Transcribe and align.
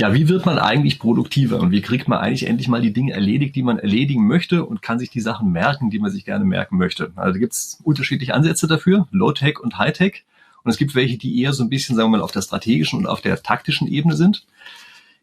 Ja, 0.00 0.14
wie 0.14 0.30
wird 0.30 0.46
man 0.46 0.58
eigentlich 0.58 0.98
produktiver 0.98 1.60
und 1.60 1.72
wie 1.72 1.82
kriegt 1.82 2.08
man 2.08 2.20
eigentlich 2.20 2.46
endlich 2.46 2.68
mal 2.68 2.80
die 2.80 2.94
Dinge 2.94 3.12
erledigt, 3.12 3.54
die 3.54 3.62
man 3.62 3.78
erledigen 3.78 4.26
möchte 4.26 4.64
und 4.64 4.80
kann 4.80 4.98
sich 4.98 5.10
die 5.10 5.20
Sachen 5.20 5.52
merken, 5.52 5.90
die 5.90 5.98
man 5.98 6.10
sich 6.10 6.24
gerne 6.24 6.46
merken 6.46 6.78
möchte? 6.78 7.12
Also 7.16 7.38
gibt 7.38 7.52
es 7.52 7.78
unterschiedliche 7.84 8.32
Ansätze 8.32 8.66
dafür, 8.66 9.06
Low-Tech 9.10 9.58
und 9.60 9.76
High-Tech. 9.76 10.24
Und 10.64 10.70
es 10.70 10.78
gibt 10.78 10.94
welche, 10.94 11.18
die 11.18 11.42
eher 11.42 11.52
so 11.52 11.62
ein 11.62 11.68
bisschen, 11.68 11.96
sagen 11.96 12.10
wir 12.10 12.16
mal, 12.16 12.24
auf 12.24 12.32
der 12.32 12.40
strategischen 12.40 12.98
und 12.98 13.06
auf 13.06 13.20
der 13.20 13.42
taktischen 13.42 13.88
Ebene 13.88 14.16
sind. 14.16 14.46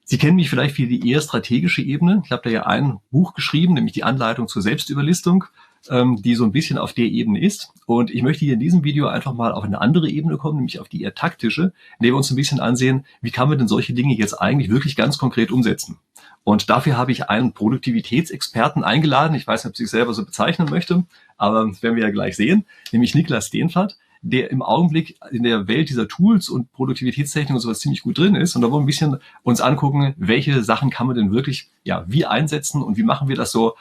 Sie 0.03 0.19
kennen 0.19 0.35
mich 0.35 0.51
vielleicht 0.51 0.75
für 0.75 0.85
die 0.85 1.09
eher 1.09 1.21
strategische 1.21 1.81
Ebene. 1.81 2.21
Ich 2.23 2.31
habe 2.31 2.43
da 2.43 2.51
ja 2.51 2.67
ein 2.67 2.99
Buch 3.09 3.33
geschrieben, 3.33 3.73
nämlich 3.73 3.93
die 3.93 4.03
Anleitung 4.03 4.47
zur 4.47 4.61
Selbstüberlistung 4.61 5.45
ähm, 5.89 6.21
die 6.21 6.35
so 6.35 6.43
ein 6.43 6.51
bisschen 6.51 6.77
auf 6.77 6.93
der 6.93 7.05
Ebene 7.05 7.41
ist. 7.41 7.71
Und 7.85 8.11
ich 8.11 8.21
möchte 8.23 8.45
hier 8.45 8.53
in 8.53 8.59
diesem 8.59 8.83
Video 8.83 9.07
einfach 9.07 9.33
mal 9.33 9.51
auf 9.51 9.63
eine 9.63 9.81
andere 9.81 10.09
Ebene 10.09 10.37
kommen, 10.37 10.57
nämlich 10.57 10.79
auf 10.79 10.89
die 10.89 11.01
eher 11.01 11.15
taktische, 11.15 11.73
in 11.99 12.03
der 12.03 12.11
wir 12.11 12.17
uns 12.17 12.29
ein 12.29 12.35
bisschen 12.35 12.59
ansehen, 12.59 13.05
wie 13.21 13.31
kann 13.31 13.49
man 13.49 13.57
denn 13.57 13.67
solche 13.67 13.93
Dinge 13.93 14.15
jetzt 14.15 14.33
eigentlich 14.33 14.69
wirklich 14.69 14.95
ganz 14.95 15.17
konkret 15.17 15.51
umsetzen. 15.51 15.97
Und 16.43 16.69
dafür 16.69 16.97
habe 16.97 17.11
ich 17.11 17.29
einen 17.29 17.53
Produktivitätsexperten 17.53 18.83
eingeladen. 18.83 19.35
Ich 19.35 19.45
weiß 19.45 19.63
nicht, 19.63 19.69
ob 19.69 19.73
ich 19.73 19.79
sich 19.79 19.89
selber 19.89 20.13
so 20.13 20.25
bezeichnen 20.25 20.69
möchte, 20.69 21.03
aber 21.37 21.65
werden 21.81 21.95
wir 21.95 22.03
ja 22.03 22.11
gleich 22.11 22.35
sehen, 22.37 22.65
nämlich 22.91 23.15
Niklas 23.15 23.47
Steenfahrt 23.47 23.97
der 24.21 24.51
im 24.51 24.61
Augenblick 24.61 25.17
in 25.31 25.43
der 25.43 25.67
Welt 25.67 25.89
dieser 25.89 26.07
Tools 26.07 26.49
und 26.49 26.71
Produktivitätstechnik 26.71 27.53
und 27.53 27.59
sowas 27.59 27.79
ziemlich 27.79 28.01
gut 28.01 28.17
drin 28.17 28.35
ist. 28.35 28.55
Und 28.55 28.61
da 28.61 28.71
wollen 28.71 28.81
wir 28.81 28.85
ein 28.85 28.87
bisschen 28.87 29.17
uns 29.43 29.61
angucken, 29.61 30.13
welche 30.17 30.63
Sachen 30.63 30.89
kann 30.89 31.07
man 31.07 31.15
denn 31.15 31.31
wirklich, 31.31 31.69
ja, 31.83 32.03
wie 32.07 32.25
einsetzen 32.25 32.81
und 32.81 32.97
wie 32.97 33.03
machen 33.03 33.27
wir 33.27 33.35
das 33.35 33.51
so, 33.51 33.75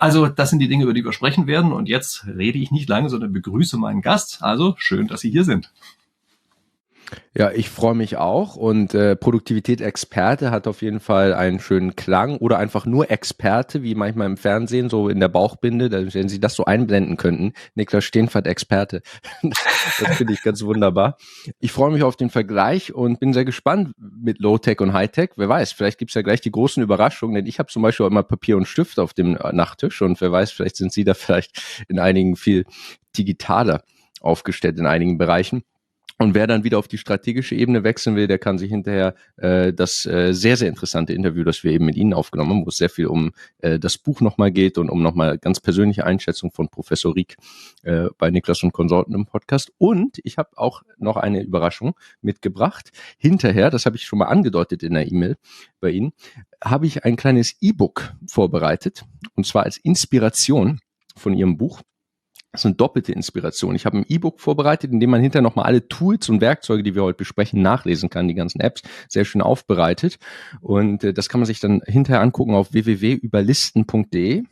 also 0.00 0.28
das 0.28 0.50
sind 0.50 0.60
die 0.60 0.68
Dinge, 0.68 0.84
über 0.84 0.94
die 0.94 1.04
wir 1.04 1.12
sprechen 1.12 1.46
werden. 1.46 1.72
Und 1.72 1.88
jetzt 1.88 2.26
rede 2.26 2.58
ich 2.58 2.70
nicht 2.70 2.88
lange, 2.88 3.10
sondern 3.10 3.32
begrüße 3.32 3.76
meinen 3.76 4.00
Gast. 4.00 4.42
Also 4.42 4.74
schön, 4.78 5.06
dass 5.06 5.20
Sie 5.20 5.30
hier 5.30 5.44
sind. 5.44 5.70
Ja, 7.36 7.52
ich 7.52 7.70
freue 7.70 7.94
mich 7.94 8.16
auch 8.16 8.56
und 8.56 8.92
äh, 8.92 9.14
Produktivität 9.14 9.80
Experte 9.80 10.50
hat 10.50 10.66
auf 10.66 10.82
jeden 10.82 10.98
Fall 10.98 11.32
einen 11.32 11.60
schönen 11.60 11.94
Klang 11.94 12.38
oder 12.38 12.58
einfach 12.58 12.86
nur 12.86 13.10
Experte, 13.10 13.82
wie 13.82 13.94
manchmal 13.94 14.26
im 14.26 14.36
Fernsehen, 14.36 14.90
so 14.90 15.08
in 15.08 15.20
der 15.20 15.28
Bauchbinde, 15.28 16.12
wenn 16.12 16.28
Sie 16.28 16.40
das 16.40 16.54
so 16.54 16.64
einblenden 16.64 17.16
könnten. 17.16 17.52
Niklas 17.74 18.04
Steenfert 18.04 18.46
Experte. 18.46 19.02
das 19.42 20.16
finde 20.16 20.32
ich 20.32 20.42
ganz 20.42 20.62
wunderbar. 20.62 21.16
Ich 21.60 21.70
freue 21.70 21.92
mich 21.92 22.02
auf 22.02 22.16
den 22.16 22.30
Vergleich 22.30 22.92
und 22.92 23.20
bin 23.20 23.32
sehr 23.32 23.44
gespannt 23.44 23.92
mit 23.96 24.40
Low-Tech 24.40 24.80
und 24.80 24.92
High-Tech. 24.92 25.30
Wer 25.36 25.48
weiß, 25.48 25.72
vielleicht 25.72 25.98
gibt's 25.98 26.14
ja 26.14 26.22
gleich 26.22 26.40
die 26.40 26.50
großen 26.50 26.82
Überraschungen, 26.82 27.36
denn 27.36 27.46
ich 27.46 27.58
habe 27.60 27.68
zum 27.68 27.82
Beispiel 27.82 28.06
immer 28.06 28.24
Papier 28.24 28.56
und 28.56 28.66
Stift 28.66 28.98
auf 28.98 29.14
dem 29.14 29.36
äh, 29.36 29.52
Nachttisch 29.52 30.02
und 30.02 30.20
wer 30.20 30.32
weiß, 30.32 30.50
vielleicht 30.50 30.76
sind 30.76 30.92
Sie 30.92 31.04
da 31.04 31.14
vielleicht 31.20 31.84
in 31.88 31.98
einigen 31.98 32.34
viel 32.34 32.64
digitaler 33.16 33.82
aufgestellt 34.20 34.78
in 34.78 34.86
einigen 34.86 35.18
Bereichen. 35.18 35.62
Und 36.20 36.34
wer 36.34 36.46
dann 36.46 36.64
wieder 36.64 36.78
auf 36.78 36.86
die 36.86 36.98
strategische 36.98 37.54
Ebene 37.54 37.82
wechseln 37.82 38.14
will, 38.14 38.26
der 38.26 38.38
kann 38.38 38.58
sich 38.58 38.68
hinterher 38.68 39.14
äh, 39.38 39.72
das 39.72 40.04
äh, 40.04 40.34
sehr, 40.34 40.58
sehr 40.58 40.68
interessante 40.68 41.14
Interview, 41.14 41.44
das 41.44 41.64
wir 41.64 41.72
eben 41.72 41.86
mit 41.86 41.96
Ihnen 41.96 42.12
aufgenommen 42.12 42.50
haben, 42.50 42.66
wo 42.66 42.68
es 42.68 42.76
sehr 42.76 42.90
viel 42.90 43.06
um 43.06 43.32
äh, 43.60 43.78
das 43.78 43.96
Buch 43.96 44.20
nochmal 44.20 44.52
geht 44.52 44.76
und 44.76 44.90
um 44.90 45.02
nochmal 45.02 45.38
ganz 45.38 45.60
persönliche 45.60 46.04
Einschätzung 46.04 46.50
von 46.52 46.68
Professor 46.68 47.16
Rieck 47.16 47.36
äh, 47.84 48.08
bei 48.18 48.30
Niklas 48.30 48.62
und 48.62 48.72
Konsorten 48.72 49.14
im 49.14 49.24
Podcast. 49.24 49.72
Und 49.78 50.20
ich 50.22 50.36
habe 50.36 50.50
auch 50.56 50.82
noch 50.98 51.16
eine 51.16 51.40
Überraschung 51.42 51.94
mitgebracht. 52.20 52.90
Hinterher, 53.16 53.70
das 53.70 53.86
habe 53.86 53.96
ich 53.96 54.04
schon 54.04 54.18
mal 54.18 54.26
angedeutet 54.26 54.82
in 54.82 54.92
der 54.92 55.10
E-Mail 55.10 55.38
bei 55.80 55.88
Ihnen, 55.88 56.12
habe 56.62 56.84
ich 56.84 57.02
ein 57.06 57.16
kleines 57.16 57.56
E-Book 57.62 58.12
vorbereitet, 58.26 59.06
und 59.36 59.46
zwar 59.46 59.62
als 59.62 59.78
Inspiration 59.78 60.80
von 61.16 61.32
Ihrem 61.32 61.56
Buch. 61.56 61.80
Das 62.52 62.62
ist 62.62 62.66
eine 62.66 62.74
doppelte 62.74 63.12
Inspiration. 63.12 63.76
Ich 63.76 63.86
habe 63.86 63.98
ein 63.98 64.06
E-Book 64.08 64.40
vorbereitet, 64.40 64.90
in 64.90 64.98
dem 64.98 65.10
man 65.10 65.20
hinterher 65.20 65.42
nochmal 65.42 65.66
alle 65.66 65.86
Tools 65.86 66.28
und 66.28 66.40
Werkzeuge, 66.40 66.82
die 66.82 66.96
wir 66.96 67.04
heute 67.04 67.18
besprechen, 67.18 67.62
nachlesen 67.62 68.10
kann, 68.10 68.26
die 68.26 68.34
ganzen 68.34 68.60
Apps, 68.60 68.82
sehr 69.08 69.24
schön 69.24 69.40
aufbereitet. 69.40 70.18
Und 70.60 71.04
äh, 71.04 71.12
das 71.12 71.28
kann 71.28 71.40
man 71.40 71.46
sich 71.46 71.60
dann 71.60 71.80
hinterher 71.86 72.20
angucken 72.20 72.54
auf 72.54 72.72
www.überlisten.de. 72.72 74.42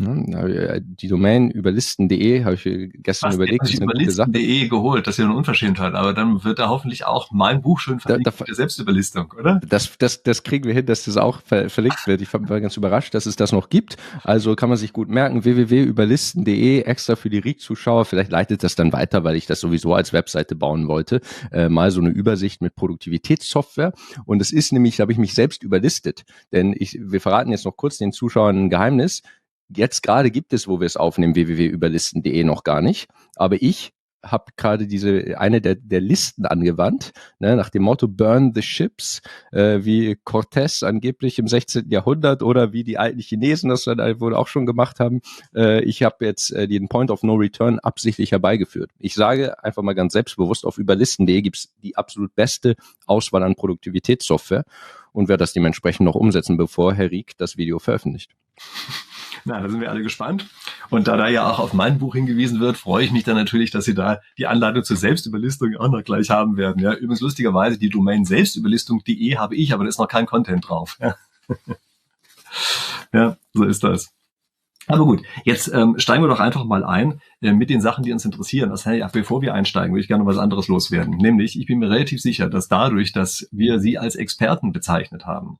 Ne? 0.00 0.82
Die 0.82 1.08
Domain 1.08 1.50
überlisten.de 1.50 2.44
habe 2.44 2.54
ich 2.54 2.92
gestern 3.02 3.28
Was, 3.28 3.36
überlegt. 3.36 3.68
Ich 3.68 3.80
überlisten.de 3.80 4.68
geholt, 4.68 5.06
das 5.06 5.14
ist 5.14 5.18
ja 5.18 5.26
eine 5.26 5.36
Unverschämtheit, 5.36 5.94
aber 5.94 6.14
dann 6.14 6.42
wird 6.42 6.58
da 6.58 6.68
hoffentlich 6.68 7.04
auch 7.04 7.30
mein 7.32 7.60
Buch 7.60 7.78
schön 7.78 8.00
verlinkt 8.00 8.26
da, 8.26 8.30
da, 8.30 8.44
der 8.44 8.54
Selbstüberlistung, 8.54 9.32
oder? 9.38 9.60
Das, 9.68 9.96
das, 9.98 10.22
das 10.22 10.42
kriegen 10.42 10.64
wir 10.64 10.74
hin, 10.74 10.86
dass 10.86 11.04
das 11.04 11.16
auch 11.16 11.42
ver 11.42 11.68
verlinkt 11.68 12.06
wird. 12.06 12.20
Ich 12.22 12.32
war 12.32 12.60
ganz 12.60 12.76
überrascht, 12.76 13.14
dass 13.14 13.26
es 13.26 13.36
das 13.36 13.52
noch 13.52 13.68
gibt. 13.68 13.96
Also 14.24 14.56
kann 14.56 14.68
man 14.68 14.78
sich 14.78 14.92
gut 14.92 15.08
merken, 15.08 15.44
www.überlisten.de, 15.44 16.82
extra 16.82 17.16
für 17.16 17.30
die 17.30 17.38
RIG-Zuschauer. 17.38 18.04
Vielleicht 18.04 18.30
leitet 18.30 18.64
das 18.64 18.74
dann 18.74 18.92
weiter, 18.92 19.24
weil 19.24 19.36
ich 19.36 19.46
das 19.46 19.60
sowieso 19.60 19.94
als 19.94 20.12
Webseite 20.12 20.56
bauen 20.56 20.88
wollte. 20.88 21.20
Äh, 21.52 21.68
mal 21.68 21.90
so 21.90 22.00
eine 22.00 22.10
Übersicht 22.10 22.62
mit 22.62 22.74
Produktivitätssoftware. 22.74 23.92
Und 24.24 24.40
es 24.40 24.52
ist 24.52 24.72
nämlich, 24.72 24.96
da 24.96 25.02
habe 25.02 25.12
ich 25.12 25.18
mich 25.18 25.34
selbst 25.34 25.62
überlistet. 25.62 26.24
Denn 26.52 26.74
ich, 26.76 26.98
wir 27.00 27.20
verraten 27.20 27.50
jetzt 27.50 27.64
noch 27.64 27.76
kurz 27.76 27.98
den 27.98 28.12
Zuschauern 28.12 28.64
ein 28.64 28.70
Geheimnis. 28.70 29.22
Jetzt 29.74 30.02
gerade 30.02 30.30
gibt 30.30 30.52
es, 30.52 30.66
wo 30.66 30.80
wir 30.80 30.86
es 30.86 30.96
aufnehmen, 30.96 31.34
www.überlisten.de 31.34 32.44
noch 32.44 32.64
gar 32.64 32.82
nicht. 32.82 33.08
Aber 33.36 33.62
ich 33.62 33.92
habe 34.22 34.52
gerade 34.56 34.86
diese 34.86 35.38
eine 35.38 35.60
der, 35.60 35.76
der 35.76 36.00
Listen 36.00 36.44
angewandt, 36.44 37.12
ne, 37.38 37.56
nach 37.56 37.70
dem 37.70 37.82
Motto 37.82 38.08
Burn 38.08 38.52
the 38.54 38.62
Ships, 38.62 39.22
äh, 39.52 39.78
wie 39.82 40.16
Cortés 40.24 40.84
angeblich 40.84 41.38
im 41.38 41.48
16. 41.48 41.88
Jahrhundert 41.90 42.42
oder 42.42 42.72
wie 42.72 42.84
die 42.84 42.98
alten 42.98 43.20
Chinesen 43.20 43.70
das 43.70 43.84
dann 43.84 43.98
wohl 44.20 44.34
auch 44.34 44.48
schon 44.48 44.66
gemacht 44.66 45.00
haben. 45.00 45.20
Äh, 45.54 45.82
ich 45.84 46.02
habe 46.02 46.24
jetzt 46.26 46.52
äh, 46.52 46.68
den 46.68 46.88
Point 46.88 47.10
of 47.10 47.22
No 47.22 47.34
Return 47.34 47.78
absichtlich 47.78 48.32
herbeigeführt. 48.32 48.90
Ich 48.98 49.14
sage 49.14 49.62
einfach 49.64 49.82
mal 49.82 49.94
ganz 49.94 50.12
selbstbewusst, 50.12 50.66
auf 50.66 50.78
überlisten.de 50.78 51.40
gibt's 51.40 51.72
die 51.82 51.96
absolut 51.96 52.34
beste 52.34 52.76
Auswahl 53.06 53.42
an 53.42 53.54
Produktivitätssoftware 53.54 54.64
und 55.12 55.28
werde 55.28 55.42
das 55.42 55.52
dementsprechend 55.52 56.04
noch 56.04 56.14
umsetzen, 56.14 56.56
bevor 56.56 56.94
Herr 56.94 57.10
Rieck 57.10 57.36
das 57.38 57.56
Video 57.56 57.78
veröffentlicht. 57.78 58.32
Na, 59.44 59.60
da 59.60 59.68
sind 59.68 59.80
wir 59.80 59.90
alle 59.90 60.02
gespannt. 60.02 60.46
Und 60.90 61.08
da 61.08 61.16
da 61.16 61.28
ja 61.28 61.48
auch 61.48 61.58
auf 61.58 61.72
mein 61.72 61.98
Buch 61.98 62.14
hingewiesen 62.14 62.60
wird, 62.60 62.76
freue 62.76 63.04
ich 63.04 63.12
mich 63.12 63.24
dann 63.24 63.36
natürlich, 63.36 63.70
dass 63.70 63.84
Sie 63.84 63.94
da 63.94 64.20
die 64.38 64.46
Anleitung 64.46 64.84
zur 64.84 64.96
Selbstüberlistung 64.96 65.76
auch 65.76 65.88
noch 65.88 66.02
gleich 66.02 66.30
haben 66.30 66.56
werden. 66.56 66.82
Ja, 66.82 66.94
übrigens 66.94 67.20
lustigerweise 67.20 67.78
die 67.78 67.90
Domain 67.90 68.24
selbstüberlistung.de 68.24 69.36
habe 69.36 69.56
ich, 69.56 69.72
aber 69.72 69.84
da 69.84 69.88
ist 69.88 69.98
noch 69.98 70.08
kein 70.08 70.26
Content 70.26 70.68
drauf. 70.68 70.98
Ja, 71.00 71.16
ja 73.12 73.36
so 73.52 73.64
ist 73.64 73.84
das. 73.84 74.12
Aber 74.86 75.04
gut, 75.04 75.22
jetzt 75.44 75.72
ähm, 75.72 75.98
steigen 75.98 76.22
wir 76.22 76.28
doch 76.28 76.40
einfach 76.40 76.64
mal 76.64 76.84
ein 76.84 77.20
äh, 77.42 77.52
mit 77.52 77.70
den 77.70 77.80
Sachen, 77.80 78.02
die 78.02 78.12
uns 78.12 78.24
interessieren. 78.24 78.70
Das 78.70 78.86
heißt, 78.86 79.12
bevor 79.12 79.40
wir 79.40 79.54
einsteigen, 79.54 79.92
würde 79.92 80.00
ich 80.00 80.08
gerne 80.08 80.26
was 80.26 80.38
anderes 80.38 80.66
loswerden. 80.66 81.16
Nämlich, 81.16 81.58
ich 81.58 81.66
bin 81.66 81.78
mir 81.78 81.90
relativ 81.90 82.20
sicher, 82.20 82.48
dass 82.48 82.66
dadurch, 82.66 83.12
dass 83.12 83.48
wir 83.52 83.78
Sie 83.78 83.98
als 83.98 84.16
Experten 84.16 84.72
bezeichnet 84.72 85.26
haben, 85.26 85.58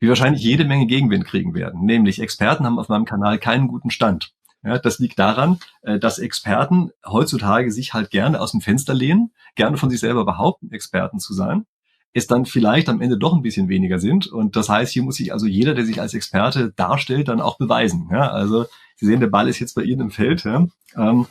wir 0.00 0.08
wahrscheinlich 0.08 0.42
jede 0.42 0.64
Menge 0.64 0.86
Gegenwind 0.86 1.26
kriegen 1.26 1.54
werden. 1.54 1.84
Nämlich 1.84 2.20
Experten 2.20 2.64
haben 2.64 2.78
auf 2.78 2.88
meinem 2.88 3.04
Kanal 3.04 3.38
keinen 3.38 3.68
guten 3.68 3.90
Stand. 3.90 4.32
Ja, 4.62 4.78
das 4.78 4.98
liegt 4.98 5.18
daran, 5.18 5.58
äh, 5.82 5.98
dass 5.98 6.18
Experten 6.18 6.90
heutzutage 7.06 7.70
sich 7.70 7.94
halt 7.94 8.10
gerne 8.10 8.40
aus 8.40 8.50
dem 8.50 8.60
Fenster 8.60 8.92
lehnen, 8.92 9.32
gerne 9.54 9.76
von 9.76 9.88
sich 9.88 10.00
selber 10.00 10.24
behaupten, 10.24 10.70
Experten 10.72 11.18
zu 11.18 11.32
sein, 11.32 11.66
es 12.12 12.26
dann 12.26 12.44
vielleicht 12.44 12.88
am 12.88 13.00
Ende 13.00 13.16
doch 13.16 13.34
ein 13.34 13.42
bisschen 13.42 13.68
weniger 13.68 13.98
sind. 13.98 14.26
Und 14.26 14.56
das 14.56 14.68
heißt, 14.68 14.92
hier 14.92 15.02
muss 15.02 15.16
sich 15.16 15.32
also 15.32 15.46
jeder, 15.46 15.74
der 15.74 15.86
sich 15.86 16.00
als 16.00 16.12
Experte 16.12 16.72
darstellt, 16.72 17.28
dann 17.28 17.40
auch 17.40 17.56
beweisen. 17.56 18.08
Ja, 18.10 18.30
also 18.30 18.66
Sie 18.96 19.06
sehen, 19.06 19.20
der 19.20 19.28
Ball 19.28 19.48
ist 19.48 19.60
jetzt 19.60 19.74
bei 19.74 19.82
Ihnen 19.82 20.02
im 20.02 20.10
Feld. 20.10 20.44
Ja. 20.44 20.66
Ähm, 20.96 21.26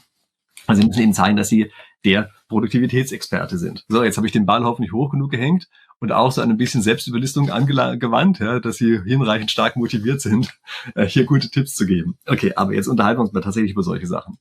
also 0.66 0.82
Sie 0.82 0.88
müssen 0.88 1.02
Ihnen 1.02 1.14
zeigen, 1.14 1.38
dass 1.38 1.50
Sie 1.50 1.72
der 2.06 2.32
Produktivitätsexperte 2.48 3.58
sind. 3.58 3.86
So, 3.90 4.04
jetzt 4.04 4.18
habe 4.18 4.26
ich 4.26 4.34
den 4.34 4.46
Ball 4.46 4.64
hoffentlich 4.64 4.94
hoch 4.94 5.12
genug 5.12 5.32
gehängt 5.32 5.68
und 6.00 6.12
auch 6.12 6.32
so 6.32 6.42
ein 6.42 6.58
bisschen 6.58 6.82
Selbstüberlistung 6.82 7.50
angewandt, 7.50 8.40
ja, 8.40 8.60
dass 8.60 8.78
sie 8.78 9.00
hinreichend 9.04 9.52
stark 9.52 9.76
motiviert 9.76 10.22
sind, 10.22 10.58
äh, 10.96 11.06
hier 11.06 11.26
gute 11.26 11.50
Tipps 11.50 11.76
zu 11.76 11.86
geben. 11.86 12.18
Okay, 12.26 12.54
aber 12.56 12.74
jetzt 12.74 12.88
unterhalten 12.88 13.20
wir 13.20 13.24
uns 13.24 13.34
mal 13.34 13.42
tatsächlich 13.42 13.72
über 13.72 13.84
solche 13.84 14.08
Sachen. 14.08 14.38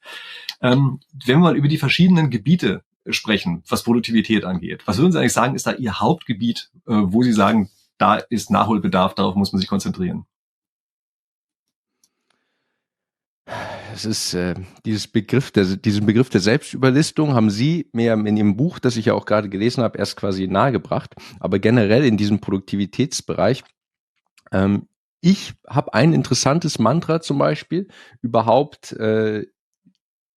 Ähm, 0.61 1.01
wenn 1.27 1.39
wir 1.39 1.45
mal 1.45 1.57
über 1.57 1.69
die 1.69 1.79
verschiedenen 1.79 2.31
Gebiete 2.31 2.83
sprechen, 3.09 3.63
was 3.69 3.83
Produktivität 3.83 4.45
angeht, 4.45 4.83
was 4.87 4.99
würden 4.99 5.13
Sie 5.13 5.19
eigentlich 5.19 5.33
sagen, 5.33 5.55
ist 5.55 5.67
da 5.67 5.73
Ihr 5.73 6.01
Hauptgebiet, 6.01 6.71
äh, 6.87 6.93
wo 6.95 7.23
Sie 7.23 7.33
sagen, 7.33 7.71
da 7.97 8.17
ist 8.17 8.51
Nachholbedarf, 8.51 9.15
darauf 9.15 9.35
muss 9.35 9.53
man 9.53 9.61
sich 9.61 9.69
konzentrieren? 9.69 10.25
Es 13.99 14.05
ist 14.05 14.35
äh, 14.35 14.55
dieses 14.85 15.09
Begriff, 15.09 15.51
der, 15.51 15.65
diesen 15.65 16.07
Begriff 16.07 16.31
der 16.31 16.41
Selbstüberlistung 16.41 17.35
haben 17.35 17.51
Sie 17.51 17.91
mir 17.93 18.13
in 18.13 18.37
Ihrem 18.37 18.57
Buch, 18.57 18.79
das 18.79 18.97
ich 18.97 19.07
ja 19.07 19.15
auch 19.15 19.27
gerade 19.27 19.49
gelesen 19.49 19.83
habe, 19.83 19.99
erst 19.99 20.17
quasi 20.17 20.47
nahegebracht. 20.47 21.15
Aber 21.41 21.59
generell 21.59 22.05
in 22.05 22.17
diesem 22.17 22.41
Produktivitätsbereich, 22.41 23.65
ähm, 24.53 24.89
ich 25.21 25.55
habe 25.69 25.95
ein 25.95 26.13
interessantes 26.13 26.79
Mantra 26.79 27.21
zum 27.21 27.39
Beispiel, 27.39 27.89
überhaupt 28.23 28.93
äh, 28.93 29.47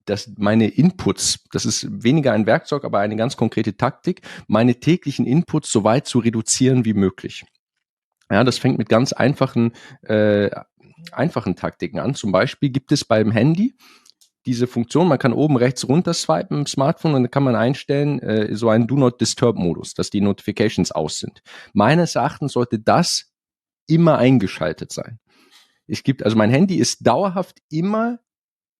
dass 0.06 0.34
meine 0.38 0.68
Inputs, 0.68 1.44
das 1.52 1.66
ist 1.66 1.88
weniger 2.04 2.34
ein 2.34 2.48
Werkzeug, 2.48 2.84
aber 2.84 3.00
eine 3.00 3.16
ganz 3.16 3.38
konkrete 3.38 3.78
Taktik, 3.78 4.22
meine 4.48 4.80
täglichen 4.80 5.28
Inputs 5.28 5.72
so 5.72 5.84
weit 5.84 6.08
zu 6.08 6.18
reduzieren 6.18 6.84
wie 6.86 6.96
möglich. 6.96 7.46
Ja, 8.32 8.44
das 8.44 8.58
fängt 8.58 8.78
mit 8.78 8.90
ganz 8.90 9.14
einfachen 9.14 9.74
äh, 10.02 10.50
einfachen 11.12 11.56
Taktiken 11.56 12.00
an. 12.00 12.16
Zum 12.16 12.32
Beispiel 12.32 12.70
gibt 12.70 12.92
es 12.92 13.06
beim 13.06 13.32
Handy 13.32 13.76
diese 14.46 14.66
Funktion, 14.68 15.08
man 15.08 15.20
kann 15.20 15.34
oben 15.34 15.56
rechts 15.56 15.88
runter 15.88 16.14
swipen 16.14 16.60
im 16.60 16.66
Smartphone 16.66 17.14
und 17.14 17.24
dann 17.24 17.32
kann 17.32 17.44
man 17.44 17.56
einstellen, 17.56 18.20
äh, 18.20 18.56
so 18.56 18.70
einen 18.70 18.88
Do 18.88 18.96
Not 18.96 19.22
Disturb 19.22 19.58
Modus, 19.58 19.94
dass 19.94 20.10
die 20.10 20.22
Notifications 20.22 20.92
aus 20.92 21.20
sind. 21.20 21.42
Meines 21.74 22.16
Erachtens 22.16 22.54
sollte 22.54 22.80
das 22.80 23.32
immer 23.88 24.18
eingeschaltet 24.18 24.92
sein. 24.92 25.20
Es 25.88 26.04
gibt, 26.04 26.24
also 26.24 26.38
mein 26.38 26.50
Handy 26.50 26.78
ist 26.78 27.06
dauerhaft 27.06 27.60
immer 27.70 28.20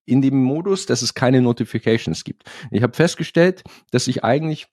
in 0.06 0.22
dem 0.22 0.42
Modus, 0.42 0.86
dass 0.88 1.02
es 1.02 1.14
keine 1.14 1.42
Notifications 1.42 2.24
gibt. 2.24 2.50
Ich 2.72 2.82
habe 2.82 2.94
festgestellt, 2.94 3.64
dass 3.92 4.08
ich 4.08 4.24
eigentlich 4.24 4.68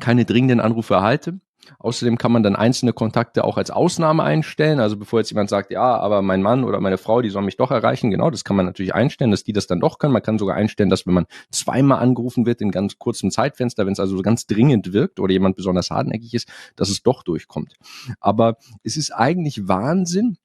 keine 0.00 0.24
dringenden 0.24 0.60
Anrufe 0.60 0.94
erhalte. 0.94 1.40
Außerdem 1.78 2.18
kann 2.18 2.32
man 2.32 2.42
dann 2.42 2.56
einzelne 2.56 2.92
Kontakte 2.92 3.44
auch 3.44 3.56
als 3.56 3.70
Ausnahme 3.70 4.22
einstellen. 4.22 4.80
Also 4.80 4.96
bevor 4.96 5.20
jetzt 5.20 5.30
jemand 5.30 5.50
sagt, 5.50 5.70
ja, 5.70 5.96
aber 5.96 6.22
mein 6.22 6.42
Mann 6.42 6.64
oder 6.64 6.80
meine 6.80 6.98
Frau, 6.98 7.22
die 7.22 7.30
soll 7.30 7.42
mich 7.42 7.56
doch 7.56 7.70
erreichen, 7.70 8.10
genau, 8.10 8.30
das 8.30 8.44
kann 8.44 8.56
man 8.56 8.66
natürlich 8.66 8.94
einstellen, 8.94 9.30
dass 9.30 9.44
die 9.44 9.52
das 9.52 9.66
dann 9.66 9.80
doch 9.80 9.98
können. 9.98 10.12
Man 10.12 10.22
kann 10.22 10.38
sogar 10.38 10.56
einstellen, 10.56 10.90
dass 10.90 11.06
wenn 11.06 11.14
man 11.14 11.26
zweimal 11.50 12.00
angerufen 12.00 12.46
wird 12.46 12.60
in 12.60 12.70
ganz 12.70 12.98
kurzem 12.98 13.30
Zeitfenster, 13.30 13.86
wenn 13.86 13.92
es 13.92 14.00
also 14.00 14.20
ganz 14.22 14.46
dringend 14.46 14.92
wirkt 14.92 15.20
oder 15.20 15.32
jemand 15.32 15.56
besonders 15.56 15.90
hartnäckig 15.90 16.34
ist, 16.34 16.48
dass 16.76 16.88
es 16.88 17.02
doch 17.02 17.22
durchkommt. 17.22 17.74
Aber 18.20 18.56
es 18.82 18.96
ist 18.96 19.12
eigentlich 19.12 19.68
Wahnsinn, 19.68 20.38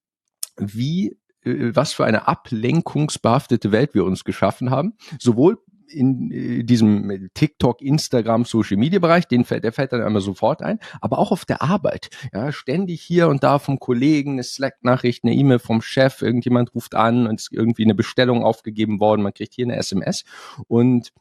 wie 0.57 1.17
äh, 1.43 1.75
was 1.75 1.93
für 1.93 2.05
eine 2.05 2.27
ablenkungsbehaftete 2.27 3.71
Welt 3.71 3.93
wir 3.93 4.05
uns 4.05 4.23
geschaffen 4.23 4.69
haben. 4.69 4.93
Sowohl 5.19 5.59
in 5.89 6.31
äh, 6.31 6.63
diesem 6.63 7.29
TikTok, 7.33 7.81
Instagram, 7.81 8.45
Social 8.45 8.77
Media 8.77 8.99
Bereich, 8.99 9.27
den 9.27 9.45
fällt, 9.45 9.63
der 9.63 9.73
fällt 9.73 9.93
dann 9.93 10.01
immer 10.01 10.21
sofort 10.21 10.61
ein, 10.61 10.79
aber 11.01 11.19
auch 11.19 11.31
auf 11.31 11.45
der 11.45 11.61
Arbeit. 11.61 12.09
Ja, 12.33 12.51
ständig 12.51 13.01
hier 13.01 13.27
und 13.27 13.43
da 13.43 13.59
vom 13.59 13.79
Kollegen 13.79 14.33
eine 14.33 14.43
Slack-Nachricht, 14.43 15.23
eine 15.23 15.33
E-Mail 15.33 15.59
vom 15.59 15.81
Chef, 15.81 16.21
irgendjemand 16.21 16.73
ruft 16.75 16.95
an 16.95 17.27
und 17.27 17.39
ist 17.39 17.51
irgendwie 17.51 17.83
eine 17.83 17.95
Bestellung 17.95 18.43
aufgegeben 18.43 18.99
worden, 18.99 19.21
man 19.21 19.33
kriegt 19.33 19.53
hier 19.53 19.65
eine 19.65 19.77
SMS 19.77 20.23
und 20.67 21.11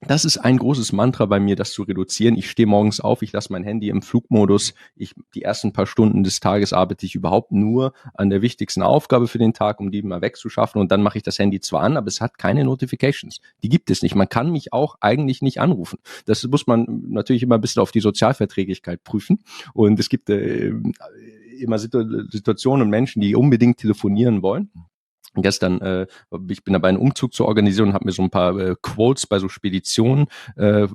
das 0.00 0.24
ist 0.24 0.38
ein 0.38 0.58
großes 0.58 0.92
Mantra 0.92 1.26
bei 1.26 1.40
mir, 1.40 1.56
das 1.56 1.72
zu 1.72 1.82
reduzieren. 1.82 2.36
Ich 2.36 2.48
stehe 2.48 2.68
morgens 2.68 3.00
auf, 3.00 3.22
ich 3.22 3.32
lasse 3.32 3.52
mein 3.52 3.64
Handy 3.64 3.88
im 3.88 4.00
Flugmodus. 4.00 4.74
Ich, 4.94 5.12
die 5.34 5.42
ersten 5.42 5.72
paar 5.72 5.86
Stunden 5.86 6.22
des 6.22 6.38
Tages 6.38 6.72
arbeite 6.72 7.04
ich 7.04 7.16
überhaupt 7.16 7.50
nur 7.50 7.92
an 8.14 8.30
der 8.30 8.40
wichtigsten 8.40 8.82
Aufgabe 8.82 9.26
für 9.26 9.38
den 9.38 9.54
Tag, 9.54 9.80
um 9.80 9.90
die 9.90 10.02
mal 10.02 10.20
wegzuschaffen. 10.20 10.80
Und 10.80 10.92
dann 10.92 11.02
mache 11.02 11.18
ich 11.18 11.24
das 11.24 11.40
Handy 11.40 11.58
zwar 11.60 11.82
an, 11.82 11.96
aber 11.96 12.06
es 12.06 12.20
hat 12.20 12.38
keine 12.38 12.64
Notifications. 12.64 13.40
Die 13.64 13.68
gibt 13.68 13.90
es 13.90 14.02
nicht. 14.02 14.14
Man 14.14 14.28
kann 14.28 14.52
mich 14.52 14.72
auch 14.72 14.96
eigentlich 15.00 15.42
nicht 15.42 15.60
anrufen. 15.60 15.98
Das 16.26 16.44
muss 16.44 16.68
man 16.68 17.04
natürlich 17.08 17.42
immer 17.42 17.56
ein 17.56 17.60
bisschen 17.60 17.82
auf 17.82 17.90
die 17.90 18.00
Sozialverträglichkeit 18.00 19.02
prüfen. 19.02 19.40
Und 19.74 19.98
es 19.98 20.08
gibt 20.08 20.30
äh, 20.30 20.72
immer 21.58 21.78
Situationen 21.78 22.82
und 22.82 22.90
Menschen, 22.90 23.20
die 23.20 23.34
unbedingt 23.34 23.78
telefonieren 23.78 24.42
wollen 24.42 24.70
gestern, 25.34 25.80
äh, 25.80 26.06
ich 26.48 26.64
bin 26.64 26.72
dabei, 26.72 26.88
einen 26.88 26.98
Umzug 26.98 27.34
zu 27.34 27.46
organisieren 27.46 27.88
und 27.88 27.94
habe 27.94 28.06
mir 28.06 28.12
so 28.12 28.22
ein 28.22 28.30
paar 28.30 28.58
äh, 28.58 28.76
Quotes 28.80 29.26
bei 29.26 29.38
so 29.38 29.48
Speditionen, 29.48 30.26
äh, 30.56 30.86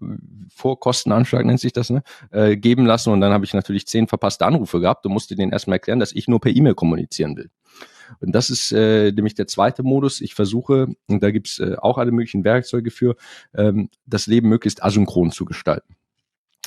Vorkostenanschlag 0.53 1.45
nennt 1.45 1.59
sich 1.59 1.73
das, 1.73 1.89
ne, 1.89 2.03
äh, 2.31 2.57
geben 2.57 2.85
lassen. 2.85 3.11
Und 3.11 3.21
dann 3.21 3.33
habe 3.33 3.45
ich 3.45 3.53
natürlich 3.53 3.87
zehn 3.87 4.07
verpasste 4.07 4.45
Anrufe 4.45 4.79
gehabt 4.79 5.05
und 5.05 5.13
musste 5.13 5.35
denen 5.35 5.51
erstmal 5.51 5.75
erklären, 5.75 5.99
dass 5.99 6.11
ich 6.11 6.27
nur 6.27 6.39
per 6.39 6.55
E-Mail 6.55 6.75
kommunizieren 6.75 7.35
will. 7.37 7.49
Und 8.19 8.33
das 8.33 8.49
ist 8.49 8.71
äh, 8.71 9.11
nämlich 9.11 9.35
der 9.35 9.47
zweite 9.47 9.83
Modus. 9.83 10.21
Ich 10.21 10.35
versuche, 10.35 10.87
und 11.07 11.23
da 11.23 11.31
gibt's 11.31 11.59
äh, 11.59 11.75
auch 11.79 11.97
alle 11.97 12.11
möglichen 12.11 12.43
Werkzeuge 12.43 12.91
für, 12.91 13.15
ähm, 13.55 13.89
das 14.05 14.27
Leben 14.27 14.49
möglichst 14.49 14.83
asynchron 14.83 15.31
zu 15.31 15.45
gestalten. 15.45 15.95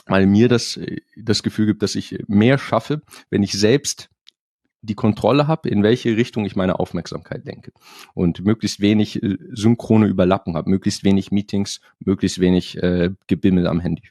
Weil 0.06 0.26
mir 0.26 0.48
das, 0.48 0.76
äh, 0.76 1.00
das 1.16 1.42
Gefühl 1.42 1.66
gibt, 1.66 1.82
dass 1.82 1.94
ich 1.94 2.18
mehr 2.26 2.58
schaffe, 2.58 3.02
wenn 3.30 3.42
ich 3.42 3.52
selbst 3.52 4.08
die 4.82 4.94
Kontrolle 4.94 5.46
habe, 5.46 5.68
in 5.68 5.82
welche 5.82 6.16
Richtung 6.16 6.44
ich 6.44 6.56
meine 6.56 6.78
Aufmerksamkeit 6.78 7.46
denke. 7.46 7.72
Und 8.14 8.44
möglichst 8.44 8.80
wenig 8.80 9.22
äh, 9.22 9.36
synchrone 9.52 10.06
Überlappung 10.06 10.56
habe, 10.56 10.70
möglichst 10.70 11.04
wenig 11.04 11.30
Meetings, 11.32 11.80
möglichst 11.98 12.40
wenig 12.40 12.82
äh, 12.82 13.10
Gebimmel 13.26 13.66
am 13.66 13.80
Handy. 13.80 14.08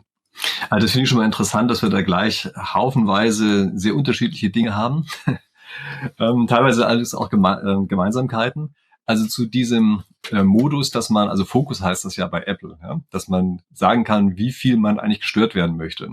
Also 0.69 0.85
das 0.85 0.91
finde 0.91 1.03
ich 1.03 1.09
schon 1.09 1.19
mal 1.19 1.25
interessant, 1.25 1.71
dass 1.71 1.81
wir 1.81 1.89
da 1.89 2.01
gleich 2.01 2.49
haufenweise 2.57 3.71
sehr 3.75 3.95
unterschiedliche 3.95 4.49
Dinge 4.49 4.75
haben. 4.75 5.05
ähm, 6.19 6.47
teilweise 6.47 6.85
alles 6.87 7.15
auch 7.15 7.29
Geme 7.29 7.61
äh, 7.83 7.87
Gemeinsamkeiten. 7.87 8.75
Also 9.05 9.27
zu 9.27 9.45
diesem 9.45 10.03
äh, 10.31 10.43
Modus, 10.43 10.89
dass 10.89 11.09
man, 11.09 11.29
also 11.29 11.45
Fokus 11.45 11.81
heißt 11.81 12.05
das 12.05 12.15
ja 12.15 12.27
bei 12.27 12.43
Apple, 12.43 12.77
ja, 12.81 13.01
dass 13.11 13.27
man 13.27 13.61
sagen 13.71 14.03
kann, 14.03 14.35
wie 14.35 14.51
viel 14.51 14.77
man 14.77 14.99
eigentlich 14.99 15.21
gestört 15.21 15.53
werden 15.53 15.77
möchte. 15.77 16.09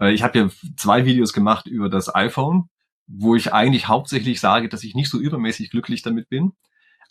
Äh, 0.00 0.12
ich 0.12 0.22
habe 0.22 0.38
ja 0.38 0.48
zwei 0.76 1.04
Videos 1.04 1.32
gemacht 1.32 1.66
über 1.66 1.88
das 1.88 2.14
iPhone 2.14 2.68
wo 3.12 3.34
ich 3.34 3.52
eigentlich 3.52 3.88
hauptsächlich 3.88 4.40
sage, 4.40 4.68
dass 4.68 4.84
ich 4.84 4.94
nicht 4.94 5.10
so 5.10 5.18
übermäßig 5.18 5.70
glücklich 5.70 6.02
damit 6.02 6.28
bin. 6.28 6.52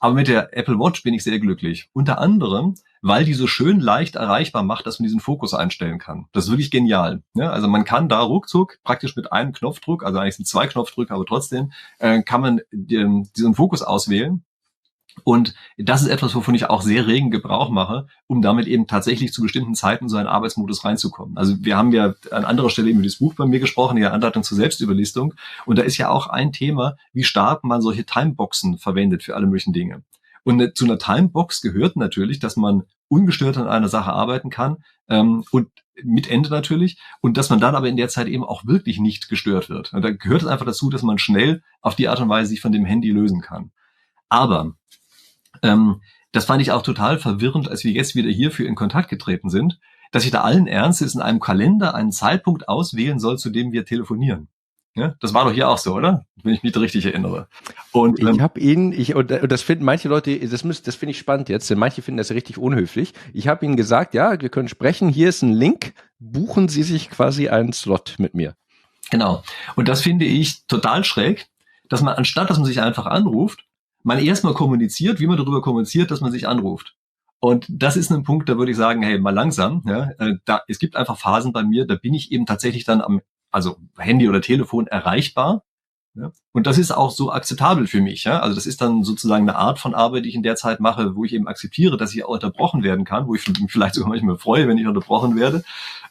Aber 0.02 0.14
mit 0.14 0.30
der 0.30 0.58
Apple 0.58 0.80
Watch 0.80 1.04
bin 1.04 1.14
ich 1.14 1.26
sehr 1.26 1.40
glücklich. 1.40 1.90
Unter 1.92 2.20
anderem, 2.20 2.76
weil 3.02 3.26
die 3.26 3.34
so 3.34 3.48
schön 3.48 3.82
leicht 3.82 4.16
erreichbar 4.16 4.64
macht, 4.64 4.86
dass 4.86 5.00
man 5.00 5.06
diesen 5.06 5.20
Fokus 5.20 5.54
einstellen 5.54 6.00
kann. 6.00 6.28
Das 6.32 6.46
ist 6.46 6.52
wirklich 6.52 6.72
genial. 6.72 7.22
Ja, 7.34 7.52
also 7.52 7.68
man 7.68 7.84
kann 7.84 8.08
da 8.08 8.22
ruckzuck 8.22 8.80
praktisch 8.84 9.18
mit 9.18 9.34
einem 9.34 9.52
Knopfdruck, 9.52 10.06
also 10.06 10.20
eigentlich 10.20 10.38
sind 10.38 10.46
zwei 10.46 10.68
Knopfdrücke, 10.68 11.14
aber 11.14 11.26
trotzdem 11.26 11.74
äh, 11.98 12.24
kann 12.24 12.40
man 12.40 12.62
den, 12.72 13.30
diesen 13.36 13.56
Fokus 13.56 13.82
auswählen 13.82 14.46
und 15.24 15.54
das 15.78 16.02
ist 16.02 16.08
etwas, 16.08 16.36
wovon 16.36 16.56
ich 16.56 16.70
auch 16.70 16.82
sehr 16.82 17.08
regen 17.08 17.32
Gebrauch 17.32 17.70
mache, 17.70 18.08
um 18.28 18.42
damit 18.42 18.68
eben 18.68 18.88
tatsächlich 18.88 19.34
zu 19.34 19.42
bestimmten 19.42 19.76
Zeiten 19.76 20.10
so 20.10 20.18
einen 20.18 20.28
Arbeitsmodus 20.28 20.86
reinzukommen. 20.86 21.38
Also 21.38 21.56
wir 21.60 21.78
haben 21.78 21.92
ja 21.92 22.14
an 22.32 22.46
anderer 22.46 22.70
Stelle 22.70 22.90
eben 22.90 23.00
über 23.00 23.08
das 23.08 23.18
Buch 23.18 23.34
bei 23.36 23.46
mir 23.46 23.60
gesprochen, 23.60 23.98
die 23.98 24.06
Anleitung 24.06 24.44
zur 24.44 24.58
Selbstüberlistung. 24.58 25.34
Und 25.66 25.78
da 25.78 25.84
ist 25.84 25.98
ja 25.98 26.10
auch 26.10 26.28
ein 26.28 26.52
Thema, 26.52 26.96
wie 27.14 27.24
stark 27.24 27.64
man 27.64 27.82
solche 27.82 28.06
Timeboxen 28.06 28.78
verwendet 28.78 29.24
für 29.24 29.36
alle 29.36 29.46
möglichen 29.46 29.74
Dinge. 29.74 30.04
Und 30.44 30.78
zu 30.78 30.86
einer 30.86 30.98
Timebox 30.98 31.62
gehört 31.62 31.96
natürlich, 31.96 32.40
dass 32.40 32.56
man 32.56 32.84
ungestört 33.08 33.58
an 33.58 33.68
einer 33.68 33.90
Sache 33.90 34.14
arbeiten 34.14 34.50
kann 34.50 34.78
ähm, 35.10 35.44
und 35.52 35.70
mit 36.04 36.30
Ende 36.30 36.50
natürlich 36.50 36.98
und 37.22 37.36
dass 37.38 37.50
man 37.50 37.60
dann 37.60 37.76
aber 37.76 37.90
in 37.90 37.98
der 37.98 38.08
Zeit 38.08 38.28
eben 38.28 38.44
auch 38.44 38.66
wirklich 38.66 39.00
nicht 39.00 39.28
gestört 39.28 39.70
wird. 39.70 39.94
Und 39.94 40.02
da 40.02 40.12
gehört 40.12 40.44
es 40.44 40.48
einfach 40.48 40.66
dazu, 40.66 40.90
dass 40.90 41.04
man 41.04 41.18
schnell 41.18 41.62
auf 41.82 41.96
die 41.96 42.08
Art 42.08 42.22
und 42.22 42.30
Weise 42.30 42.50
sich 42.50 42.62
von 42.62 42.72
dem 42.72 42.86
Handy 42.86 43.12
lösen 43.12 43.42
kann. 43.42 43.72
Aber 44.30 44.74
ähm, 45.64 46.02
das 46.32 46.46
fand 46.46 46.62
ich 46.62 46.72
auch 46.72 46.84
total 46.84 47.20
verwirrend, 47.20 47.68
als 47.70 47.84
wir 47.84 47.92
jetzt 47.92 48.16
wieder 48.16 48.30
hierfür 48.30 48.68
in 48.68 48.76
Kontakt 48.76 49.10
getreten 49.10 49.50
sind, 49.50 49.80
dass 50.12 50.26
ich 50.26 50.32
da 50.32 50.42
allen 50.42 50.68
Ernstes 50.68 51.16
in 51.16 51.22
einem 51.22 51.40
Kalender 51.40 51.96
einen 51.96 52.12
Zeitpunkt 52.12 52.68
auswählen 52.68 53.20
soll, 53.20 53.38
zu 53.38 53.50
dem 53.50 53.72
wir 53.72 53.86
telefonieren. 53.86 54.48
Ja, 54.96 55.16
das 55.22 55.34
war 55.34 55.46
doch 55.46 55.54
hier 55.54 55.70
auch 55.70 55.78
so, 55.78 55.94
oder? 55.94 56.26
Wenn 56.44 56.54
ich 56.54 56.64
mich 56.64 56.76
richtig 56.76 57.06
erinnere. 57.06 57.48
Und 57.92 58.20
ähm, 58.20 58.30
ich 58.36 58.42
habe 58.42 58.60
ihn, 58.60 58.92
ich 58.92 59.16
und 59.16 59.30
das 59.30 59.62
finden 59.62 59.86
manche 59.86 60.10
Leute, 60.10 60.38
das 60.40 60.64
müsst, 60.64 60.88
das 60.88 60.96
finde 60.96 61.12
ich 61.12 61.20
spannend 61.20 61.48
jetzt, 61.48 61.70
denn 61.70 61.78
manche 61.78 62.02
finden 62.02 62.18
das 62.18 62.32
richtig 62.32 62.58
unhöflich. 62.58 63.14
Ich 63.34 63.48
habe 63.48 63.66
ihnen 63.66 63.78
gesagt, 63.78 64.14
ja, 64.14 64.42
wir 64.42 64.50
können 64.50 64.68
sprechen. 64.68 65.10
Hier 65.10 65.30
ist 65.30 65.42
ein 65.42 65.54
Link. 65.54 65.94
Buchen 66.20 66.68
Sie 66.68 66.84
sich 66.84 67.10
quasi 67.10 67.50
einen 67.50 67.72
Slot 67.72 68.16
mit 68.18 68.34
mir. 68.34 68.56
Genau. 69.12 69.44
Und 69.76 69.88
das 69.88 70.02
finde 70.02 70.26
ich 70.26 70.66
total 70.68 71.04
schräg, 71.04 71.48
dass 71.88 72.02
man 72.02 72.16
anstatt, 72.16 72.50
dass 72.50 72.58
man 72.58 72.66
sich 72.66 72.82
einfach 72.82 73.06
anruft, 73.06 73.64
man 74.04 74.20
erstmal 74.20 74.54
kommuniziert, 74.54 75.20
wie 75.20 75.28
man 75.28 75.38
darüber 75.38 75.62
kommuniziert, 75.62 76.12
dass 76.12 76.22
man 76.22 76.32
sich 76.32 76.48
anruft. 76.48 76.96
Und 77.40 77.66
das 77.70 77.96
ist 77.96 78.12
ein 78.12 78.24
Punkt, 78.24 78.50
da 78.50 78.58
würde 78.58 78.72
ich 78.72 78.78
sagen, 78.78 79.02
hey, 79.02 79.18
mal 79.18 79.34
langsam. 79.34 79.82
Ja, 79.86 80.12
äh, 80.20 80.36
da, 80.46 80.62
es 80.68 80.80
gibt 80.80 80.96
einfach 80.96 81.18
Phasen 81.18 81.54
bei 81.54 81.64
mir, 81.64 81.88
da 81.88 81.96
bin 81.96 82.14
ich 82.14 82.32
eben 82.32 82.46
tatsächlich 82.46 82.84
dann 82.84 83.02
am, 83.02 83.22
also 83.52 83.78
Handy 83.98 84.28
oder 84.28 84.42
Telefon 84.42 84.88
erreichbar. 84.88 85.64
Ja, 86.16 86.32
und 86.52 86.68
das 86.68 86.78
ist 86.78 86.92
auch 86.92 87.12
so 87.12 87.32
akzeptabel 87.32 87.88
für 87.88 88.02
mich. 88.02 88.24
Ja? 88.24 88.40
Also 88.40 88.56
das 88.56 88.66
ist 88.66 88.82
dann 88.82 89.04
sozusagen 89.04 89.48
eine 89.48 89.58
Art 89.58 89.80
von 89.80 89.94
Arbeit, 89.94 90.26
die 90.26 90.30
ich 90.30 90.36
in 90.36 90.44
der 90.44 90.56
Zeit 90.56 90.80
mache, 90.80 91.16
wo 91.16 91.24
ich 91.24 91.34
eben 91.34 91.48
akzeptiere, 91.48 91.98
dass 91.98 92.14
ich 92.14 92.26
auch 92.26 92.30
unterbrochen 92.30 92.84
werden 92.84 93.06
kann, 93.06 93.28
wo 93.28 93.36
ich 93.36 93.48
mich 93.48 93.60
vielleicht 93.72 93.96
sogar 93.96 94.10
manchmal 94.10 94.38
freue, 94.38 94.68
wenn 94.68 94.78
ich 94.78 94.88
unterbrochen 94.88 95.36
werde. 95.38 95.64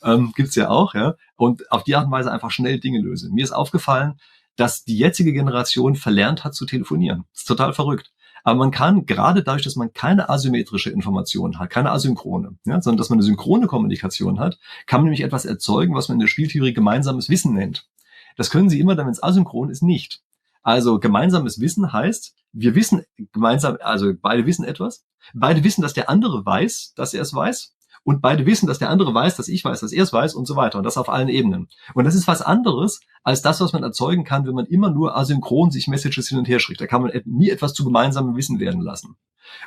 Ähm, 0.02 0.32
gibt's 0.34 0.54
ja 0.54 0.70
auch. 0.70 0.94
Ja? 0.94 1.16
Und 1.36 1.70
auf 1.70 1.84
die 1.84 1.96
Art 1.96 2.06
und 2.06 2.12
Weise 2.12 2.32
einfach 2.32 2.50
schnell 2.50 2.78
Dinge 2.78 3.00
löse. 3.00 3.28
Mir 3.30 3.44
ist 3.44 3.52
aufgefallen, 3.52 4.18
dass 4.58 4.84
die 4.84 4.98
jetzige 4.98 5.32
Generation 5.32 5.94
verlernt 5.94 6.44
hat 6.44 6.54
zu 6.54 6.66
telefonieren. 6.66 7.24
Das 7.32 7.42
ist 7.42 7.48
total 7.48 7.72
verrückt. 7.72 8.12
Aber 8.42 8.58
man 8.58 8.70
kann, 8.70 9.06
gerade 9.06 9.42
dadurch, 9.42 9.64
dass 9.64 9.76
man 9.76 9.92
keine 9.92 10.28
asymmetrische 10.28 10.90
Information 10.90 11.58
hat, 11.58 11.70
keine 11.70 11.90
asynchrone, 11.90 12.56
ja, 12.64 12.80
sondern 12.80 12.98
dass 12.98 13.08
man 13.08 13.18
eine 13.18 13.24
synchrone 13.24 13.66
Kommunikation 13.66 14.40
hat, 14.40 14.58
kann 14.86 15.00
man 15.00 15.06
nämlich 15.06 15.22
etwas 15.22 15.44
erzeugen, 15.44 15.94
was 15.94 16.08
man 16.08 16.16
in 16.16 16.20
der 16.20 16.28
Spieltheorie 16.28 16.72
gemeinsames 16.72 17.28
Wissen 17.28 17.54
nennt. 17.54 17.88
Das 18.36 18.50
können 18.50 18.68
Sie 18.68 18.80
immer, 18.80 18.94
dann, 18.94 19.06
wenn 19.06 19.12
es 19.12 19.22
asynchron 19.22 19.70
ist, 19.70 19.82
nicht. 19.82 20.22
Also 20.62 20.98
gemeinsames 20.98 21.60
Wissen 21.60 21.92
heißt, 21.92 22.34
wir 22.52 22.74
wissen 22.74 23.02
gemeinsam, 23.32 23.78
also 23.80 24.12
beide 24.20 24.46
wissen 24.46 24.64
etwas, 24.64 25.04
beide 25.34 25.62
wissen, 25.62 25.82
dass 25.82 25.94
der 25.94 26.08
andere 26.08 26.44
weiß, 26.44 26.94
dass 26.96 27.14
er 27.14 27.22
es 27.22 27.34
weiß, 27.34 27.74
und 28.08 28.22
beide 28.22 28.46
wissen, 28.46 28.66
dass 28.66 28.78
der 28.78 28.88
andere 28.88 29.12
weiß, 29.12 29.36
dass 29.36 29.48
ich 29.48 29.62
weiß, 29.62 29.80
dass 29.80 29.92
er 29.92 30.02
es 30.02 30.14
weiß 30.14 30.34
und 30.34 30.46
so 30.46 30.56
weiter. 30.56 30.78
Und 30.78 30.84
das 30.84 30.96
auf 30.96 31.10
allen 31.10 31.28
Ebenen. 31.28 31.68
Und 31.92 32.04
das 32.04 32.14
ist 32.14 32.26
was 32.26 32.40
anderes 32.40 33.00
als 33.22 33.42
das, 33.42 33.60
was 33.60 33.74
man 33.74 33.82
erzeugen 33.82 34.24
kann, 34.24 34.46
wenn 34.46 34.54
man 34.54 34.64
immer 34.64 34.88
nur 34.88 35.14
asynchron 35.14 35.70
sich 35.70 35.88
Messages 35.88 36.26
hin 36.26 36.38
und 36.38 36.48
her 36.48 36.58
schickt. 36.58 36.80
Da 36.80 36.86
kann 36.86 37.02
man 37.02 37.12
nie 37.26 37.50
etwas 37.50 37.74
zu 37.74 37.84
gemeinsamem 37.84 38.34
Wissen 38.34 38.60
werden 38.60 38.80
lassen. 38.80 39.16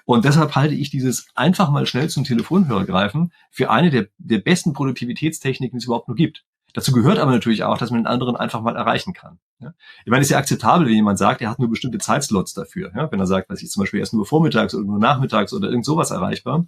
Und 0.06 0.26
deshalb 0.26 0.56
halte 0.56 0.74
ich 0.74 0.90
dieses 0.90 1.28
einfach 1.36 1.70
mal 1.70 1.86
schnell 1.86 2.10
zum 2.10 2.24
Telefonhörer 2.24 2.86
greifen 2.86 3.32
für 3.52 3.70
eine 3.70 3.92
der, 3.92 4.08
der 4.18 4.40
besten 4.40 4.74
Produktivitätstechniken, 4.74 5.78
die 5.78 5.84
es 5.84 5.86
überhaupt 5.86 6.08
nur 6.08 6.18
gibt. 6.18 6.44
Dazu 6.74 6.94
gehört 6.94 7.20
aber 7.20 7.30
natürlich 7.30 7.64
auch, 7.64 7.78
dass 7.78 7.92
man 7.92 8.00
den 8.00 8.08
anderen 8.08 8.36
einfach 8.36 8.64
mal 8.64 8.76
erreichen 8.76 9.14
kann. 9.14 9.38
Ja? 9.60 9.76
Ich 10.04 10.10
meine, 10.10 10.22
es 10.22 10.30
ist 10.30 10.32
ja 10.32 10.40
akzeptabel, 10.40 10.88
wenn 10.88 10.96
jemand 10.96 11.20
sagt, 11.20 11.44
er 11.44 11.52
hat 11.52 11.60
nur 11.60 11.70
bestimmte 11.70 12.00
Zeitslots 12.00 12.56
dafür. 12.56 12.92
Ja? 12.96 13.12
Wenn 13.12 13.20
er 13.20 13.28
sagt, 13.28 13.52
was 13.52 13.62
ich 13.62 13.70
zum 13.70 13.84
Beispiel 13.84 14.00
erst 14.00 14.16
nur 14.16 14.26
vormittags 14.26 14.74
oder 14.74 14.86
nur 14.86 14.98
nachmittags 14.98 15.54
oder 15.54 15.70
irgend 15.70 15.86
sowas 15.86 16.10
erreichbar 16.10 16.66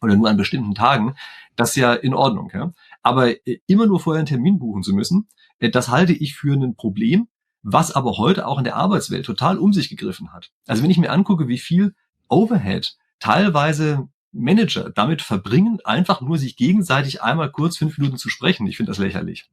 oder 0.00 0.16
nur 0.16 0.28
an 0.28 0.36
bestimmten 0.36 0.74
Tagen, 0.74 1.14
das 1.56 1.70
ist 1.70 1.76
ja 1.76 1.94
in 1.94 2.14
Ordnung. 2.14 2.50
Ja? 2.52 2.72
Aber 3.02 3.30
äh, 3.46 3.60
immer 3.66 3.86
nur 3.86 4.00
vorher 4.00 4.20
einen 4.20 4.26
Termin 4.26 4.58
buchen 4.58 4.82
zu 4.82 4.94
müssen, 4.94 5.28
äh, 5.58 5.70
das 5.70 5.88
halte 5.88 6.12
ich 6.12 6.34
für 6.34 6.54
ein 6.54 6.74
Problem, 6.74 7.28
was 7.62 7.92
aber 7.92 8.18
heute 8.18 8.46
auch 8.46 8.58
in 8.58 8.64
der 8.64 8.76
Arbeitswelt 8.76 9.26
total 9.26 9.58
um 9.58 9.72
sich 9.72 9.88
gegriffen 9.88 10.32
hat. 10.32 10.50
Also 10.66 10.82
wenn 10.82 10.90
ich 10.90 10.98
mir 10.98 11.10
angucke, 11.10 11.48
wie 11.48 11.58
viel 11.58 11.94
Overhead 12.28 12.96
teilweise 13.18 14.08
Manager 14.32 14.90
damit 14.90 15.22
verbringen, 15.22 15.80
einfach 15.84 16.20
nur 16.20 16.38
sich 16.38 16.56
gegenseitig 16.56 17.22
einmal 17.22 17.50
kurz 17.50 17.76
fünf 17.78 17.96
Minuten 17.98 18.18
zu 18.18 18.28
sprechen. 18.28 18.66
Ich 18.66 18.76
finde 18.76 18.90
das 18.90 18.98
lächerlich. 18.98 19.48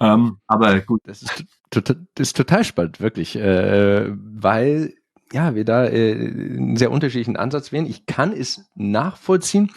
Ähm, 0.00 0.38
aber 0.46 0.80
gut. 0.80 1.02
Das 1.04 1.22
ist, 1.22 1.44
total, 1.70 2.06
das 2.14 2.28
ist 2.28 2.36
total 2.36 2.64
spannend, 2.64 3.00
wirklich, 3.00 3.36
äh, 3.36 4.10
weil 4.10 4.94
ja, 5.32 5.54
wir 5.54 5.64
da 5.64 5.86
äh, 5.86 6.12
einen 6.12 6.76
sehr 6.76 6.90
unterschiedlichen 6.90 7.36
Ansatz 7.36 7.72
wählen. 7.72 7.86
Ich 7.86 8.06
kann 8.06 8.32
es 8.32 8.70
nachvollziehen, 8.74 9.70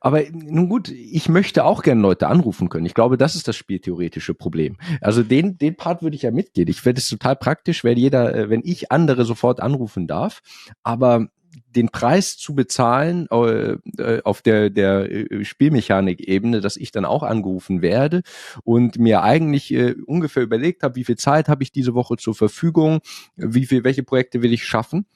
aber 0.00 0.22
nun 0.32 0.68
gut, 0.68 0.88
ich 0.88 1.28
möchte 1.28 1.64
auch 1.64 1.82
gerne 1.82 2.00
Leute 2.00 2.28
anrufen 2.28 2.68
können. 2.68 2.86
Ich 2.86 2.94
glaube, 2.94 3.18
das 3.18 3.34
ist 3.34 3.48
das 3.48 3.56
spieltheoretische 3.56 4.34
Problem. 4.34 4.76
Also 5.00 5.22
den, 5.22 5.58
den 5.58 5.76
Part 5.76 6.02
würde 6.02 6.16
ich 6.16 6.22
ja 6.22 6.30
mitgehen. 6.30 6.68
Ich 6.68 6.80
finde 6.80 7.00
es 7.00 7.08
total 7.08 7.36
praktisch, 7.36 7.84
wenn 7.84 7.98
jeder, 7.98 8.34
äh, 8.34 8.50
wenn 8.50 8.62
ich 8.64 8.90
andere 8.90 9.24
sofort 9.24 9.60
anrufen 9.60 10.06
darf. 10.06 10.40
Aber 10.82 11.28
den 11.74 11.88
Preis 11.90 12.36
zu 12.36 12.54
bezahlen 12.54 13.26
äh, 13.30 13.76
äh, 13.98 14.22
auf 14.24 14.42
der, 14.42 14.70
der 14.70 15.10
äh, 15.10 15.44
Spielmechanik-Ebene, 15.44 16.60
dass 16.60 16.76
ich 16.76 16.92
dann 16.92 17.04
auch 17.04 17.22
angerufen 17.22 17.82
werde 17.82 18.22
und 18.64 18.98
mir 18.98 19.22
eigentlich 19.22 19.72
äh, 19.72 19.94
ungefähr 20.06 20.42
überlegt 20.42 20.82
habe, 20.82 20.96
wie 20.96 21.04
viel 21.04 21.18
Zeit 21.18 21.48
habe 21.48 21.62
ich 21.62 21.72
diese 21.72 21.94
Woche 21.94 22.16
zur 22.16 22.34
Verfügung, 22.34 23.00
wie 23.36 23.66
viel, 23.66 23.84
welche 23.84 24.02
Projekte 24.02 24.42
will 24.42 24.52
ich 24.52 24.64
schaffen 24.64 25.06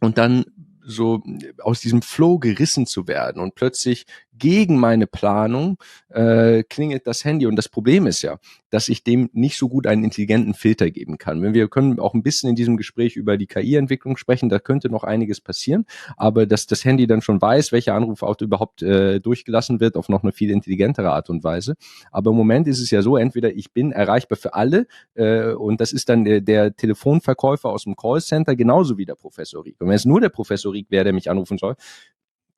und 0.00 0.18
dann 0.18 0.44
so 0.88 1.22
aus 1.62 1.80
diesem 1.80 2.00
Flow 2.00 2.38
gerissen 2.38 2.86
zu 2.86 3.06
werden 3.06 3.42
und 3.42 3.54
plötzlich 3.54 4.06
gegen 4.38 4.78
meine 4.78 5.06
Planung 5.06 5.78
äh, 6.10 6.62
klingelt 6.64 7.06
das 7.06 7.24
Handy. 7.24 7.46
Und 7.46 7.56
das 7.56 7.68
Problem 7.68 8.06
ist 8.06 8.22
ja, 8.22 8.38
dass 8.70 8.88
ich 8.88 9.04
dem 9.04 9.30
nicht 9.32 9.56
so 9.56 9.68
gut 9.68 9.86
einen 9.86 10.04
intelligenten 10.04 10.54
Filter 10.54 10.90
geben 10.90 11.18
kann. 11.18 11.42
Wenn 11.42 11.54
wir 11.54 11.68
können 11.68 11.98
auch 12.00 12.14
ein 12.14 12.22
bisschen 12.22 12.50
in 12.50 12.56
diesem 12.56 12.76
Gespräch 12.76 13.16
über 13.16 13.36
die 13.36 13.46
KI-Entwicklung 13.46 14.16
sprechen, 14.16 14.48
da 14.48 14.58
könnte 14.58 14.88
noch 14.90 15.04
einiges 15.04 15.40
passieren, 15.40 15.86
aber 16.16 16.46
dass 16.46 16.66
das 16.66 16.84
Handy 16.84 17.06
dann 17.06 17.22
schon 17.22 17.40
weiß, 17.40 17.72
welcher 17.72 17.94
Anrufauto 17.94 18.44
überhaupt 18.44 18.82
äh, 18.82 19.20
durchgelassen 19.20 19.80
wird, 19.80 19.96
auf 19.96 20.08
noch 20.08 20.22
eine 20.22 20.32
viel 20.32 20.50
intelligentere 20.50 21.10
Art 21.10 21.30
und 21.30 21.44
Weise. 21.44 21.76
Aber 22.10 22.30
im 22.30 22.36
Moment 22.36 22.68
ist 22.68 22.80
es 22.80 22.90
ja 22.90 23.02
so, 23.02 23.16
entweder 23.16 23.54
ich 23.54 23.72
bin 23.72 23.92
erreichbar 23.92 24.36
für 24.36 24.54
alle 24.54 24.86
äh, 25.14 25.52
und 25.52 25.80
das 25.80 25.92
ist 25.92 26.08
dann 26.08 26.24
der, 26.24 26.40
der 26.40 26.76
Telefonverkäufer 26.76 27.68
aus 27.70 27.84
dem 27.84 27.96
Callcenter, 27.96 28.56
genauso 28.56 28.98
wie 28.98 29.06
der 29.06 29.14
Professor 29.14 29.64
Rieck. 29.64 29.80
Und 29.80 29.88
wenn 29.88 29.96
es 29.96 30.04
nur 30.04 30.20
der 30.20 30.28
Professor 30.28 30.72
Rieck 30.72 30.90
wäre, 30.90 31.04
der 31.04 31.12
mich 31.12 31.30
anrufen 31.30 31.58
soll, 31.58 31.76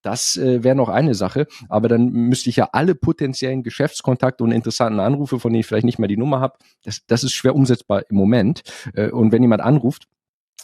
das 0.02 0.36
äh, 0.36 0.62
wäre 0.64 0.76
noch 0.76 0.88
eine 0.88 1.14
Sache, 1.14 1.46
aber 1.68 1.88
dann 1.88 2.10
müsste 2.10 2.50
ich 2.50 2.56
ja 2.56 2.70
alle 2.72 2.94
potenziellen 2.94 3.62
Geschäftskontakte 3.62 4.44
und 4.44 4.52
interessanten 4.52 5.00
Anrufe, 5.00 5.38
von 5.38 5.52
denen 5.52 5.60
ich 5.60 5.66
vielleicht 5.66 5.86
nicht 5.86 5.98
mehr 5.98 6.08
die 6.08 6.16
Nummer 6.16 6.40
habe, 6.40 6.58
das, 6.84 7.04
das 7.06 7.24
ist 7.24 7.32
schwer 7.32 7.54
umsetzbar 7.54 8.04
im 8.08 8.16
Moment. 8.16 8.62
Äh, 8.94 9.10
und 9.10 9.32
wenn 9.32 9.42
jemand 9.42 9.62
anruft, 9.62 10.08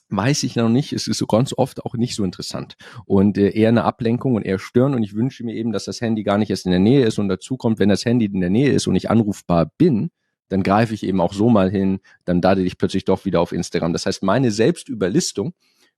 weiß 0.08 0.44
ich 0.44 0.56
noch 0.56 0.68
nicht, 0.68 0.92
es 0.92 1.08
ist 1.08 1.18
so 1.18 1.26
ganz 1.26 1.52
oft 1.56 1.84
auch 1.84 1.94
nicht 1.94 2.14
so 2.14 2.24
interessant. 2.24 2.76
Und 3.06 3.38
äh, 3.38 3.50
eher 3.50 3.68
eine 3.68 3.84
Ablenkung 3.84 4.34
und 4.34 4.42
eher 4.42 4.58
stören. 4.58 4.94
Und 4.94 5.02
ich 5.02 5.14
wünsche 5.14 5.44
mir 5.44 5.54
eben, 5.54 5.72
dass 5.72 5.84
das 5.84 6.00
Handy 6.00 6.22
gar 6.22 6.38
nicht 6.38 6.50
erst 6.50 6.66
in 6.66 6.70
der 6.70 6.80
Nähe 6.80 7.04
ist 7.04 7.18
und 7.18 7.28
dazu 7.28 7.56
kommt, 7.56 7.78
wenn 7.78 7.88
das 7.88 8.04
Handy 8.04 8.26
in 8.26 8.40
der 8.40 8.50
Nähe 8.50 8.70
ist 8.70 8.86
und 8.86 8.94
ich 8.94 9.10
anrufbar 9.10 9.72
bin, 9.78 10.10
dann 10.48 10.62
greife 10.62 10.94
ich 10.94 11.02
eben 11.02 11.20
auch 11.20 11.32
so 11.32 11.48
mal 11.48 11.70
hin, 11.70 11.98
dann 12.24 12.40
dadel 12.40 12.66
ich 12.66 12.78
plötzlich 12.78 13.04
doch 13.04 13.24
wieder 13.24 13.40
auf 13.40 13.52
Instagram. 13.52 13.92
Das 13.92 14.06
heißt, 14.06 14.22
meine 14.22 14.52
Selbstüberlistung 14.52 15.54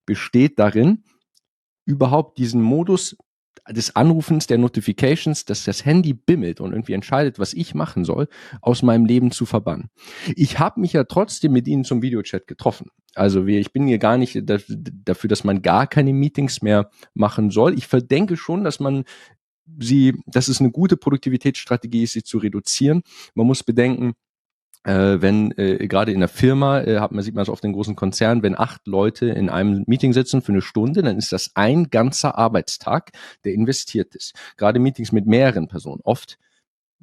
besteht 0.07 0.59
darin, 0.59 1.05
überhaupt 1.85 2.39
diesen 2.39 2.63
Modus 2.63 3.17
des 3.71 3.97
Anrufens, 3.97 4.47
der 4.47 4.59
Notifications, 4.59 5.45
dass 5.45 5.65
das 5.65 5.85
Handy 5.85 6.15
bimmelt 6.15 6.61
und 6.61 6.73
irgendwie 6.73 6.95
entscheidet, 6.95 7.39
was 7.39 7.53
ich 7.55 7.75
machen 7.75 8.05
soll, 8.05 8.29
aus 8.61 8.83
meinem 8.83 9.07
Leben 9.07 9.31
zu 9.31 9.47
verbannen. 9.47 9.91
Ich 10.35 10.59
habe 10.59 10.81
mich 10.81 10.93
ja 10.93 11.05
trotzdem 11.05 11.53
mit 11.53 11.69
Ihnen 11.69 11.85
zum 11.85 12.03
Videochat 12.03 12.47
getroffen. 12.47 12.91
Also 13.15 13.47
ich 13.47 13.73
bin 13.73 13.87
hier 13.87 13.99
gar 13.99 14.17
nicht 14.17 14.43
dafür, 14.45 15.29
dass 15.29 15.45
man 15.45 15.63
gar 15.63 15.87
keine 15.87 16.13
Meetings 16.13 16.63
mehr 16.63 16.91
machen 17.15 17.51
soll. 17.51 17.75
Ich 17.77 17.87
verdenke 17.87 18.37
schon, 18.37 18.65
dass 18.65 18.81
man 18.81 19.05
sie, 19.79 20.15
dass 20.27 20.49
es 20.49 20.61
eine 20.61 20.71
gute 20.71 20.97
Produktivitätsstrategie 20.97 22.05
ist, 22.05 22.13
sie 22.13 22.23
zu 22.23 22.39
reduzieren. 22.39 23.03
Man 23.35 23.47
muss 23.47 23.63
bedenken, 23.63 24.15
äh, 24.89 25.21
wenn 25.21 25.53
äh, 25.59 25.87
gerade 25.87 26.13
in 26.13 26.21
der 26.21 26.29
Firma, 26.29 26.81
äh, 26.81 26.99
hat 26.99 27.13
man 27.13 27.23
sieht 27.23 27.35
man 27.35 27.43
es 27.43 27.51
auf 27.51 27.61
den 27.61 27.75
großen 27.75 27.95
Konzernen, 27.95 28.43
wenn 28.43 28.59
acht 28.59 28.87
Leute 28.87 29.27
in 29.27 29.51
einem 29.51 29.85
Meeting 29.87 30.15
sitzen 30.15 30.41
für 30.41 30.53
eine 30.53 30.63
Stunde, 30.63 31.03
dann 31.03 31.19
ist 31.19 31.31
das 31.31 31.51
ein 31.55 31.91
ganzer 31.91 32.39
Arbeitstag, 32.39 33.11
der 33.45 33.53
investiert 33.53 34.15
ist. 34.15 34.35
Gerade 34.57 34.79
Meetings 34.79 35.13
mit 35.13 35.27
mehreren 35.27 35.69
Personen, 35.69 36.01
oft 36.05 36.39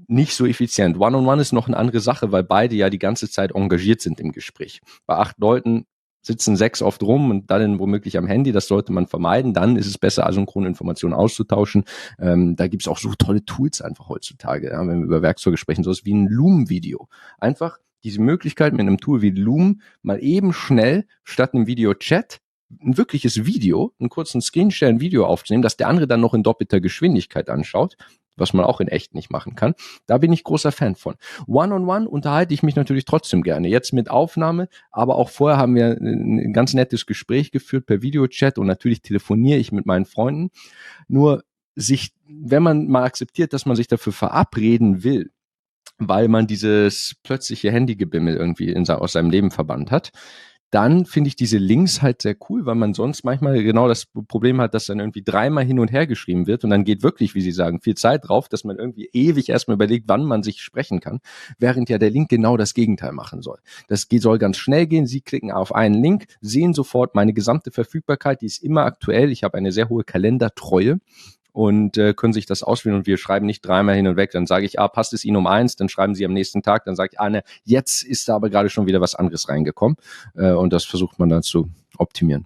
nicht 0.07 0.33
so 0.33 0.45
effizient. 0.45 0.97
One-on-one 0.97 1.27
-on 1.27 1.37
-one 1.37 1.41
ist 1.41 1.53
noch 1.53 1.67
eine 1.67 1.77
andere 1.77 1.99
Sache, 1.99 2.31
weil 2.31 2.43
beide 2.43 2.75
ja 2.75 2.89
die 2.89 2.99
ganze 2.99 3.29
Zeit 3.29 3.51
engagiert 3.53 4.01
sind 4.01 4.19
im 4.19 4.31
Gespräch. 4.31 4.81
Bei 5.05 5.15
acht 5.17 5.37
Leuten 5.37 5.85
sitzen 6.25 6.55
sechs 6.55 6.81
oft 6.81 7.03
rum 7.03 7.29
und 7.29 7.51
dann 7.51 7.79
womöglich 7.79 8.17
am 8.17 8.27
Handy. 8.27 8.51
Das 8.51 8.67
sollte 8.67 8.91
man 8.91 9.07
vermeiden. 9.07 9.53
Dann 9.53 9.75
ist 9.75 9.87
es 9.87 9.97
besser, 9.97 10.25
asynchrone 10.25 10.67
Informationen 10.67 11.13
auszutauschen. 11.13 11.85
Ähm, 12.19 12.55
da 12.55 12.67
gibt's 12.67 12.87
auch 12.87 12.97
so 12.97 13.13
tolle 13.13 13.45
Tools 13.45 13.81
einfach 13.81 14.09
heutzutage, 14.09 14.69
ja, 14.69 14.79
wenn 14.87 14.99
wir 14.99 15.05
über 15.05 15.21
Werkzeuge 15.21 15.57
sprechen, 15.57 15.83
sowas 15.83 16.05
wie 16.05 16.13
ein 16.13 16.27
Loom-Video. 16.27 17.07
Einfach 17.39 17.77
diese 18.03 18.21
Möglichkeit 18.21 18.73
mit 18.73 18.81
einem 18.81 18.99
Tool 18.99 19.21
wie 19.21 19.31
Loom 19.31 19.81
mal 20.01 20.21
eben 20.21 20.53
schnell 20.53 21.05
statt 21.23 21.53
einem 21.53 21.67
Video-Chat 21.67 22.39
ein 22.81 22.97
wirkliches 22.97 23.45
Video, 23.45 23.93
einen 23.99 24.09
kurzen 24.09 24.41
Screenshare, 24.41 24.91
ein 24.91 24.99
Video 24.99 25.25
aufzunehmen, 25.25 25.61
dass 25.61 25.77
der 25.77 25.87
andere 25.87 26.07
dann 26.07 26.21
noch 26.21 26.33
in 26.33 26.43
doppelter 26.43 26.81
Geschwindigkeit 26.81 27.49
anschaut 27.49 27.95
was 28.37 28.53
man 28.53 28.65
auch 28.65 28.81
in 28.81 28.87
echt 28.87 29.15
nicht 29.15 29.31
machen 29.31 29.55
kann. 29.55 29.75
Da 30.05 30.17
bin 30.17 30.33
ich 30.33 30.43
großer 30.43 30.71
Fan 30.71 30.95
von. 30.95 31.15
One-on-one 31.47 32.05
-on 32.05 32.05
-one 32.05 32.07
unterhalte 32.07 32.53
ich 32.53 32.63
mich 32.63 32.75
natürlich 32.75 33.05
trotzdem 33.05 33.43
gerne. 33.43 33.67
Jetzt 33.67 33.93
mit 33.93 34.09
Aufnahme, 34.09 34.67
aber 34.91 35.15
auch 35.15 35.29
vorher 35.29 35.57
haben 35.57 35.75
wir 35.75 35.97
ein 35.99 36.53
ganz 36.53 36.73
nettes 36.73 37.05
Gespräch 37.05 37.51
geführt 37.51 37.85
per 37.85 38.01
Videochat 38.01 38.57
und 38.57 38.67
natürlich 38.67 39.01
telefoniere 39.01 39.59
ich 39.59 39.71
mit 39.71 39.85
meinen 39.85 40.05
Freunden. 40.05 40.51
Nur 41.07 41.43
sich, 41.75 42.13
wenn 42.27 42.63
man 42.63 42.87
mal 42.87 43.03
akzeptiert, 43.03 43.53
dass 43.53 43.65
man 43.65 43.75
sich 43.75 43.87
dafür 43.87 44.13
verabreden 44.13 45.03
will, 45.03 45.31
weil 45.97 46.27
man 46.27 46.47
dieses 46.47 47.15
plötzliche 47.23 47.71
Handygebimmel 47.71 48.35
irgendwie 48.35 48.69
in, 48.69 48.87
aus 48.89 49.13
seinem 49.13 49.29
Leben 49.29 49.51
verbannt 49.51 49.91
hat, 49.91 50.11
dann 50.75 51.05
finde 51.05 51.29
ich 51.29 51.37
diese 51.37 51.57
Links 51.57 52.01
halt 52.01 52.21
sehr 52.21 52.35
cool, 52.49 52.65
weil 52.65 52.75
man 52.75 52.93
sonst 52.93 53.23
manchmal 53.23 53.63
genau 53.63 53.87
das 53.87 54.07
Problem 54.27 54.59
hat, 54.59 54.73
dass 54.73 54.87
dann 54.87 54.99
irgendwie 54.99 55.23
dreimal 55.23 55.63
hin 55.63 55.79
und 55.79 55.89
her 55.89 56.05
geschrieben 56.05 56.47
wird 56.47 56.65
und 56.65 56.69
dann 56.69 56.83
geht 56.83 57.01
wirklich, 57.01 57.33
wie 57.33 57.39
Sie 57.39 57.53
sagen, 57.53 57.79
viel 57.79 57.95
Zeit 57.95 58.27
drauf, 58.27 58.49
dass 58.49 58.65
man 58.65 58.77
irgendwie 58.77 59.09
ewig 59.13 59.47
erstmal 59.47 59.75
überlegt, 59.75 60.09
wann 60.09 60.25
man 60.25 60.43
sich 60.43 60.61
sprechen 60.61 60.99
kann, 60.99 61.21
während 61.59 61.87
ja 61.89 61.97
der 61.97 62.09
Link 62.09 62.27
genau 62.27 62.57
das 62.57 62.73
Gegenteil 62.73 63.13
machen 63.13 63.41
soll. 63.41 63.59
Das 63.87 64.07
soll 64.11 64.37
ganz 64.37 64.57
schnell 64.57 64.85
gehen. 64.85 65.07
Sie 65.07 65.21
klicken 65.21 65.49
auf 65.49 65.73
einen 65.73 65.95
Link, 65.95 66.25
sehen 66.41 66.73
sofort 66.73 67.15
meine 67.15 67.31
gesamte 67.31 67.71
Verfügbarkeit, 67.71 68.41
die 68.41 68.47
ist 68.47 68.61
immer 68.61 68.83
aktuell. 68.83 69.31
Ich 69.31 69.43
habe 69.45 69.57
eine 69.57 69.71
sehr 69.71 69.87
hohe 69.87 70.03
Kalendertreue 70.03 70.99
und 71.55 71.97
äh, 71.97 72.13
können 72.13 72.33
sich 72.33 72.45
das 72.45 72.63
auswählen 72.63 72.97
und 72.97 73.07
wir 73.07 73.17
schreiben 73.17 73.45
nicht 73.45 73.61
dreimal 73.65 73.95
hin 73.95 74.07
und 74.09 74.17
weg. 74.17 74.31
Dann 74.31 74.45
sage 74.45 74.65
ich, 74.65 74.77
ah, 74.77 74.89
passt 74.89 75.13
es 75.13 75.23
Ihnen 75.23 75.37
um 75.37 75.47
eins, 75.47 75.77
dann 75.77 75.87
schreiben 75.87 76.13
Sie 76.13 76.25
am 76.25 76.33
nächsten 76.33 76.61
Tag, 76.61 76.83
dann 76.83 76.97
sage 76.97 77.11
ich, 77.13 77.19
ah, 77.21 77.29
ne, 77.29 77.43
jetzt 77.63 78.03
ist 78.03 78.27
da 78.27 78.35
aber 78.35 78.49
gerade 78.49 78.69
schon 78.69 78.87
wieder 78.87 78.99
was 78.99 79.15
anderes 79.15 79.47
reingekommen 79.47 79.95
äh, 80.35 80.51
und 80.51 80.73
das 80.73 80.83
versucht 80.83 81.17
man 81.17 81.29
dann 81.29 81.43
zu 81.43 81.69
optimieren. 81.97 82.45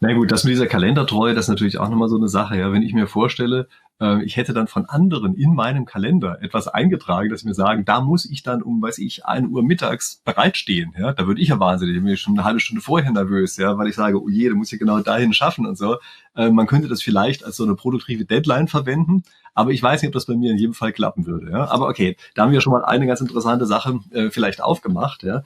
Na 0.00 0.14
gut, 0.14 0.32
das 0.32 0.44
mit 0.44 0.52
dieser 0.52 0.68
Kalendertreue, 0.68 1.34
das 1.34 1.44
ist 1.44 1.50
natürlich 1.50 1.76
auch 1.76 1.90
nochmal 1.90 2.08
so 2.08 2.16
eine 2.16 2.28
Sache. 2.28 2.56
Ja, 2.56 2.72
wenn 2.72 2.82
ich 2.82 2.94
mir 2.94 3.08
vorstelle, 3.08 3.68
äh, 4.00 4.22
ich 4.24 4.36
hätte 4.36 4.52
dann 4.52 4.68
von 4.68 4.86
anderen 4.86 5.34
in 5.34 5.54
meinem 5.54 5.84
Kalender 5.84 6.42
etwas 6.42 6.68
eingetragen, 6.68 7.30
dass 7.30 7.44
mir 7.44 7.54
sagen, 7.54 7.84
da 7.84 8.00
muss 8.00 8.24
ich 8.24 8.42
dann 8.42 8.62
um, 8.62 8.80
weiß 8.80 8.98
ich, 8.98 9.26
ein 9.26 9.48
Uhr 9.48 9.62
mittags 9.62 10.22
bereitstehen. 10.24 10.94
Ja, 10.98 11.12
da 11.12 11.26
würde 11.26 11.40
ich 11.40 11.48
ja 11.48 11.60
wahnsinnig, 11.60 11.96
ich 11.96 12.02
bin 12.02 12.16
schon 12.16 12.34
eine 12.34 12.44
halbe 12.44 12.60
Stunde 12.60 12.82
vorher 12.82 13.10
nervös, 13.10 13.56
ja, 13.56 13.76
weil 13.78 13.88
ich 13.88 13.94
sage, 13.94 14.22
oh 14.22 14.28
je, 14.28 14.48
da 14.48 14.54
muss 14.54 14.72
ich 14.72 14.78
genau 14.78 15.00
dahin 15.00 15.32
schaffen 15.32 15.66
und 15.66 15.76
so. 15.76 15.96
Äh, 16.36 16.50
man 16.50 16.66
könnte 16.66 16.88
das 16.88 17.02
vielleicht 17.02 17.44
als 17.44 17.56
so 17.56 17.64
eine 17.64 17.74
produktive 17.74 18.24
Deadline 18.24 18.68
verwenden, 18.68 19.22
aber 19.54 19.70
ich 19.70 19.82
weiß 19.82 20.02
nicht, 20.02 20.08
ob 20.08 20.14
das 20.14 20.26
bei 20.26 20.36
mir 20.36 20.52
in 20.52 20.58
jedem 20.58 20.74
Fall 20.74 20.92
klappen 20.92 21.26
würde. 21.26 21.50
Ja, 21.50 21.68
aber 21.68 21.88
okay, 21.88 22.16
da 22.34 22.42
haben 22.42 22.52
wir 22.52 22.60
schon 22.60 22.72
mal 22.72 22.84
eine 22.84 23.06
ganz 23.06 23.20
interessante 23.20 23.66
Sache 23.66 24.00
äh, 24.12 24.30
vielleicht 24.30 24.62
aufgemacht. 24.62 25.22
Ja. 25.24 25.42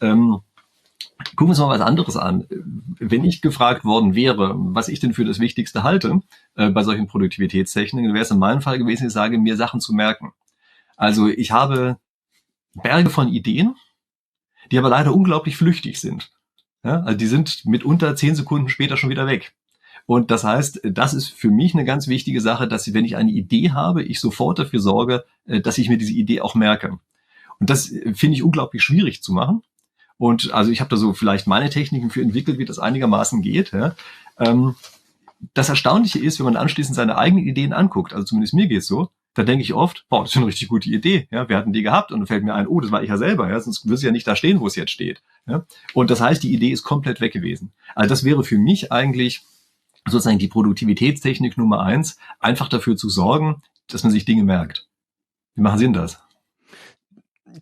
Ähm, 0.00 0.40
Gucken 1.36 1.46
wir 1.46 1.50
uns 1.50 1.58
mal 1.58 1.68
was 1.68 1.80
anderes 1.80 2.16
an. 2.16 2.46
Wenn 2.98 3.24
ich 3.24 3.42
gefragt 3.42 3.84
worden 3.84 4.14
wäre, 4.14 4.54
was 4.56 4.88
ich 4.88 5.00
denn 5.00 5.14
für 5.14 5.24
das 5.24 5.38
Wichtigste 5.38 5.82
halte 5.82 6.20
äh, 6.54 6.70
bei 6.70 6.82
solchen 6.82 7.06
Produktivitätstechniken, 7.06 8.14
wäre 8.14 8.24
es 8.24 8.30
in 8.30 8.38
meinem 8.38 8.62
Fall 8.62 8.78
gewesen, 8.78 9.06
ich 9.06 9.12
sage, 9.12 9.38
mir 9.38 9.56
Sachen 9.56 9.80
zu 9.80 9.92
merken. 9.92 10.32
Also 10.96 11.28
ich 11.28 11.50
habe 11.50 11.98
Berge 12.74 13.10
von 13.10 13.28
Ideen, 13.28 13.76
die 14.70 14.78
aber 14.78 14.88
leider 14.88 15.14
unglaublich 15.14 15.56
flüchtig 15.56 16.00
sind. 16.00 16.30
Ja, 16.84 17.00
also 17.00 17.18
die 17.18 17.26
sind 17.26 17.66
mitunter 17.66 18.16
zehn 18.16 18.34
Sekunden 18.34 18.68
später 18.68 18.96
schon 18.96 19.10
wieder 19.10 19.26
weg. 19.26 19.52
Und 20.06 20.30
das 20.30 20.44
heißt, 20.44 20.80
das 20.84 21.14
ist 21.14 21.28
für 21.28 21.50
mich 21.50 21.74
eine 21.74 21.84
ganz 21.84 22.08
wichtige 22.08 22.40
Sache, 22.40 22.66
dass 22.66 22.92
wenn 22.94 23.04
ich 23.04 23.16
eine 23.16 23.30
Idee 23.30 23.70
habe, 23.70 24.02
ich 24.02 24.18
sofort 24.18 24.58
dafür 24.58 24.80
sorge, 24.80 25.24
äh, 25.46 25.60
dass 25.60 25.78
ich 25.78 25.88
mir 25.88 25.98
diese 25.98 26.12
Idee 26.12 26.40
auch 26.40 26.54
merke. 26.54 26.98
Und 27.58 27.70
das 27.70 27.92
äh, 27.92 28.14
finde 28.14 28.34
ich 28.34 28.42
unglaublich 28.42 28.82
schwierig 28.82 29.22
zu 29.22 29.32
machen. 29.32 29.62
Und 30.20 30.52
also 30.52 30.70
ich 30.70 30.80
habe 30.80 30.90
da 30.90 30.98
so 30.98 31.14
vielleicht 31.14 31.46
meine 31.46 31.70
Techniken 31.70 32.10
für 32.10 32.20
entwickelt, 32.20 32.58
wie 32.58 32.66
das 32.66 32.78
einigermaßen 32.78 33.40
geht. 33.40 33.72
Ja. 33.72 33.94
Ähm, 34.38 34.74
das 35.54 35.70
Erstaunliche 35.70 36.18
ist, 36.18 36.38
wenn 36.38 36.44
man 36.44 36.56
anschließend 36.56 36.94
seine 36.94 37.16
eigenen 37.16 37.46
Ideen 37.46 37.72
anguckt, 37.72 38.12
also 38.12 38.26
zumindest 38.26 38.52
mir 38.52 38.66
geht's 38.66 38.86
so, 38.86 39.08
da 39.32 39.44
denke 39.44 39.62
ich 39.62 39.72
oft, 39.72 40.04
boah, 40.10 40.20
das 40.20 40.32
ist 40.32 40.36
eine 40.36 40.46
richtig 40.46 40.68
gute 40.68 40.90
Idee. 40.90 41.26
Ja, 41.30 41.48
wir 41.48 41.56
hatten 41.56 41.72
die 41.72 41.80
gehabt 41.80 42.12
und 42.12 42.20
dann 42.20 42.26
fällt 42.26 42.44
mir 42.44 42.54
ein, 42.54 42.66
oh, 42.66 42.80
das 42.80 42.92
war 42.92 43.02
ich 43.02 43.08
ja 43.08 43.16
selber. 43.16 43.48
Ja, 43.48 43.58
sonst 43.60 43.86
würde 43.86 43.94
es 43.94 44.02
ja 44.02 44.10
nicht 44.10 44.26
da 44.26 44.36
stehen, 44.36 44.60
wo 44.60 44.66
es 44.66 44.76
jetzt 44.76 44.90
steht. 44.90 45.22
Ja, 45.46 45.64
und 45.94 46.10
das 46.10 46.20
heißt, 46.20 46.42
die 46.42 46.52
Idee 46.52 46.70
ist 46.70 46.82
komplett 46.82 47.22
weg 47.22 47.32
gewesen. 47.32 47.72
Also 47.94 48.10
das 48.10 48.22
wäre 48.22 48.44
für 48.44 48.58
mich 48.58 48.92
eigentlich 48.92 49.40
sozusagen 50.06 50.38
die 50.38 50.48
Produktivitätstechnik 50.48 51.56
Nummer 51.56 51.80
eins, 51.80 52.18
einfach 52.40 52.68
dafür 52.68 52.98
zu 52.98 53.08
sorgen, 53.08 53.62
dass 53.86 54.02
man 54.02 54.12
sich 54.12 54.26
Dinge 54.26 54.44
merkt. 54.44 54.86
Wie 55.54 55.62
machen 55.62 55.78
Sie 55.78 55.86
denn 55.86 55.94
das? 55.94 56.20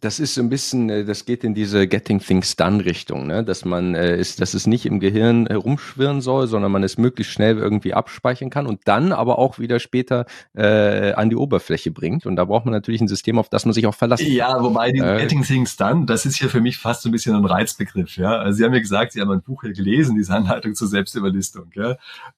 Das 0.01 0.21
ist 0.21 0.35
so 0.35 0.43
ein 0.43 0.49
bisschen, 0.49 0.91
äh, 0.91 1.05
das 1.05 1.25
geht 1.25 1.45
in 1.45 1.55
diese 1.55 1.87
Getting 1.87 2.21
Things 2.21 2.57
Done 2.57 2.85
Richtung, 2.85 3.27
ne? 3.27 3.45
dass 3.45 3.65
man 3.65 3.95
äh, 3.95 4.19
ist, 4.19 4.41
dass 4.41 4.55
es 4.55 4.67
nicht 4.67 4.87
im 4.87 5.01
Gehirn 5.01 5.47
herumschwirren 5.47 6.21
soll, 6.21 6.47
sondern 6.47 6.73
man 6.73 6.83
es 6.83 6.99
möglichst 6.99 7.33
schnell 7.33 7.59
irgendwie 7.59 7.95
abspeichern 7.95 8.51
kann 8.51 8.67
und 8.67 8.83
dann 8.85 9.13
aber 9.13 9.39
auch 9.39 9.59
wieder 9.59 9.79
später 9.81 10.27
äh, 10.55 11.13
an 11.13 11.31
die 11.31 11.37
Oberfläche 11.37 11.91
bringt. 11.91 12.27
Und 12.27 12.37
da 12.37 12.45
braucht 12.45 12.65
man 12.65 12.73
natürlich 12.73 13.01
ein 13.01 13.09
System, 13.09 13.39
auf 13.39 13.49
das 13.49 13.65
man 13.65 13.75
sich 13.75 13.87
auch 13.87 13.95
verlassen 13.95 14.27
kann. 14.27 14.35
Ja, 14.35 14.63
wobei 14.63 14.93
die 14.93 15.01
äh, 15.01 15.19
Getting 15.21 15.43
Things 15.43 15.77
Done, 15.77 16.07
das 16.07 16.27
ist 16.27 16.41
ja 16.41 16.49
für 16.49 16.61
mich 16.61 16.79
fast 16.79 17.03
so 17.03 17.09
ein 17.09 17.13
bisschen 17.13 17.35
ein 17.35 17.45
Reizbegriff. 17.45 18.17
Ja, 18.17 18.39
also 18.39 18.59
Sie 18.59 18.65
haben 18.65 18.75
ja 18.75 18.81
gesagt, 18.81 19.13
Sie 19.13 19.21
haben 19.21 19.31
ein 19.31 19.43
Buch 19.43 19.63
hier 19.63 19.73
gelesen, 19.73 20.17
diese 20.17 20.35
Anleitung 20.35 20.75
zur 20.75 20.89
Selbstüberlistung. 20.89 21.71
Ja? 21.75 21.97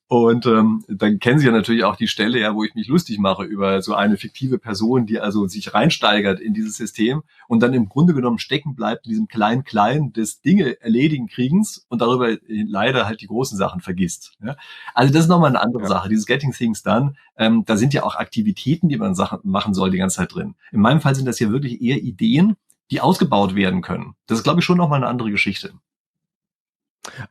Und 0.08 0.46
ähm, 0.46 0.84
dann 0.88 1.18
kennen 1.18 1.38
Sie 1.38 1.46
ja 1.46 1.52
natürlich 1.52 1.84
auch 1.84 1.96
die 1.96 2.08
Stelle, 2.08 2.40
ja, 2.40 2.54
wo 2.54 2.64
ich 2.64 2.74
mich 2.74 2.88
lustig 2.88 3.18
mache 3.18 3.44
über 3.44 3.82
so 3.82 3.94
eine 3.94 4.16
fiktive 4.16 4.58
Person, 4.58 5.06
die 5.06 5.20
also 5.20 5.46
sich 5.46 5.74
reinsteigert 5.74 6.40
in 6.40 6.54
dieses 6.54 6.76
System 6.76 7.22
und 7.50 7.58
dann 7.64 7.74
im 7.74 7.88
Grunde 7.88 8.14
genommen 8.14 8.38
stecken 8.38 8.76
bleibt 8.76 9.06
in 9.06 9.10
diesem 9.10 9.26
kleinen 9.26 9.64
Klein 9.64 10.12
des 10.12 10.40
Dinge 10.40 10.80
erledigen 10.80 11.26
Kriegens 11.26 11.84
und 11.88 12.00
darüber 12.00 12.36
leider 12.46 13.06
halt 13.06 13.22
die 13.22 13.26
großen 13.26 13.58
Sachen 13.58 13.80
vergisst. 13.80 14.36
Ja? 14.40 14.54
Also 14.94 15.12
das 15.12 15.24
ist 15.24 15.28
nochmal 15.28 15.48
eine 15.48 15.60
andere 15.60 15.82
ja. 15.82 15.88
Sache. 15.88 16.08
Dieses 16.08 16.26
Getting 16.26 16.52
Things 16.52 16.84
Done, 16.84 17.14
ähm, 17.36 17.64
da 17.66 17.76
sind 17.76 17.92
ja 17.92 18.04
auch 18.04 18.14
Aktivitäten, 18.14 18.88
die 18.88 18.96
man 18.96 19.16
Sachen 19.16 19.40
machen 19.42 19.74
soll 19.74 19.90
die 19.90 19.98
ganze 19.98 20.18
Zeit 20.18 20.32
drin. 20.32 20.54
In 20.70 20.80
meinem 20.80 21.00
Fall 21.00 21.16
sind 21.16 21.26
das 21.26 21.40
ja 21.40 21.50
wirklich 21.50 21.82
eher 21.82 22.00
Ideen, 22.00 22.56
die 22.92 23.00
ausgebaut 23.00 23.56
werden 23.56 23.82
können. 23.82 24.14
Das 24.28 24.38
ist, 24.38 24.44
glaube 24.44 24.60
ich, 24.60 24.64
schon 24.64 24.78
nochmal 24.78 24.98
eine 24.98 25.08
andere 25.08 25.32
Geschichte. 25.32 25.72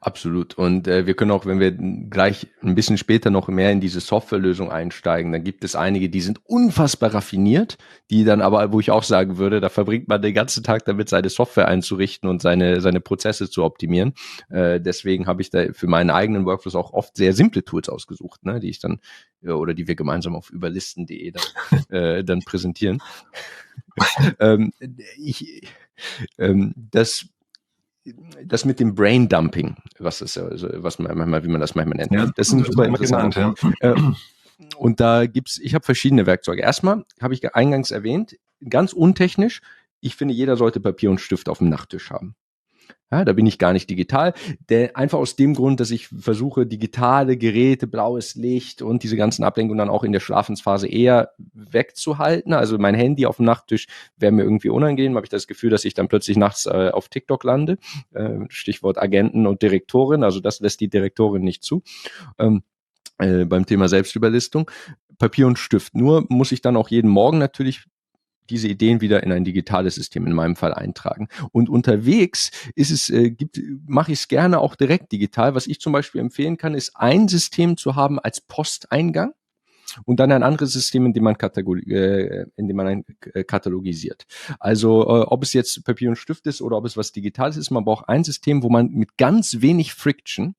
Absolut. 0.02 0.58
Und 0.58 0.88
äh, 0.88 1.06
wir 1.06 1.14
können 1.14 1.30
auch, 1.30 1.46
wenn 1.46 1.60
wir 1.60 1.72
gleich 1.72 2.48
ein 2.64 2.74
bisschen 2.74 2.98
später 2.98 3.30
noch 3.30 3.48
mehr 3.50 3.72
in 3.72 3.80
diese 3.80 4.00
Softwarelösung 4.00 4.72
einsteigen, 4.72 5.32
dann 5.32 5.44
gibt 5.44 5.64
es 5.64 5.76
einige, 5.76 6.10
die 6.10 6.22
sind 6.22 6.42
unfassbar 6.46 7.14
raffiniert, 7.14 7.78
die 8.10 8.24
dann 8.24 8.42
aber, 8.42 8.72
wo 8.72 8.80
ich 8.80 8.90
auch 8.90 9.04
sagen 9.04 9.38
würde, 9.38 9.62
da 9.62 9.70
verbringt 9.70 10.08
man 10.08 10.24
den 10.24 10.34
ganzen 10.34 10.64
Tag 10.64 10.86
damit, 10.86 11.10
seine 11.10 11.30
Software 11.30 11.68
einzurichten 11.68 12.28
und 12.28 12.42
seine, 12.42 12.82
seine 12.82 13.00
Prozesse 13.00 13.50
zu 13.50 13.64
optimieren. 13.64 14.14
Äh, 14.50 14.82
deswegen 14.82 15.28
habe 15.28 15.44
ich 15.44 15.52
da 15.52 15.72
für 15.72 15.88
meinen 15.88 16.10
eigenen 16.10 16.46
Workflows 16.46 16.76
auch 16.76 16.94
oft 16.94 17.16
sehr 17.16 17.34
simple 17.34 17.64
Tools 17.64 17.90
ausgesucht, 17.90 18.44
ne, 18.46 18.60
die 18.60 18.70
ich 18.70 18.80
dann 18.80 19.00
äh, 19.44 19.52
oder 19.52 19.76
die 19.76 19.88
wir 19.88 19.96
gemeinsam 19.96 20.36
auf 20.36 20.50
überlisten.de 20.50 21.32
dann, 21.32 21.90
äh, 21.90 22.24
dann 22.24 22.40
präsentieren. 22.40 23.04
ähm, 24.40 24.74
ich, 25.18 25.68
ähm, 26.40 26.74
das 26.76 27.28
das 28.46 28.66
mit 28.66 28.80
dem 28.80 28.96
Brain 28.96 29.28
Dumping, 29.28 29.76
was 30.00 30.22
ist 30.22 30.38
also, 30.38 30.70
was 30.84 31.00
man 31.00 31.18
manchmal, 31.18 31.44
wie 31.44 31.50
man 31.50 31.62
das 31.62 31.76
manchmal 31.76 31.98
nennt. 31.98 32.12
Ja, 32.12 32.32
das 32.36 32.54
ist 32.54 32.66
super 32.66 32.86
interessant. 32.86 33.36
Genannt, 33.36 33.60
ja. 33.82 34.14
Und 34.78 35.00
da 35.00 35.26
gibt's, 35.26 35.58
ich 35.60 35.74
habe 35.74 35.86
verschiedene 35.86 36.26
Werkzeuge. 36.26 36.62
Erstmal 36.62 37.06
habe 37.22 37.34
ich 37.34 37.56
eingangs 37.56 37.92
erwähnt, 37.92 38.38
ganz 38.68 38.94
untechnisch. 38.94 39.62
Ich 40.02 40.16
finde, 40.16 40.34
jeder 40.34 40.58
sollte 40.58 40.80
Papier 40.80 41.12
und 41.12 41.20
Stift 41.20 41.50
auf 41.50 41.60
dem 41.60 41.70
Nachttisch 41.70 42.10
haben. 42.10 42.36
Ja, 43.12 43.26
da 43.26 43.34
bin 43.34 43.48
ich 43.48 43.58
gar 43.58 43.74
nicht 43.74 43.90
digital. 43.90 44.34
Der, 44.70 44.96
einfach 44.96 45.18
aus 45.18 45.36
dem 45.36 45.56
Grund, 45.56 45.80
dass 45.80 45.90
ich 45.90 46.10
versuche, 46.10 46.68
digitale 46.68 47.38
Geräte, 47.38 47.88
blaues 47.88 48.36
Licht 48.36 48.84
und 48.84 49.02
diese 49.02 49.18
ganzen 49.18 49.44
Ablenkungen 49.44 49.80
dann 49.80 49.90
auch 49.90 50.04
in 50.04 50.12
der 50.12 50.20
Schlafensphase 50.20 50.88
eher 50.88 51.32
wegzuhalten. 51.54 52.54
Also 52.54 52.78
mein 52.78 52.94
Handy 52.94 53.26
auf 53.26 53.38
dem 53.38 53.46
Nachttisch 53.46 53.88
wäre 54.18 54.32
mir 54.32 54.44
irgendwie 54.44 54.70
unangenehm. 54.70 55.16
Habe 55.16 55.26
ich 55.26 55.32
das 55.32 55.48
Gefühl, 55.48 55.72
dass 55.72 55.86
ich 55.86 55.96
dann 55.96 56.08
plötzlich 56.08 56.38
nachts 56.38 56.68
äh, 56.68 56.92
auf 56.94 57.10
TikTok 57.10 57.44
lande. 57.44 57.80
Äh, 58.14 58.42
Stichwort 58.50 59.00
Agenten 59.00 59.48
und 59.48 59.64
Direktorin. 59.64 60.24
Also 60.24 60.40
das 60.40 60.60
lässt 60.60 60.80
die 60.80 60.90
Direktorin 60.90 61.44
nicht 61.44 61.64
zu. 61.64 61.82
Ähm, 62.38 62.62
äh, 63.18 63.46
beim 63.46 63.66
Thema 63.66 63.90
Selbstüberlistung. 63.90 64.70
Papier 65.18 65.48
und 65.48 65.58
Stift. 65.58 65.96
Nur 65.96 66.26
muss 66.30 66.52
ich 66.52 66.62
dann 66.62 66.78
auch 66.78 66.90
jeden 66.90 67.10
Morgen 67.10 67.40
natürlich 67.40 67.86
diese 68.50 68.68
Ideen 68.68 69.02
wieder 69.02 69.24
in 69.24 69.32
ein 69.32 69.44
digitales 69.44 69.96
System, 69.96 70.26
in 70.26 70.34
meinem 70.34 70.56
Fall 70.56 70.74
eintragen. 70.74 71.28
Und 71.52 71.70
unterwegs 71.70 72.52
ist 72.76 72.92
es, 72.92 73.10
äh, 73.10 73.32
gibt, 73.32 73.60
mache 73.88 74.12
ich 74.12 74.20
es 74.20 74.28
gerne 74.28 74.60
auch 74.60 74.76
direkt 74.76 75.12
digital. 75.12 75.56
Was 75.56 75.68
ich 75.68 75.80
zum 75.80 75.94
Beispiel 75.94 76.22
empfehlen 76.22 76.58
kann, 76.58 76.76
ist 76.76 76.96
ein 76.96 77.28
System 77.28 77.78
zu 77.78 77.96
haben 77.96 78.20
als 78.20 78.42
Posteingang 78.42 79.34
und 80.06 80.20
dann 80.20 80.32
ein 80.32 80.44
anderes 80.44 80.72
System, 80.72 81.06
in 81.06 81.14
dem 81.14 81.24
man, 81.24 81.36
äh, 81.36 82.46
in 82.56 82.68
dem 82.68 82.76
man 82.76 83.06
äh, 83.34 83.44
katalogisiert. 83.44 84.26
Also 84.60 85.02
äh, 85.02 85.22
ob 85.24 85.44
es 85.44 85.54
jetzt 85.54 85.84
Papier 85.84 86.10
und 86.10 86.16
Stift 86.16 86.48
ist 86.48 86.62
oder 86.62 86.78
ob 86.78 86.86
es 86.86 86.98
was 86.98 87.12
Digitales 87.12 87.58
ist, 87.58 87.72
man 87.72 87.86
braucht 87.86 88.10
ein 88.10 88.24
System, 88.24 88.64
wo 88.64 88.70
man 88.70 88.90
mit 88.92 89.18
ganz 89.18 89.62
wenig 89.62 89.94
Friction 89.94 90.56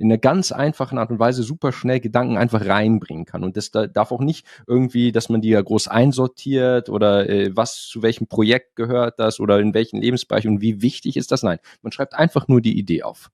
in 0.00 0.10
einer 0.10 0.18
ganz 0.18 0.50
einfachen 0.50 0.96
Art 0.96 1.10
und 1.10 1.18
Weise 1.18 1.42
super 1.42 1.72
schnell 1.72 2.00
Gedanken 2.00 2.38
einfach 2.38 2.64
reinbringen 2.64 3.26
kann. 3.26 3.44
Und 3.44 3.58
das 3.58 3.70
da, 3.70 3.86
darf 3.86 4.12
auch 4.12 4.22
nicht 4.22 4.46
irgendwie, 4.66 5.12
dass 5.12 5.28
man 5.28 5.42
die 5.42 5.50
ja 5.50 5.60
groß 5.60 5.88
einsortiert 5.88 6.88
oder 6.88 7.28
äh, 7.28 7.54
was 7.54 7.86
zu 7.86 8.02
welchem 8.02 8.26
Projekt 8.26 8.76
gehört 8.76 9.20
das 9.20 9.40
oder 9.40 9.60
in 9.60 9.74
welchen 9.74 10.00
Lebensbereich 10.00 10.46
und 10.48 10.62
wie 10.62 10.80
wichtig 10.80 11.18
ist 11.18 11.32
das. 11.32 11.42
Nein, 11.42 11.58
man 11.82 11.92
schreibt 11.92 12.14
einfach 12.14 12.48
nur 12.48 12.62
die 12.62 12.78
Idee 12.78 13.02
auf. 13.02 13.30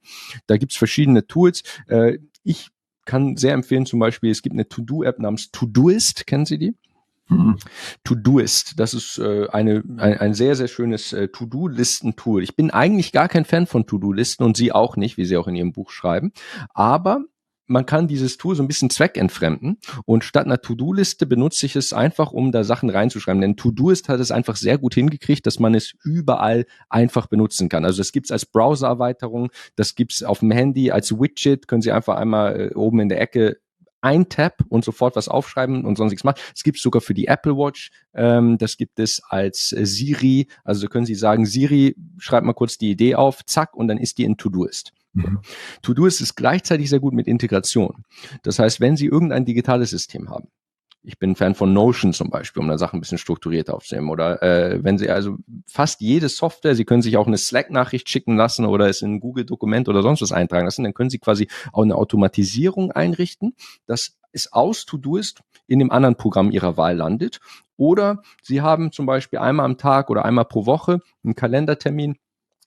Da 0.48 0.56
gibt's 0.56 0.76
verschiedene 0.76 1.28
Tools. 1.28 1.62
Äh, 1.86 2.18
ich 2.42 2.70
kann 3.04 3.36
sehr 3.36 3.54
empfehlen, 3.54 3.86
zum 3.86 4.00
Beispiel, 4.00 4.32
es 4.32 4.42
gibt 4.42 4.54
eine 4.54 4.68
To-Do-App 4.68 5.20
namens 5.20 5.52
Todoist, 5.52 6.26
kennen 6.26 6.46
Sie 6.46 6.58
die? 6.58 6.74
Mhm. 7.28 7.56
Todoist, 8.04 8.78
das 8.78 8.94
ist 8.94 9.18
äh, 9.18 9.48
eine, 9.48 9.82
ein, 9.96 10.18
ein 10.18 10.34
sehr, 10.34 10.54
sehr 10.54 10.68
schönes 10.68 11.12
äh, 11.12 11.28
To-Do-Listen-Tool. 11.28 12.42
Ich 12.42 12.54
bin 12.54 12.70
eigentlich 12.70 13.12
gar 13.12 13.28
kein 13.28 13.44
Fan 13.44 13.66
von 13.66 13.86
To-Do-Listen 13.86 14.44
und 14.44 14.56
Sie 14.56 14.72
auch 14.72 14.96
nicht, 14.96 15.16
wie 15.16 15.24
Sie 15.24 15.36
auch 15.36 15.48
in 15.48 15.56
Ihrem 15.56 15.72
Buch 15.72 15.90
schreiben. 15.90 16.32
Aber 16.72 17.24
man 17.66 17.84
kann 17.84 18.06
dieses 18.06 18.36
Tool 18.36 18.54
so 18.54 18.62
ein 18.62 18.68
bisschen 18.68 18.90
zweckentfremden 18.90 19.78
und 20.04 20.24
statt 20.24 20.46
einer 20.46 20.60
To-Do-Liste 20.60 21.26
benutze 21.26 21.66
ich 21.66 21.76
es 21.76 21.92
einfach, 21.92 22.32
um 22.32 22.52
da 22.52 22.64
Sachen 22.64 22.90
reinzuschreiben. 22.90 23.40
Denn 23.40 23.56
To-Do-Ist 23.56 24.08
hat 24.08 24.20
es 24.20 24.30
einfach 24.30 24.56
sehr 24.56 24.78
gut 24.78 24.94
hingekriegt, 24.94 25.46
dass 25.46 25.58
man 25.58 25.74
es 25.74 25.94
überall 26.04 26.66
einfach 26.88 27.26
benutzen 27.26 27.68
kann. 27.68 27.84
Also 27.84 27.98
das 27.98 28.12
gibt's 28.12 28.30
als 28.30 28.46
Browser-Erweiterung, 28.46 29.50
das 29.74 29.94
gibt's 29.94 30.22
auf 30.22 30.40
dem 30.40 30.52
Handy 30.52 30.90
als 30.90 31.18
Widget, 31.18 31.66
können 31.66 31.82
Sie 31.82 31.92
einfach 31.92 32.16
einmal 32.16 32.70
äh, 32.70 32.74
oben 32.74 33.00
in 33.00 33.08
der 33.08 33.20
Ecke 33.20 33.58
ein 34.00 34.28
Tab 34.28 34.62
und 34.68 34.84
sofort 34.84 35.16
was 35.16 35.28
aufschreiben 35.28 35.84
und 35.84 35.96
sonstiges 35.96 36.24
machen. 36.24 36.40
Es 36.54 36.62
gibt 36.62 36.78
sogar 36.78 37.00
für 37.00 37.14
die 37.14 37.26
Apple 37.26 37.56
Watch, 37.56 37.90
ähm, 38.14 38.58
das 38.58 38.76
gibt 38.76 38.98
es 38.98 39.22
als 39.28 39.72
äh, 39.72 39.84
Siri. 39.86 40.48
Also 40.64 40.88
können 40.88 41.06
Sie 41.06 41.14
sagen, 41.14 41.46
Siri, 41.46 41.96
schreib 42.18 42.44
mal 42.44 42.54
kurz 42.54 42.78
die 42.78 42.90
Idee 42.90 43.14
auf, 43.14 43.44
zack, 43.44 43.74
und 43.74 43.88
dann 43.88 43.98
ist 43.98 44.18
die 44.18 44.24
in 44.24 44.36
Todoist. 44.36 44.92
Mhm. 45.12 45.40
Todoist 45.82 46.20
ist 46.20 46.36
gleichzeitig 46.36 46.90
sehr 46.90 47.00
gut 47.00 47.14
mit 47.14 47.26
Integration. 47.26 48.04
Das 48.42 48.58
heißt, 48.58 48.80
wenn 48.80 48.96
Sie 48.96 49.06
irgendein 49.06 49.44
digitales 49.44 49.90
System 49.90 50.30
haben, 50.30 50.48
ich 51.06 51.20
bin 51.20 51.36
Fan 51.36 51.54
von 51.54 51.72
Notion 51.72 52.12
zum 52.12 52.30
Beispiel, 52.30 52.60
um 52.60 52.68
da 52.68 52.78
Sachen 52.78 52.96
ein 52.96 53.00
bisschen 53.00 53.18
strukturiert 53.18 53.70
aufzunehmen. 53.70 54.10
Oder 54.10 54.42
äh, 54.42 54.82
wenn 54.82 54.98
Sie 54.98 55.08
also 55.08 55.36
fast 55.66 56.00
jede 56.00 56.28
Software, 56.28 56.74
Sie 56.74 56.84
können 56.84 57.00
sich 57.00 57.16
auch 57.16 57.28
eine 57.28 57.38
Slack-Nachricht 57.38 58.08
schicken 58.08 58.36
lassen 58.36 58.66
oder 58.66 58.88
es 58.88 59.02
in 59.02 59.14
ein 59.14 59.20
Google-Dokument 59.20 59.88
oder 59.88 60.02
sonst 60.02 60.20
was 60.20 60.32
eintragen 60.32 60.64
lassen, 60.64 60.82
dann 60.82 60.94
können 60.94 61.10
Sie 61.10 61.20
quasi 61.20 61.46
auch 61.72 61.84
eine 61.84 61.94
Automatisierung 61.94 62.90
einrichten, 62.90 63.54
dass 63.86 64.18
es 64.32 64.52
aus 64.52 64.84
To-Do-Ist 64.84 65.42
in 65.68 65.78
dem 65.78 65.92
anderen 65.92 66.16
Programm 66.16 66.50
Ihrer 66.50 66.76
Wahl 66.76 66.96
landet. 66.96 67.38
Oder 67.76 68.22
Sie 68.42 68.60
haben 68.60 68.90
zum 68.90 69.06
Beispiel 69.06 69.38
einmal 69.38 69.64
am 69.64 69.78
Tag 69.78 70.10
oder 70.10 70.24
einmal 70.24 70.46
pro 70.46 70.66
Woche 70.66 71.00
einen 71.22 71.36
Kalendertermin, 71.36 72.16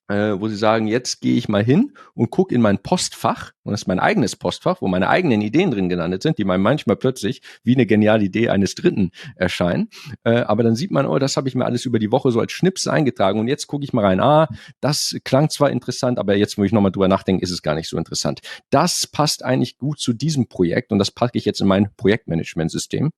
äh, 0.10 0.40
wo 0.40 0.48
sie 0.48 0.56
sagen, 0.56 0.88
jetzt 0.88 1.22
gehe 1.22 1.38
ich 1.38 1.48
mal 1.48 1.64
hin 1.64 1.94
und 2.14 2.32
gucke 2.32 2.54
in 2.54 2.62
mein 2.62 2.80
Postfach, 2.80 3.52
und 3.64 3.72
das 3.72 3.82
ist 3.82 3.88
mein 3.88 4.00
eigenes 4.00 4.36
Postfach, 4.36 4.82
wo 4.82 4.88
meine 4.88 5.08
eigenen 5.08 5.42
Ideen 5.42 5.72
drin 5.72 5.88
gelandet 5.88 6.24
sind, 6.24 6.38
die 6.38 6.44
man 6.44 6.60
manchmal 6.60 6.96
plötzlich 6.96 7.42
wie 7.64 7.76
eine 7.76 7.86
geniale 7.86 8.24
Idee 8.24 8.50
eines 8.50 8.76
Dritten 8.76 9.12
erscheinen. 9.36 9.90
Äh, 10.24 10.42
aber 10.42 10.64
dann 10.64 10.76
sieht 10.76 10.92
man, 10.92 11.06
oh, 11.06 11.20
das 11.20 11.38
habe 11.38 11.48
ich 11.48 11.56
mir 11.56 11.66
alles 11.66 11.86
über 11.86 12.00
die 12.00 12.12
Woche 12.12 12.32
so 12.32 12.40
als 12.40 12.52
Schnips 12.52 12.88
eingetragen 12.88 13.40
und 13.40 13.48
jetzt 13.48 13.68
gucke 13.68 13.84
ich 13.84 13.94
mal 13.94 14.06
rein, 14.06 14.20
ah, 14.20 14.50
das 14.82 15.16
klang 15.24 15.50
zwar 15.50 15.70
interessant, 15.70 16.18
aber 16.18 16.36
jetzt, 16.36 16.58
wo 16.58 16.64
ich 16.64 16.72
nochmal 16.72 16.92
drüber 16.92 17.08
nachdenke, 17.08 17.44
ist 17.44 17.52
es 17.52 17.62
gar 17.62 17.76
nicht 17.76 17.88
so 17.88 17.98
interessant. 17.98 18.40
Das 18.72 19.06
passt 19.06 19.46
eigentlich 19.46 19.78
gut 19.78 20.00
zu 20.00 20.14
diesem 20.14 20.48
Projekt 20.48 20.92
und 20.92 21.00
das 21.00 21.12
packe 21.12 21.38
ich 21.38 21.46
jetzt 21.46 21.62
in 21.62 21.68
mein 21.68 21.90
Projektmanagementsystem 21.96 23.12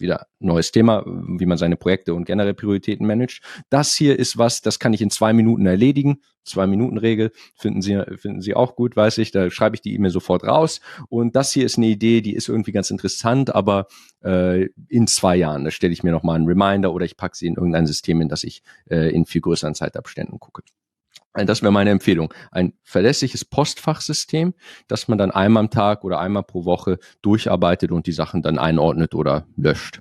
wieder 0.00 0.26
neues 0.38 0.72
Thema, 0.72 1.04
wie 1.06 1.46
man 1.46 1.58
seine 1.58 1.76
Projekte 1.76 2.14
und 2.14 2.24
generell 2.24 2.54
Prioritäten 2.54 3.06
managt. 3.06 3.42
Das 3.70 3.94
hier 3.94 4.18
ist 4.18 4.38
was, 4.38 4.60
das 4.60 4.78
kann 4.78 4.92
ich 4.92 5.02
in 5.02 5.10
zwei 5.10 5.32
Minuten 5.32 5.66
erledigen. 5.66 6.20
Zwei 6.44 6.66
Minuten 6.66 6.96
Regel 6.96 7.32
finden 7.56 7.82
Sie 7.82 8.02
finden 8.16 8.40
Sie 8.40 8.54
auch 8.54 8.74
gut, 8.74 8.96
weiß 8.96 9.18
ich. 9.18 9.32
Da 9.32 9.50
schreibe 9.50 9.76
ich 9.76 9.82
die 9.82 9.94
E-Mail 9.94 10.10
sofort 10.10 10.44
raus. 10.44 10.80
Und 11.08 11.36
das 11.36 11.52
hier 11.52 11.66
ist 11.66 11.76
eine 11.76 11.86
Idee, 11.86 12.22
die 12.22 12.34
ist 12.34 12.48
irgendwie 12.48 12.72
ganz 12.72 12.90
interessant, 12.90 13.54
aber 13.54 13.86
äh, 14.24 14.68
in 14.88 15.06
zwei 15.06 15.36
Jahren, 15.36 15.64
da 15.64 15.70
stelle 15.70 15.92
ich 15.92 16.02
mir 16.02 16.12
noch 16.12 16.22
mal 16.22 16.34
einen 16.34 16.46
Reminder 16.46 16.92
oder 16.92 17.04
ich 17.04 17.16
packe 17.16 17.36
sie 17.36 17.46
in 17.46 17.54
irgendein 17.54 17.86
System, 17.86 18.20
in 18.20 18.28
das 18.28 18.44
ich 18.44 18.62
äh, 18.90 19.10
in 19.10 19.26
viel 19.26 19.42
größeren 19.42 19.74
Zeitabständen 19.74 20.40
gucke. 20.40 20.62
Das 21.46 21.62
wäre 21.62 21.72
meine 21.72 21.90
Empfehlung. 21.90 22.32
Ein 22.50 22.72
verlässliches 22.82 23.44
Postfachsystem, 23.44 24.54
das 24.88 25.08
man 25.08 25.18
dann 25.18 25.30
einmal 25.30 25.64
am 25.64 25.70
Tag 25.70 26.04
oder 26.04 26.18
einmal 26.18 26.42
pro 26.42 26.64
Woche 26.64 26.98
durcharbeitet 27.22 27.92
und 27.92 28.06
die 28.06 28.12
Sachen 28.12 28.42
dann 28.42 28.58
einordnet 28.58 29.14
oder 29.14 29.46
löscht. 29.56 30.00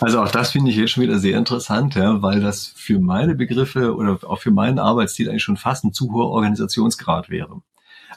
Also 0.00 0.20
auch 0.20 0.30
das 0.30 0.50
finde 0.50 0.70
ich 0.70 0.76
hier 0.76 0.88
schon 0.88 1.04
wieder 1.04 1.18
sehr 1.18 1.38
interessant, 1.38 1.94
ja, 1.94 2.20
weil 2.20 2.40
das 2.40 2.72
für 2.76 2.98
meine 2.98 3.34
Begriffe 3.34 3.94
oder 3.94 4.18
auch 4.28 4.40
für 4.40 4.50
meinen 4.50 4.78
Arbeitsstil 4.78 5.28
eigentlich 5.28 5.44
schon 5.44 5.56
fast 5.56 5.84
ein 5.84 5.92
zu 5.92 6.12
hoher 6.12 6.30
Organisationsgrad 6.30 7.30
wäre. 7.30 7.62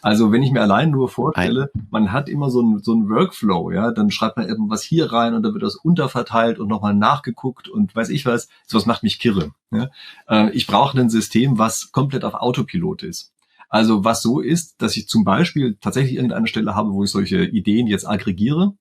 Also 0.01 0.31
wenn 0.31 0.43
ich 0.43 0.51
mir 0.51 0.61
allein 0.61 0.91
nur 0.91 1.09
vorstelle, 1.09 1.71
man 1.89 2.11
hat 2.11 2.29
immer 2.29 2.49
so 2.49 2.61
einen 2.61 2.79
so 2.79 2.93
ein 2.93 3.09
Workflow, 3.09 3.71
ja, 3.71 3.91
dann 3.91 4.11
schreibt 4.11 4.37
man 4.37 4.47
irgendwas 4.47 4.83
hier 4.83 5.11
rein 5.11 5.33
und 5.33 5.43
dann 5.43 5.53
wird 5.53 5.63
das 5.63 5.75
unterverteilt 5.75 6.59
und 6.59 6.67
nochmal 6.67 6.93
nachgeguckt 6.93 7.67
und 7.67 7.95
weiß 7.95 8.09
ich 8.09 8.25
was, 8.25 8.47
sowas 8.65 8.85
macht 8.85 9.03
mich 9.03 9.19
kirre. 9.19 9.51
Ja. 9.71 9.89
Äh, 10.27 10.51
ich 10.51 10.67
brauche 10.67 10.99
ein 10.99 11.09
System, 11.09 11.57
was 11.57 11.91
komplett 11.91 12.23
auf 12.23 12.35
Autopilot 12.35 13.03
ist. 13.03 13.33
Also 13.69 14.03
was 14.03 14.21
so 14.21 14.39
ist, 14.39 14.81
dass 14.81 14.97
ich 14.97 15.07
zum 15.07 15.23
Beispiel 15.23 15.77
tatsächlich 15.79 16.15
irgendeine 16.15 16.47
Stelle 16.47 16.75
habe, 16.75 16.91
wo 16.91 17.03
ich 17.03 17.11
solche 17.11 17.45
Ideen 17.45 17.87
jetzt 17.87 18.07
aggregiere, 18.07 18.73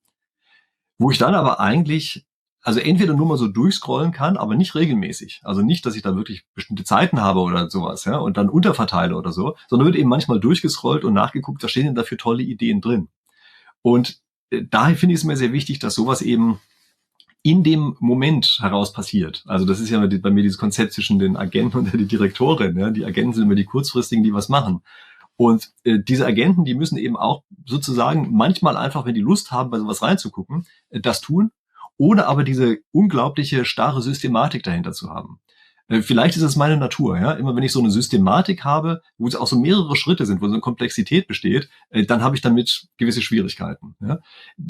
wo 0.97 1.11
ich 1.11 1.17
dann 1.17 1.35
aber 1.35 1.59
eigentlich 1.59 2.25
also 2.69 2.81
entweder 2.81 3.15
nur 3.15 3.25
mal 3.25 3.37
so 3.39 3.47
durchscrollen 3.47 4.11
kann, 4.11 4.37
aber 4.37 4.55
nicht 4.55 4.75
regelmäßig. 4.75 5.41
Also 5.43 5.63
nicht, 5.63 5.87
dass 5.87 5.95
ich 5.95 6.03
da 6.03 6.15
wirklich 6.15 6.43
bestimmte 6.53 6.83
Zeiten 6.83 7.19
habe 7.19 7.39
oder 7.39 7.67
sowas, 7.67 8.05
ja, 8.05 8.17
und 8.17 8.37
dann 8.37 8.47
unterverteile 8.47 9.15
oder 9.15 9.31
so, 9.31 9.55
sondern 9.67 9.87
wird 9.87 9.95
eben 9.95 10.07
manchmal 10.07 10.39
durchgescrollt 10.39 11.03
und 11.03 11.15
nachgeguckt, 11.15 11.63
was 11.63 11.71
stehen 11.71 11.87
denn 11.87 11.95
da 11.95 12.03
für 12.03 12.15
tolle 12.15 12.43
Ideen 12.43 12.79
drin. 12.79 13.07
Und 13.81 14.19
äh, 14.51 14.61
daher 14.69 14.95
finde 14.95 15.15
ich 15.15 15.21
es 15.21 15.23
mir 15.23 15.35
sehr 15.35 15.51
wichtig, 15.51 15.79
dass 15.79 15.95
sowas 15.95 16.21
eben 16.21 16.59
in 17.41 17.63
dem 17.63 17.95
Moment 17.99 18.59
heraus 18.61 18.93
passiert. 18.93 19.43
Also 19.47 19.65
das 19.65 19.79
ist 19.79 19.89
ja 19.89 20.05
bei 20.05 20.29
mir 20.29 20.43
dieses 20.43 20.59
Konzept 20.59 20.93
zwischen 20.93 21.17
den 21.17 21.37
Agenten 21.37 21.75
und 21.75 21.91
der 21.91 21.99
Direktorin. 22.01 22.77
Ja. 22.77 22.91
Die 22.91 23.03
Agenten 23.03 23.33
sind 23.33 23.45
immer 23.45 23.55
die 23.55 23.65
kurzfristigen, 23.65 24.23
die 24.23 24.33
was 24.35 24.47
machen. 24.47 24.83
Und 25.37 25.71
äh, 25.85 25.97
diese 25.97 26.27
Agenten, 26.27 26.65
die 26.65 26.75
müssen 26.75 26.99
eben 26.99 27.17
auch 27.17 27.41
sozusagen 27.65 28.29
manchmal 28.31 28.77
einfach, 28.77 29.07
wenn 29.07 29.15
die 29.15 29.21
Lust 29.21 29.49
haben, 29.49 29.71
bei 29.71 29.79
sowas 29.79 30.03
reinzugucken, 30.03 30.67
äh, 30.91 30.99
das 30.99 31.21
tun 31.21 31.49
ohne 31.99 32.25
aber 32.25 32.43
diese 32.43 32.79
unglaubliche 32.91 33.65
starre 33.65 34.01
Systematik 34.01 34.63
dahinter 34.63 34.93
zu 34.93 35.09
haben. 35.09 35.39
Äh, 35.89 36.01
vielleicht 36.01 36.37
ist 36.37 36.43
es 36.43 36.55
meine 36.55 36.77
Natur, 36.77 37.19
ja. 37.19 37.33
Immer 37.33 37.55
wenn 37.55 37.63
ich 37.63 37.73
so 37.73 37.79
eine 37.79 37.91
Systematik 37.91 38.63
habe, 38.63 39.01
wo 39.17 39.27
es 39.27 39.35
auch 39.35 39.47
so 39.47 39.59
mehrere 39.59 39.95
Schritte 39.95 40.25
sind, 40.25 40.41
wo 40.41 40.45
so 40.45 40.53
eine 40.53 40.61
Komplexität 40.61 41.27
besteht, 41.27 41.69
äh, 41.89 42.05
dann 42.05 42.23
habe 42.23 42.35
ich 42.35 42.41
damit 42.41 42.87
gewisse 42.97 43.21
Schwierigkeiten. 43.21 43.95
Ja? 43.99 44.19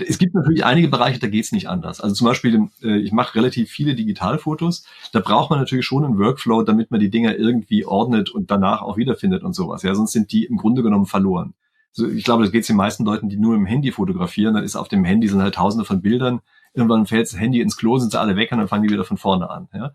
Es 0.07 0.17
gibt 0.17 0.33
natürlich 0.33 0.65
einige 0.65 0.87
Bereiche, 0.87 1.19
da 1.19 1.27
geht 1.27 1.45
es 1.45 1.51
nicht 1.51 1.69
anders. 1.69 2.01
Also 2.01 2.15
zum 2.15 2.25
Beispiel, 2.25 2.67
äh, 2.81 2.97
ich 2.97 3.11
mache 3.11 3.35
relativ 3.35 3.69
viele 3.69 3.95
Digitalfotos. 3.95 4.85
Da 5.11 5.19
braucht 5.19 5.51
man 5.51 5.59
natürlich 5.59 5.85
schon 5.85 6.05
einen 6.05 6.17
Workflow, 6.17 6.63
damit 6.63 6.89
man 6.89 6.99
die 6.99 7.11
Dinger 7.11 7.35
irgendwie 7.35 7.85
ordnet 7.85 8.31
und 8.31 8.49
danach 8.49 8.81
auch 8.81 8.97
wiederfindet 8.97 9.43
und 9.43 9.53
sowas. 9.53 9.83
Ja, 9.83 9.93
sonst 9.93 10.13
sind 10.13 10.31
die 10.31 10.45
im 10.45 10.57
Grunde 10.57 10.81
genommen 10.81 11.05
verloren. 11.05 11.53
So, 11.91 12.07
ich 12.07 12.23
glaube, 12.23 12.43
das 12.43 12.51
geht 12.51 12.67
den 12.69 12.75
meisten 12.75 13.03
Leuten, 13.03 13.29
die 13.29 13.37
nur 13.37 13.55
im 13.55 13.65
Handy 13.65 13.91
fotografieren. 13.91 14.53
Dann 14.53 14.63
ist 14.63 14.75
auf 14.75 14.87
dem 14.87 15.03
Handy 15.03 15.27
sind 15.27 15.41
halt 15.41 15.55
Tausende 15.55 15.85
von 15.85 16.01
Bildern 16.01 16.39
irgendwann 16.73 17.05
fällt 17.05 17.27
das 17.27 17.39
Handy 17.39 17.61
ins 17.61 17.77
Klo, 17.77 17.97
sind 17.97 18.11
sie 18.11 18.19
alle 18.19 18.35
weg 18.35 18.51
und 18.51 18.59
dann 18.59 18.67
fangen 18.67 18.83
die 18.83 18.93
wieder 18.93 19.05
von 19.05 19.17
vorne 19.17 19.49
an. 19.49 19.67
Ja? 19.73 19.93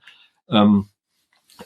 Ähm, 0.49 0.89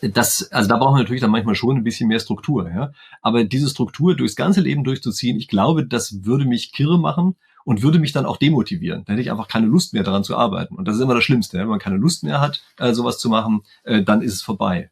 das, 0.02 0.50
also 0.52 0.68
da 0.68 0.76
braucht 0.76 0.92
man 0.92 1.00
natürlich 1.00 1.22
dann 1.22 1.30
manchmal 1.30 1.54
schon 1.54 1.76
ein 1.76 1.84
bisschen 1.84 2.08
mehr 2.08 2.20
Struktur, 2.20 2.68
ja. 2.70 2.92
Aber 3.22 3.44
diese 3.44 3.68
Struktur 3.68 4.14
durchs 4.14 4.36
ganze 4.36 4.60
Leben 4.60 4.84
durchzuziehen, 4.84 5.38
ich 5.38 5.48
glaube, 5.48 5.86
das 5.86 6.24
würde 6.24 6.44
mich 6.44 6.72
kirre 6.72 6.98
machen 6.98 7.36
und 7.64 7.82
würde 7.82 7.98
mich 7.98 8.12
dann 8.12 8.26
auch 8.26 8.36
demotivieren. 8.36 9.04
Da 9.04 9.12
hätte 9.12 9.22
ich 9.22 9.30
einfach 9.30 9.48
keine 9.48 9.66
Lust 9.66 9.94
mehr 9.94 10.02
daran 10.02 10.24
zu 10.24 10.36
arbeiten. 10.36 10.74
Und 10.74 10.86
das 10.86 10.96
ist 10.96 11.02
immer 11.02 11.14
das 11.14 11.24
Schlimmste. 11.24 11.58
Wenn 11.58 11.68
man 11.68 11.78
keine 11.78 11.96
Lust 11.96 12.22
mehr 12.22 12.40
hat, 12.40 12.62
äh, 12.78 12.92
sowas 12.92 13.18
zu 13.18 13.28
machen, 13.30 13.62
äh, 13.84 14.02
dann 14.02 14.22
ist 14.22 14.34
es 14.34 14.42
vorbei. 14.42 14.90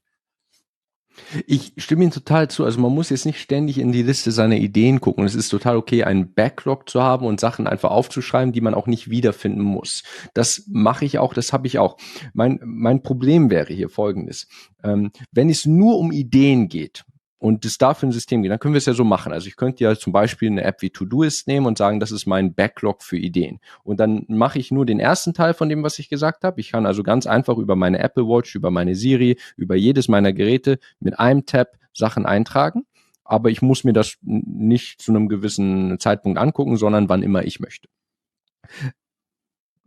Ich 1.47 1.73
stimme 1.77 2.05
Ihnen 2.05 2.13
total 2.13 2.49
zu. 2.49 2.65
Also 2.65 2.81
man 2.81 2.93
muss 2.93 3.11
jetzt 3.11 3.27
nicht 3.27 3.41
ständig 3.41 3.79
in 3.79 3.93
die 3.93 4.03
Liste 4.03 4.33
seiner 4.33 4.57
Ideen 4.57 5.01
gucken. 5.01 5.25
Es 5.25 5.35
ist 5.35 5.49
total 5.49 5.77
okay, 5.77 6.05
einen 6.05 6.33
Backlog 6.33 6.89
zu 6.89 7.03
haben 7.03 7.27
und 7.27 7.41
Sachen 7.41 7.67
einfach 7.67 7.91
aufzuschreiben, 7.91 8.53
die 8.53 8.61
man 8.61 8.75
auch 8.75 8.87
nicht 8.87 9.11
wiederfinden 9.11 9.63
muss. 9.63 10.03
Das 10.35 10.65
mache 10.69 11.05
ich 11.05 11.19
auch, 11.19 11.35
das 11.35 11.53
habe 11.53 11.67
ich 11.67 11.79
auch. 11.79 11.97
Mein, 12.33 12.61
mein 12.65 13.03
Problem 13.03 13.51
wäre 13.51 13.73
hier 13.73 13.89
folgendes. 13.89 14.49
Ähm, 14.83 15.11
wenn 15.33 15.51
es 15.51 15.67
nur 15.67 15.99
um 15.99 16.13
Ideen 16.13 16.69
geht, 16.69 17.05
und 17.47 17.65
es 17.65 17.79
dafür 17.79 18.09
ein 18.09 18.13
System 18.13 18.43
geht, 18.43 18.51
dann 18.51 18.59
können 18.59 18.75
wir 18.75 18.79
es 18.79 18.87
ja 18.87 18.93
so 18.93 19.05
machen. 19.05 19.33
Also 19.33 19.47
ich 19.47 19.55
könnte 19.55 19.85
ja 19.85 19.95
zum 19.95 20.13
Beispiel 20.13 20.51
eine 20.51 20.65
App 20.65 20.83
wie 20.83 20.91
Todoist 20.91 21.47
nehmen 21.47 21.67
und 21.67 21.79
sagen, 21.79 22.01
das 22.01 22.11
ist 22.11 22.27
mein 22.27 22.55
Backlog 22.55 23.05
für 23.05 23.17
Ideen. 23.17 23.61
Und 23.85 24.01
dann 24.01 24.25
mache 24.27 24.59
ich 24.59 24.73
nur 24.73 24.85
den 24.85 24.99
ersten 24.99 25.33
Teil 25.33 25.55
von 25.55 25.69
dem, 25.69 25.85
was 25.85 26.01
ich 26.01 26.09
gesagt 26.09 26.43
habe. 26.43 26.61
Ich 26.61 26.73
kann 26.73 26.87
also 26.87 27.05
ganz 27.05 27.25
einfach 27.25 27.57
über 27.57 27.77
meine 27.77 28.01
Apple 28.01 28.25
Watch, 28.25 28.57
über 28.57 28.73
meine 28.73 28.97
Siri, 28.97 29.39
über 29.57 29.77
jedes 29.77 30.09
meiner 30.09 30.33
Geräte 30.33 30.81
mit 30.99 31.21
einem 31.21 31.47
Tab 31.47 31.69
Sachen 31.93 32.27
eintragen. 32.27 32.85
Aber 33.23 33.49
ich 33.49 33.63
muss 33.63 33.85
mir 33.85 33.93
das 33.93 34.17
nicht 34.23 35.01
zu 35.01 35.13
einem 35.13 35.29
gewissen 35.29 36.01
Zeitpunkt 36.01 36.41
angucken, 36.41 36.77
sondern 36.77 37.09
wann 37.09 37.23
immer 37.23 37.45
ich 37.45 37.61
möchte 37.61 37.87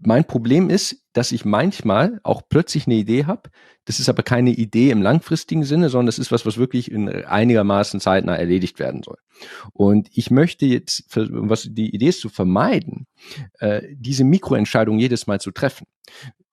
mein 0.01 0.25
Problem 0.25 0.69
ist, 0.69 1.03
dass 1.13 1.31
ich 1.31 1.45
manchmal 1.45 2.19
auch 2.23 2.41
plötzlich 2.47 2.87
eine 2.87 2.95
Idee 2.95 3.25
habe. 3.25 3.49
Das 3.85 3.99
ist 3.99 4.09
aber 4.09 4.23
keine 4.23 4.51
Idee 4.51 4.91
im 4.91 5.01
langfristigen 5.01 5.63
Sinne, 5.63 5.89
sondern 5.89 6.05
das 6.05 6.19
ist 6.19 6.31
was, 6.31 6.45
was 6.45 6.57
wirklich 6.57 6.91
in 6.91 7.09
einigermaßen 7.09 7.99
zeitnah 7.99 8.35
erledigt 8.35 8.79
werden 8.79 9.03
soll. 9.03 9.17
Und 9.73 10.09
ich 10.13 10.31
möchte 10.31 10.65
jetzt, 10.65 11.05
was 11.15 11.67
die 11.69 11.93
Idee 11.93 12.09
ist 12.09 12.21
zu 12.21 12.29
vermeiden, 12.29 13.07
äh, 13.59 13.81
diese 13.91 14.23
Mikroentscheidung 14.23 14.99
jedes 14.99 15.27
Mal 15.27 15.41
zu 15.41 15.51
treffen 15.51 15.87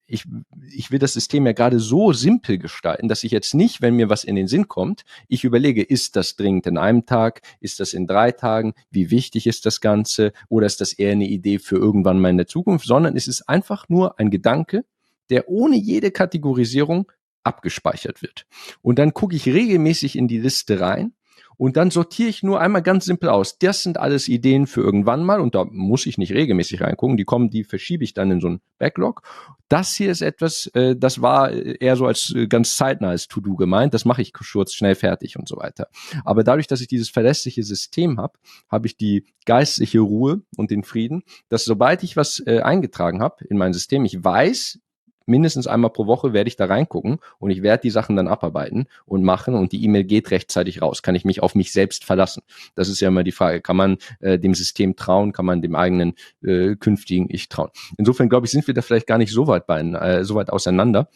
ich, 0.06 0.24
ich 0.70 0.90
will 0.90 0.98
das 0.98 1.12
System 1.12 1.46
ja 1.46 1.52
gerade 1.52 1.80
so 1.80 2.12
simpel 2.12 2.58
gestalten, 2.58 3.08
dass 3.08 3.24
ich 3.24 3.32
jetzt 3.32 3.54
nicht, 3.54 3.82
wenn 3.82 3.96
mir 3.96 4.08
was 4.08 4.24
in 4.24 4.36
den 4.36 4.46
Sinn 4.46 4.68
kommt, 4.68 5.02
ich 5.28 5.44
überlege, 5.44 5.82
ist 5.82 6.16
das 6.16 6.36
dringend 6.36 6.66
in 6.66 6.78
einem 6.78 7.06
Tag, 7.06 7.42
ist 7.60 7.80
das 7.80 7.92
in 7.92 8.06
drei 8.06 8.32
Tagen, 8.32 8.74
wie 8.90 9.10
wichtig 9.10 9.46
ist 9.46 9.66
das 9.66 9.80
Ganze 9.80 10.32
oder 10.48 10.66
ist 10.66 10.80
das 10.80 10.92
eher 10.92 11.12
eine 11.12 11.26
Idee 11.26 11.58
für 11.58 11.76
irgendwann 11.76 12.20
mal 12.20 12.30
in 12.30 12.36
der 12.36 12.46
Zukunft, 12.46 12.86
sondern 12.86 13.16
es 13.16 13.26
ist 13.26 13.48
einfach 13.48 13.88
nur 13.88 14.18
ein 14.18 14.30
Gedanke, 14.30 14.84
der 15.30 15.48
ohne 15.48 15.76
jede 15.76 16.10
Kategorisierung 16.10 17.10
abgespeichert 17.42 18.22
wird. 18.22 18.46
Und 18.82 18.98
dann 18.98 19.14
gucke 19.14 19.34
ich 19.34 19.46
regelmäßig 19.46 20.16
in 20.16 20.28
die 20.28 20.38
Liste 20.38 20.80
rein 20.80 21.12
und 21.56 21.76
dann 21.76 21.90
sortiere 21.90 22.28
ich 22.28 22.42
nur 22.42 22.60
einmal 22.60 22.82
ganz 22.82 23.04
simpel 23.04 23.28
aus. 23.28 23.58
Das 23.58 23.82
sind 23.82 23.98
alles 23.98 24.28
Ideen 24.28 24.66
für 24.66 24.82
irgendwann 24.82 25.24
mal 25.24 25.40
und 25.40 25.54
da 25.54 25.64
muss 25.64 26.06
ich 26.06 26.18
nicht 26.18 26.32
regelmäßig 26.32 26.82
reingucken. 26.82 27.16
Die 27.16 27.24
kommen, 27.24 27.50
die 27.50 27.64
verschiebe 27.64 28.04
ich 28.04 28.14
dann 28.14 28.30
in 28.30 28.40
so 28.40 28.48
einen 28.48 28.60
Backlog. 28.78 29.22
Das 29.68 29.94
hier 29.94 30.10
ist 30.10 30.22
etwas, 30.22 30.66
äh, 30.74 30.94
das 30.96 31.22
war 31.22 31.50
eher 31.50 31.96
so 31.96 32.06
als 32.06 32.32
äh, 32.34 32.46
ganz 32.46 32.76
zeitnah 32.76 33.08
als 33.08 33.28
To-Do 33.28 33.56
gemeint. 33.56 33.94
Das 33.94 34.04
mache 34.04 34.22
ich 34.22 34.32
kurz, 34.32 34.74
schnell 34.74 34.94
fertig 34.94 35.36
und 35.36 35.48
so 35.48 35.56
weiter. 35.56 35.88
Aber 36.24 36.44
dadurch, 36.44 36.66
dass 36.66 36.80
ich 36.80 36.88
dieses 36.88 37.08
verlässliche 37.08 37.62
System 37.62 38.18
habe, 38.18 38.38
habe 38.68 38.86
ich 38.86 38.96
die 38.96 39.24
geistliche 39.44 40.00
Ruhe 40.00 40.42
und 40.56 40.70
den 40.70 40.84
Frieden, 40.84 41.22
dass 41.48 41.64
sobald 41.64 42.02
ich 42.02 42.16
was 42.16 42.42
äh, 42.46 42.60
eingetragen 42.60 43.20
habe 43.20 43.44
in 43.44 43.56
mein 43.56 43.72
System, 43.72 44.04
ich 44.04 44.22
weiß, 44.22 44.78
mindestens 45.26 45.66
einmal 45.66 45.90
pro 45.90 46.06
Woche 46.06 46.32
werde 46.32 46.48
ich 46.48 46.56
da 46.56 46.66
reingucken 46.66 47.18
und 47.38 47.50
ich 47.50 47.62
werde 47.62 47.82
die 47.82 47.90
Sachen 47.90 48.16
dann 48.16 48.28
abarbeiten 48.28 48.86
und 49.04 49.22
machen 49.22 49.54
und 49.54 49.72
die 49.72 49.84
E-Mail 49.84 50.04
geht 50.04 50.30
rechtzeitig 50.30 50.80
raus. 50.82 51.02
Kann 51.02 51.14
ich 51.14 51.24
mich 51.24 51.42
auf 51.42 51.54
mich 51.54 51.72
selbst 51.72 52.04
verlassen? 52.04 52.42
Das 52.74 52.88
ist 52.88 53.00
ja 53.00 53.08
immer 53.08 53.24
die 53.24 53.32
Frage. 53.32 53.60
Kann 53.60 53.76
man 53.76 53.98
äh, 54.20 54.38
dem 54.38 54.54
System 54.54 54.96
trauen? 54.96 55.32
Kann 55.32 55.44
man 55.44 55.62
dem 55.62 55.74
eigenen 55.74 56.14
äh, 56.42 56.76
künftigen 56.76 57.26
Ich 57.28 57.48
trauen? 57.48 57.70
Insofern 57.98 58.28
glaube 58.28 58.46
ich, 58.46 58.52
sind 58.52 58.66
wir 58.66 58.74
da 58.74 58.82
vielleicht 58.82 59.06
gar 59.06 59.18
nicht 59.18 59.32
so 59.32 59.46
weit, 59.46 59.66
bei, 59.66 59.80
äh, 59.80 60.24
so 60.24 60.34
weit 60.34 60.50
auseinander. 60.50 61.08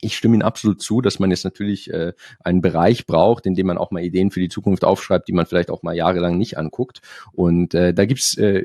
Ich 0.00 0.16
stimme 0.16 0.34
Ihnen 0.36 0.42
absolut 0.42 0.80
zu, 0.80 1.00
dass 1.00 1.18
man 1.18 1.30
jetzt 1.30 1.44
natürlich 1.44 1.92
äh, 1.92 2.12
einen 2.40 2.60
Bereich 2.62 3.06
braucht, 3.06 3.46
in 3.46 3.54
dem 3.54 3.66
man 3.66 3.78
auch 3.78 3.90
mal 3.90 4.02
Ideen 4.02 4.30
für 4.30 4.40
die 4.40 4.48
Zukunft 4.48 4.84
aufschreibt, 4.84 5.26
die 5.26 5.32
man 5.32 5.46
vielleicht 5.46 5.70
auch 5.70 5.82
mal 5.82 5.96
jahrelang 5.96 6.38
nicht 6.38 6.56
anguckt. 6.56 7.00
Und 7.32 7.74
äh, 7.74 7.92
da 7.92 8.04
gibt's 8.04 8.36
äh, 8.38 8.64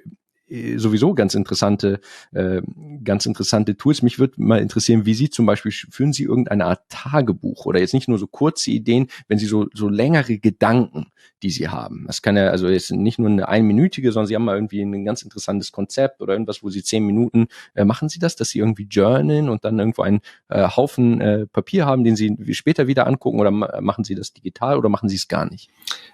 sowieso 0.78 1.14
ganz 1.14 1.36
interessante, 1.36 2.00
äh, 2.34 2.62
ganz 3.04 3.26
interessante 3.26 3.78
Tools. 3.78 4.02
Mich 4.02 4.20
würde 4.20 4.34
mal 4.38 4.60
interessieren, 4.60 5.06
wie 5.06 5.14
Sie 5.14 5.30
zum 5.30 5.46
Beispiel 5.46 5.72
führen 5.72 6.14
Sie 6.14 6.24
irgendeine 6.24 6.66
Art 6.66 6.82
Tagebuch 6.90 7.66
oder 7.66 7.80
jetzt 7.80 7.94
nicht 7.94 8.08
nur 8.08 8.20
so 8.20 8.28
kurze 8.28 8.72
Ideen, 8.72 9.08
wenn 9.28 9.38
Sie 9.40 9.46
so 9.46 9.68
so 9.74 9.90
längere 9.90 10.38
Gedanken, 10.38 11.08
die 11.42 11.50
Sie 11.50 11.70
haben. 11.70 12.06
Das 12.08 12.22
kann 12.22 12.38
ja 12.38 12.50
also 12.50 12.68
jetzt 12.68 12.92
nicht 12.92 13.20
nur 13.20 13.30
eine 13.30 13.48
einminütige, 13.48 14.12
sondern 14.12 14.28
Sie 14.28 14.36
haben 14.36 14.46
mal 14.46 14.56
irgendwie 14.56 14.82
ein 14.82 15.06
ganz 15.06 15.22
interessantes 15.22 15.72
Konzept 15.72 16.22
oder 16.22 16.34
irgendwas, 16.34 16.62
wo 16.62 16.70
Sie 16.70 16.84
zehn 16.84 17.06
Minuten 17.06 17.48
äh, 17.74 17.86
machen 17.86 18.10
Sie 18.10 18.20
das, 18.20 18.36
dass 18.36 18.50
Sie 18.50 18.60
irgendwie 18.60 18.88
journalen 18.90 19.50
und 19.50 19.64
dann 19.66 19.80
irgendwo 19.80 20.02
einen 20.02 20.22
äh, 20.50 20.68
Haufen 20.68 21.22
äh, 21.22 21.48
Papier 21.48 21.86
haben, 21.86 22.04
den 22.04 22.16
Sie 22.16 22.36
später 22.54 22.88
wieder 22.88 23.08
angucken 23.08 23.40
oder 23.40 23.52
machen 23.52 24.04
Sie 24.04 24.16
das 24.16 24.34
digital 24.34 24.78
oder 24.78 24.90
machen 24.90 25.10
Sie 25.10 25.16
es 25.16 25.28
gar 25.28 25.50
nicht? 25.50 25.70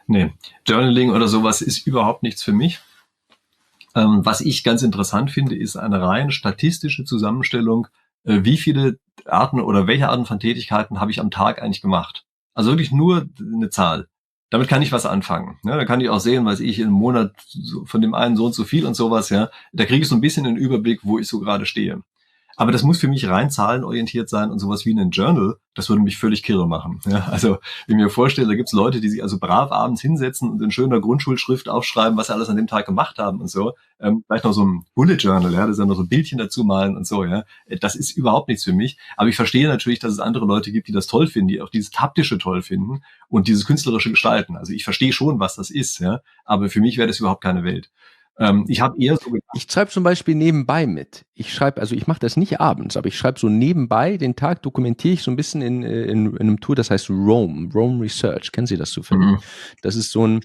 Nee, 0.07 0.31
Journaling 0.67 1.11
oder 1.11 1.27
sowas 1.27 1.61
ist 1.61 1.85
überhaupt 1.87 2.23
nichts 2.23 2.43
für 2.43 2.53
mich 2.53 2.79
Ähm, 3.95 4.21
was 4.23 4.41
ich 4.41 4.63
ganz 4.63 4.83
interessant 4.83 5.31
finde, 5.31 5.55
ist 5.55 5.75
eine 5.75 6.01
rein 6.01 6.31
statistische 6.31 7.03
Zusammenstellung, 7.03 7.87
äh, 8.23 8.39
wie 8.43 8.57
viele 8.57 8.99
Arten 9.25 9.59
oder 9.59 9.87
welche 9.87 10.09
Arten 10.09 10.25
von 10.25 10.39
Tätigkeiten 10.39 10.99
habe 10.99 11.11
ich 11.11 11.19
am 11.19 11.31
Tag 11.31 11.61
eigentlich 11.61 11.81
gemacht. 11.81 12.25
Also 12.53 12.71
wirklich 12.71 12.91
nur 12.91 13.27
eine 13.39 13.69
Zahl. 13.69 14.07
Damit 14.49 14.67
kann 14.67 14.81
ich 14.81 14.91
was 14.91 15.05
anfangen. 15.05 15.59
Ja, 15.63 15.77
da 15.77 15.85
kann 15.85 16.01
ich 16.01 16.09
auch 16.09 16.19
sehen, 16.19 16.45
was 16.45 16.59
ich 16.59 16.79
im 16.79 16.89
Monat 16.89 17.33
von 17.85 18.01
dem 18.01 18.15
einen 18.15 18.35
so 18.35 18.45
und 18.45 18.55
so 18.55 18.63
viel 18.63 18.85
und 18.85 18.95
sowas. 18.95 19.29
Ja, 19.29 19.49
da 19.73 19.85
kriege 19.85 20.01
ich 20.01 20.07
so 20.07 20.15
ein 20.15 20.21
bisschen 20.21 20.45
einen 20.45 20.57
Überblick, 20.57 21.01
wo 21.03 21.19
ich 21.19 21.27
so 21.27 21.39
gerade 21.39 21.65
stehe. 21.67 22.01
Aber 22.59 22.73
das 22.73 22.83
muss 22.83 22.99
für 22.99 23.07
mich 23.07 23.25
rein 23.29 23.49
zahlenorientiert 23.49 24.27
sein 24.27 24.51
und 24.51 24.59
sowas 24.59 24.85
wie 24.85 24.91
ein 24.91 25.11
Journal, 25.11 25.55
das 25.75 25.87
würde 25.87 26.01
mich 26.01 26.17
völlig 26.17 26.43
kirre 26.43 26.67
machen. 26.67 26.99
Ja, 27.05 27.19
also 27.29 27.57
wenn 27.87 27.97
ich 27.97 28.03
mir 28.03 28.09
vorstelle, 28.09 28.49
da 28.49 28.55
gibt 28.55 28.67
es 28.67 28.73
Leute, 28.73 28.99
die 28.99 29.07
sich 29.07 29.23
also 29.23 29.39
brav 29.39 29.71
abends 29.71 30.01
hinsetzen 30.01 30.49
und 30.49 30.61
in 30.61 30.69
schöner 30.69 30.99
Grundschulschrift 30.99 31.69
aufschreiben, 31.69 32.17
was 32.17 32.27
sie 32.27 32.33
alles 32.33 32.49
an 32.49 32.57
dem 32.57 32.67
Tag 32.67 32.85
gemacht 32.85 33.17
haben 33.17 33.39
und 33.39 33.47
so. 33.49 33.75
Ähm, 34.01 34.25
vielleicht 34.27 34.43
noch 34.43 34.51
so 34.51 34.65
ein 34.65 34.83
Bullet 34.93 35.15
Journal, 35.15 35.53
ja, 35.53 35.61
das 35.61 35.77
ist 35.77 35.79
ja 35.79 35.85
noch 35.85 35.95
so 35.95 36.01
ein 36.01 36.09
Bildchen 36.09 36.37
dazu 36.37 36.65
malen 36.65 36.97
und 36.97 37.07
so, 37.07 37.23
ja. 37.23 37.45
Das 37.79 37.95
ist 37.95 38.11
überhaupt 38.11 38.49
nichts 38.49 38.65
für 38.65 38.73
mich. 38.73 38.97
Aber 39.15 39.29
ich 39.29 39.37
verstehe 39.37 39.69
natürlich, 39.69 39.99
dass 39.99 40.11
es 40.11 40.19
andere 40.19 40.45
Leute 40.45 40.73
gibt, 40.73 40.89
die 40.89 40.91
das 40.91 41.07
toll 41.07 41.27
finden, 41.27 41.47
die 41.47 41.61
auch 41.61 41.69
dieses 41.69 41.91
Taptische 41.91 42.39
toll 42.39 42.61
finden 42.61 43.03
und 43.29 43.47
dieses 43.47 43.65
künstlerische 43.65 44.09
Gestalten. 44.09 44.57
Also 44.57 44.73
ich 44.73 44.83
verstehe 44.83 45.13
schon, 45.13 45.39
was 45.39 45.55
das 45.55 45.69
ist, 45.69 45.99
ja. 45.99 46.19
Aber 46.43 46.67
für 46.67 46.81
mich 46.81 46.97
wäre 46.97 47.07
das 47.07 47.21
überhaupt 47.21 47.41
keine 47.41 47.63
Welt. 47.63 47.89
Ähm, 48.39 48.65
ich 48.67 48.79
habe 48.79 48.95
eher 48.97 49.17
so 49.17 49.35
Ich 49.53 49.67
schreibe 49.69 49.91
zum 49.91 50.03
Beispiel 50.03 50.33
nebenbei 50.33 50.87
mit. 50.87 51.25
Ich 51.33 51.53
schreibe, 51.53 51.81
also 51.81 51.93
ich 51.93 52.07
mache 52.07 52.19
das 52.19 52.37
nicht 52.37 52.61
abends, 52.61 52.95
aber 52.95 53.07
ich 53.07 53.17
schreibe 53.17 53.39
so 53.39 53.49
nebenbei, 53.49 54.17
den 54.17 54.35
Tag 54.35 54.61
dokumentiere 54.63 55.15
ich 55.15 55.23
so 55.23 55.29
ein 55.29 55.35
bisschen 55.35 55.61
in, 55.61 55.83
in, 55.83 56.25
in 56.25 56.39
einem 56.39 56.59
Tool, 56.61 56.75
das 56.75 56.89
heißt 56.89 57.09
Rome, 57.09 57.69
Rome 57.73 58.01
Research. 58.01 58.51
Kennen 58.51 58.67
Sie 58.67 58.77
das 58.77 58.91
zufällig? 58.91 59.25
Mhm. 59.25 59.39
Das 59.81 59.95
ist 59.95 60.11
so 60.11 60.25
ein, 60.25 60.41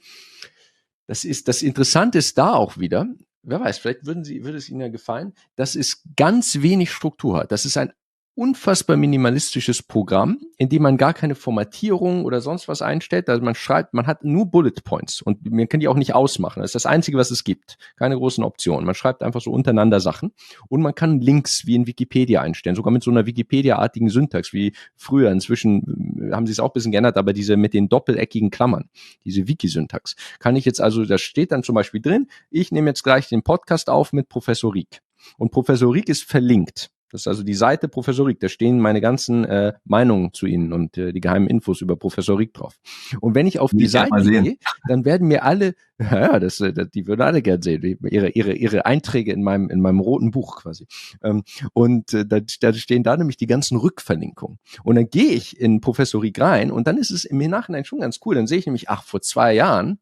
das 1.07 1.25
ist, 1.25 1.47
das 1.47 1.63
Interessante 1.63 2.19
ist 2.19 2.37
da 2.37 2.55
auch 2.55 2.79
wieder, 2.79 3.07
wer 3.45 3.61
weiß, 3.61 3.79
vielleicht 3.79 4.07
würden 4.07 4.25
Sie, 4.25 4.45
würde 4.45 4.59
es 4.59 4.69
Ihnen 4.69 4.81
ja 4.81 4.89
gefallen, 4.89 5.33
dass 5.55 5.77
es 5.77 6.03
ganz 6.17 6.63
wenig 6.63 6.91
Struktur 6.91 7.39
hat. 7.39 7.53
Das 7.53 7.65
ist 7.65 7.77
ein 7.77 7.93
unfassbar 8.37 8.97
minimalistisches 8.97 9.83
Programm, 9.83 10.41
in 10.59 10.69
dem 10.69 10.83
man 10.83 10.97
gar 10.97 11.15
keine 11.15 11.37
Formatierung 11.37 12.25
oder 12.25 12.41
sonst 12.41 12.67
was 12.67 12.83
einstellt. 12.83 13.29
Also 13.29 13.45
man 13.45 13.55
schreibt, 13.55 13.95
man 13.95 14.07
hat 14.07 14.25
nur 14.25 14.47
Bullet 14.47 14.83
Points 14.83 15.23
und 15.23 15.51
man 15.51 15.69
kann 15.69 15.81
die 15.81 15.87
auch 15.87 15.97
nicht 15.97 16.15
ausmachen. 16.15 16.61
Das 16.61 16.71
ist 16.71 16.75
das 16.75 16.87
Einzige, 16.87 17.17
was 17.17 17.31
es 17.31 17.45
gibt. 17.45 17.79
Keine 17.97 18.17
großen 18.17 18.43
Optionen. 18.43 18.87
Man 18.87 18.97
schreibt 18.97 19.23
einfach 19.23 19.41
so 19.41 19.53
untereinander 19.53 20.01
Sachen 20.01 20.33
und 20.69 20.83
man 20.83 20.95
kann 20.95 21.21
Links 21.21 21.67
wie 21.67 21.77
in 21.77 21.87
Wikipedia 21.87 22.41
einstellen, 22.41 22.75
sogar 22.75 22.93
mit 22.93 23.05
so 23.05 23.11
einer 23.11 23.27
Wikipedia-artigen 23.27 24.09
Syntax 24.09 24.53
wie 24.53 24.73
früher. 24.97 25.31
Inzwischen 25.31 26.31
haben 26.33 26.47
sie 26.47 26.53
es 26.53 26.61
auch 26.61 26.71
ein 26.71 26.75
bisschen 26.75 26.93
geändert, 26.93 27.17
aber 27.17 27.33
diese 27.33 27.57
mit 27.57 27.73
den 27.73 27.89
doppeleckigen 27.89 28.51
Klammern, 28.51 28.89
diese 29.25 29.47
Wiki-Syntax, 29.47 30.17
kann 30.41 30.57
ich 30.57 30.65
jetzt 30.65 30.81
also, 30.81 31.05
da 31.05 31.19
steht 31.19 31.53
dann 31.53 31.63
zum 31.63 31.77
Beispiel 31.77 32.01
drin, 32.01 32.27
ich 32.51 32.73
nehme 32.73 32.91
jetzt 32.91 33.05
gleich 33.05 33.29
den 33.29 33.43
Podcast 33.43 33.89
auf 33.89 34.13
mit 34.13 34.29
Professor 34.29 34.75
Rieck. 34.75 35.01
Und 35.39 35.53
Professor 35.53 35.93
Rieck 35.93 36.09
ist 36.09 36.25
verlinkt. 36.25 36.91
Das 37.15 37.21
ist 37.21 37.29
also 37.29 37.45
die 37.45 37.55
Seite 37.55 37.87
Professor 37.87 38.27
Rieck. 38.27 38.41
Da 38.41 38.49
stehen 38.49 38.81
meine 38.81 39.01
ganzen 39.01 39.45
äh, 39.45 39.75
Meinungen 39.85 40.33
zu 40.33 40.47
Ihnen 40.47 40.73
und 40.73 40.99
äh, 40.99 41.13
die 41.13 41.21
geheimen 41.21 41.47
Infos 41.47 41.81
über 41.81 41.95
Professor 41.95 42.37
Rieck 42.37 42.55
drauf. 42.55 42.75
Und 43.21 43.37
wenn 43.37 43.47
ich 43.47 43.61
auf 43.61 43.71
die 43.71 43.85
ich 43.85 43.93
Seite 43.93 44.21
gehe, 44.21 44.57
dann 44.89 45.05
werden 45.05 45.29
mir 45.29 45.45
alle, 45.45 45.77
ja, 46.01 46.41
das, 46.41 46.59
äh, 46.59 46.73
das, 46.73 46.91
die 46.91 47.07
würden 47.07 47.21
alle 47.21 47.41
gern 47.41 47.63
sehen, 47.63 47.99
ihre, 48.11 48.31
ihre, 48.31 48.55
ihre 48.55 48.85
Einträge 48.85 49.33
in 49.33 49.45
meinem, 49.45 49.71
in 49.71 49.81
meinem 49.81 50.01
roten 50.01 50.33
Buch 50.33 50.57
quasi. 50.57 50.89
Ähm, 51.23 51.45
und 51.73 52.13
äh, 52.15 52.27
da, 52.27 52.41
da 52.41 52.73
stehen 52.73 53.05
da 53.05 53.17
nämlich 53.17 53.37
die 53.37 53.47
ganzen 53.47 53.77
Rückverlinkungen. 53.77 54.59
Und 54.83 54.97
dann 54.97 55.09
gehe 55.09 55.35
ich 55.35 55.61
in 55.61 55.81
Professor 55.81 56.21
Rieck 56.21 56.41
rein 56.41 56.73
und 56.73 56.89
dann 56.89 56.99
ist 56.99 57.13
es 57.13 57.25
im 57.25 57.39
Nachhinein 57.39 57.85
schon 57.85 58.01
ganz 58.01 58.19
cool. 58.27 58.35
Dann 58.35 58.49
sehe 58.49 58.59
ich 58.59 58.67
nämlich, 58.67 58.89
ach, 58.89 59.05
vor 59.05 59.21
zwei 59.21 59.55
Jahren 59.55 60.01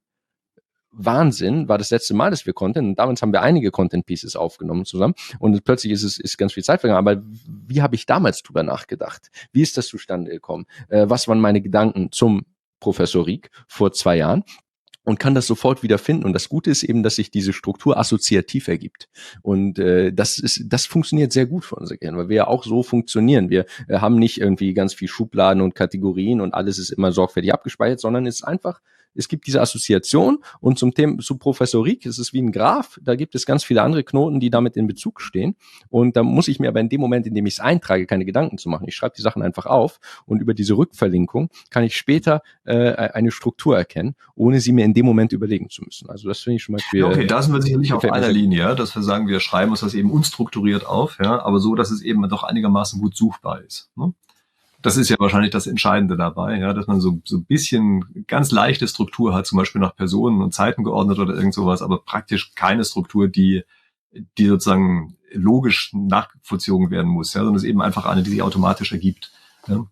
Wahnsinn, 0.92 1.68
war 1.68 1.78
das 1.78 1.90
letzte 1.90 2.14
Mal, 2.14 2.30
dass 2.30 2.46
wir 2.46 2.52
Content, 2.52 2.86
und 2.86 2.98
damals 2.98 3.22
haben 3.22 3.32
wir 3.32 3.42
einige 3.42 3.70
Content 3.70 4.06
Pieces 4.06 4.36
aufgenommen 4.36 4.84
zusammen 4.84 5.14
und 5.38 5.64
plötzlich 5.64 5.92
ist 5.92 6.02
es 6.02 6.18
ist 6.18 6.36
ganz 6.38 6.52
viel 6.52 6.62
Zeit 6.62 6.80
vergangen. 6.80 7.06
Aber 7.06 7.22
wie 7.66 7.82
habe 7.82 7.94
ich 7.94 8.06
damals 8.06 8.42
drüber 8.42 8.62
nachgedacht? 8.62 9.30
Wie 9.52 9.62
ist 9.62 9.76
das 9.76 9.86
zustande 9.88 10.30
gekommen? 10.30 10.66
Äh, 10.88 11.06
was 11.08 11.28
waren 11.28 11.40
meine 11.40 11.62
Gedanken 11.62 12.12
zum 12.12 12.42
Professor 12.80 13.26
Rieck 13.26 13.50
vor 13.66 13.92
zwei 13.92 14.16
Jahren? 14.16 14.44
und 15.04 15.18
kann 15.18 15.34
das 15.34 15.46
sofort 15.46 15.82
wieder 15.82 15.98
finden. 15.98 16.24
Und 16.24 16.32
das 16.32 16.48
Gute 16.48 16.70
ist 16.70 16.82
eben, 16.82 17.02
dass 17.02 17.16
sich 17.16 17.30
diese 17.30 17.52
Struktur 17.52 17.98
assoziativ 17.98 18.68
ergibt. 18.68 19.08
Und 19.42 19.78
äh, 19.78 20.12
das 20.12 20.38
ist, 20.38 20.62
das 20.66 20.86
funktioniert 20.86 21.32
sehr 21.32 21.46
gut 21.46 21.64
für 21.64 21.76
unser 21.76 21.96
Gehirn, 21.96 22.16
weil 22.16 22.28
wir 22.28 22.36
ja 22.36 22.46
auch 22.46 22.64
so 22.64 22.82
funktionieren. 22.82 23.50
Wir 23.50 23.66
äh, 23.88 23.98
haben 23.98 24.16
nicht 24.16 24.40
irgendwie 24.40 24.74
ganz 24.74 24.94
viel 24.94 25.08
Schubladen 25.08 25.60
und 25.60 25.74
Kategorien 25.74 26.40
und 26.40 26.54
alles 26.54 26.78
ist 26.78 26.90
immer 26.90 27.12
sorgfältig 27.12 27.52
abgespeichert, 27.52 28.00
sondern 28.00 28.26
es 28.26 28.36
ist 28.36 28.44
einfach 28.44 28.80
es 29.14 29.28
gibt 29.28 29.46
diese 29.46 29.60
Assoziation 29.60 30.38
und 30.60 30.78
zum 30.78 30.94
Thema 30.94 31.18
zu 31.18 31.36
Professorik 31.36 32.06
ist 32.06 32.18
es 32.18 32.32
wie 32.32 32.40
ein 32.40 32.52
Graph, 32.52 32.98
da 33.02 33.14
gibt 33.14 33.34
es 33.34 33.46
ganz 33.46 33.64
viele 33.64 33.82
andere 33.82 34.04
Knoten, 34.04 34.40
die 34.40 34.50
damit 34.50 34.76
in 34.76 34.86
Bezug 34.86 35.20
stehen 35.20 35.56
und 35.88 36.16
da 36.16 36.22
muss 36.22 36.48
ich 36.48 36.60
mir 36.60 36.68
aber 36.68 36.80
in 36.80 36.88
dem 36.88 37.00
Moment, 37.00 37.26
in 37.26 37.34
dem 37.34 37.46
ich 37.46 37.54
es 37.54 37.60
eintrage, 37.60 38.06
keine 38.06 38.24
Gedanken 38.24 38.58
zu 38.58 38.68
machen. 38.68 38.86
Ich 38.88 38.94
schreibe 38.94 39.14
die 39.16 39.22
Sachen 39.22 39.42
einfach 39.42 39.66
auf 39.66 40.00
und 40.26 40.40
über 40.40 40.54
diese 40.54 40.76
Rückverlinkung 40.76 41.50
kann 41.70 41.84
ich 41.84 41.96
später 41.96 42.42
äh, 42.64 42.92
eine 42.94 43.30
Struktur 43.30 43.76
erkennen, 43.76 44.14
ohne 44.34 44.60
sie 44.60 44.72
mir 44.72 44.84
in 44.84 44.94
dem 44.94 45.06
Moment 45.06 45.32
überlegen 45.32 45.70
zu 45.70 45.82
müssen. 45.82 46.08
Also 46.10 46.28
das 46.28 46.40
finde 46.40 46.56
ich 46.56 46.62
schon 46.62 46.74
mal 46.74 46.82
für, 46.90 47.06
Okay, 47.06 47.26
da 47.26 47.42
sind 47.42 47.54
wir 47.54 47.62
sicherlich 47.62 47.92
auf 47.92 48.04
einer 48.04 48.32
Linie, 48.32 48.74
dass 48.74 48.94
wir 48.94 49.02
sagen, 49.02 49.28
wir 49.28 49.40
schreiben 49.40 49.70
uns 49.70 49.80
das 49.80 49.94
eben 49.94 50.10
unstrukturiert 50.10 50.86
auf, 50.86 51.18
ja, 51.22 51.42
aber 51.42 51.58
so, 51.58 51.74
dass 51.74 51.90
es 51.90 52.02
eben 52.02 52.28
doch 52.28 52.42
einigermaßen 52.42 53.00
gut 53.00 53.16
suchbar 53.16 53.60
ist. 53.60 53.90
Ne? 53.96 54.14
Das 54.82 54.96
ist 54.96 55.08
ja 55.08 55.16
wahrscheinlich 55.18 55.52
das 55.52 55.66
Entscheidende 55.66 56.16
dabei, 56.16 56.58
ja, 56.58 56.72
dass 56.72 56.86
man 56.88 57.00
so, 57.00 57.20
so 57.24 57.38
ein 57.38 57.44
bisschen 57.44 58.24
ganz 58.26 58.50
leichte 58.50 58.88
Struktur 58.88 59.32
hat, 59.32 59.46
zum 59.46 59.58
Beispiel 59.58 59.80
nach 59.80 59.94
Personen 59.94 60.42
und 60.42 60.52
Zeiten 60.52 60.82
geordnet 60.82 61.18
oder 61.18 61.34
irgend 61.34 61.54
sowas, 61.54 61.82
aber 61.82 61.98
praktisch 61.98 62.54
keine 62.54 62.84
Struktur, 62.84 63.28
die, 63.28 63.62
die 64.38 64.46
sozusagen 64.46 65.16
logisch 65.32 65.92
nachvollzogen 65.94 66.90
werden 66.90 67.10
muss, 67.10 67.32
ja, 67.32 67.40
sondern 67.40 67.56
es 67.56 67.62
ist 67.62 67.68
eben 67.68 67.80
einfach 67.80 68.06
eine, 68.06 68.22
die 68.22 68.30
sich 68.30 68.42
automatisch 68.42 68.92
ergibt. 68.92 69.32
Ja. 69.68 69.86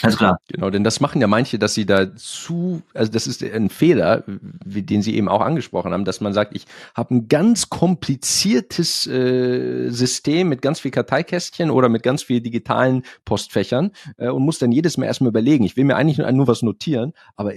Also 0.00 0.16
klar. 0.16 0.38
Genau, 0.48 0.70
denn 0.70 0.82
das 0.82 1.00
machen 1.00 1.20
ja 1.20 1.26
manche, 1.26 1.58
dass 1.58 1.74
sie 1.74 1.86
da 1.86 2.16
zu, 2.16 2.82
also 2.94 3.12
das 3.12 3.26
ist 3.26 3.42
ein 3.42 3.68
Fehler, 3.68 4.24
wie, 4.64 4.82
den 4.82 5.02
Sie 5.02 5.14
eben 5.14 5.28
auch 5.28 5.40
angesprochen 5.40 5.92
haben, 5.92 6.04
dass 6.04 6.20
man 6.20 6.32
sagt, 6.32 6.56
ich 6.56 6.66
habe 6.94 7.14
ein 7.14 7.28
ganz 7.28 7.68
kompliziertes 7.68 9.06
äh, 9.06 9.90
System 9.90 10.48
mit 10.48 10.62
ganz 10.62 10.80
viel 10.80 10.90
Karteikästchen 10.90 11.70
oder 11.70 11.88
mit 11.88 12.02
ganz 12.02 12.22
viel 12.22 12.40
digitalen 12.40 13.04
Postfächern 13.24 13.92
äh, 14.16 14.28
und 14.28 14.42
muss 14.42 14.58
dann 14.58 14.72
jedes 14.72 14.96
Mal 14.96 15.06
erstmal 15.06 15.28
überlegen. 15.28 15.64
Ich 15.64 15.76
will 15.76 15.84
mir 15.84 15.96
eigentlich 15.96 16.18
nur, 16.18 16.32
nur 16.32 16.48
was 16.48 16.62
notieren, 16.62 17.12
aber 17.36 17.52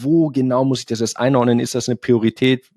wo 0.00 0.28
genau 0.28 0.64
muss 0.64 0.80
ich 0.80 0.86
das 0.86 1.00
jetzt 1.00 1.18
einordnen? 1.18 1.60
Ist 1.60 1.74
das 1.74 1.88
eine 1.88 1.96
Priorität? 1.96 2.70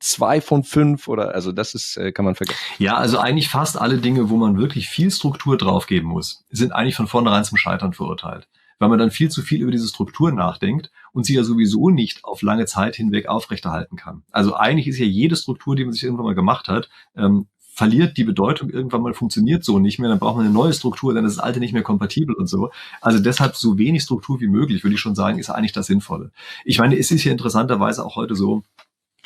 Zwei 0.00 0.40
von 0.40 0.64
fünf 0.64 1.08
oder 1.08 1.34
also 1.34 1.52
das 1.52 1.74
ist 1.74 1.96
äh, 1.96 2.12
kann 2.12 2.24
man 2.24 2.34
vergessen. 2.34 2.60
Ja, 2.78 2.96
also 2.96 3.18
eigentlich 3.18 3.48
fast 3.48 3.80
alle 3.80 3.98
Dinge, 3.98 4.30
wo 4.30 4.36
man 4.36 4.58
wirklich 4.58 4.88
viel 4.88 5.10
Struktur 5.10 5.56
draufgeben 5.56 6.08
muss, 6.08 6.44
sind 6.50 6.72
eigentlich 6.72 6.96
von 6.96 7.06
vornherein 7.06 7.44
zum 7.44 7.56
Scheitern 7.56 7.92
verurteilt, 7.92 8.48
weil 8.78 8.88
man 8.88 8.98
dann 8.98 9.10
viel 9.10 9.30
zu 9.30 9.42
viel 9.42 9.62
über 9.62 9.70
diese 9.70 9.88
Struktur 9.88 10.30
nachdenkt 10.32 10.90
und 11.12 11.24
sie 11.24 11.34
ja 11.34 11.42
sowieso 11.42 11.88
nicht 11.90 12.24
auf 12.24 12.42
lange 12.42 12.66
Zeit 12.66 12.96
hinweg 12.96 13.28
aufrechterhalten 13.28 13.96
kann. 13.96 14.22
Also 14.30 14.54
eigentlich 14.54 14.88
ist 14.88 14.98
ja 14.98 15.06
jede 15.06 15.36
Struktur, 15.36 15.74
die 15.74 15.84
man 15.84 15.92
sich 15.92 16.04
irgendwann 16.04 16.26
mal 16.26 16.34
gemacht 16.34 16.68
hat, 16.68 16.88
ähm, 17.16 17.46
verliert 17.78 18.16
die 18.16 18.24
Bedeutung 18.24 18.70
irgendwann 18.70 19.02
mal 19.02 19.14
funktioniert 19.14 19.62
so 19.62 19.78
nicht 19.78 20.00
mehr, 20.00 20.08
dann 20.08 20.18
braucht 20.18 20.34
man 20.34 20.44
eine 20.44 20.52
neue 20.52 20.72
Struktur, 20.72 21.14
dann 21.14 21.24
ist 21.24 21.36
das 21.36 21.44
alte 21.44 21.60
nicht 21.60 21.72
mehr 21.72 21.84
kompatibel 21.84 22.34
und 22.34 22.48
so. 22.48 22.70
Also 23.00 23.20
deshalb 23.20 23.54
so 23.54 23.78
wenig 23.78 24.02
Struktur 24.02 24.40
wie 24.40 24.48
möglich, 24.48 24.82
würde 24.82 24.94
ich 24.94 25.00
schon 25.00 25.14
sagen, 25.14 25.38
ist 25.38 25.48
eigentlich 25.48 25.72
das 25.72 25.86
Sinnvolle. 25.86 26.32
Ich 26.64 26.80
meine, 26.80 26.98
es 26.98 27.12
ist 27.12 27.22
ja 27.22 27.30
interessanterweise 27.30 28.04
auch 28.04 28.16
heute 28.16 28.34
so, 28.34 28.64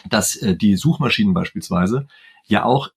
dass 0.08 0.36
äh, 0.36 0.56
die 0.56 0.76
Suchmaschinen 0.76 1.34
beispielsweise 1.34 2.06
ja 2.46 2.64
auch 2.64 2.90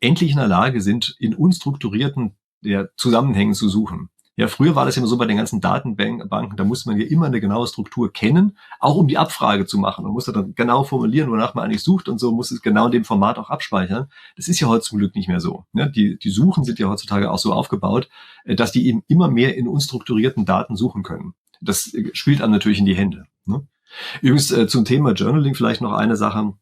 endlich 0.00 0.32
in 0.32 0.36
der 0.36 0.48
Lage 0.48 0.80
sind, 0.80 1.16
in 1.18 1.34
unstrukturierten 1.34 2.36
ja, 2.62 2.86
Zusammenhängen 2.96 3.54
zu 3.54 3.68
suchen. 3.68 4.10
Ja, 4.36 4.48
früher 4.48 4.74
war 4.74 4.84
das 4.84 4.96
immer 4.96 5.06
so 5.06 5.16
bei 5.16 5.26
den 5.26 5.36
ganzen 5.36 5.60
Datenbanken, 5.60 6.56
da 6.56 6.64
musste 6.64 6.88
man 6.88 6.98
ja 6.98 7.06
immer 7.06 7.26
eine 7.26 7.40
genaue 7.40 7.68
Struktur 7.68 8.12
kennen, 8.12 8.58
auch 8.80 8.96
um 8.96 9.06
die 9.06 9.16
Abfrage 9.16 9.64
zu 9.64 9.78
machen. 9.78 10.02
Man 10.04 10.12
musste 10.12 10.32
dann 10.32 10.56
genau 10.56 10.82
formulieren, 10.82 11.30
wonach 11.30 11.54
man 11.54 11.64
eigentlich 11.64 11.84
sucht 11.84 12.08
und 12.08 12.18
so, 12.18 12.32
muss 12.32 12.50
es 12.50 12.60
genau 12.60 12.86
in 12.86 12.92
dem 12.92 13.04
Format 13.04 13.38
auch 13.38 13.48
abspeichern. 13.48 14.08
Das 14.36 14.48
ist 14.48 14.58
ja 14.58 14.66
heute 14.66 14.82
zum 14.82 14.98
Glück 14.98 15.14
nicht 15.14 15.28
mehr 15.28 15.38
so. 15.38 15.66
Ja, 15.72 15.86
die, 15.86 16.18
die 16.18 16.30
Suchen 16.30 16.64
sind 16.64 16.80
ja 16.80 16.88
heutzutage 16.88 17.30
auch 17.30 17.38
so 17.38 17.52
aufgebaut, 17.52 18.08
äh, 18.44 18.56
dass 18.56 18.72
die 18.72 18.88
eben 18.88 19.04
immer 19.06 19.28
mehr 19.28 19.56
in 19.56 19.68
unstrukturierten 19.68 20.44
Daten 20.44 20.74
suchen 20.74 21.04
können. 21.04 21.34
Das 21.60 21.94
äh, 21.94 22.10
spielt 22.12 22.42
einem 22.42 22.52
natürlich 22.52 22.80
in 22.80 22.86
die 22.86 22.96
Hände. 22.96 23.26
Ne? 23.44 23.68
Übrigens 24.20 24.50
äh, 24.50 24.66
zum 24.66 24.84
Thema 24.84 25.12
Journaling 25.12 25.54
vielleicht 25.54 25.80
noch 25.80 25.92
eine 25.92 26.16
Sache. 26.16 26.54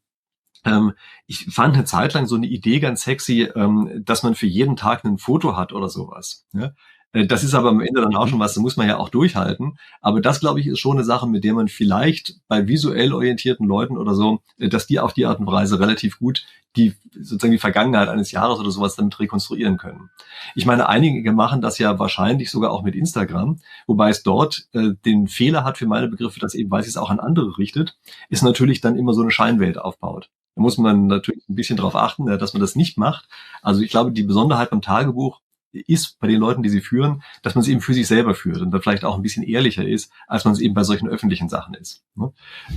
Ähm, 0.64 0.92
ich 1.26 1.46
fand 1.46 1.74
eine 1.74 1.84
Zeit 1.84 2.14
lang 2.14 2.26
so 2.26 2.36
eine 2.36 2.46
Idee 2.46 2.80
ganz 2.80 3.02
sexy, 3.02 3.48
ähm, 3.54 4.02
dass 4.04 4.22
man 4.22 4.34
für 4.34 4.46
jeden 4.46 4.76
Tag 4.76 5.04
ein 5.04 5.18
Foto 5.18 5.56
hat 5.56 5.72
oder 5.72 5.88
sowas. 5.88 6.46
Ja? 6.52 6.72
Äh, 7.12 7.26
das 7.26 7.44
ist 7.44 7.54
aber 7.54 7.70
am 7.70 7.80
Ende 7.80 8.00
dann 8.00 8.16
auch 8.16 8.28
schon 8.28 8.38
was, 8.38 8.54
da 8.54 8.60
muss 8.60 8.76
man 8.76 8.88
ja 8.88 8.96
auch 8.98 9.08
durchhalten. 9.08 9.78
Aber 10.00 10.20
das, 10.20 10.40
glaube 10.40 10.60
ich, 10.60 10.66
ist 10.66 10.78
schon 10.78 10.96
eine 10.96 11.04
Sache, 11.04 11.26
mit 11.26 11.44
der 11.44 11.54
man 11.54 11.68
vielleicht 11.68 12.36
bei 12.48 12.66
visuell 12.68 13.12
orientierten 13.12 13.66
Leuten 13.66 13.96
oder 13.96 14.14
so, 14.14 14.42
äh, 14.58 14.68
dass 14.68 14.86
die 14.86 15.00
auf 15.00 15.12
die 15.12 15.26
Art 15.26 15.40
und 15.40 15.46
Weise 15.46 15.80
relativ 15.80 16.18
gut 16.18 16.44
die 16.76 16.94
sozusagen 17.12 17.52
die 17.52 17.58
Vergangenheit 17.58 18.08
eines 18.08 18.30
Jahres 18.32 18.58
oder 18.58 18.70
sowas 18.70 18.96
damit 18.96 19.18
rekonstruieren 19.20 19.76
können. 19.76 20.10
Ich 20.54 20.64
meine, 20.64 20.88
einige 20.88 21.32
machen 21.32 21.60
das 21.60 21.78
ja 21.78 21.98
wahrscheinlich 21.98 22.50
sogar 22.50 22.70
auch 22.70 22.82
mit 22.82 22.94
Instagram, 22.94 23.60
wobei 23.86 24.10
es 24.10 24.22
dort 24.22 24.68
äh, 24.72 24.90
den 25.04 25.28
Fehler 25.28 25.64
hat 25.64 25.78
für 25.78 25.86
meine 25.86 26.08
Begriffe, 26.08 26.40
dass 26.40 26.54
eben, 26.54 26.70
weil 26.70 26.80
es 26.80 26.88
es 26.88 26.96
auch 26.96 27.10
an 27.10 27.20
andere 27.20 27.58
richtet, 27.58 27.98
ist 28.28 28.42
natürlich 28.42 28.80
dann 28.80 28.96
immer 28.96 29.12
so 29.12 29.22
eine 29.22 29.30
Scheinwelt 29.30 29.78
aufbaut. 29.78 30.30
Da 30.54 30.62
muss 30.62 30.78
man 30.78 31.06
natürlich 31.06 31.48
ein 31.48 31.54
bisschen 31.54 31.76
darauf 31.76 31.96
achten, 31.96 32.26
dass 32.26 32.52
man 32.52 32.60
das 32.60 32.76
nicht 32.76 32.98
macht. 32.98 33.28
Also 33.62 33.80
ich 33.80 33.90
glaube, 33.90 34.12
die 34.12 34.22
Besonderheit 34.22 34.70
beim 34.70 34.82
Tagebuch 34.82 35.40
ist 35.72 36.18
bei 36.18 36.26
den 36.26 36.40
Leuten, 36.40 36.62
die 36.62 36.68
sie 36.68 36.82
führen, 36.82 37.22
dass 37.42 37.54
man 37.54 37.62
es 37.62 37.68
eben 37.68 37.80
für 37.80 37.94
sich 37.94 38.06
selber 38.06 38.34
führt 38.34 38.60
und 38.60 38.70
dann 38.70 38.82
vielleicht 38.82 39.04
auch 39.04 39.16
ein 39.16 39.22
bisschen 39.22 39.42
ehrlicher 39.42 39.86
ist, 39.86 40.12
als 40.26 40.44
man 40.44 40.52
es 40.52 40.60
eben 40.60 40.74
bei 40.74 40.84
solchen 40.84 41.08
öffentlichen 41.08 41.48
Sachen 41.48 41.74
ist. 41.74 42.04
Ne? 42.14 42.32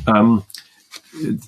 Ähm, 0.08 0.44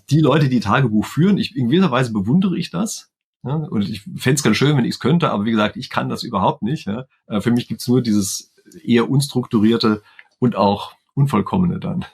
die 0.10 0.20
Leute, 0.20 0.50
die 0.50 0.60
Tagebuch 0.60 1.06
führen, 1.06 1.38
ich, 1.38 1.56
in 1.56 1.70
gewisser 1.70 1.92
Weise 1.92 2.14
bewundere 2.14 2.58
ich 2.58 2.70
das. 2.70 3.12
Ja? 3.44 3.56
Und 3.56 3.90
ich 3.90 4.02
fände 4.02 4.36
es 4.36 4.44
ganz 4.44 4.58
schön, 4.58 4.78
wenn 4.78 4.86
ich 4.86 4.96
es 4.96 5.00
könnte, 5.00 5.32
aber 5.32 5.46
wie 5.46 5.52
gesagt, 5.52 5.78
ich 5.78 5.90
kann 5.90 6.10
das 6.10 6.24
überhaupt 6.24 6.62
nicht. 6.62 6.88
Ja? 6.88 7.06
Äh, 7.28 7.42
für 7.42 7.52
mich 7.52 7.68
gibt's 7.68 7.88
nur 7.88 8.02
dieses 8.02 8.54
eher 8.84 9.10
unstrukturierte 9.10 10.02
und 10.40 10.56
auch 10.56 10.94
unvollkommene 11.14 11.80
dann. 11.80 12.06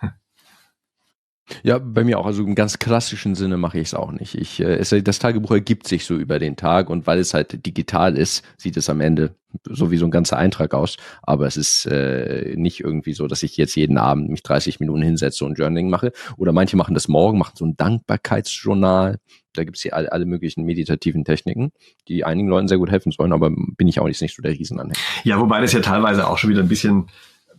Ja, 1.61 1.77
bei 1.77 2.03
mir 2.03 2.19
auch. 2.19 2.25
Also 2.25 2.43
im 2.43 2.55
ganz 2.55 2.79
klassischen 2.79 3.35
Sinne 3.35 3.57
mache 3.57 3.79
ich 3.79 3.87
es 3.87 3.93
auch 3.93 4.11
nicht. 4.11 4.35
Ich, 4.35 4.61
äh, 4.61 4.75
es, 4.75 4.95
das 5.03 5.19
Tagebuch 5.19 5.51
ergibt 5.51 5.87
sich 5.87 6.05
so 6.05 6.15
über 6.15 6.39
den 6.39 6.55
Tag 6.55 6.89
und 6.89 7.05
weil 7.05 7.19
es 7.19 7.33
halt 7.33 7.65
digital 7.65 8.17
ist, 8.17 8.43
sieht 8.57 8.77
es 8.77 8.89
am 8.89 9.01
Ende 9.01 9.35
so 9.65 9.91
wie 9.91 9.97
so 9.97 10.05
ein 10.05 10.11
ganzer 10.11 10.37
Eintrag 10.37 10.73
aus. 10.73 10.97
Aber 11.21 11.45
es 11.45 11.57
ist 11.57 11.85
äh, 11.85 12.55
nicht 12.55 12.79
irgendwie 12.79 13.13
so, 13.13 13.27
dass 13.27 13.43
ich 13.43 13.57
jetzt 13.57 13.75
jeden 13.75 13.97
Abend 13.97 14.29
mich 14.29 14.41
30 14.41 14.79
Minuten 14.79 15.01
hinsetze 15.01 15.45
und 15.45 15.57
Journaling 15.57 15.89
mache. 15.89 16.11
Oder 16.37 16.53
manche 16.53 16.77
machen 16.77 16.93
das 16.93 17.07
morgen, 17.07 17.37
machen 17.37 17.55
so 17.55 17.65
ein 17.65 17.75
Dankbarkeitsjournal. 17.75 19.19
Da 19.53 19.63
gibt 19.63 19.77
es 19.77 19.83
hier 19.83 19.95
alle, 19.95 20.11
alle 20.11 20.25
möglichen 20.25 20.63
meditativen 20.63 21.25
Techniken, 21.25 21.71
die 22.07 22.23
einigen 22.23 22.47
Leuten 22.47 22.67
sehr 22.67 22.79
gut 22.79 22.89
helfen 22.89 23.11
sollen, 23.11 23.33
aber 23.33 23.51
bin 23.51 23.87
ich 23.87 23.99
auch 23.99 24.07
nicht, 24.07 24.19
nicht 24.21 24.35
so 24.35 24.41
der 24.41 24.53
Riesenanhänger. 24.53 24.97
Ja, 25.23 25.39
wobei 25.39 25.61
das 25.61 25.73
ja 25.73 25.81
teilweise 25.81 26.27
auch 26.27 26.39
schon 26.39 26.49
wieder 26.49 26.61
ein 26.61 26.69
bisschen 26.69 27.07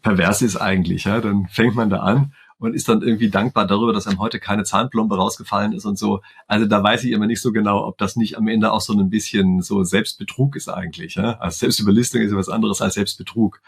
pervers 0.02 0.42
ist 0.42 0.56
eigentlich. 0.56 1.04
Ja? 1.04 1.20
Dann 1.20 1.46
fängt 1.48 1.76
man 1.76 1.90
da 1.90 1.98
an 1.98 2.32
und 2.58 2.74
ist 2.74 2.88
dann 2.88 3.02
irgendwie 3.02 3.30
dankbar 3.30 3.66
darüber, 3.66 3.92
dass 3.92 4.06
einem 4.06 4.20
heute 4.20 4.40
keine 4.40 4.64
Zahnplombe 4.64 5.16
rausgefallen 5.16 5.72
ist 5.72 5.84
und 5.84 5.98
so. 5.98 6.20
Also 6.46 6.66
da 6.66 6.82
weiß 6.82 7.04
ich 7.04 7.12
immer 7.12 7.26
nicht 7.26 7.42
so 7.42 7.52
genau, 7.52 7.86
ob 7.86 7.98
das 7.98 8.16
nicht 8.16 8.36
am 8.38 8.48
Ende 8.48 8.72
auch 8.72 8.80
so 8.80 8.92
ein 8.92 9.10
bisschen 9.10 9.60
so 9.60 9.82
Selbstbetrug 9.84 10.56
ist 10.56 10.68
eigentlich. 10.68 11.16
Ja? 11.16 11.38
Also 11.38 11.58
Selbstüberlistung 11.58 12.22
ist 12.22 12.30
ja 12.30 12.36
was 12.36 12.48
anderes 12.48 12.80
als 12.80 12.94
Selbstbetrug. 12.94 13.60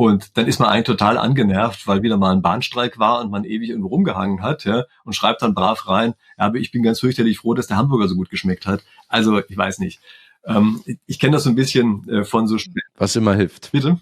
Und 0.00 0.36
dann 0.36 0.46
ist 0.46 0.60
man 0.60 0.68
eigentlich 0.68 0.84
total 0.84 1.18
angenervt, 1.18 1.88
weil 1.88 2.02
wieder 2.02 2.16
mal 2.16 2.30
ein 2.30 2.40
Bahnstreik 2.40 3.00
war 3.00 3.20
und 3.20 3.32
man 3.32 3.42
ewig 3.42 3.70
irgendwo 3.70 3.88
rumgehangen 3.88 4.42
hat, 4.42 4.64
ja, 4.64 4.84
und 5.02 5.14
schreibt 5.14 5.42
dann 5.42 5.54
brav 5.54 5.88
rein, 5.88 6.14
ja, 6.38 6.44
aber 6.44 6.58
ich 6.58 6.70
bin 6.70 6.84
ganz 6.84 7.00
fürchterlich 7.00 7.40
froh, 7.40 7.52
dass 7.52 7.66
der 7.66 7.78
Hamburger 7.78 8.06
so 8.06 8.14
gut 8.14 8.30
geschmeckt 8.30 8.64
hat. 8.64 8.84
Also, 9.08 9.42
ich 9.48 9.56
weiß 9.56 9.80
nicht. 9.80 9.98
Ähm, 10.44 10.84
ich 11.06 11.18
kenne 11.18 11.32
das 11.32 11.42
so 11.42 11.50
ein 11.50 11.56
bisschen 11.56 12.08
äh, 12.08 12.22
von 12.22 12.46
so 12.46 12.58
Was 12.96 13.16
immer 13.16 13.34
hilft. 13.34 13.72
Bitte? 13.72 13.98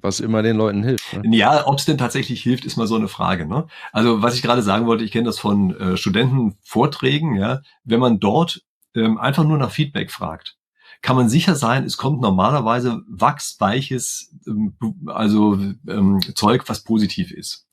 Was 0.00 0.20
immer 0.20 0.42
den 0.42 0.56
Leuten 0.56 0.82
hilft. 0.82 1.12
Ne? 1.14 1.36
Ja, 1.36 1.66
ob 1.66 1.78
es 1.78 1.84
denn 1.84 1.98
tatsächlich 1.98 2.42
hilft, 2.42 2.64
ist 2.64 2.76
mal 2.76 2.86
so 2.86 2.96
eine 2.96 3.08
Frage. 3.08 3.46
Ne? 3.46 3.66
Also 3.92 4.22
was 4.22 4.34
ich 4.34 4.42
gerade 4.42 4.62
sagen 4.62 4.86
wollte, 4.86 5.04
ich 5.04 5.12
kenne 5.12 5.24
das 5.24 5.38
von 5.38 5.74
äh, 5.76 5.96
Studentenvorträgen, 5.96 7.34
ja, 7.36 7.60
wenn 7.84 8.00
man 8.00 8.20
dort 8.20 8.62
ähm, 8.94 9.18
einfach 9.18 9.44
nur 9.44 9.58
nach 9.58 9.70
Feedback 9.70 10.10
fragt, 10.10 10.56
kann 11.02 11.16
man 11.16 11.28
sicher 11.28 11.54
sein, 11.54 11.84
es 11.84 11.96
kommt 11.96 12.20
normalerweise 12.20 13.02
wachsweiches, 13.08 14.34
ähm, 14.46 14.74
also 15.06 15.58
ähm, 15.88 16.20
Zeug, 16.34 16.64
was 16.68 16.82
positiv 16.82 17.30
ist. 17.30 17.66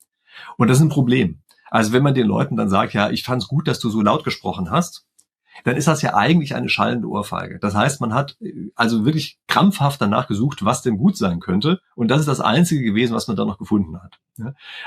Und 0.56 0.68
das 0.68 0.78
ist 0.78 0.84
ein 0.84 0.88
Problem. 0.88 1.42
Also 1.70 1.92
wenn 1.92 2.02
man 2.02 2.14
den 2.14 2.26
Leuten 2.26 2.56
dann 2.56 2.68
sagt, 2.68 2.92
ja, 2.92 3.10
ich 3.10 3.24
fand 3.24 3.42
es 3.42 3.48
gut, 3.48 3.66
dass 3.66 3.80
du 3.80 3.90
so 3.90 4.00
laut 4.00 4.24
gesprochen 4.24 4.70
hast, 4.70 5.03
dann 5.62 5.76
ist 5.76 5.86
das 5.86 6.02
ja 6.02 6.14
eigentlich 6.14 6.54
eine 6.54 6.68
schallende 6.68 7.08
Ohrfeige. 7.08 7.58
Das 7.60 7.74
heißt, 7.74 8.00
man 8.00 8.12
hat 8.12 8.36
äh, 8.40 8.70
also 8.74 9.04
wirklich 9.04 9.38
krampfhaft 9.46 10.00
danach 10.00 10.26
gesucht, 10.26 10.64
was 10.64 10.82
denn 10.82 10.96
gut 10.96 11.16
sein 11.16 11.40
könnte. 11.40 11.80
Und 11.94 12.08
das 12.08 12.20
ist 12.20 12.26
das 12.26 12.40
Einzige 12.40 12.82
gewesen, 12.82 13.14
was 13.14 13.28
man 13.28 13.36
da 13.36 13.44
noch 13.44 13.58
gefunden 13.58 14.00
hat. 14.02 14.18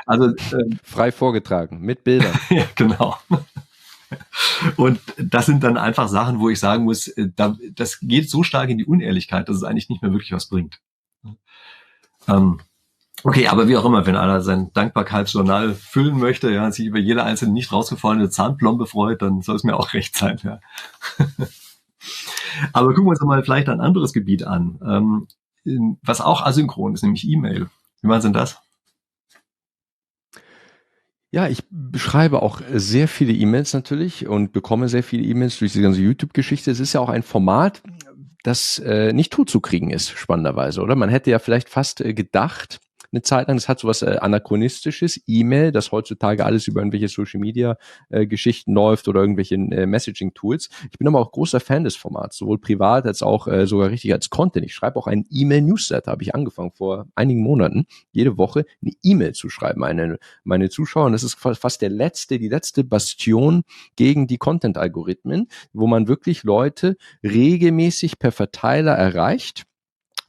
Also 0.06 0.28
äh, 0.28 0.76
frei 0.84 1.12
vorgetragen 1.12 1.80
mit 1.80 2.04
Bildern. 2.04 2.38
ja, 2.50 2.66
genau. 2.76 3.16
Und 4.78 5.00
das 5.18 5.46
sind 5.46 5.64
dann 5.64 5.78
einfach 5.78 6.08
Sachen, 6.08 6.40
wo 6.40 6.50
ich 6.50 6.60
sagen 6.60 6.84
muss, 6.84 7.08
äh, 7.08 7.30
das 7.74 8.00
geht 8.02 8.30
so 8.30 8.44
stark 8.44 8.70
in 8.70 8.78
die 8.78 8.86
Unehrlichkeit, 8.86 9.48
dass 9.50 9.58
es 9.58 9.64
eigentlich 9.64 9.90
nicht 9.90 10.02
mehr 10.02 10.12
wirklich 10.12 10.32
was 10.32 10.48
bringt. 10.48 10.80
Ähm, 12.28 12.60
Okay, 13.24 13.48
aber 13.48 13.68
wie 13.68 13.76
auch 13.76 13.86
immer, 13.86 14.06
wenn 14.06 14.16
einer 14.16 14.42
sein 14.42 14.72
Dankbarkeitsjournal 14.74 15.74
füllen 15.74 16.18
möchte, 16.20 16.52
ja, 16.52 16.72
sich 16.72 16.86
über 16.86 17.00
jede 17.00 17.24
einzelne 17.24 17.52
nicht 17.52 17.72
rausgefallene 17.72 18.30
Zahnplombe 18.30 18.86
freut, 18.86 19.22
dann 19.22 19.42
soll 19.42 19.56
es 19.56 19.64
mir 19.64 19.76
auch 19.76 19.94
recht 19.94 20.16
sein, 20.16 20.40
ja. 20.44 20.60
aber 22.74 22.90
gucken 22.90 23.06
wir 23.06 23.10
uns 23.12 23.22
mal 23.22 23.44
vielleicht 23.44 23.70
ein 23.70 23.82
anderes 23.82 24.14
Gebiet 24.14 24.44
an, 24.44 24.80
ähm, 25.66 25.98
was 26.04 26.22
auch 26.22 26.46
asynchron 26.46 26.94
ist, 26.94 27.04
nämlich 27.04 27.28
E-Mail. 27.28 27.70
Wie 28.02 28.08
machen 28.08 28.22
Sie 28.22 28.28
denn 28.28 28.34
das? 28.34 28.62
Ja, 31.30 31.48
ich 31.50 31.64
beschreibe 31.70 32.42
auch 32.42 32.62
sehr 32.72 33.08
viele 33.08 33.34
E-Mails 33.34 33.74
natürlich 33.74 34.28
und 34.28 34.54
bekomme 34.54 34.88
sehr 34.88 35.04
viele 35.04 35.24
E-Mails 35.24 35.60
durch 35.60 35.74
die 35.74 35.82
ganze 35.82 36.02
YouTube-Geschichte. 36.02 36.72
Es 36.72 36.80
ist 36.80 36.94
ja 36.94 37.02
auch 37.02 37.10
ein 37.10 37.24
Format, 37.24 37.82
das 38.44 38.80
äh, 38.80 39.12
nicht 39.12 39.34
tot 39.34 39.50
zu 39.50 39.60
kriegen 39.60 39.90
ist, 39.90 40.12
spannenderweise, 40.12 40.82
oder? 40.82 40.96
Man 40.96 41.10
hätte 41.10 41.30
ja 41.30 41.40
vielleicht 41.40 41.68
fast 41.68 42.00
äh, 42.00 42.14
gedacht, 42.14 42.80
eine 43.12 43.22
Zeit 43.22 43.48
lang. 43.48 43.58
Das 43.58 43.70
hat 43.70 43.80
so 43.80 43.88
was 43.88 44.02
äh, 44.02 44.18
anachronistisches, 44.20 45.22
E-Mail, 45.28 45.72
das 45.72 45.92
heutzutage 45.92 46.46
alles 46.46 46.68
über 46.68 46.82
irgendwelche 46.82 47.08
Social 47.08 47.40
Media 47.40 47.78
äh, 48.10 48.26
Geschichten 48.26 48.74
läuft 48.74 49.08
oder 49.08 49.22
irgendwelche 49.22 49.56
äh, 49.56 49.86
Messaging 49.86 50.34
Tools. 50.34 50.70
Ich 50.92 50.98
bin 50.98 51.08
aber 51.08 51.20
auch 51.20 51.32
großer 51.32 51.60
Fan 51.60 51.84
des 51.84 51.96
Formats, 51.96 52.38
sowohl 52.38 52.60
privat 52.60 53.06
als 53.06 53.22
auch 53.22 53.48
äh, 53.48 53.68
sogar 53.68 53.90
richtig 53.90 54.14
als 54.14 54.30
Content. 54.30 54.66
Ich 54.66 54.74
schreibe 54.74 54.98
auch 54.98 55.08
einen 55.08 55.26
E-Mail 55.30 55.62
Newsletter, 55.62 56.12
habe 56.12 56.24
ich 56.24 56.36
angefangen 56.36 56.72
vor 56.72 57.08
einigen 57.16 57.42
Monaten, 57.42 57.86
jede 58.12 58.38
Woche 58.38 58.66
eine 58.82 58.94
E-Mail 59.04 59.34
zu 59.34 59.50
schreiben, 59.50 59.82
meine 59.82 60.18
meine 60.44 60.70
Zuschauer. 60.70 61.06
Und 61.06 61.14
das 61.14 61.24
ist 61.24 61.36
fast 61.36 61.82
der 61.82 61.90
letzte, 61.90 62.40
die 62.40 62.50
letzte 62.50 62.84
Bastion 62.84 63.64
gegen 63.96 64.28
die 64.28 64.38
Content 64.38 64.78
Algorithmen, 64.78 65.48
wo 65.74 65.88
man 65.88 66.08
wirklich 66.08 66.44
Leute 66.44 66.98
regelmäßig 67.24 68.20
per 68.20 68.32
Verteiler 68.32 68.94
erreicht 68.94 69.67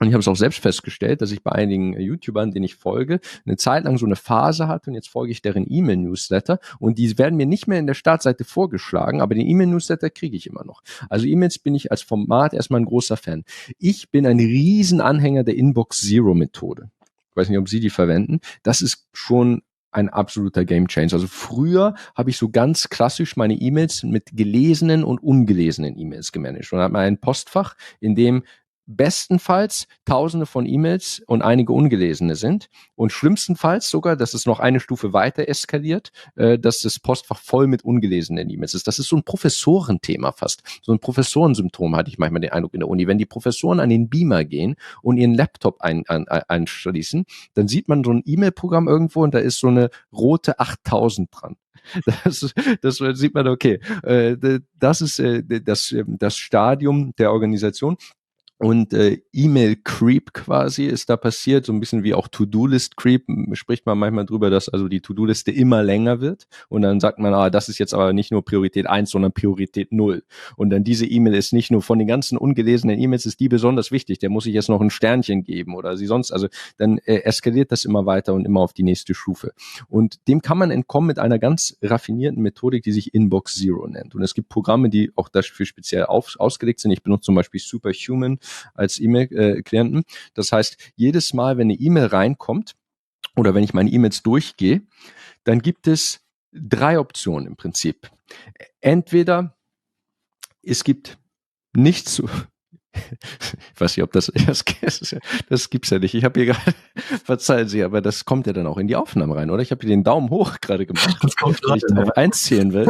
und 0.00 0.06
ich 0.06 0.12
habe 0.12 0.20
es 0.20 0.28
auch 0.28 0.36
selbst 0.36 0.60
festgestellt, 0.60 1.22
dass 1.22 1.32
ich 1.32 1.42
bei 1.42 1.52
einigen 1.52 1.98
YouTubern, 1.98 2.52
denen 2.52 2.64
ich 2.64 2.76
folge, 2.76 3.20
eine 3.44 3.56
Zeit 3.56 3.84
lang 3.84 3.98
so 3.98 4.06
eine 4.06 4.16
Phase 4.16 4.68
hatte 4.68 4.90
und 4.90 4.94
jetzt 4.94 5.08
folge 5.08 5.32
ich 5.32 5.42
deren 5.42 5.66
E-Mail-Newsletter 5.68 6.60
und 6.78 6.98
die 6.98 7.18
werden 7.18 7.36
mir 7.36 7.46
nicht 7.46 7.66
mehr 7.66 7.78
in 7.78 7.86
der 7.86 7.94
Startseite 7.94 8.44
vorgeschlagen, 8.44 9.20
aber 9.20 9.34
den 9.34 9.46
E-Mail-Newsletter 9.46 10.10
kriege 10.10 10.36
ich 10.36 10.46
immer 10.46 10.64
noch. 10.64 10.82
Also 11.08 11.26
E-Mails 11.26 11.58
bin 11.58 11.74
ich 11.74 11.90
als 11.90 12.02
Format 12.02 12.54
erstmal 12.54 12.80
ein 12.80 12.86
großer 12.86 13.16
Fan. 13.16 13.44
Ich 13.78 14.10
bin 14.10 14.26
ein 14.26 14.38
Riesenanhänger 14.38 15.42
der 15.42 15.56
Inbox 15.56 16.00
Zero 16.02 16.34
Methode. 16.34 16.90
Ich 17.30 17.36
weiß 17.36 17.48
nicht, 17.48 17.58
ob 17.58 17.68
Sie 17.68 17.80
die 17.80 17.90
verwenden. 17.90 18.40
Das 18.62 18.80
ist 18.80 19.08
schon 19.12 19.62
ein 19.90 20.08
absoluter 20.08 20.64
Game 20.64 20.86
Changer. 20.86 21.14
Also 21.14 21.26
früher 21.26 21.94
habe 22.14 22.30
ich 22.30 22.36
so 22.36 22.50
ganz 22.50 22.88
klassisch 22.88 23.36
meine 23.36 23.54
E-Mails 23.54 24.02
mit 24.02 24.30
gelesenen 24.32 25.02
und 25.02 25.22
ungelesenen 25.22 25.98
E-Mails 25.98 26.30
gemanagt 26.32 26.72
und 26.72 26.78
habe 26.78 26.92
mal 26.92 27.06
ein 27.06 27.18
Postfach, 27.18 27.74
in 28.00 28.14
dem 28.14 28.42
bestenfalls 28.88 29.86
tausende 30.06 30.46
von 30.46 30.66
E-Mails 30.66 31.22
und 31.26 31.42
einige 31.42 31.72
ungelesene 31.72 32.34
sind 32.34 32.68
und 32.96 33.12
schlimmstenfalls 33.12 33.88
sogar, 33.90 34.16
dass 34.16 34.34
es 34.34 34.46
noch 34.46 34.60
eine 34.60 34.80
Stufe 34.80 35.12
weiter 35.12 35.46
eskaliert, 35.46 36.10
äh, 36.36 36.58
dass 36.58 36.80
das 36.80 36.98
Postfach 36.98 37.38
voll 37.38 37.66
mit 37.66 37.84
ungelesenen 37.84 38.48
E-Mails 38.48 38.74
ist. 38.74 38.86
Das 38.88 38.98
ist 38.98 39.08
so 39.08 39.16
ein 39.16 39.24
Professorenthema 39.24 40.32
fast. 40.32 40.62
So 40.82 40.92
ein 40.92 40.98
Professorensymptom 40.98 41.94
hatte 41.94 42.10
ich 42.10 42.18
manchmal 42.18 42.40
den 42.40 42.50
Eindruck 42.50 42.74
in 42.74 42.80
der 42.80 42.88
Uni. 42.88 43.06
Wenn 43.06 43.18
die 43.18 43.26
Professoren 43.26 43.78
an 43.78 43.90
den 43.90 44.08
Beamer 44.08 44.44
gehen 44.44 44.76
und 45.02 45.18
ihren 45.18 45.34
Laptop 45.34 45.82
ein, 45.82 46.04
ein, 46.08 46.26
einschließen, 46.26 47.26
dann 47.54 47.68
sieht 47.68 47.88
man 47.88 48.02
so 48.02 48.10
ein 48.10 48.22
E-Mail-Programm 48.24 48.88
irgendwo 48.88 49.22
und 49.22 49.34
da 49.34 49.38
ist 49.38 49.60
so 49.60 49.68
eine 49.68 49.90
rote 50.12 50.58
8000 50.58 51.28
dran. 51.30 51.56
Das, 52.24 52.54
das 52.82 52.98
sieht 53.18 53.34
man, 53.34 53.48
okay, 53.48 53.80
äh, 54.02 54.36
das 54.78 55.00
ist 55.00 55.18
äh, 55.20 55.42
das, 55.62 55.94
das 56.06 56.36
Stadium 56.36 57.14
der 57.16 57.32
Organisation 57.32 57.96
und 58.58 58.92
äh, 58.92 59.20
E-Mail-Creep 59.32 60.32
quasi 60.32 60.86
ist 60.86 61.08
da 61.08 61.16
passiert, 61.16 61.64
so 61.64 61.72
ein 61.72 61.78
bisschen 61.78 62.02
wie 62.02 62.14
auch 62.14 62.26
To-Do-List-Creep, 62.26 63.26
spricht 63.52 63.86
man 63.86 63.98
manchmal 63.98 64.26
drüber, 64.26 64.50
dass 64.50 64.68
also 64.68 64.88
die 64.88 65.00
To-Do-Liste 65.00 65.52
immer 65.52 65.84
länger 65.84 66.20
wird 66.20 66.48
und 66.68 66.82
dann 66.82 66.98
sagt 66.98 67.20
man, 67.20 67.32
ah, 67.34 67.50
das 67.50 67.68
ist 67.68 67.78
jetzt 67.78 67.94
aber 67.94 68.12
nicht 68.12 68.32
nur 68.32 68.44
Priorität 68.44 68.88
eins, 68.88 69.10
sondern 69.10 69.32
Priorität 69.32 69.92
null. 69.92 70.24
Und 70.56 70.70
dann 70.70 70.82
diese 70.82 71.06
E-Mail 71.06 71.34
ist 71.34 71.52
nicht 71.52 71.70
nur 71.70 71.82
von 71.82 72.00
den 72.00 72.08
ganzen 72.08 72.36
ungelesenen 72.36 72.98
E-Mails, 72.98 73.26
ist 73.26 73.38
die 73.38 73.48
besonders 73.48 73.92
wichtig, 73.92 74.18
der 74.18 74.28
muss 74.28 74.46
ich 74.46 74.54
jetzt 74.54 74.68
noch 74.68 74.80
ein 74.80 74.90
Sternchen 74.90 75.44
geben 75.44 75.76
oder 75.76 75.96
sie 75.96 76.06
sonst, 76.06 76.32
also 76.32 76.48
dann 76.78 76.98
äh, 76.98 77.22
eskaliert 77.22 77.70
das 77.70 77.84
immer 77.84 78.06
weiter 78.06 78.34
und 78.34 78.44
immer 78.44 78.60
auf 78.60 78.72
die 78.72 78.82
nächste 78.82 79.14
Stufe. 79.14 79.52
Und 79.88 80.26
dem 80.26 80.42
kann 80.42 80.58
man 80.58 80.72
entkommen 80.72 81.06
mit 81.06 81.20
einer 81.20 81.38
ganz 81.38 81.76
raffinierten 81.80 82.42
Methodik, 82.42 82.82
die 82.82 82.92
sich 82.92 83.14
Inbox 83.14 83.54
Zero 83.54 83.86
nennt. 83.86 84.16
Und 84.16 84.22
es 84.22 84.34
gibt 84.34 84.48
Programme, 84.48 84.90
die 84.90 85.12
auch 85.14 85.28
dafür 85.28 85.64
speziell 85.64 86.06
auf, 86.06 86.34
ausgelegt 86.38 86.80
sind. 86.80 86.90
Ich 86.90 87.04
benutze 87.04 87.26
zum 87.26 87.36
Beispiel 87.36 87.60
Superhuman, 87.60 88.38
als 88.74 88.98
E-Mail-Klienten. 88.98 90.04
Das 90.34 90.52
heißt, 90.52 90.92
jedes 90.96 91.32
Mal, 91.34 91.58
wenn 91.58 91.66
eine 91.66 91.78
E-Mail 91.78 92.06
reinkommt 92.06 92.74
oder 93.36 93.54
wenn 93.54 93.64
ich 93.64 93.74
meine 93.74 93.90
E-Mails 93.90 94.22
durchgehe, 94.22 94.82
dann 95.44 95.60
gibt 95.60 95.86
es 95.86 96.20
drei 96.52 96.98
Optionen 96.98 97.46
im 97.46 97.56
Prinzip. 97.56 98.10
Entweder 98.80 99.56
es 100.62 100.84
gibt 100.84 101.18
nichts 101.72 102.22
ich 103.74 103.80
weiß 103.80 103.96
nicht, 103.96 104.04
ob 104.04 104.12
das, 104.12 104.32
das, 104.46 104.64
das 105.48 105.70
gibt's 105.70 105.90
ja 105.90 105.98
nicht. 105.98 106.14
Ich 106.14 106.24
habe 106.24 106.40
hier 106.40 106.54
gerade, 106.54 106.74
verzeihen 107.24 107.68
Sie, 107.68 107.82
aber 107.82 108.00
das 108.00 108.24
kommt 108.24 108.46
ja 108.46 108.52
dann 108.52 108.66
auch 108.66 108.78
in 108.78 108.88
die 108.88 108.96
Aufnahme 108.96 109.36
rein, 109.36 109.50
oder? 109.50 109.62
Ich 109.62 109.70
habe 109.70 109.80
hier 109.80 109.90
den 109.90 110.04
Daumen 110.04 110.30
hoch 110.30 110.60
gerade 110.60 110.86
gemacht, 110.86 111.18
das 111.22 111.36
kommt 111.36 111.60
rein, 111.68 111.78
ich 111.78 111.98
auf 111.98 112.16
eins 112.16 112.42
zählen 112.44 112.72
will. 112.72 112.88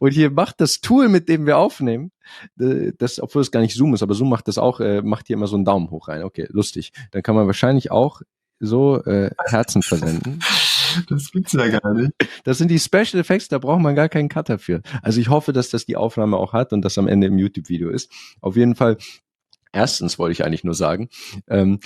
Und 0.00 0.12
hier 0.12 0.30
macht 0.30 0.60
das 0.60 0.80
Tool, 0.80 1.08
mit 1.08 1.28
dem 1.28 1.46
wir 1.46 1.58
aufnehmen, 1.58 2.12
äh, 2.60 2.92
das, 2.98 3.20
obwohl 3.20 3.42
es 3.42 3.50
gar 3.50 3.60
nicht 3.60 3.74
Zoom 3.74 3.94
ist, 3.94 4.02
aber 4.02 4.14
Zoom 4.14 4.30
macht 4.30 4.48
das 4.48 4.58
auch, 4.58 4.80
äh, 4.80 5.02
macht 5.02 5.26
hier 5.26 5.34
immer 5.34 5.46
so 5.46 5.56
einen 5.56 5.64
Daumen 5.64 5.90
hoch 5.90 6.08
rein. 6.08 6.22
Okay, 6.22 6.46
lustig. 6.50 6.92
Dann 7.12 7.22
kann 7.22 7.34
man 7.34 7.46
wahrscheinlich 7.46 7.90
auch 7.90 8.22
so 8.58 9.02
äh, 9.04 9.30
Herzen 9.46 9.82
versenden. 9.82 10.40
Das 11.08 11.30
gibt's 11.30 11.52
ja 11.52 11.68
gar 11.68 11.94
nicht. 11.94 12.12
Das 12.44 12.58
sind 12.58 12.70
die 12.70 12.78
Special 12.78 13.20
Effects, 13.20 13.48
da 13.48 13.58
braucht 13.58 13.80
man 13.80 13.94
gar 13.94 14.08
keinen 14.08 14.28
Cutter 14.28 14.58
für. 14.58 14.82
Also 15.02 15.20
ich 15.20 15.28
hoffe, 15.28 15.52
dass 15.52 15.70
das 15.70 15.86
die 15.86 15.96
Aufnahme 15.96 16.36
auch 16.36 16.52
hat 16.52 16.72
und 16.72 16.82
das 16.82 16.98
am 16.98 17.08
Ende 17.08 17.26
im 17.26 17.38
YouTube-Video 17.38 17.90
ist. 17.90 18.10
Auf 18.40 18.56
jeden 18.56 18.74
Fall 18.74 18.96
Erstens 19.76 20.18
wollte 20.18 20.32
ich 20.32 20.42
eigentlich 20.42 20.64
nur 20.64 20.72
sagen, 20.72 21.10
ähm, 21.48 21.80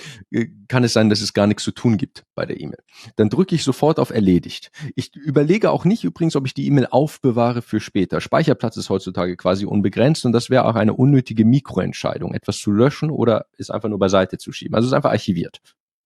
kann 0.69 0.85
es 0.85 0.93
sein, 0.93 1.09
dass 1.09 1.19
es 1.19 1.33
gar 1.33 1.45
nichts 1.45 1.63
zu 1.63 1.71
tun 1.71 1.97
gibt 1.97 2.23
bei 2.35 2.45
der 2.45 2.61
E-Mail. 2.61 2.79
Dann 3.17 3.29
drücke 3.29 3.53
ich 3.53 3.65
sofort 3.65 3.99
auf 3.99 4.11
Erledigt. 4.11 4.71
Ich 4.95 5.13
überlege 5.13 5.71
auch 5.71 5.83
nicht 5.83 6.05
übrigens, 6.05 6.37
ob 6.37 6.45
ich 6.45 6.53
die 6.53 6.67
E-Mail 6.67 6.87
aufbewahre 6.89 7.61
für 7.61 7.81
später. 7.81 8.21
Speicherplatz 8.21 8.77
ist 8.77 8.89
heutzutage 8.89 9.35
quasi 9.35 9.65
unbegrenzt 9.65 10.25
und 10.25 10.31
das 10.31 10.49
wäre 10.49 10.65
auch 10.65 10.75
eine 10.75 10.93
unnötige 10.93 11.43
Mikroentscheidung, 11.43 12.33
etwas 12.33 12.59
zu 12.59 12.71
löschen 12.71 13.11
oder 13.11 13.47
es 13.57 13.69
einfach 13.69 13.89
nur 13.89 13.99
beiseite 13.99 14.37
zu 14.37 14.53
schieben. 14.53 14.75
Also 14.75 14.85
es 14.85 14.91
ist 14.91 14.95
einfach 14.95 15.11
archiviert 15.11 15.61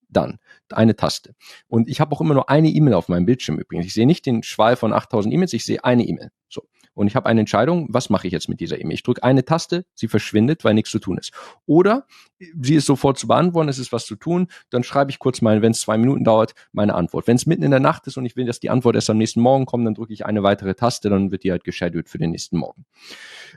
dann 0.08 0.38
eine 0.70 0.96
Taste. 0.96 1.34
Und 1.68 1.88
ich 1.88 2.00
habe 2.00 2.14
auch 2.14 2.20
immer 2.20 2.34
nur 2.34 2.50
eine 2.50 2.68
E-Mail 2.68 2.94
auf 2.94 3.08
meinem 3.08 3.26
Bildschirm 3.26 3.58
übrigens. 3.58 3.86
Ich 3.86 3.94
sehe 3.94 4.06
nicht 4.06 4.26
den 4.26 4.42
Schwall 4.42 4.76
von 4.76 4.92
8000 4.92 5.32
E-Mails, 5.34 5.52
ich 5.52 5.64
sehe 5.64 5.84
eine 5.84 6.04
E-Mail. 6.04 6.30
So. 6.48 6.62
Und 6.96 7.08
ich 7.08 7.14
habe 7.14 7.26
eine 7.26 7.40
Entscheidung, 7.40 7.88
was 7.90 8.08
mache 8.08 8.26
ich 8.26 8.32
jetzt 8.32 8.48
mit 8.48 8.58
dieser 8.58 8.80
E-Mail? 8.80 8.94
Ich 8.94 9.02
drücke 9.02 9.22
eine 9.22 9.44
Taste, 9.44 9.84
sie 9.94 10.08
verschwindet, 10.08 10.64
weil 10.64 10.72
nichts 10.72 10.90
zu 10.90 10.98
tun 10.98 11.18
ist. 11.18 11.30
Oder 11.66 12.06
sie 12.38 12.76
ist 12.76 12.86
sofort 12.86 13.18
zu 13.18 13.26
beantworten, 13.26 13.68
es 13.68 13.78
ist 13.78 13.92
was 13.92 14.06
zu 14.06 14.16
tun, 14.16 14.46
dann 14.70 14.82
schreibe 14.82 15.10
ich 15.10 15.18
kurz 15.18 15.42
mal, 15.42 15.60
wenn 15.60 15.72
es 15.72 15.80
zwei 15.82 15.98
Minuten 15.98 16.24
dauert, 16.24 16.54
meine 16.72 16.94
Antwort. 16.94 17.26
Wenn 17.26 17.36
es 17.36 17.44
mitten 17.44 17.64
in 17.64 17.70
der 17.70 17.80
Nacht 17.80 18.06
ist 18.06 18.16
und 18.16 18.24
ich 18.24 18.34
will, 18.34 18.46
dass 18.46 18.60
die 18.60 18.70
Antwort 18.70 18.94
erst 18.94 19.10
am 19.10 19.18
nächsten 19.18 19.42
Morgen 19.42 19.66
kommt, 19.66 19.86
dann 19.86 19.92
drücke 19.92 20.14
ich 20.14 20.24
eine 20.24 20.42
weitere 20.42 20.74
Taste, 20.74 21.10
dann 21.10 21.30
wird 21.30 21.44
die 21.44 21.50
halt 21.50 21.64
gescheduled 21.64 22.08
für 22.08 22.16
den 22.16 22.30
nächsten 22.30 22.56
Morgen. 22.56 22.86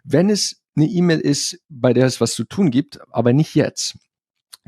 Wenn 0.04 0.30
es 0.30 0.62
eine 0.76 0.88
E-Mail 0.88 1.20
ist, 1.20 1.62
bei 1.70 1.94
der 1.94 2.08
es 2.08 2.20
was 2.20 2.34
zu 2.34 2.44
tun 2.44 2.72
gibt, 2.72 3.00
aber 3.10 3.32
nicht 3.32 3.56
jetzt, 3.56 3.98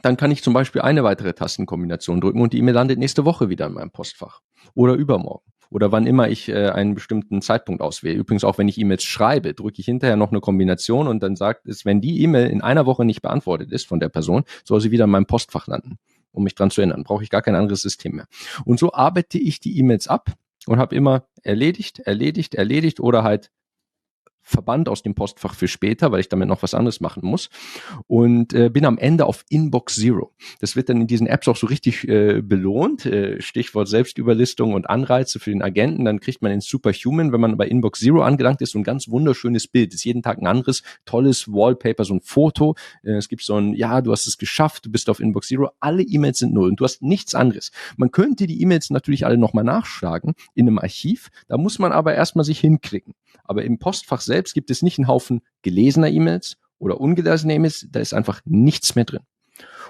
dann 0.02 0.18
kann 0.18 0.32
ich 0.32 0.43
zum 0.43 0.54
Beispiel 0.54 0.82
eine 0.82 1.04
weitere 1.04 1.34
Tastenkombination 1.34 2.22
drücken 2.22 2.41
und 2.41 2.54
die 2.54 2.60
E-Mail 2.60 2.76
landet 2.76 2.99
nächste 2.99 3.26
Woche 3.26 3.49
wieder 3.49 3.68
in 3.68 3.74
meinem 3.74 3.91
Postfach 3.91 4.41
oder 4.74 4.93
übermorgen 4.93 5.52
oder 5.72 5.91
wann 5.91 6.06
immer 6.06 6.30
ich 6.30 6.49
äh, 6.49 6.70
einen 6.70 6.93
bestimmten 6.93 7.41
Zeitpunkt 7.41 7.82
auswähle. 7.82 8.18
Übrigens 8.18 8.43
auch 8.43 8.58
wenn 8.58 8.68
ich 8.68 8.78
E-Mails 8.78 9.04
schreibe, 9.04 9.54
drücke 9.54 9.80
ich 9.80 9.86
hinterher 9.86 10.18
noch 10.18 10.32
eine 10.32 10.41
Kombination 10.41 11.08
und 11.08 11.24
dann 11.24 11.36
sagt 11.36 11.66
es, 11.66 11.86
wenn 11.86 12.02
die 12.02 12.22
E-Mail 12.22 12.49
in 12.49 12.62
einer 12.62 12.86
Woche 12.86 13.06
nicht 13.06 13.22
beantwortet 13.22 13.72
ist 13.72 13.88
von 13.88 13.99
der 13.99 14.10
Person, 14.10 14.43
soll 14.66 14.82
sie 14.82 14.91
wieder 14.91 15.06
in 15.06 15.10
meinem 15.10 15.26
Postfach 15.26 15.68
landen, 15.68 15.97
um 16.32 16.43
mich 16.43 16.56
dran 16.56 16.70
zu 16.70 16.82
erinnern. 16.82 17.04
Brauche 17.04 17.24
ich 17.24 17.30
gar 17.30 17.41
kein 17.41 17.56
anderes 17.56 17.82
System 17.82 18.18
mehr. 18.18 18.28
Und 18.66 18.80
so 18.80 18.93
arbeite 18.93 19.39
ich 19.39 19.62
die 19.62 19.78
E-Mails 19.80 20.08
ab 20.08 20.34
und 20.68 20.78
habe 20.78 20.95
immer 20.95 21.26
erledigt, 21.41 21.99
erledigt, 21.99 22.54
erledigt 22.56 22.99
oder 22.99 23.24
halt 23.24 23.49
verbannt 24.42 24.89
aus 24.89 25.04
dem 25.04 25.16
Postfach 25.16 25.56
für 25.56 25.68
später, 25.68 26.12
weil 26.12 26.20
ich 26.20 26.30
damit 26.30 26.48
noch 26.48 26.64
was 26.64 26.74
anderes 26.74 27.02
machen 27.02 27.22
muss. 27.24 27.50
Und 28.08 28.54
äh, 28.54 28.70
bin 28.70 28.86
am 28.86 28.98
Ende 28.98 29.26
auf 29.26 29.46
Inbox 29.50 29.96
Zero. 29.96 30.34
Das 30.60 30.76
wird 30.76 30.89
dann 30.89 31.02
in 31.02 31.08
diesen 31.08 31.28
Apps 31.28 31.48
auch 31.48 31.56
so 31.56 31.68
richtig 31.68 32.08
äh, 32.08 32.42
belohnt. 32.42 33.06
Äh, 33.06 33.42
Stichwort 33.42 33.88
Selbstüberlistung 33.88 34.74
und 34.74 34.89
Anreize 34.89 35.39
für 35.39 35.52
den 35.52 35.62
Agenten. 35.62 36.06
Dann 36.06 36.20
kriegt 36.20 36.42
man 36.42 36.52
den 36.52 36.62
Superhuman, 36.62 37.32
wenn 37.32 37.42
man 37.42 37.58
bei 37.58 37.68
Inbox 37.68 38.00
Zero 38.00 38.22
angelangt 38.22 38.62
ist, 38.62 38.72
so 38.72 38.80
ein 38.80 38.84
ganz 38.84 39.10
wunderschönes 39.10 39.68
Bild. 39.68 39.94
ist 39.94 40.04
jeden 40.04 40.24
Tag 40.24 40.39
ein 40.39 40.48
anderes, 40.48 40.84
tolles 41.06 41.48
Wallpaper, 41.48 42.04
so 42.04 42.16
ein 42.16 42.22
Foto. 42.22 42.76
Äh, 43.04 43.14
es 43.14 43.30
gibt 43.30 43.44
so 43.44 43.56
ein, 43.56 43.74
ja, 43.74 44.02
du 44.02 44.12
hast 44.12 44.28
es 44.28 44.38
geschafft, 44.38 44.86
du 44.86 44.92
bist 44.92 45.10
auf 45.10 45.20
Inbox 45.20 45.48
Zero. 45.48 45.72
Alle 45.80 46.04
E-Mails 46.04 46.39
sind 46.39 46.54
null 46.54 46.70
und 46.70 46.80
du 46.80 46.84
hast 46.84 47.02
nichts 47.02 47.36
anderes. 47.36 47.72
Man 47.98 48.12
könnte 48.12 48.48
die 48.48 48.62
E-Mails 48.62 48.89
natürlich 48.89 49.26
alle 49.26 49.38
nochmal 49.38 49.64
nachschlagen 49.64 50.34
in 50.56 50.68
einem 50.68 50.80
Archiv. 50.80 51.30
Da 51.48 51.58
muss 51.58 51.80
man 51.80 51.92
aber 51.92 52.14
erstmal 52.14 52.46
sich 52.46 52.60
hinklicken. 52.60 53.14
Aber 53.44 53.64
im 53.64 53.80
Postfach 53.80 54.22
selbst 54.32 54.53
gibt 54.53 54.71
es 54.71 54.82
nicht 54.82 54.97
einen 54.97 55.07
Haufen 55.07 55.41
gelesener 55.61 56.09
E-Mails 56.09 56.57
oder 56.79 56.99
ungelesener 56.99 57.53
E-Mails, 57.53 57.88
da 57.91 57.99
ist 57.99 58.13
einfach 58.13 58.41
nichts 58.45 58.95
mehr 58.95 59.05
drin. 59.05 59.21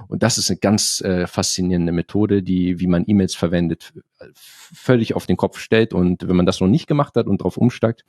Und 0.08 0.24
das 0.24 0.38
ist 0.38 0.50
eine 0.50 0.58
ganz 0.58 1.02
äh, 1.02 1.28
faszinierende 1.28 1.92
Methode, 1.92 2.42
die, 2.44 2.80
wie 2.80 2.88
man 2.88 3.04
E-Mails 3.06 3.36
verwendet, 3.36 3.94
völlig 4.34 5.14
auf 5.16 5.28
den 5.28 5.38
Kopf 5.38 5.60
stellt. 5.60 5.94
Und 5.94 6.28
wenn 6.28 6.36
man 6.36 6.46
das 6.46 6.60
noch 6.60 6.68
nicht 6.68 6.88
gemacht 6.88 7.16
hat 7.16 7.28
und 7.28 7.42
darauf 7.42 7.58
umsteigt, 7.58 8.04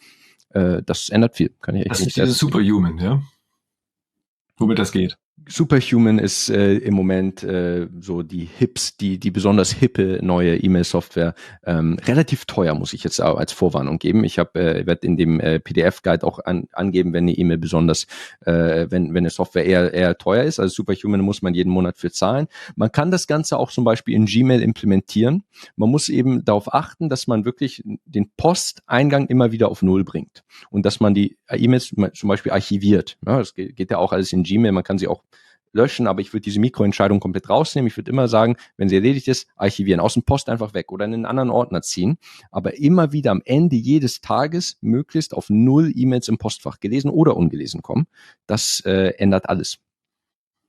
äh, 0.51 0.83
das 0.83 1.11
ändert 1.11 1.37
viel. 1.37 1.51
Kann 1.61 1.77
ich 1.77 1.83
echt 1.83 1.91
das 1.91 2.01
ist 2.01 2.17
dieses 2.17 2.39
Superhuman, 2.39 2.99
ja? 2.99 3.23
Womit 4.57 4.79
das 4.79 4.93
geht. 4.93 5.19
Superhuman 5.49 6.19
ist 6.19 6.51
äh, 6.51 6.75
im 6.75 6.95
Moment 6.95 7.43
äh, 7.43 7.89
so 8.01 8.23
die 8.23 8.45
Hips, 8.45 8.97
die 8.97 9.19
die 9.19 9.31
besonders 9.31 9.73
hippe 9.73 10.19
neue 10.23 10.57
E-Mail-Software. 10.57 11.35
Ähm, 11.65 11.99
relativ 12.05 12.45
teuer 12.45 12.75
muss 12.75 12.93
ich 12.93 13.05
jetzt 13.05 13.21
auch 13.21 13.37
als 13.37 13.53
Vorwarnung 13.53 13.99
geben. 13.99 14.25
Ich 14.25 14.39
habe 14.39 14.61
äh, 14.61 14.87
werde 14.87 15.07
in 15.07 15.17
dem 15.17 15.41
äh, 15.41 15.59
PDF-Guide 15.61 16.27
auch 16.27 16.39
an, 16.45 16.69
angeben, 16.73 17.13
wenn 17.13 17.25
eine 17.25 17.33
E-Mail 17.33 17.59
besonders, 17.59 18.07
äh, 18.45 18.87
wenn 18.91 19.15
wenn 19.15 19.19
eine 19.19 19.31
Software 19.31 19.65
eher 19.65 19.93
eher 19.93 20.17
teuer 20.19 20.45
ist. 20.45 20.61
Also 20.61 20.75
Superhuman 20.75 21.21
muss 21.21 21.43
man 21.43 21.55
jeden 21.55 21.71
Monat 21.71 21.99
für 21.99 22.11
zahlen. 22.11 22.47
Man 22.77 22.93
kann 22.93 23.11
das 23.11 23.27
Ganze 23.27 23.59
auch 23.59 23.71
zum 23.71 23.85
Beispiel 23.85 24.15
in 24.15 24.27
Gmail 24.27 24.63
implementieren. 24.63 25.45
Man 25.77 25.91
muss 25.91 26.09
eben 26.09 26.45
darauf 26.45 26.73
achten, 26.73 27.09
dass 27.09 27.27
man 27.27 27.45
wirklich 27.45 27.83
den 28.05 28.31
Posteingang 28.37 29.27
immer 29.27 29.53
wieder 29.53 29.69
auf 29.69 29.83
Null 29.83 30.05
bringt 30.05 30.45
und 30.71 30.87
dass 30.87 31.01
man 31.01 31.15
die 31.15 31.37
E-Mails 31.51 31.95
zum 32.15 32.29
Beispiel 32.29 32.53
archiviert. 32.53 33.19
Ja, 33.27 33.39
das 33.39 33.55
geht, 33.55 33.77
geht 33.77 33.91
ja 33.91 33.99
auch 33.99 34.13
alles 34.13 34.33
in 34.33 34.43
Gmail. 34.43 34.73
Man 34.73 34.85
kann 34.85 34.99
sie 34.99 35.09
auch 35.09 35.23
löschen, 35.73 36.07
aber 36.07 36.21
ich 36.21 36.33
würde 36.33 36.45
diese 36.45 36.61
Mikroentscheidung 36.61 37.21
komplett 37.21 37.49
rausnehmen. 37.49 37.87
Ich 37.89 37.97
würde 37.97 38.11
immer 38.11 38.29
sagen, 38.29 38.57
wenn 38.77 38.89
sie 38.89 38.97
erledigt 38.97 39.29
ist, 39.29 39.49
archivieren, 39.57 40.01
aus 40.01 40.15
dem 40.15 40.23
Post 40.23 40.49
einfach 40.49 40.75
weg 40.75 40.93
oder 40.93 41.05
in 41.05 41.15
einen 41.15 41.27
anderen 41.27 41.51
Ordner 41.51 41.83
ziehen. 41.83 42.19
Aber 42.51 42.79
immer 42.79 43.13
wieder 43.13 43.31
am 43.31 43.43
Ende 43.45 43.77
jedes 43.77 44.21
Tages 44.21 44.77
möglichst 44.81 45.35
auf 45.35 45.51
null 45.51 45.93
E-Mails 45.95 46.29
im 46.29 46.39
Postfach 46.39 46.81
gelesen 46.81 47.11
oder 47.11 47.37
ungelesen 47.37 47.83
kommen. 47.83 48.07
Das 48.47 48.83
äh, 48.85 49.15
ändert 49.19 49.49
alles. 49.49 49.79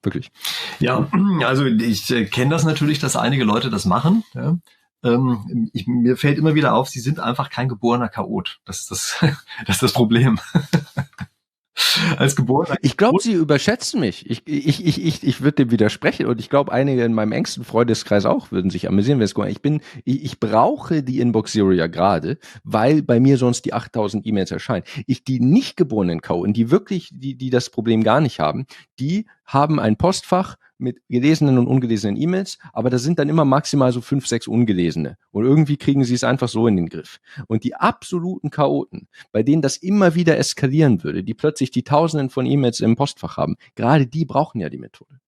Wirklich. 0.02 0.32
Ja, 0.80 1.08
also 1.46 1.66
ich 1.66 2.10
äh, 2.12 2.26
kenne 2.26 2.52
das 2.52 2.64
natürlich, 2.64 3.00
dass 3.00 3.16
einige 3.16 3.44
Leute 3.44 3.70
das 3.70 3.86
machen. 3.86 4.24
Ja. 4.34 4.58
Ähm, 5.04 5.70
ich, 5.74 5.86
mir 5.88 6.16
fällt 6.18 6.38
immer 6.38 6.56
wieder 6.56 6.74
auf, 6.74 6.90
sie 6.90 7.02
sind 7.02 7.20
einfach 7.20 7.50
kein 7.50 7.68
geborener 7.68 8.10
Chaot. 8.10 8.62
Das 8.66 8.82
ist 8.82 8.92
das, 8.92 9.18
das, 9.66 9.78
ist 9.78 9.84
das 9.84 9.94
Problem. 9.94 10.40
als 12.18 12.36
geborener. 12.36 12.76
Ich 12.82 12.98
glaube, 12.98 13.22
Sie 13.22 13.34
überschätzen 13.34 14.00
mich. 14.00 14.30
Ich, 14.30 14.44
ich, 14.46 14.86
ich, 14.86 15.04
ich, 15.04 15.24
ich 15.24 15.42
würde 15.42 15.66
dem 15.66 15.72
widersprechen 15.72 16.28
und 16.28 16.40
ich 16.40 16.50
glaube, 16.50 16.72
einige 16.72 17.04
in 17.04 17.14
meinem 17.14 17.32
engsten 17.32 17.64
Freundeskreis 17.64 18.26
auch 18.26 18.52
würden 18.52 18.70
sich 18.70 18.88
amüsieren, 18.88 19.20
wenn 19.20 19.26
es 19.26 19.36
Ich 19.50 19.62
bin, 19.62 19.82
ich, 20.04 20.24
ich 20.24 20.40
brauche 20.40 21.04
die 21.04 21.20
Inbox 21.20 21.54
Zero 21.54 21.72
ja 21.72 21.88
gerade, 21.88 22.38
weil 22.64 23.02
bei 23.02 23.20
mir 23.20 23.38
sonst 23.38 23.66
die 23.66 23.74
8000 23.74 24.26
E-Mails 24.26 24.52
erscheinen. 24.52 24.84
Ich, 25.08 25.24
die 25.24 25.40
nicht 25.40 25.78
geborenen 25.78 26.22
Kauen, 26.22 26.54
die 26.54 26.70
wirklich, 26.70 27.10
die, 27.12 27.36
die 27.36 27.50
das 27.50 27.70
Problem 27.70 28.04
gar 28.04 28.22
nicht 28.22 28.40
haben, 28.40 28.66
die 29.00 29.26
haben 29.46 29.80
ein 29.80 29.98
Postfach, 29.98 30.58
mit 30.84 31.02
gelesenen 31.10 31.58
und 31.58 31.68
ungelesenen 31.68 32.22
E-Mails, 32.22 32.60
aber 32.74 32.90
da 32.90 33.00
sind 33.00 33.18
dann 33.18 33.30
immer 33.30 33.46
maximal 33.46 33.92
so 33.92 34.02
fünf, 34.02 34.28
sechs 34.28 34.48
ungelesene. 34.48 35.18
Und 35.32 35.46
irgendwie 35.46 35.78
kriegen 35.78 36.04
sie 36.04 36.14
es 36.14 36.24
einfach 36.24 36.50
so 36.50 36.68
in 36.68 36.76
den 36.76 36.90
Griff. 36.90 37.20
Und 37.48 37.64
die 37.64 37.76
absoluten 37.76 38.52
Chaoten, 38.52 39.08
bei 39.32 39.42
denen 39.42 39.62
das 39.62 39.78
immer 39.78 40.14
wieder 40.14 40.38
eskalieren 40.38 41.04
würde, 41.04 41.24
die 41.24 41.34
plötzlich 41.34 41.72
die 41.72 41.84
Tausenden 41.84 42.30
von 42.30 42.46
E-Mails 42.46 42.82
im 42.82 42.96
Postfach 42.96 43.38
haben, 43.38 43.56
gerade 43.76 44.06
die 44.06 44.26
brauchen 44.26 44.60
ja 44.60 44.70
die 44.70 44.78
Methode. 44.78 45.20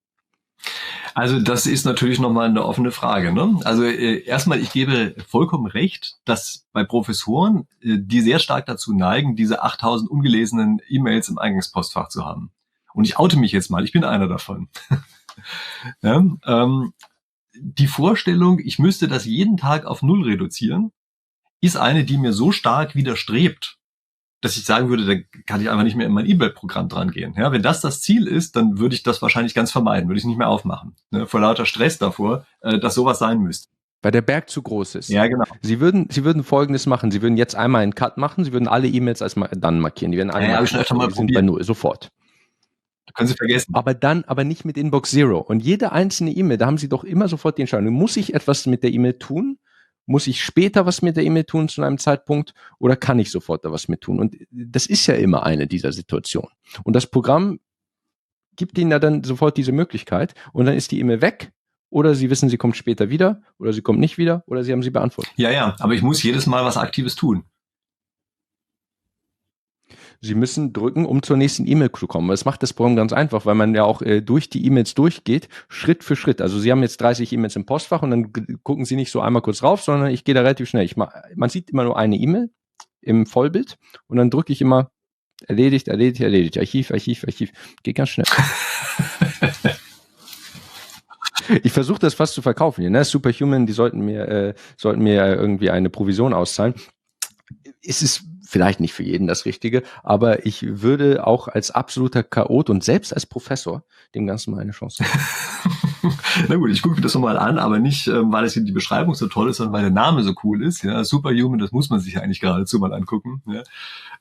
Also 1.13 1.39
das 1.39 1.65
ist 1.65 1.85
natürlich 1.85 2.19
nochmal 2.19 2.49
eine 2.49 2.65
offene 2.65 2.91
Frage. 2.91 3.31
Ne? 3.31 3.59
Also 3.63 3.83
äh, 3.83 4.23
erstmal, 4.25 4.59
ich 4.59 4.73
gebe 4.73 5.15
vollkommen 5.27 5.65
recht, 5.65 6.17
dass 6.25 6.65
bei 6.73 6.83
Professoren, 6.83 7.67
äh, 7.81 7.97
die 7.99 8.19
sehr 8.21 8.39
stark 8.39 8.65
dazu 8.65 8.93
neigen, 8.93 9.35
diese 9.35 9.63
8000 9.63 10.09
ungelesenen 10.09 10.81
E-Mails 10.89 11.29
im 11.29 11.37
Eingangspostfach 11.37 12.09
zu 12.09 12.25
haben. 12.25 12.51
Und 12.93 13.05
ich 13.05 13.17
oute 13.17 13.37
mich 13.37 13.51
jetzt 13.51 13.69
mal, 13.69 13.85
ich 13.85 13.91
bin 13.91 14.03
einer 14.03 14.27
davon. 14.27 14.67
ja, 16.01 16.23
ähm, 16.45 16.93
die 17.57 17.87
Vorstellung, 17.87 18.59
ich 18.59 18.79
müsste 18.79 19.07
das 19.07 19.25
jeden 19.25 19.57
Tag 19.57 19.85
auf 19.85 20.01
Null 20.01 20.23
reduzieren, 20.23 20.91
ist 21.61 21.77
eine, 21.77 22.03
die 22.03 22.17
mir 22.17 22.33
so 22.33 22.51
stark 22.51 22.95
widerstrebt, 22.95 23.77
dass 24.41 24.57
ich 24.57 24.65
sagen 24.65 24.89
würde, 24.89 25.05
da 25.05 25.41
kann 25.47 25.61
ich 25.61 25.69
einfach 25.69 25.83
nicht 25.83 25.95
mehr 25.95 26.05
in 26.05 26.13
mein 26.13 26.29
E-Mail-Programm 26.29 26.89
dran 26.89 27.11
gehen. 27.11 27.33
Ja, 27.37 27.51
wenn 27.51 27.63
das 27.63 27.81
das 27.81 28.01
Ziel 28.01 28.27
ist, 28.27 28.55
dann 28.55 28.77
würde 28.77 28.93
ich 28.93 29.03
das 29.03 29.21
wahrscheinlich 29.21 29.55
ganz 29.55 29.71
vermeiden, 29.71 30.07
würde 30.07 30.19
ich 30.19 30.25
nicht 30.25 30.37
mehr 30.37 30.49
aufmachen. 30.49 30.95
Ne, 31.09 31.25
vor 31.25 31.39
lauter 31.39 31.65
Stress 31.65 31.97
davor, 31.97 32.45
äh, 32.61 32.77
dass 32.77 32.93
sowas 32.93 33.17
sein 33.17 33.39
müsste. 33.39 33.69
Weil 34.03 34.11
der 34.11 34.21
Berg 34.21 34.51
zu 34.51 34.61
groß 34.61 34.95
ist. 34.95 35.09
Ja, 35.09 35.25
genau. 35.25 35.45
Sie 35.63 35.79
würden, 35.79 36.07
Sie 36.11 36.23
würden 36.23 36.43
Folgendes 36.43 36.85
machen. 36.85 37.09
Sie 37.09 37.23
würden 37.23 37.37
jetzt 37.37 37.55
einmal 37.55 37.81
einen 37.81 37.95
Cut 37.95 38.17
machen. 38.17 38.43
Sie 38.43 38.53
würden 38.53 38.67
alle 38.67 38.87
E-Mails 38.87 39.23
als 39.23 39.33
dann 39.33 39.79
markieren. 39.79 40.11
Die 40.11 40.19
werden 40.19 40.29
alle 40.29 40.45
ja, 40.45 40.59
ja, 40.59 40.67
schon 40.67 40.79
öfter 40.79 40.93
mal 40.93 41.09
sind 41.09 41.33
bei 41.33 41.41
Null, 41.41 41.63
sofort. 41.63 42.11
Können 43.15 43.27
Sie 43.27 43.35
vergessen. 43.35 43.73
Aber 43.73 43.93
dann, 43.93 44.23
aber 44.25 44.43
nicht 44.43 44.65
mit 44.65 44.77
Inbox 44.77 45.11
Zero. 45.11 45.39
Und 45.39 45.61
jede 45.61 45.91
einzelne 45.91 46.31
E-Mail, 46.31 46.57
da 46.57 46.65
haben 46.65 46.77
Sie 46.77 46.89
doch 46.89 47.03
immer 47.03 47.27
sofort 47.27 47.57
die 47.57 47.61
Entscheidung. 47.61 47.93
Muss 47.93 48.17
ich 48.17 48.33
etwas 48.33 48.65
mit 48.65 48.83
der 48.83 48.91
E-Mail 48.91 49.13
tun? 49.13 49.57
Muss 50.05 50.27
ich 50.27 50.43
später 50.43 50.85
was 50.85 51.01
mit 51.01 51.17
der 51.17 51.23
E-Mail 51.23 51.45
tun 51.45 51.67
zu 51.67 51.81
einem 51.81 51.97
Zeitpunkt 51.97 52.53
oder 52.77 52.95
kann 52.95 53.17
ich 53.17 53.31
sofort 53.31 53.65
da 53.65 53.71
was 53.71 53.87
mit 53.87 54.01
tun? 54.01 54.19
Und 54.19 54.35
das 54.51 54.85
ist 54.85 55.07
ja 55.07 55.15
immer 55.15 55.43
eine 55.43 55.65
dieser 55.65 55.91
Situationen. 55.91 56.51
Und 56.83 56.95
das 56.95 57.07
Programm 57.07 57.59
gibt 58.55 58.77
ihnen 58.77 58.91
ja 58.91 58.99
dann 58.99 59.23
sofort 59.23 59.57
diese 59.57 59.71
Möglichkeit 59.71 60.35
und 60.53 60.65
dann 60.65 60.75
ist 60.75 60.91
die 60.91 60.99
E-Mail 60.99 61.21
weg 61.21 61.51
oder 61.89 62.13
sie 62.13 62.29
wissen, 62.29 62.49
sie 62.49 62.57
kommt 62.57 62.75
später 62.75 63.09
wieder 63.09 63.41
oder 63.57 63.73
sie 63.73 63.81
kommt 63.81 63.99
nicht 63.99 64.17
wieder 64.17 64.43
oder 64.47 64.63
sie 64.63 64.71
haben 64.71 64.83
sie 64.83 64.91
beantwortet. 64.91 65.33
Ja, 65.37 65.51
ja, 65.51 65.75
aber 65.79 65.93
ich 65.93 66.01
muss 66.01 66.21
jedes 66.21 66.45
Mal 66.45 66.63
was 66.63 66.77
Aktives 66.77 67.15
tun. 67.15 67.45
Sie 70.25 70.35
müssen 70.35 70.73
drücken, 70.73 71.05
um 71.05 71.21
zur 71.23 71.37
nächsten 71.37 71.67
E-Mail 71.67 71.91
zu 71.91 72.07
kommen. 72.07 72.29
Das 72.29 72.45
macht 72.45 72.63
das 72.63 72.73
Programm 72.73 72.95
ganz 72.95 73.13
einfach, 73.13 73.45
weil 73.45 73.55
man 73.55 73.75
ja 73.75 73.83
auch 73.83 74.01
äh, 74.01 74.21
durch 74.21 74.49
die 74.49 74.65
E-Mails 74.65 74.95
durchgeht, 74.95 75.47
Schritt 75.69 76.03
für 76.03 76.15
Schritt. 76.15 76.41
Also 76.41 76.59
Sie 76.59 76.71
haben 76.71 76.81
jetzt 76.81 76.99
30 77.01 77.31
E-Mails 77.31 77.55
im 77.55 77.65
Postfach 77.65 78.01
und 78.01 78.11
dann 78.11 78.33
gucken 78.63 78.85
Sie 78.85 78.95
nicht 78.95 79.11
so 79.11 79.21
einmal 79.21 79.41
kurz 79.41 79.63
rauf, 79.63 79.81
sondern 79.81 80.09
ich 80.09 80.23
gehe 80.23 80.35
da 80.35 80.41
relativ 80.41 80.67
schnell. 80.67 80.83
Ich 80.83 80.97
mach, 80.97 81.13
man 81.35 81.49
sieht 81.49 81.69
immer 81.69 81.83
nur 81.83 81.97
eine 81.97 82.17
E-Mail 82.17 82.49
im 83.01 83.25
Vollbild 83.25 83.77
und 84.07 84.17
dann 84.17 84.29
drücke 84.29 84.51
ich 84.51 84.61
immer 84.61 84.91
erledigt, 85.47 85.87
erledigt, 85.87 86.21
erledigt, 86.21 86.57
Archiv, 86.57 86.91
Archiv, 86.91 87.23
Archiv. 87.25 87.51
Geht 87.83 87.95
ganz 87.95 88.09
schnell. 88.09 88.25
ich 91.63 91.71
versuche 91.71 91.99
das 91.99 92.13
fast 92.13 92.33
zu 92.33 92.41
verkaufen 92.41 92.81
hier. 92.81 92.89
Ne? 92.89 93.03
Superhuman, 93.03 93.65
die 93.65 93.73
sollten 93.73 94.01
mir, 94.01 94.27
äh, 94.27 94.53
sollten 94.77 95.03
mir 95.03 95.25
irgendwie 95.35 95.69
eine 95.69 95.89
Provision 95.89 96.33
auszahlen. 96.33 96.73
Es 97.83 98.01
ist 98.01 98.23
vielleicht 98.45 98.79
nicht 98.79 98.93
für 98.93 99.03
jeden 99.03 99.27
das 99.27 99.45
Richtige, 99.45 99.83
aber 100.03 100.45
ich 100.45 100.81
würde 100.81 101.25
auch 101.25 101.47
als 101.47 101.71
absoluter 101.71 102.23
Chaot 102.23 102.69
und 102.69 102.83
selbst 102.83 103.13
als 103.13 103.25
Professor 103.25 103.83
dem 104.13 104.27
Ganzen 104.27 104.51
mal 104.51 104.61
eine 104.61 104.71
Chance 104.71 105.03
geben. 105.03 106.15
Na 106.49 106.55
gut, 106.55 106.69
ich 106.69 106.81
gucke 106.81 106.95
mir 106.95 107.01
das 107.01 107.13
nochmal 107.15 107.37
an, 107.37 107.57
aber 107.57 107.79
nicht, 107.79 108.07
ähm, 108.07 108.31
weil 108.31 108.45
es 108.45 108.53
die 108.53 108.71
Beschreibung 108.71 109.15
so 109.15 109.27
toll 109.27 109.49
ist, 109.49 109.57
sondern 109.57 109.73
weil 109.73 109.81
der 109.81 109.91
Name 109.91 110.23
so 110.23 110.33
cool 110.43 110.63
ist. 110.63 110.83
Ja, 110.83 111.03
Superhuman, 111.03 111.59
das 111.59 111.71
muss 111.71 111.89
man 111.89 111.99
sich 111.99 112.19
eigentlich 112.21 112.39
geradezu 112.39 112.79
mal 112.79 112.93
angucken. 112.93 113.41
Ja. 113.47 113.63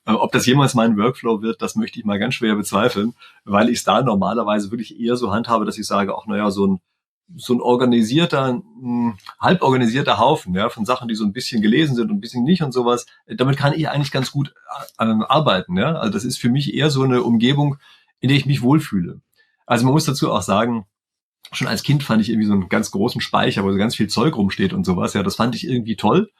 Äh, 0.05 0.13
ob 0.13 0.31
das 0.31 0.45
jemals 0.45 0.73
mein 0.73 0.97
Workflow 0.97 1.41
wird, 1.41 1.61
das 1.61 1.75
möchte 1.75 1.99
ich 1.99 2.05
mal 2.05 2.19
ganz 2.19 2.35
schwer 2.35 2.55
bezweifeln, 2.55 3.13
weil 3.43 3.69
ich 3.69 3.79
es 3.79 3.83
da 3.83 4.01
normalerweise 4.01 4.71
wirklich 4.71 4.99
eher 4.99 5.15
so 5.15 5.31
handhabe, 5.31 5.65
dass 5.65 5.77
ich 5.77 5.85
sage, 5.85 6.15
auch 6.15 6.27
naja, 6.27 6.49
so 6.51 6.67
ein 6.67 6.79
so 7.35 7.53
ein 7.53 7.61
organisierter, 7.61 8.61
hm, 8.79 9.17
halb 9.39 9.61
organisierter 9.61 10.19
Haufen, 10.19 10.53
ja, 10.53 10.69
von 10.69 10.85
Sachen, 10.85 11.07
die 11.07 11.15
so 11.15 11.25
ein 11.25 11.33
bisschen 11.33 11.61
gelesen 11.61 11.95
sind 11.95 12.09
und 12.11 12.17
ein 12.17 12.21
bisschen 12.21 12.43
nicht 12.43 12.61
und 12.61 12.71
sowas. 12.71 13.05
Damit 13.27 13.57
kann 13.57 13.73
ich 13.73 13.89
eigentlich 13.89 14.11
ganz 14.11 14.31
gut 14.31 14.53
äh, 14.99 15.05
arbeiten, 15.05 15.77
ja. 15.77 15.95
Also 15.95 16.13
das 16.13 16.23
ist 16.23 16.37
für 16.37 16.49
mich 16.49 16.73
eher 16.73 16.89
so 16.89 17.03
eine 17.03 17.23
Umgebung, 17.23 17.77
in 18.19 18.29
der 18.29 18.37
ich 18.37 18.45
mich 18.45 18.61
wohlfühle. 18.61 19.21
Also 19.65 19.85
man 19.85 19.93
muss 19.93 20.05
dazu 20.05 20.31
auch 20.31 20.43
sagen, 20.43 20.85
schon 21.51 21.67
als 21.67 21.83
Kind 21.83 22.03
fand 22.03 22.21
ich 22.21 22.29
irgendwie 22.29 22.47
so 22.47 22.53
einen 22.53 22.69
ganz 22.69 22.91
großen 22.91 23.21
Speicher, 23.21 23.63
wo 23.63 23.71
so 23.71 23.77
ganz 23.77 23.95
viel 23.95 24.07
Zeug 24.07 24.35
rumsteht 24.35 24.73
und 24.73 24.85
sowas. 24.85 25.13
Ja, 25.13 25.23
das 25.23 25.35
fand 25.35 25.55
ich 25.55 25.67
irgendwie 25.67 25.95
toll. 25.95 26.31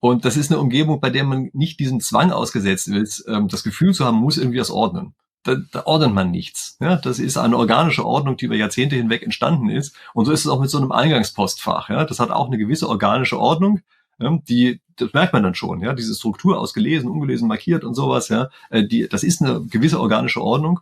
Und 0.00 0.24
das 0.24 0.36
ist 0.36 0.50
eine 0.50 0.60
Umgebung, 0.60 1.00
bei 1.00 1.10
der 1.10 1.24
man 1.24 1.50
nicht 1.54 1.80
diesem 1.80 2.00
Zwang 2.00 2.30
ausgesetzt 2.30 2.88
ist, 2.88 3.24
ähm, 3.28 3.48
das 3.48 3.62
Gefühl 3.62 3.94
zu 3.94 4.04
haben, 4.04 4.18
muss 4.18 4.38
irgendwie 4.38 4.60
was 4.60 4.70
ordnen 4.70 5.14
da, 5.46 5.56
da 5.70 5.86
ordnet 5.86 6.12
man 6.12 6.30
nichts. 6.30 6.76
Ja, 6.80 6.96
das 6.96 7.18
ist 7.18 7.36
eine 7.36 7.56
organische 7.56 8.04
Ordnung, 8.04 8.36
die 8.36 8.46
über 8.46 8.56
Jahrzehnte 8.56 8.96
hinweg 8.96 9.22
entstanden 9.22 9.70
ist. 9.70 9.94
Und 10.14 10.24
so 10.24 10.32
ist 10.32 10.40
es 10.40 10.48
auch 10.48 10.60
mit 10.60 10.70
so 10.70 10.78
einem 10.78 10.92
Eingangspostfach. 10.92 11.88
Ja, 11.88 12.04
das 12.04 12.20
hat 12.20 12.30
auch 12.30 12.48
eine 12.48 12.58
gewisse 12.58 12.88
organische 12.88 13.38
Ordnung. 13.38 13.80
Ja, 14.18 14.38
die, 14.48 14.80
das 14.96 15.12
merkt 15.12 15.32
man 15.34 15.42
dann 15.42 15.54
schon, 15.54 15.80
ja, 15.80 15.92
diese 15.92 16.14
Struktur 16.14 16.58
aus 16.58 16.72
gelesen, 16.72 17.10
ungelesen, 17.10 17.48
markiert 17.48 17.84
und 17.84 17.94
sowas, 17.94 18.30
ja, 18.30 18.48
äh, 18.70 18.86
die, 18.86 19.08
das 19.08 19.22
ist 19.22 19.42
eine 19.42 19.62
gewisse 19.66 20.00
organische 20.00 20.40
Ordnung, 20.40 20.80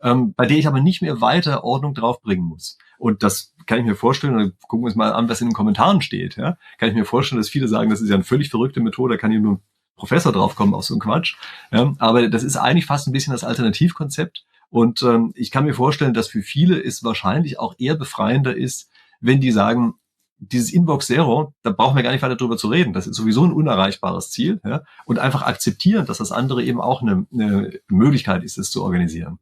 ähm, 0.00 0.34
bei 0.34 0.46
der 0.46 0.56
ich 0.56 0.68
aber 0.68 0.80
nicht 0.80 1.02
mehr 1.02 1.20
weiter 1.20 1.64
Ordnung 1.64 1.94
draufbringen 1.94 2.46
muss. 2.46 2.78
Und 2.98 3.24
das 3.24 3.54
kann 3.66 3.80
ich 3.80 3.84
mir 3.84 3.96
vorstellen, 3.96 4.52
gucken 4.68 4.84
wir 4.84 4.86
uns 4.86 4.94
mal 4.94 5.12
an, 5.12 5.28
was 5.28 5.40
in 5.40 5.48
den 5.48 5.54
Kommentaren 5.54 6.00
steht, 6.00 6.36
ja, 6.36 6.58
kann 6.78 6.88
ich 6.88 6.94
mir 6.94 7.04
vorstellen, 7.04 7.40
dass 7.40 7.48
viele 7.48 7.66
sagen, 7.66 7.90
das 7.90 8.00
ist 8.00 8.08
ja 8.08 8.14
eine 8.14 8.24
völlig 8.24 8.50
verrückte 8.50 8.80
Methode, 8.80 9.18
kann 9.18 9.32
ich 9.32 9.40
nur 9.40 9.60
Professor 9.96 10.32
draufkommen 10.32 10.74
auf 10.74 10.84
so 10.84 10.94
einen 10.94 11.00
Quatsch. 11.00 11.36
Ja, 11.72 11.94
aber 11.98 12.28
das 12.28 12.42
ist 12.42 12.56
eigentlich 12.56 12.86
fast 12.86 13.08
ein 13.08 13.12
bisschen 13.12 13.32
das 13.32 13.44
Alternativkonzept. 13.44 14.44
Und 14.68 15.02
ähm, 15.02 15.32
ich 15.34 15.50
kann 15.50 15.64
mir 15.64 15.74
vorstellen, 15.74 16.14
dass 16.14 16.28
für 16.28 16.42
viele 16.42 16.82
es 16.82 17.02
wahrscheinlich 17.04 17.58
auch 17.58 17.74
eher 17.78 17.94
befreiender 17.94 18.56
ist, 18.56 18.90
wenn 19.20 19.40
die 19.40 19.52
sagen, 19.52 19.94
dieses 20.38 20.72
Inbox 20.72 21.06
Zero, 21.06 21.54
da 21.62 21.70
brauchen 21.70 21.96
wir 21.96 22.02
gar 22.02 22.12
nicht 22.12 22.22
weiter 22.22 22.36
drüber 22.36 22.58
zu 22.58 22.68
reden. 22.68 22.92
Das 22.92 23.06
ist 23.06 23.16
sowieso 23.16 23.44
ein 23.44 23.52
unerreichbares 23.52 24.30
Ziel. 24.30 24.60
Ja? 24.64 24.82
Und 25.06 25.18
einfach 25.18 25.42
akzeptieren, 25.42 26.04
dass 26.04 26.18
das 26.18 26.32
andere 26.32 26.62
eben 26.62 26.80
auch 26.80 27.00
eine, 27.00 27.26
eine 27.32 27.80
Möglichkeit 27.88 28.44
ist, 28.44 28.58
es 28.58 28.70
zu 28.70 28.82
organisieren. 28.82 29.38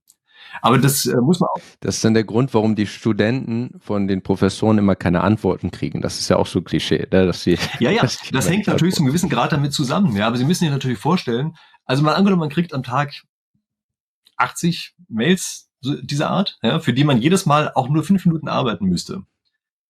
Aber 0.62 0.78
das 0.78 1.06
äh, 1.06 1.16
muss 1.16 1.40
man 1.40 1.48
auch. 1.48 1.60
Das 1.80 1.96
ist 1.96 2.04
dann 2.04 2.14
der 2.14 2.24
Grund, 2.24 2.54
warum 2.54 2.74
die 2.74 2.86
Studenten 2.86 3.78
von 3.80 4.06
den 4.06 4.22
Professoren 4.22 4.78
immer 4.78 4.96
keine 4.96 5.22
Antworten 5.22 5.70
kriegen. 5.70 6.00
Das 6.00 6.18
ist 6.18 6.28
ja 6.28 6.36
auch 6.36 6.46
so 6.46 6.62
Klischee, 6.62 7.06
ne? 7.10 7.26
dass 7.26 7.42
sie. 7.42 7.58
Ja, 7.80 7.90
ja, 7.90 8.02
das, 8.02 8.18
das 8.30 8.48
hängt 8.48 8.66
natürlich 8.66 8.94
zu 8.94 9.00
einem 9.00 9.08
gewissen 9.08 9.28
Grad 9.28 9.52
damit 9.52 9.72
zusammen. 9.72 10.16
Ja, 10.16 10.26
aber 10.26 10.36
Sie 10.36 10.44
müssen 10.44 10.64
sich 10.64 10.70
natürlich 10.70 10.98
vorstellen, 10.98 11.56
also 11.84 12.02
mal 12.02 12.14
angenommen, 12.14 12.40
man 12.40 12.50
kriegt 12.50 12.72
am 12.72 12.82
Tag 12.82 13.12
80 14.36 14.94
Mails 15.08 15.70
dieser 15.82 16.30
Art, 16.30 16.58
ja, 16.62 16.78
für 16.78 16.92
die 16.92 17.04
man 17.04 17.20
jedes 17.20 17.46
Mal 17.46 17.70
auch 17.74 17.88
nur 17.88 18.04
fünf 18.04 18.24
Minuten 18.24 18.48
arbeiten 18.48 18.86
müsste 18.86 19.22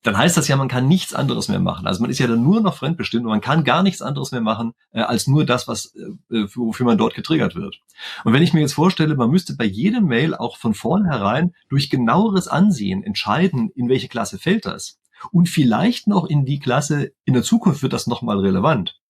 dann 0.05 0.19
heißt 0.19 0.37
das 0.37 0.49
ja, 0.49 0.57
man 0.57 0.69
kann 0.69 0.87
nichts 0.87 1.15
anderes 1.15 1.49
mehr 1.49 1.61
machen. 1.61 1.87
Also 1.87 2.03
man 2.03 2.11
ist 2.11 2.19
ja 2.19 2.27
dann 2.27 2.43
nur 2.43 2.61
noch 2.61 2.77
fremdbestimmt 2.77 3.25
und 3.25 3.31
man 3.31 3.41
kann 3.41 3.65
gar 3.65 3.83
nichts 3.83 4.03
anderes 4.03 4.33
mehr 4.33 4.43
machen, 4.43 4.75
äh, 4.93 5.01
als 5.01 5.27
nur 5.27 5.47
das, 5.47 5.67
was, 5.67 5.95
äh, 5.97 6.37
äh, 6.37 6.47
wofür 6.55 6.85
man 6.85 6.99
dort 6.99 7.15
getriggert 7.15 7.57
wird. 7.57 7.81
Und 8.23 8.35
wenn 8.35 8.43
ich 8.43 8.53
mir 8.53 8.61
jetzt 8.61 8.75
vorstelle, 8.75 9.17
man 9.17 9.31
müsste 9.31 9.57
bei 9.57 9.65
jedem 9.65 10.05
Mail 10.05 10.35
auch 10.35 10.59
von 10.59 10.75
vornherein 10.75 11.55
durch 11.71 11.89
genaueres 11.89 12.49
Ansehen 12.49 13.03
entscheiden, 13.03 13.71
in 13.75 13.89
welche 13.89 14.09
Klasse 14.09 14.39
fällt 14.39 14.67
das. 14.67 14.99
Und 15.33 15.49
vielleicht 15.49 16.07
noch 16.07 16.27
in 16.27 16.45
die 16.45 16.61
Klasse, 16.61 17.13
in 17.25 17.33
der 17.33 17.43
Zukunft 17.43 17.83
wird 17.83 17.95
das 17.95 18.07
nochmal 18.07 18.41
relevant. 18.41 19.01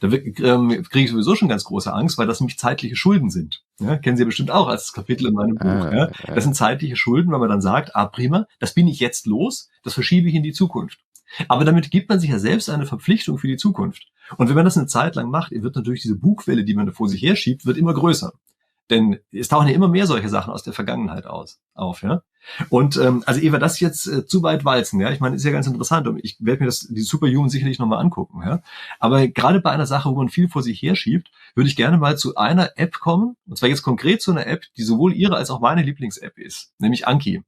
Da 0.00 0.06
ähm, 0.08 0.84
kriege 0.88 1.06
ich 1.06 1.10
sowieso 1.10 1.34
schon 1.34 1.48
ganz 1.48 1.64
große 1.64 1.92
Angst, 1.92 2.16
weil 2.16 2.28
das 2.28 2.38
nämlich 2.38 2.58
zeitliche 2.58 2.94
Schulden 2.94 3.30
sind. 3.30 3.64
Ja, 3.80 3.96
kennen 3.96 4.16
Sie 4.16 4.24
bestimmt 4.24 4.50
auch 4.50 4.66
als 4.66 4.92
Kapitel 4.92 5.28
in 5.28 5.34
meinem 5.34 5.54
Buch. 5.54 5.66
Ah, 5.66 5.94
ja. 5.94 6.10
Das 6.34 6.44
sind 6.44 6.54
zeitliche 6.54 6.96
Schulden, 6.96 7.30
weil 7.30 7.38
man 7.38 7.48
dann 7.48 7.60
sagt, 7.60 7.94
ah 7.94 8.06
prima, 8.06 8.46
das 8.58 8.74
bin 8.74 8.88
ich 8.88 8.98
jetzt 8.98 9.26
los, 9.26 9.70
das 9.84 9.94
verschiebe 9.94 10.28
ich 10.28 10.34
in 10.34 10.42
die 10.42 10.52
Zukunft. 10.52 10.98
Aber 11.46 11.64
damit 11.64 11.90
gibt 11.90 12.08
man 12.08 12.18
sich 12.18 12.30
ja 12.30 12.38
selbst 12.38 12.70
eine 12.70 12.86
Verpflichtung 12.86 13.38
für 13.38 13.46
die 13.46 13.56
Zukunft. 13.56 14.08
Und 14.36 14.48
wenn 14.48 14.56
man 14.56 14.64
das 14.64 14.76
eine 14.76 14.86
Zeit 14.86 15.14
lang 15.14 15.30
macht, 15.30 15.52
wird 15.52 15.76
natürlich 15.76 16.02
diese 16.02 16.16
Bugwelle, 16.16 16.64
die 16.64 16.74
man 16.74 16.86
da 16.86 16.92
vor 16.92 17.08
sich 17.08 17.22
herschiebt, 17.22 17.66
wird 17.66 17.76
immer 17.76 17.94
größer. 17.94 18.32
Denn 18.90 19.18
es 19.32 19.48
tauchen 19.48 19.68
ja 19.68 19.74
immer 19.74 19.88
mehr 19.88 20.06
solche 20.06 20.28
Sachen 20.28 20.52
aus 20.52 20.62
der 20.62 20.72
Vergangenheit 20.72 21.26
aus, 21.26 21.60
auf, 21.74 22.02
ja. 22.02 22.22
Und 22.68 22.96
ähm, 22.96 23.22
also 23.26 23.40
Eva, 23.40 23.58
das 23.58 23.80
jetzt 23.80 24.06
äh, 24.06 24.26
zu 24.26 24.42
weit 24.42 24.64
walzen, 24.64 25.00
ja. 25.00 25.10
Ich 25.10 25.20
meine, 25.20 25.36
ist 25.36 25.44
ja 25.44 25.50
ganz 25.50 25.66
interessant 25.66 26.06
und 26.08 26.18
ich 26.24 26.36
werde 26.40 26.60
mir 26.60 26.66
das 26.66 26.80
die 26.88 27.00
Superhuman 27.00 27.50
sicherlich 27.50 27.78
nochmal 27.78 28.00
angucken, 28.00 28.42
ja. 28.44 28.60
Aber 28.98 29.26
gerade 29.28 29.60
bei 29.60 29.70
einer 29.70 29.86
Sache, 29.86 30.10
wo 30.10 30.14
man 30.16 30.28
viel 30.28 30.48
vor 30.48 30.62
sich 30.62 30.80
herschiebt, 30.80 31.30
würde 31.54 31.68
ich 31.68 31.76
gerne 31.76 31.98
mal 31.98 32.16
zu 32.16 32.36
einer 32.36 32.70
App 32.76 32.98
kommen, 33.00 33.36
und 33.46 33.58
zwar 33.58 33.68
jetzt 33.68 33.82
konkret 33.82 34.22
zu 34.22 34.30
einer 34.30 34.46
App, 34.46 34.64
die 34.76 34.82
sowohl 34.82 35.12
ihre 35.14 35.36
als 35.36 35.50
auch 35.50 35.60
meine 35.60 35.82
Lieblings-App 35.82 36.38
ist, 36.38 36.72
nämlich 36.78 37.06
Anki. 37.06 37.42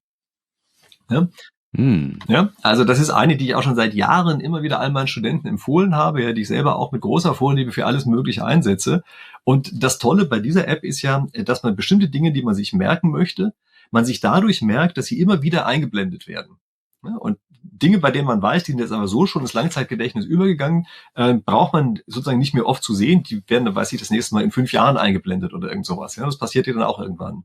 Ja? 1.10 1.28
Hm. 1.76 2.18
Ja, 2.26 2.50
also 2.62 2.84
das 2.84 2.98
ist 2.98 3.10
eine, 3.10 3.36
die 3.36 3.46
ich 3.46 3.54
auch 3.54 3.62
schon 3.62 3.76
seit 3.76 3.94
Jahren 3.94 4.40
immer 4.40 4.62
wieder 4.62 4.80
all 4.80 4.90
meinen 4.90 5.06
Studenten 5.06 5.46
empfohlen 5.46 5.94
habe, 5.94 6.22
ja, 6.22 6.32
die 6.32 6.42
ich 6.42 6.48
selber 6.48 6.76
auch 6.76 6.90
mit 6.90 7.00
großer 7.00 7.34
Vorliebe 7.34 7.70
für 7.70 7.86
alles 7.86 8.06
Mögliche 8.06 8.44
einsetze. 8.44 9.04
Und 9.44 9.82
das 9.82 9.98
Tolle 9.98 10.24
bei 10.24 10.40
dieser 10.40 10.66
App 10.66 10.82
ist 10.82 11.00
ja, 11.02 11.26
dass 11.32 11.62
man 11.62 11.76
bestimmte 11.76 12.08
Dinge, 12.08 12.32
die 12.32 12.42
man 12.42 12.54
sich 12.54 12.72
merken 12.72 13.10
möchte, 13.10 13.54
man 13.90 14.04
sich 14.04 14.20
dadurch 14.20 14.62
merkt, 14.62 14.98
dass 14.98 15.06
sie 15.06 15.20
immer 15.20 15.42
wieder 15.42 15.66
eingeblendet 15.66 16.26
werden. 16.28 16.56
Und 17.02 17.38
Dinge, 17.62 17.98
bei 17.98 18.10
denen 18.10 18.26
man 18.26 18.42
weiß, 18.42 18.64
die 18.64 18.72
sind 18.72 18.80
jetzt 18.80 18.92
aber 18.92 19.08
so 19.08 19.26
schon 19.26 19.42
ins 19.42 19.52
Langzeitgedächtnis 19.52 20.24
übergegangen, 20.24 20.86
äh, 21.14 21.34
braucht 21.34 21.72
man 21.72 22.00
sozusagen 22.06 22.38
nicht 22.38 22.54
mehr 22.54 22.66
oft 22.66 22.82
zu 22.82 22.94
sehen. 22.94 23.22
Die 23.22 23.42
werden, 23.48 23.64
dann 23.64 23.74
weiß 23.74 23.92
ich, 23.92 24.00
das 24.00 24.10
nächste 24.10 24.34
Mal 24.34 24.44
in 24.44 24.50
fünf 24.50 24.72
Jahren 24.72 24.96
eingeblendet 24.96 25.52
oder 25.52 25.68
irgend 25.68 25.86
sowas. 25.86 26.16
Ja, 26.16 26.24
das 26.24 26.38
passiert 26.38 26.66
ja 26.66 26.72
dann 26.72 26.82
auch 26.82 26.98
irgendwann. 26.98 27.44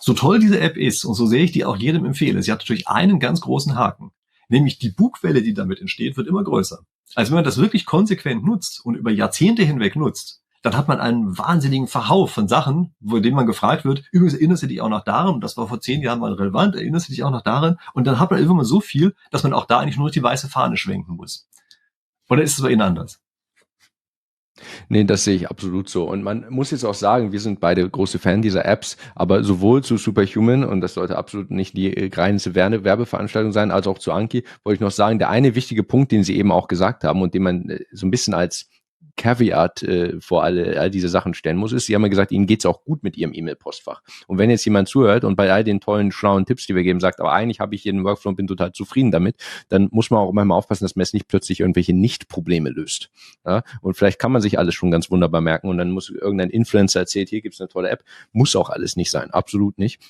So 0.00 0.14
toll 0.14 0.38
diese 0.38 0.60
App 0.60 0.76
ist 0.76 1.04
und 1.04 1.14
so 1.14 1.26
sehr 1.26 1.42
ich 1.42 1.52
die 1.52 1.64
auch 1.64 1.76
jedem 1.76 2.04
empfehle, 2.04 2.42
sie 2.42 2.52
hat 2.52 2.60
natürlich 2.60 2.86
einen 2.86 3.18
ganz 3.18 3.40
großen 3.40 3.74
Haken. 3.74 4.12
Nämlich 4.48 4.78
die 4.78 4.90
Bugwelle, 4.90 5.42
die 5.42 5.54
damit 5.54 5.80
entsteht, 5.80 6.16
wird 6.16 6.28
immer 6.28 6.44
größer. 6.44 6.78
Also 7.14 7.30
wenn 7.30 7.36
man 7.36 7.44
das 7.44 7.58
wirklich 7.58 7.86
konsequent 7.86 8.44
nutzt 8.44 8.84
und 8.84 8.94
über 8.94 9.10
Jahrzehnte 9.10 9.62
hinweg 9.62 9.96
nutzt, 9.96 10.42
dann 10.66 10.76
hat 10.76 10.88
man 10.88 10.98
einen 10.98 11.38
wahnsinnigen 11.38 11.86
Verhauf 11.86 12.32
von 12.32 12.48
Sachen, 12.48 12.92
wo 12.98 13.20
dem 13.20 13.34
man 13.34 13.46
gefragt 13.46 13.84
wird, 13.84 14.02
übrigens 14.10 14.34
erinnerst 14.34 14.64
du 14.64 14.66
dich 14.66 14.80
auch 14.80 14.88
noch 14.88 15.04
daran, 15.04 15.40
das 15.40 15.56
war 15.56 15.68
vor 15.68 15.80
zehn 15.80 16.02
Jahren 16.02 16.18
mal 16.18 16.32
relevant, 16.32 16.74
erinnerst 16.74 17.06
du 17.08 17.12
dich 17.12 17.22
auch 17.22 17.30
noch 17.30 17.42
daran, 17.42 17.78
und 17.94 18.04
dann 18.04 18.18
hat 18.18 18.32
man 18.32 18.40
irgendwann 18.40 18.64
so 18.64 18.80
viel, 18.80 19.14
dass 19.30 19.44
man 19.44 19.52
auch 19.52 19.66
da 19.66 19.78
eigentlich 19.78 19.96
nur 19.96 20.10
die 20.10 20.20
weiße 20.20 20.48
Fahne 20.48 20.76
schwenken 20.76 21.14
muss. 21.14 21.48
Oder 22.28 22.42
ist 22.42 22.58
es 22.58 22.62
bei 22.62 22.70
Ihnen 22.70 22.80
anders? 22.80 23.20
Nee, 24.88 25.04
das 25.04 25.22
sehe 25.22 25.36
ich 25.36 25.48
absolut 25.48 25.88
so. 25.88 26.08
Und 26.08 26.24
man 26.24 26.46
muss 26.48 26.72
jetzt 26.72 26.84
auch 26.84 26.94
sagen, 26.94 27.30
wir 27.30 27.38
sind 27.38 27.60
beide 27.60 27.88
große 27.88 28.18
Fan 28.18 28.42
dieser 28.42 28.64
Apps, 28.64 28.96
aber 29.14 29.44
sowohl 29.44 29.84
zu 29.84 29.98
Superhuman, 29.98 30.64
und 30.64 30.80
das 30.80 30.94
sollte 30.94 31.16
absolut 31.16 31.52
nicht 31.52 31.76
die 31.76 32.10
reinste 32.12 32.56
Werbeveranstaltung 32.56 33.52
sein, 33.52 33.70
als 33.70 33.86
auch 33.86 33.98
zu 33.98 34.10
Anki, 34.10 34.42
wollte 34.64 34.76
ich 34.76 34.80
noch 34.80 34.90
sagen, 34.90 35.20
der 35.20 35.30
eine 35.30 35.54
wichtige 35.54 35.84
Punkt, 35.84 36.10
den 36.10 36.24
Sie 36.24 36.36
eben 36.36 36.50
auch 36.50 36.66
gesagt 36.66 37.04
haben 37.04 37.22
und 37.22 37.34
den 37.34 37.44
man 37.44 37.70
äh, 37.70 37.84
so 37.92 38.04
ein 38.04 38.10
bisschen 38.10 38.34
als 38.34 38.68
Caveat 39.16 39.82
äh, 39.82 40.20
vor 40.20 40.44
alle, 40.44 40.78
all 40.80 40.90
diese 40.90 41.08
Sachen 41.08 41.34
stellen 41.34 41.56
muss, 41.56 41.72
ist, 41.72 41.86
Sie 41.86 41.94
haben 41.94 42.02
ja 42.02 42.08
gesagt, 42.08 42.32
Ihnen 42.32 42.46
geht's 42.46 42.66
auch 42.66 42.84
gut 42.84 43.02
mit 43.02 43.16
Ihrem 43.16 43.32
E-Mail-Postfach. 43.32 44.02
Und 44.26 44.38
wenn 44.38 44.50
jetzt 44.50 44.64
jemand 44.64 44.88
zuhört 44.88 45.24
und 45.24 45.36
bei 45.36 45.52
all 45.52 45.64
den 45.64 45.80
tollen, 45.80 46.12
schlauen 46.12 46.46
Tipps, 46.46 46.66
die 46.66 46.74
wir 46.74 46.82
geben, 46.82 47.00
sagt, 47.00 47.20
aber 47.20 47.32
eigentlich 47.32 47.60
habe 47.60 47.74
ich 47.74 47.82
hier 47.82 47.92
einen 47.92 48.04
Workflow 48.04 48.30
und 48.30 48.36
bin 48.36 48.46
total 48.46 48.72
zufrieden 48.72 49.10
damit, 49.10 49.36
dann 49.68 49.88
muss 49.90 50.10
man 50.10 50.20
auch 50.20 50.32
manchmal 50.32 50.58
aufpassen, 50.58 50.84
dass 50.84 50.96
man 50.96 51.02
es 51.02 51.12
nicht 51.12 51.28
plötzlich 51.28 51.60
irgendwelche 51.60 51.94
Nicht-Probleme 51.94 52.70
löst. 52.70 53.10
Ja? 53.44 53.62
Und 53.80 53.96
vielleicht 53.96 54.18
kann 54.18 54.32
man 54.32 54.42
sich 54.42 54.58
alles 54.58 54.74
schon 54.74 54.90
ganz 54.90 55.10
wunderbar 55.10 55.40
merken 55.40 55.68
und 55.68 55.78
dann 55.78 55.90
muss 55.90 56.10
irgendein 56.10 56.50
Influencer 56.50 57.00
erzählt, 57.00 57.28
hier 57.28 57.40
gibt's 57.40 57.60
eine 57.60 57.68
tolle 57.68 57.90
App, 57.90 58.04
muss 58.32 58.54
auch 58.56 58.70
alles 58.70 58.96
nicht 58.96 59.10
sein, 59.10 59.30
absolut 59.30 59.78
nicht. 59.78 60.00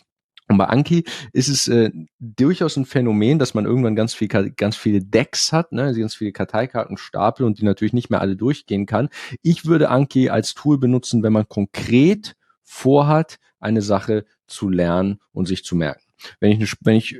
Und 0.48 0.58
bei 0.58 0.66
Anki 0.66 1.04
ist 1.32 1.48
es 1.48 1.66
äh, 1.66 1.90
durchaus 2.20 2.76
ein 2.76 2.86
Phänomen, 2.86 3.38
dass 3.38 3.54
man 3.54 3.64
irgendwann 3.64 3.96
ganz 3.96 4.14
viel, 4.14 4.28
ganz 4.28 4.76
viele 4.76 5.00
Decks 5.00 5.52
hat, 5.52 5.72
ne, 5.72 5.82
also 5.82 6.00
ganz 6.00 6.14
viele 6.14 6.32
Karteikartenstapel 6.32 7.44
und 7.44 7.58
die 7.58 7.64
natürlich 7.64 7.92
nicht 7.92 8.10
mehr 8.10 8.20
alle 8.20 8.36
durchgehen 8.36 8.86
kann. 8.86 9.08
Ich 9.42 9.64
würde 9.64 9.88
Anki 9.88 10.30
als 10.30 10.54
Tool 10.54 10.78
benutzen, 10.78 11.22
wenn 11.22 11.32
man 11.32 11.48
konkret 11.48 12.36
vorhat, 12.62 13.38
eine 13.58 13.82
Sache 13.82 14.24
zu 14.46 14.68
lernen 14.68 15.18
und 15.32 15.46
sich 15.46 15.64
zu 15.64 15.74
merken. 15.74 16.02
Wenn 16.40 16.52
ich, 16.52 16.74
wenn 16.80 16.96
ich 16.96 17.16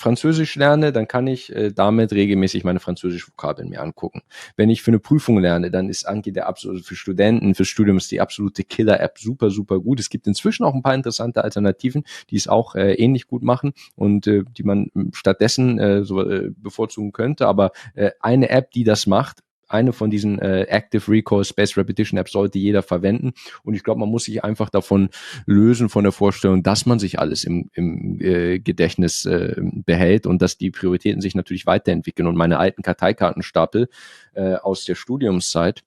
Französisch 0.00 0.56
lerne, 0.56 0.92
dann 0.92 1.06
kann 1.06 1.26
ich 1.26 1.54
äh, 1.54 1.72
damit 1.72 2.12
regelmäßig 2.12 2.64
meine 2.64 2.80
französische 2.80 3.28
Vokabeln 3.28 3.68
mir 3.68 3.82
angucken. 3.82 4.22
Wenn 4.56 4.70
ich 4.70 4.80
für 4.82 4.90
eine 4.90 4.98
Prüfung 4.98 5.38
lerne, 5.38 5.70
dann 5.70 5.90
ist 5.90 6.08
Anki 6.08 6.32
der 6.32 6.46
absolute, 6.48 6.82
für 6.82 6.96
Studenten, 6.96 7.54
für 7.54 7.66
Studium 7.66 7.98
ist 7.98 8.10
die 8.10 8.22
absolute 8.22 8.64
Killer-App 8.64 9.18
super, 9.18 9.50
super 9.50 9.78
gut. 9.78 10.00
Es 10.00 10.08
gibt 10.08 10.26
inzwischen 10.26 10.64
auch 10.64 10.74
ein 10.74 10.80
paar 10.80 10.94
interessante 10.94 11.44
Alternativen, 11.44 12.04
die 12.30 12.36
es 12.36 12.48
auch 12.48 12.76
äh, 12.76 12.94
ähnlich 12.94 13.26
gut 13.26 13.42
machen 13.42 13.74
und 13.94 14.26
äh, 14.26 14.42
die 14.56 14.62
man 14.62 14.90
stattdessen 15.12 15.78
äh, 15.78 16.02
so, 16.02 16.26
äh, 16.26 16.50
bevorzugen 16.56 17.12
könnte. 17.12 17.46
Aber 17.46 17.72
äh, 17.94 18.12
eine 18.20 18.48
App, 18.48 18.70
die 18.70 18.84
das 18.84 19.06
macht, 19.06 19.42
eine 19.70 19.92
von 19.92 20.10
diesen 20.10 20.38
äh, 20.38 20.62
Active 20.62 21.10
Recall 21.10 21.44
Space 21.44 21.76
Repetition 21.76 22.18
Apps 22.18 22.32
sollte 22.32 22.58
jeder 22.58 22.82
verwenden. 22.82 23.32
Und 23.62 23.74
ich 23.74 23.84
glaube, 23.84 24.00
man 24.00 24.08
muss 24.08 24.24
sich 24.24 24.42
einfach 24.44 24.70
davon 24.70 25.10
lösen, 25.46 25.88
von 25.88 26.04
der 26.04 26.12
Vorstellung, 26.12 26.62
dass 26.62 26.86
man 26.86 26.98
sich 26.98 27.18
alles 27.18 27.44
im, 27.44 27.70
im 27.74 28.20
äh, 28.20 28.58
Gedächtnis 28.58 29.24
äh, 29.24 29.56
behält 29.60 30.26
und 30.26 30.42
dass 30.42 30.58
die 30.58 30.70
Prioritäten 30.70 31.20
sich 31.20 31.34
natürlich 31.34 31.66
weiterentwickeln. 31.66 32.26
Und 32.26 32.36
meine 32.36 32.58
alten 32.58 32.82
Karteikartenstapel 32.82 33.88
äh, 34.34 34.54
aus 34.54 34.84
der 34.84 34.94
Studiumszeit, 34.94 35.82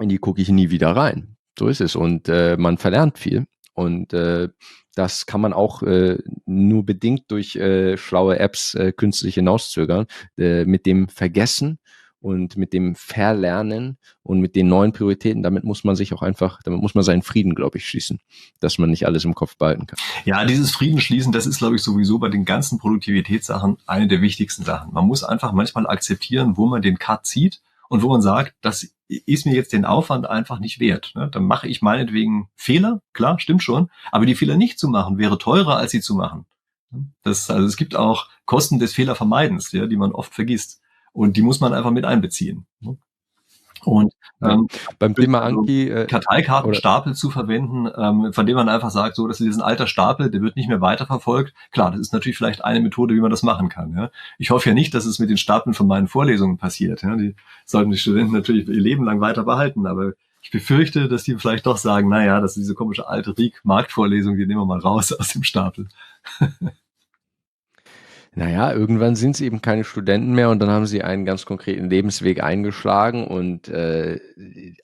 in 0.00 0.08
die 0.08 0.18
gucke 0.18 0.40
ich 0.40 0.48
nie 0.48 0.70
wieder 0.70 0.92
rein. 0.92 1.36
So 1.58 1.68
ist 1.68 1.80
es. 1.80 1.96
Und 1.96 2.28
äh, 2.28 2.56
man 2.56 2.78
verlernt 2.78 3.18
viel. 3.18 3.46
Und 3.74 4.12
äh, 4.12 4.48
das 4.94 5.26
kann 5.26 5.40
man 5.40 5.52
auch 5.52 5.82
äh, 5.84 6.18
nur 6.46 6.84
bedingt 6.84 7.30
durch 7.30 7.54
äh, 7.54 7.96
schlaue 7.96 8.38
Apps 8.40 8.74
äh, 8.74 8.92
künstlich 8.92 9.34
hinauszögern. 9.34 10.06
Äh, 10.36 10.64
mit 10.64 10.86
dem 10.86 11.08
Vergessen 11.08 11.78
und 12.20 12.56
mit 12.56 12.72
dem 12.72 12.94
Verlernen 12.94 13.98
und 14.22 14.40
mit 14.40 14.56
den 14.56 14.68
neuen 14.68 14.92
Prioritäten, 14.92 15.42
damit 15.42 15.64
muss 15.64 15.84
man 15.84 15.96
sich 15.96 16.12
auch 16.12 16.22
einfach, 16.22 16.60
damit 16.62 16.80
muss 16.80 16.94
man 16.94 17.04
seinen 17.04 17.22
Frieden, 17.22 17.54
glaube 17.54 17.78
ich, 17.78 17.86
schließen, 17.86 18.20
dass 18.60 18.78
man 18.78 18.90
nicht 18.90 19.06
alles 19.06 19.24
im 19.24 19.34
Kopf 19.34 19.56
behalten 19.56 19.86
kann. 19.86 19.98
Ja, 20.24 20.44
dieses 20.44 20.72
Frieden 20.72 21.00
schließen, 21.00 21.32
das 21.32 21.46
ist, 21.46 21.58
glaube 21.58 21.76
ich, 21.76 21.82
sowieso 21.82 22.18
bei 22.18 22.28
den 22.28 22.44
ganzen 22.44 22.78
Produktivitätssachen 22.78 23.78
eine 23.86 24.08
der 24.08 24.20
wichtigsten 24.20 24.64
Sachen. 24.64 24.92
Man 24.92 25.06
muss 25.06 25.22
einfach 25.22 25.52
manchmal 25.52 25.86
akzeptieren, 25.86 26.56
wo 26.56 26.66
man 26.66 26.82
den 26.82 26.98
Cut 26.98 27.26
zieht 27.26 27.60
und 27.88 28.02
wo 28.02 28.08
man 28.08 28.22
sagt, 28.22 28.54
das 28.60 28.88
ist 29.08 29.46
mir 29.46 29.54
jetzt 29.54 29.72
den 29.72 29.84
Aufwand 29.84 30.28
einfach 30.28 30.58
nicht 30.58 30.80
wert. 30.80 31.12
Ne? 31.14 31.28
Dann 31.30 31.44
mache 31.44 31.68
ich 31.68 31.82
meinetwegen 31.82 32.48
Fehler, 32.56 33.00
klar, 33.14 33.38
stimmt 33.38 33.62
schon, 33.62 33.90
aber 34.12 34.26
die 34.26 34.34
Fehler 34.34 34.56
nicht 34.56 34.78
zu 34.78 34.88
machen, 34.88 35.18
wäre 35.18 35.38
teurer, 35.38 35.76
als 35.76 35.92
sie 35.92 36.00
zu 36.00 36.14
machen. 36.14 36.44
Das, 37.22 37.50
also 37.50 37.66
es 37.66 37.76
gibt 37.76 37.96
auch 37.96 38.28
Kosten 38.44 38.78
des 38.78 38.94
Fehlervermeidens, 38.94 39.72
ja, 39.72 39.86
die 39.86 39.96
man 39.96 40.12
oft 40.12 40.34
vergisst. 40.34 40.80
Und 41.18 41.36
die 41.36 41.42
muss 41.42 41.58
man 41.58 41.74
einfach 41.74 41.90
mit 41.90 42.04
einbeziehen. 42.04 42.64
Und 43.84 44.12
ähm, 44.40 44.68
beim 45.00 45.16
Thema 45.16 45.40
Anki 45.40 45.88
äh, 45.88 46.06
Karteikartenstapel 46.06 47.14
zu 47.14 47.30
verwenden, 47.30 47.88
ähm, 47.96 48.32
von 48.32 48.46
dem 48.46 48.54
man 48.54 48.68
einfach 48.68 48.90
sagt, 48.90 49.16
so, 49.16 49.26
dass 49.26 49.38
diesen 49.38 49.60
alter 49.60 49.88
Stapel, 49.88 50.30
der 50.30 50.42
wird 50.42 50.54
nicht 50.54 50.68
mehr 50.68 50.80
weiterverfolgt. 50.80 51.54
Klar, 51.72 51.90
das 51.90 52.00
ist 52.00 52.12
natürlich 52.12 52.38
vielleicht 52.38 52.64
eine 52.64 52.78
Methode, 52.78 53.16
wie 53.16 53.20
man 53.20 53.32
das 53.32 53.42
machen 53.42 53.68
kann. 53.68 53.96
Ja. 53.96 54.10
Ich 54.38 54.50
hoffe 54.50 54.68
ja 54.68 54.74
nicht, 54.76 54.94
dass 54.94 55.06
es 55.06 55.18
mit 55.18 55.28
den 55.28 55.38
Stapeln 55.38 55.74
von 55.74 55.88
meinen 55.88 56.06
Vorlesungen 56.06 56.56
passiert. 56.56 57.02
Ja. 57.02 57.16
Die 57.16 57.34
sollten 57.64 57.90
die 57.90 57.98
Studenten 57.98 58.32
natürlich 58.32 58.68
ihr 58.68 58.80
Leben 58.80 59.04
lang 59.04 59.20
weiter 59.20 59.42
behalten, 59.42 59.88
aber 59.88 60.12
ich 60.40 60.52
befürchte, 60.52 61.08
dass 61.08 61.24
die 61.24 61.36
vielleicht 61.36 61.66
doch 61.66 61.78
sagen, 61.78 62.08
na 62.08 62.24
ja, 62.24 62.40
das 62.40 62.52
ist 62.52 62.62
diese 62.62 62.74
komische 62.74 63.08
alte 63.08 63.36
Riek-Marktvorlesung, 63.36 64.36
die 64.36 64.46
nehmen 64.46 64.60
wir 64.60 64.66
mal 64.66 64.78
raus 64.78 65.12
aus 65.18 65.32
dem 65.32 65.42
Stapel. 65.42 65.88
Naja, 68.38 68.72
irgendwann 68.72 69.16
sind 69.16 69.36
sie 69.36 69.46
eben 69.46 69.62
keine 69.62 69.82
Studenten 69.82 70.32
mehr 70.32 70.50
und 70.50 70.60
dann 70.60 70.70
haben 70.70 70.86
sie 70.86 71.02
einen 71.02 71.24
ganz 71.24 71.44
konkreten 71.44 71.90
Lebensweg 71.90 72.40
eingeschlagen 72.40 73.26
und 73.26 73.66
äh, 73.66 74.20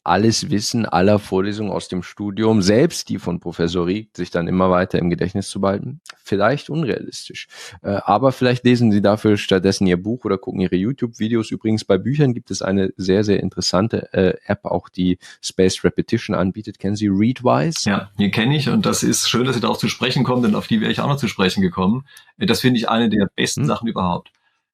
alles 0.02 0.50
Wissen 0.50 0.86
aller 0.86 1.20
Vorlesungen 1.20 1.70
aus 1.70 1.86
dem 1.86 2.02
Studium, 2.02 2.62
selbst 2.62 3.08
die 3.10 3.20
von 3.20 3.38
Professor 3.38 3.86
Rieck, 3.86 4.08
sich 4.16 4.32
dann 4.32 4.48
immer 4.48 4.70
weiter 4.70 4.98
im 4.98 5.08
Gedächtnis 5.08 5.48
zu 5.50 5.60
behalten, 5.60 6.00
vielleicht 6.24 6.68
unrealistisch. 6.68 7.46
Äh, 7.82 8.00
aber 8.04 8.32
vielleicht 8.32 8.64
lesen 8.64 8.90
sie 8.90 9.00
dafür 9.00 9.36
stattdessen 9.36 9.86
ihr 9.86 10.02
Buch 10.02 10.24
oder 10.24 10.36
gucken 10.36 10.60
ihre 10.60 10.74
YouTube-Videos. 10.74 11.52
Übrigens 11.52 11.84
bei 11.84 11.96
Büchern 11.96 12.34
gibt 12.34 12.50
es 12.50 12.60
eine 12.60 12.92
sehr, 12.96 13.22
sehr 13.22 13.38
interessante 13.38 14.12
äh, 14.12 14.34
App, 14.46 14.64
auch 14.64 14.88
die 14.88 15.18
Space 15.40 15.84
Repetition 15.84 16.34
anbietet. 16.34 16.80
Kennen 16.80 16.96
Sie 16.96 17.06
Readwise? 17.06 17.88
Ja, 17.88 18.10
die 18.18 18.32
kenne 18.32 18.56
ich 18.56 18.68
und 18.68 18.84
das 18.84 19.04
ist 19.04 19.30
schön, 19.30 19.44
dass 19.44 19.54
Sie 19.54 19.60
darauf 19.60 19.78
zu 19.78 19.88
sprechen 19.88 20.24
kommen, 20.24 20.42
denn 20.42 20.56
auf 20.56 20.66
die 20.66 20.80
wäre 20.80 20.90
ich 20.90 20.98
auch 20.98 21.06
noch 21.06 21.18
zu 21.18 21.28
sprechen 21.28 21.60
gekommen. 21.60 22.04
Das 22.36 22.60
finde 22.60 22.78
ich 22.78 22.88
eine 22.88 23.08
der 23.08 23.28
besten 23.36 23.43
hm. 23.46 23.66
Sachen 23.66 23.88
überhaupt. 23.88 24.30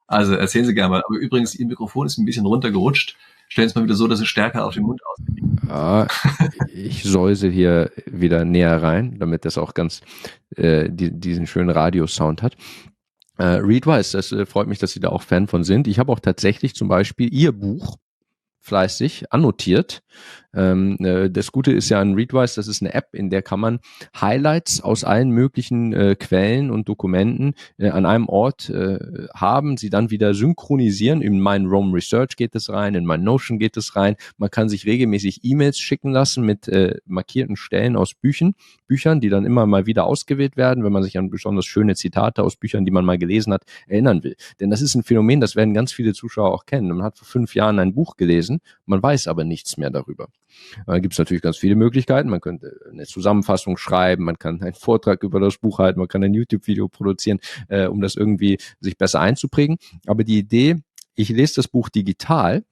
Also 0.06 0.34
erzählen 0.34 0.64
Sie 0.64 0.74
gerne 0.74 0.90
mal. 0.90 1.02
Aber 1.06 1.18
übrigens, 1.18 1.54
Ihr 1.54 1.66
Mikrofon 1.66 2.06
ist 2.06 2.18
ein 2.18 2.24
bisschen 2.24 2.46
runtergerutscht. 2.46 3.16
Stellen 3.48 3.68
Sie 3.68 3.72
es 3.72 3.76
mal 3.76 3.84
wieder 3.84 3.94
so, 3.94 4.06
dass 4.06 4.20
es 4.20 4.28
stärker 4.28 4.64
auf 4.64 4.74
den 4.74 4.84
Mund 4.84 5.00
ausgeht. 5.04 5.44
Ja, 5.68 6.06
ich 6.72 7.04
säuse 7.04 7.48
hier 7.48 7.90
wieder 8.06 8.44
näher 8.44 8.82
rein, 8.82 9.18
damit 9.18 9.44
das 9.44 9.58
auch 9.58 9.74
ganz 9.74 10.00
äh, 10.56 10.88
die, 10.90 11.12
diesen 11.12 11.46
schönen 11.46 11.70
Radiosound 11.70 12.42
hat. 12.42 12.56
Äh, 13.38 13.60
Readwise, 13.62 14.16
das 14.16 14.32
äh, 14.32 14.46
freut 14.46 14.68
mich, 14.68 14.78
dass 14.78 14.92
Sie 14.92 15.00
da 15.00 15.08
auch 15.08 15.22
Fan 15.22 15.46
von 15.46 15.64
sind. 15.64 15.88
Ich 15.88 15.98
habe 15.98 16.12
auch 16.12 16.20
tatsächlich 16.20 16.74
zum 16.74 16.88
Beispiel 16.88 17.32
Ihr 17.32 17.52
Buch 17.52 17.96
fleißig 18.60 19.32
annotiert 19.32 20.02
ähm, 20.54 20.96
äh, 21.00 21.30
das 21.30 21.52
Gute 21.52 21.72
ist 21.72 21.88
ja 21.88 22.00
an 22.00 22.14
Readwise, 22.14 22.56
das 22.56 22.68
ist 22.68 22.82
eine 22.82 22.94
App, 22.94 23.08
in 23.12 23.30
der 23.30 23.42
kann 23.42 23.60
man 23.60 23.80
Highlights 24.20 24.80
aus 24.80 25.04
allen 25.04 25.30
möglichen 25.30 25.92
äh, 25.92 26.16
Quellen 26.18 26.70
und 26.70 26.88
Dokumenten 26.88 27.54
äh, 27.78 27.90
an 27.90 28.06
einem 28.06 28.28
Ort 28.28 28.68
äh, 28.70 28.98
haben, 29.34 29.76
sie 29.76 29.90
dann 29.90 30.10
wieder 30.10 30.34
synchronisieren. 30.34 31.22
In 31.22 31.40
mein 31.40 31.66
Rome 31.66 31.94
Research 31.94 32.36
geht 32.36 32.54
es 32.54 32.70
rein, 32.70 32.94
in 32.94 33.04
mein 33.04 33.22
Notion 33.22 33.58
geht 33.58 33.76
es 33.76 33.96
rein. 33.96 34.16
Man 34.38 34.50
kann 34.50 34.68
sich 34.68 34.86
regelmäßig 34.86 35.40
E-Mails 35.44 35.78
schicken 35.78 36.10
lassen 36.10 36.44
mit 36.44 36.68
äh, 36.68 36.96
markierten 37.06 37.56
Stellen 37.56 37.96
aus 37.96 38.14
Büchern, 38.14 38.54
Büchern, 38.86 39.20
die 39.20 39.28
dann 39.28 39.44
immer 39.44 39.66
mal 39.66 39.86
wieder 39.86 40.04
ausgewählt 40.04 40.56
werden, 40.56 40.84
wenn 40.84 40.92
man 40.92 41.02
sich 41.02 41.16
an 41.18 41.30
besonders 41.30 41.66
schöne 41.66 41.94
Zitate 41.94 42.42
aus 42.42 42.56
Büchern, 42.56 42.84
die 42.84 42.90
man 42.90 43.04
mal 43.04 43.18
gelesen 43.18 43.52
hat, 43.52 43.62
erinnern 43.86 44.24
will. 44.24 44.36
Denn 44.58 44.70
das 44.70 44.82
ist 44.82 44.94
ein 44.94 45.02
Phänomen, 45.04 45.40
das 45.40 45.54
werden 45.54 45.74
ganz 45.74 45.92
viele 45.92 46.12
Zuschauer 46.12 46.52
auch 46.52 46.66
kennen. 46.66 46.88
Man 46.88 47.02
hat 47.02 47.18
vor 47.18 47.26
fünf 47.26 47.54
Jahren 47.54 47.78
ein 47.78 47.94
Buch 47.94 48.16
gelesen, 48.16 48.60
man 48.86 49.02
weiß 49.02 49.28
aber 49.28 49.44
nichts 49.44 49.76
mehr 49.76 49.90
darüber. 49.90 50.28
Da 50.86 50.98
gibt 50.98 51.14
es 51.14 51.18
natürlich 51.18 51.42
ganz 51.42 51.56
viele 51.56 51.76
Möglichkeiten. 51.76 52.28
Man 52.28 52.40
könnte 52.40 52.78
eine 52.90 53.06
Zusammenfassung 53.06 53.76
schreiben, 53.76 54.24
man 54.24 54.38
kann 54.38 54.62
einen 54.62 54.74
Vortrag 54.74 55.22
über 55.22 55.40
das 55.40 55.58
Buch 55.58 55.78
halten, 55.78 55.98
man 55.98 56.08
kann 56.08 56.22
ein 56.22 56.34
YouTube-Video 56.34 56.88
produzieren, 56.88 57.40
äh, 57.68 57.86
um 57.86 58.00
das 58.00 58.16
irgendwie 58.16 58.58
sich 58.80 58.96
besser 58.96 59.20
einzuprägen. 59.20 59.78
Aber 60.06 60.24
die 60.24 60.38
Idee, 60.38 60.76
ich 61.14 61.28
lese 61.28 61.56
das 61.56 61.68
Buch 61.68 61.88
digital, 61.88 62.64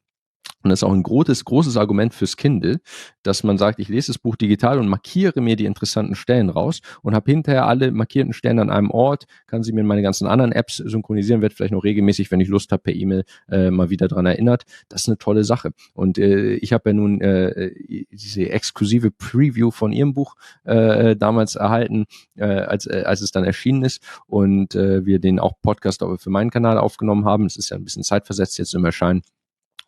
und 0.63 0.71
das 0.71 0.81
ist 0.81 0.85
auch 0.85 0.93
ein 0.93 1.05
großes, 1.05 1.45
großes 1.45 1.77
Argument 1.77 2.13
fürs 2.13 2.37
Kindle, 2.37 2.81
dass 3.23 3.45
man 3.45 3.59
sagt, 3.59 3.79
ich 3.79 3.89
lese 3.89 4.09
das 4.09 4.19
Buch 4.19 4.35
digital 4.35 4.79
und 4.81 4.89
markiere 4.89 5.41
mir 5.41 5.55
die 5.55 5.67
interessanten 5.67 6.17
Stellen 6.17 6.51
raus 6.51 6.81
und 7.03 7.15
habe 7.15 7.31
hinterher 7.31 7.67
alle 7.67 7.93
markierten 7.93 8.33
Stellen 8.33 8.59
an 8.59 8.69
einem 8.69 8.91
Ort, 8.91 9.27
kann 9.47 9.63
sie 9.63 9.73
mir 9.73 9.83
in 9.83 9.87
meine 9.87 10.03
ganzen 10.03 10.27
anderen 10.27 10.51
Apps 10.51 10.79
synchronisieren, 10.79 11.43
wird 11.43 11.53
vielleicht 11.53 11.73
noch 11.73 11.85
regelmäßig, 11.85 12.33
wenn 12.33 12.41
ich 12.41 12.49
Lust 12.49 12.73
habe, 12.73 12.83
per 12.83 12.95
E-Mail 12.95 13.25
äh, 13.49 13.71
mal 13.71 13.91
wieder 13.91 14.09
dran 14.09 14.27
erinnert. 14.27 14.65
Das 14.89 15.03
ist 15.03 15.09
eine 15.09 15.19
tolle 15.19 15.45
Sache. 15.45 15.71
Und 15.95 16.19
äh, 16.19 16.55
ich 16.55 16.73
habe 16.73 16.91
ja 16.91 16.95
nun 16.95 17.21
äh, 17.21 17.73
diese 18.11 18.51
exklusive 18.51 19.13
Preview 19.13 19.71
von 19.71 19.93
ihrem 19.93 20.13
Buch 20.13 20.35
äh, 20.65 21.15
damals 21.15 21.55
erhalten, 21.55 22.07
äh, 22.35 22.45
als, 22.45 22.87
äh, 22.87 23.05
als 23.07 23.21
es 23.21 23.31
dann 23.31 23.45
erschienen 23.45 23.85
ist 23.85 24.03
und 24.27 24.75
äh, 24.75 25.07
wir 25.07 25.21
den 25.21 25.39
auch 25.39 25.53
Podcast 25.63 26.05
für 26.19 26.31
meinen 26.31 26.51
Kanal 26.51 26.79
aufgenommen 26.79 27.25
haben. 27.25 27.47
Es 27.47 27.57
ist 27.57 27.71
ja 27.71 27.77
ein 27.77 27.85
bisschen 27.85 28.03
zeitversetzt 28.03 28.59
jetzt 28.59 28.75
im 28.75 28.85
Erscheinen. 28.85 29.23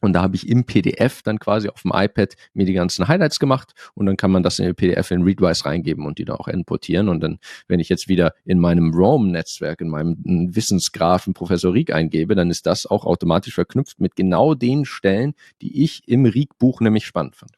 Und 0.00 0.14
da 0.14 0.22
habe 0.22 0.36
ich 0.36 0.48
im 0.48 0.64
PDF 0.64 1.22
dann 1.22 1.38
quasi 1.38 1.68
auf 1.68 1.82
dem 1.82 1.92
iPad 1.94 2.34
mir 2.54 2.66
die 2.66 2.72
ganzen 2.72 3.06
Highlights 3.06 3.38
gemacht 3.38 3.72
und 3.94 4.06
dann 4.06 4.16
kann 4.16 4.30
man 4.30 4.42
das 4.42 4.58
in 4.58 4.64
den 4.64 4.74
PDF 4.74 5.10
in 5.10 5.22
Readwise 5.22 5.64
reingeben 5.64 6.06
und 6.06 6.18
die 6.18 6.24
dann 6.24 6.36
auch 6.36 6.48
importieren. 6.48 7.08
Und 7.08 7.20
dann, 7.20 7.38
wenn 7.68 7.80
ich 7.80 7.88
jetzt 7.88 8.08
wieder 8.08 8.34
in 8.44 8.58
meinem 8.58 8.92
Rome-Netzwerk, 8.94 9.80
in 9.80 9.88
meinem 9.88 10.16
Wissensgrafen 10.24 11.34
Professor 11.34 11.74
Rieck 11.74 11.92
eingebe, 11.92 12.34
dann 12.34 12.50
ist 12.50 12.66
das 12.66 12.86
auch 12.86 13.04
automatisch 13.04 13.54
verknüpft 13.54 14.00
mit 14.00 14.16
genau 14.16 14.54
den 14.54 14.84
Stellen, 14.84 15.34
die 15.60 15.82
ich 15.82 16.08
im 16.08 16.24
Rieck-Buch 16.24 16.80
nämlich 16.80 17.06
spannend 17.06 17.36
fand. 17.36 17.52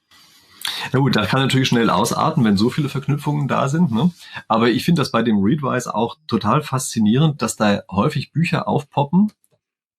Na 0.92 0.98
gut, 0.98 1.16
da 1.16 1.26
kann 1.26 1.40
natürlich 1.40 1.68
schnell 1.68 1.90
ausarten, 1.90 2.44
wenn 2.44 2.56
so 2.56 2.70
viele 2.70 2.88
Verknüpfungen 2.88 3.48
da 3.48 3.68
sind. 3.68 3.92
Ne? 3.92 4.10
Aber 4.48 4.70
ich 4.70 4.84
finde 4.84 5.00
das 5.00 5.10
bei 5.10 5.22
dem 5.22 5.38
Readwise 5.38 5.94
auch 5.94 6.16
total 6.26 6.62
faszinierend, 6.62 7.42
dass 7.42 7.56
da 7.56 7.82
häufig 7.90 8.32
Bücher 8.32 8.68
aufpoppen, 8.68 9.32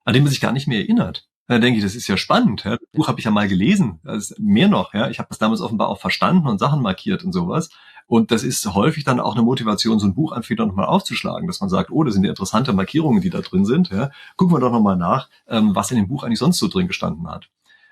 an 0.05 0.13
die 0.13 0.21
man 0.21 0.29
sich 0.29 0.41
gar 0.41 0.51
nicht 0.51 0.67
mehr 0.67 0.79
erinnert. 0.79 1.27
Da 1.47 1.59
denke 1.59 1.77
ich, 1.77 1.83
das 1.83 1.95
ist 1.95 2.07
ja 2.07 2.15
spannend. 2.17 2.63
Ja. 2.63 2.77
Das 2.77 2.89
Buch 2.93 3.07
habe 3.07 3.19
ich 3.19 3.25
ja 3.25 3.31
mal 3.31 3.47
gelesen. 3.47 3.99
Ist 4.05 4.39
mehr 4.39 4.69
noch. 4.69 4.93
Ja. 4.93 5.09
Ich 5.09 5.19
habe 5.19 5.29
das 5.29 5.39
damals 5.39 5.61
offenbar 5.61 5.89
auch 5.89 5.99
verstanden 5.99 6.47
und 6.47 6.59
Sachen 6.59 6.81
markiert 6.81 7.23
und 7.23 7.33
sowas. 7.33 7.69
Und 8.07 8.31
das 8.31 8.43
ist 8.43 8.65
häufig 8.73 9.03
dann 9.03 9.19
auch 9.19 9.35
eine 9.35 9.43
Motivation, 9.43 9.99
so 9.99 10.05
ein 10.05 10.13
Buch 10.13 10.33
einfach 10.33 10.55
nochmal 10.55 10.85
aufzuschlagen, 10.85 11.47
dass 11.47 11.61
man 11.61 11.69
sagt, 11.69 11.89
oh, 11.89 12.03
das 12.03 12.13
sind 12.13 12.23
ja 12.23 12.29
interessante 12.29 12.73
Markierungen, 12.73 13.21
die 13.21 13.29
da 13.29 13.41
drin 13.41 13.65
sind. 13.65 13.89
Ja. 13.89 14.11
Gucken 14.35 14.55
wir 14.55 14.59
doch 14.59 14.71
nochmal 14.71 14.97
nach, 14.97 15.29
ähm, 15.47 15.75
was 15.75 15.91
in 15.91 15.97
dem 15.97 16.07
Buch 16.07 16.23
eigentlich 16.23 16.39
sonst 16.39 16.59
so 16.59 16.67
drin 16.67 16.87
gestanden 16.87 17.27
hat. 17.27 17.49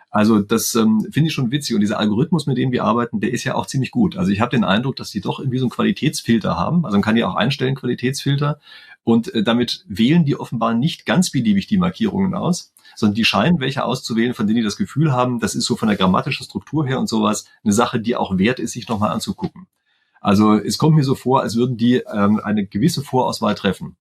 Also 0.10 0.42
das 0.42 0.76
ähm, 0.76 1.08
finde 1.10 1.30
ich 1.30 1.34
schon 1.34 1.52
witzig. 1.52 1.74
Und 1.74 1.82
dieser 1.82 1.98
Algorithmus, 1.98 2.46
mit 2.46 2.58
dem 2.58 2.74
wir 2.74 2.84
arbeiten, 2.84 3.22
der 3.22 3.32
ist 3.32 3.46
ja 3.46 3.56
auch 3.56 3.66
ziemlich 3.66 3.92
gut. 3.92 4.18
Also 4.18 4.32
ich 4.32 4.42
habe 4.42 4.52
den 4.52 4.66
Eindruck, 4.66 4.98
dass 4.98 5.10
die 5.10 5.22
doch 5.22 5.40
irgendwie 5.40 5.58
so 5.58 5.66
einen 5.66 5.72
Qualitätsfilter 5.72 6.58
haben. 6.58 6.86
Also 6.86 6.98
man 6.98 7.02
kann 7.02 7.16
ja 7.16 7.28
auch 7.28 7.36
einstellen, 7.36 7.76
Qualitätsfilter. 7.76 8.60
Und 9.04 9.34
äh, 9.34 9.42
damit 9.42 9.86
wählen 9.88 10.26
die 10.26 10.36
offenbar 10.36 10.74
nicht 10.74 11.06
ganz 11.06 11.32
beliebig 11.32 11.68
die 11.68 11.78
Markierungen 11.78 12.36
aus, 12.36 12.74
sondern 13.02 13.16
die 13.16 13.26
scheinen 13.26 13.60
welche 13.60 13.84
auszuwählen, 13.84 14.34
von 14.34 14.48
denen 14.48 14.58
die 14.58 14.64
das 14.64 14.78
Gefühl 14.78 15.12
haben, 15.12 15.40
das 15.40 15.56
ist 15.56 15.66
so 15.66 15.76
von 15.76 15.90
der 15.90 15.98
grammatischen 15.98 16.46
Struktur 16.46 16.88
her 16.88 17.00
und 17.00 17.10
sowas 17.10 17.46
eine 17.64 17.74
Sache, 17.74 18.00
die 18.00 18.16
auch 18.16 18.38
wert 18.38 18.60
ist, 18.60 18.72
sich 18.72 18.88
nochmal 18.88 19.12
anzugucken. 19.12 19.68
Also 20.22 20.54
es 20.54 20.78
kommt 20.78 20.96
mir 20.96 21.04
so 21.04 21.16
vor, 21.16 21.42
als 21.42 21.56
würden 21.56 21.76
die 21.76 21.96
ähm, 21.96 22.40
eine 22.42 22.66
gewisse 22.66 23.02
Vorauswahl 23.02 23.56
treffen. 23.56 23.98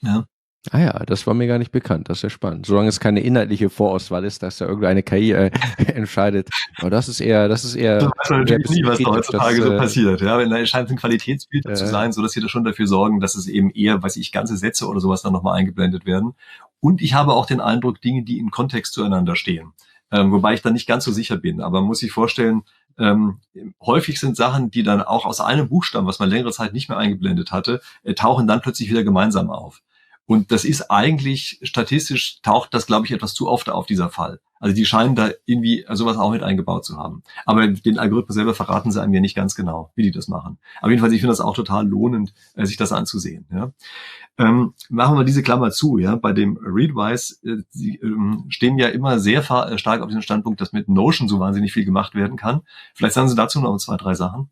Ja. 0.00 0.24
Ah 0.70 0.78
ja, 0.78 0.92
das 1.06 1.26
war 1.26 1.32
mir 1.32 1.46
gar 1.46 1.56
nicht 1.56 1.72
bekannt. 1.72 2.10
Das 2.10 2.18
ist 2.18 2.22
ja 2.22 2.28
spannend. 2.28 2.66
Solange 2.66 2.88
es 2.88 3.00
keine 3.00 3.20
inhaltliche 3.20 3.70
Vorauswahl 3.70 4.24
ist, 4.24 4.42
dass 4.42 4.58
da 4.58 4.66
irgendeine 4.66 5.02
KI 5.02 5.32
äh, 5.32 5.50
entscheidet. 5.86 6.50
Aber 6.76 6.90
das 6.90 7.08
ist 7.08 7.20
eher, 7.20 7.48
das 7.48 7.64
ist 7.64 7.76
eher. 7.76 7.98
Du 7.98 8.06
weißt 8.06 8.30
natürlich 8.30 8.68
nie, 8.68 8.84
was 8.84 8.98
da 8.98 9.10
heutzutage 9.10 9.56
das, 9.56 9.66
so 9.66 9.72
äh, 9.72 9.78
passiert. 9.78 10.20
Ja, 10.20 10.38
wenn 10.38 10.50
da 10.50 10.64
scheint 10.66 10.90
ein 10.90 10.96
Qualitätsfilter 10.96 11.70
äh, 11.70 11.74
zu 11.74 11.86
sein, 11.86 12.12
so 12.12 12.20
dass 12.20 12.32
sie 12.32 12.42
da 12.42 12.48
schon 12.48 12.64
dafür 12.64 12.86
sorgen, 12.86 13.20
dass 13.20 13.36
es 13.36 13.46
eben 13.46 13.70
eher, 13.70 14.02
weiß 14.02 14.16
ich, 14.16 14.32
ganze 14.32 14.56
Sätze 14.58 14.86
oder 14.86 15.00
sowas 15.00 15.22
dann 15.22 15.32
nochmal 15.32 15.58
eingeblendet 15.58 16.04
werden. 16.04 16.34
Und 16.80 17.02
ich 17.02 17.14
habe 17.14 17.34
auch 17.34 17.46
den 17.46 17.60
Eindruck, 17.60 18.00
Dinge, 18.00 18.22
die 18.24 18.38
in 18.38 18.50
Kontext 18.50 18.94
zueinander 18.94 19.36
stehen. 19.36 19.72
Ähm, 20.10 20.32
wobei 20.32 20.54
ich 20.54 20.62
da 20.62 20.70
nicht 20.70 20.88
ganz 20.88 21.04
so 21.04 21.12
sicher 21.12 21.36
bin. 21.36 21.60
Aber 21.60 21.80
man 21.80 21.88
muss 21.88 22.00
sich 22.00 22.10
vorstellen, 22.10 22.62
ähm, 22.98 23.38
häufig 23.80 24.18
sind 24.18 24.36
Sachen, 24.36 24.70
die 24.70 24.82
dann 24.82 25.02
auch 25.02 25.24
aus 25.24 25.40
einem 25.40 25.68
Buchstaben, 25.68 26.06
was 26.06 26.18
man 26.18 26.28
längere 26.28 26.52
Zeit 26.52 26.72
nicht 26.72 26.88
mehr 26.88 26.98
eingeblendet 26.98 27.52
hatte, 27.52 27.80
äh, 28.02 28.14
tauchen 28.14 28.46
dann 28.46 28.60
plötzlich 28.60 28.90
wieder 28.90 29.04
gemeinsam 29.04 29.50
auf. 29.50 29.82
Und 30.30 30.52
das 30.52 30.64
ist 30.64 30.92
eigentlich, 30.92 31.58
statistisch 31.64 32.40
taucht 32.42 32.72
das, 32.72 32.86
glaube 32.86 33.04
ich, 33.04 33.10
etwas 33.10 33.34
zu 33.34 33.48
oft 33.48 33.68
auf, 33.68 33.86
dieser 33.86 34.10
Fall. 34.10 34.38
Also 34.60 34.76
die 34.76 34.86
scheinen 34.86 35.16
da 35.16 35.30
irgendwie 35.44 35.84
sowas 35.90 36.16
auch 36.16 36.30
mit 36.30 36.44
eingebaut 36.44 36.84
zu 36.84 36.96
haben. 36.96 37.24
Aber 37.46 37.66
den 37.66 37.98
Algorithmus 37.98 38.36
selber 38.36 38.54
verraten 38.54 38.92
sie 38.92 39.02
einem 39.02 39.12
ja 39.12 39.20
nicht 39.20 39.34
ganz 39.34 39.56
genau, 39.56 39.90
wie 39.96 40.04
die 40.04 40.12
das 40.12 40.28
machen. 40.28 40.60
Aber 40.80 40.92
jedenfalls, 40.92 41.14
ich 41.14 41.20
finde 41.20 41.32
das 41.32 41.40
auch 41.40 41.56
total 41.56 41.84
lohnend, 41.84 42.32
äh, 42.54 42.64
sich 42.64 42.76
das 42.76 42.92
anzusehen. 42.92 43.48
Ja. 43.50 43.72
Ähm, 44.38 44.74
machen 44.88 45.18
wir 45.18 45.24
diese 45.24 45.42
Klammer 45.42 45.72
zu. 45.72 45.98
Ja. 45.98 46.14
Bei 46.14 46.32
dem 46.32 46.56
Readwise, 46.62 47.34
äh, 47.44 47.64
sie 47.70 47.96
ähm, 47.96 48.44
stehen 48.50 48.78
ja 48.78 48.86
immer 48.86 49.18
sehr 49.18 49.40
äh, 49.40 49.78
stark 49.78 50.00
auf 50.00 50.06
diesem 50.06 50.22
Standpunkt, 50.22 50.60
dass 50.60 50.72
mit 50.72 50.88
Notion 50.88 51.28
so 51.28 51.40
wahnsinnig 51.40 51.72
viel 51.72 51.84
gemacht 51.84 52.14
werden 52.14 52.36
kann. 52.36 52.60
Vielleicht 52.94 53.14
sagen 53.14 53.28
Sie 53.28 53.34
dazu 53.34 53.60
noch 53.60 53.76
zwei, 53.78 53.96
drei 53.96 54.14
Sachen. 54.14 54.48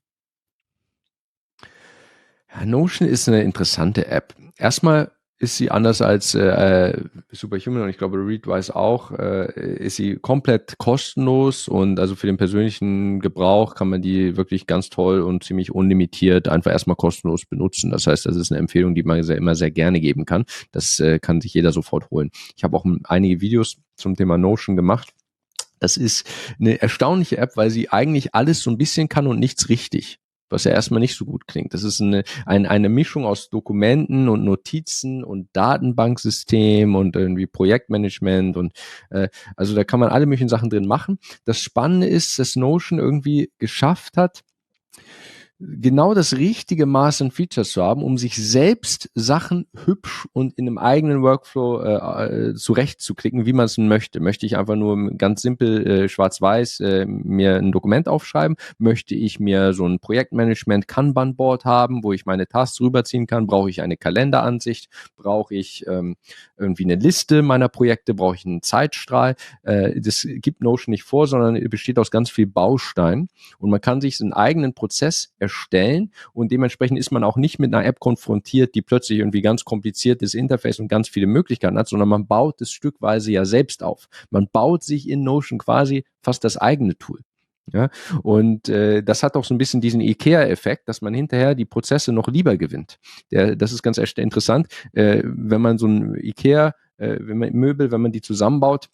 Ja, 2.53 2.67
Notion 2.67 3.09
ist 3.09 3.29
eine 3.29 3.45
interessante 3.45 4.09
App. 4.09 4.35
Erstmal 4.57 5.13
ist 5.41 5.57
sie 5.57 5.71
anders 5.71 6.03
als 6.03 6.35
äh, 6.35 7.01
Superhuman 7.31 7.83
und 7.83 7.89
ich 7.91 7.99
glaube 7.99 8.19
Readwise 8.19 8.75
auch, 8.75 9.13
äh, 9.13 9.77
ist 9.79 9.97
sie 9.97 10.17
komplett 10.17 10.79
kostenlos 10.79 11.69
und 11.69 12.01
also 12.01 12.17
für 12.17 12.27
den 12.27 12.37
persönlichen 12.37 13.21
Gebrauch 13.21 13.77
kann 13.77 13.89
man 13.89 14.03
die 14.03 14.37
wirklich 14.37 14.67
ganz 14.67 14.91
toll 14.91 15.21
und 15.21 15.45
ziemlich 15.45 15.73
unlimitiert 15.73 16.49
einfach 16.49 16.73
erstmal 16.73 16.97
kostenlos 16.97 17.47
benutzen. 17.47 17.91
Das 17.91 18.09
heißt, 18.09 18.27
das 18.27 18.35
ist 18.35 18.51
eine 18.51 18.59
Empfehlung, 18.59 18.97
die 18.97 19.05
man 19.05 19.23
sehr, 19.23 19.37
immer 19.37 19.55
sehr 19.55 19.71
gerne 19.71 20.01
geben 20.01 20.25
kann. 20.25 20.45
Das 20.73 20.99
äh, 20.99 21.21
kann 21.21 21.41
sich 21.41 21.55
jeder 21.55 21.71
sofort 21.71 22.11
holen. 22.11 22.31
Ich 22.57 22.65
habe 22.65 22.77
auch 22.77 22.85
einige 23.05 23.41
Videos 23.41 23.77
zum 23.97 24.17
Thema 24.17 24.39
Notion 24.39 24.75
gemacht. 24.75 25.11
Das 25.79 25.97
ist 25.97 26.29
eine 26.59 26.83
erstaunliche 26.83 27.39
App, 27.39 27.57
weil 27.57 27.71
sie 27.71 27.91
eigentlich 27.91 28.35
alles 28.35 28.61
so 28.61 28.71
ein 28.71 28.79
bisschen 28.79 29.09
kann 29.09 29.29
und 29.29 29.39
nichts 29.39 29.69
richtig 29.69 30.19
was 30.51 30.65
ja 30.65 30.73
erstmal 30.73 31.01
nicht 31.01 31.17
so 31.17 31.25
gut 31.25 31.47
klingt. 31.47 31.75
Das 31.75 31.83
ist 31.83 32.01
eine, 32.01 32.25
eine, 32.47 32.71
eine 32.71 32.89
Mischung 32.89 33.25
aus 33.25 33.51
Dokumenten 33.51 34.29
und 34.29 34.45
Notizen 34.45 35.25
und 35.25 35.49
Datenbanksystem 35.53 36.95
und 36.95 37.17
irgendwie 37.17 37.47
Projektmanagement 37.47 38.57
und 38.57 38.73
äh, 39.11 39.29
also 39.57 39.75
da 39.75 39.85
kann 39.85 40.01
man 40.01 40.11
alle 40.11 40.27
möglichen 40.27 40.49
Sachen 40.49 40.71
drin 40.71 40.87
machen. 40.87 41.19
Das 41.45 41.61
Spannende 41.61 42.07
ist, 42.07 42.39
dass 42.39 42.57
Notion 42.57 42.99
irgendwie 42.99 43.51
geschafft 43.59 44.17
hat, 44.17 44.43
genau 45.61 46.15
das 46.15 46.37
richtige 46.37 46.87
Maß 46.87 47.23
an 47.23 47.31
Features 47.33 47.73
zu 47.73 47.83
haben, 47.83 48.03
um 48.03 48.17
sich 48.17 48.37
selbst 48.37 49.11
Sachen 49.15 49.67
hübsch 49.85 50.29
und 50.33 50.57
in 50.57 50.69
einem 50.69 50.79
eigenen 50.79 51.23
Workflow 51.23 51.81
äh, 51.83 52.51
äh, 52.51 52.55
zurechtzuklicken, 52.55 53.45
wie 53.45 53.53
man 53.53 53.65
es 53.65 53.77
möchte. 53.77 54.21
Möchte 54.21 54.47
ich 54.47 54.57
einfach 54.57 54.77
nur 54.77 55.11
ganz 55.17 55.43
simpel 55.43 55.87
äh, 55.87 56.09
schwarz-weiß 56.09 56.81
äh, 56.81 57.07
mir 57.07 57.57
ein 57.57 57.73
Dokument 57.73 58.09
aufschreiben? 58.09 58.57
Möchte 58.79 59.17
ich 59.17 59.41
mir 59.41 59.73
so 59.73 59.87
ein 59.87 59.99
Projektmanagement 59.99 60.87
Kanban-Board 60.87 61.65
haben, 61.65 62.05
wo 62.05 62.13
ich 62.13 62.25
meine 62.25 62.47
Tasks 62.47 62.81
rüberziehen 62.81 63.27
kann? 63.27 63.47
Brauche 63.49 63.69
ich 63.69 63.83
eine 63.83 63.97
Kalenderansicht? 63.97 64.89
Brauche 65.17 65.57
ich 65.57 65.85
ähm, 65.89 66.17
irgendwie 66.57 66.85
eine 66.85 66.97
Liste 66.97 67.43
meiner 67.43 67.69
Projekte? 67.69 68.15
Brauche 68.15 68.37
ich 68.37 68.47
einen 68.47 68.63
Zeitstrahl? 68.63 69.35
Äh, 69.63 70.01
das 70.01 70.25
gibt 70.25 70.63
Notion 70.63 70.93
nicht 70.93 71.03
vor, 71.03 71.27
sondern 71.27 71.61
besteht 71.69 71.99
aus 71.99 72.13
ganz 72.13 72.31
viel 72.31 72.47
Bausteinen 72.47 73.29
und 73.59 73.71
man 73.71 73.81
kann 73.81 74.01
sich 74.01 74.21
einen 74.21 74.33
eigenen 74.33 74.75
Prozess 74.75 75.33
erstellen 75.49 76.13
und 76.33 76.53
dementsprechend 76.53 76.99
ist 76.99 77.11
man 77.11 77.25
auch 77.25 77.37
nicht 77.37 77.59
mit 77.59 77.75
einer 77.75 77.85
App 77.85 78.01
konfrontiert, 78.01 78.75
die 78.75 78.83
plötzlich 78.83 79.19
irgendwie 79.19 79.41
ganz 79.41 79.65
kompliziertes 79.65 80.35
Interface 80.35 80.79
und 80.79 80.89
ganz 80.89 81.09
viele 81.09 81.27
Möglichkeiten 81.27 81.79
hat, 81.79 81.89
sondern 81.89 82.09
man 82.09 82.27
baut 82.27 82.61
es 82.61 82.71
stückweise 82.71 83.33
ja 83.33 83.45
selbst 83.45 83.83
auf. 83.83 84.09
Man 84.31 84.49
baut 84.53 84.83
sich 84.83 85.09
in 85.09 85.25
Notion 85.25 85.59
quasi 85.59 86.05
fast 86.23 86.45
das 86.45 86.57
eigene 86.59 86.97
Tool. 86.99 87.21
Ja, 87.71 87.91
und 88.23 88.71
äh, 88.71 89.03
das 89.03 89.23
hat 89.23 89.37
auch 89.37 89.45
so 89.45 89.53
ein 89.53 89.59
bisschen 89.59 89.83
diesen 89.83 90.01
IKEA-Effekt, 90.01 90.89
dass 90.89 91.03
man 91.03 91.13
hinterher 91.13 91.55
die 91.55 91.67
Prozesse 91.67 92.13
noch 92.13 92.29
lieber 92.29 92.57
gewinnt. 92.57 92.99
Der, 93.31 93.57
das 93.57 93.73
ist 93.73 93.83
ganz 93.83 93.99
interessant, 93.99 94.69
äh, 94.95 95.23
wenn 95.23 95.61
man 95.61 95.77
so 95.77 95.87
ein 95.87 96.15
IKEA, 96.15 96.73
äh, 96.97 97.19
wenn 97.21 97.37
man 97.37 97.53
Möbel, 97.53 97.91
wenn 97.91 98.01
man 98.01 98.13
die 98.13 98.23
zusammenbaut, 98.23 98.89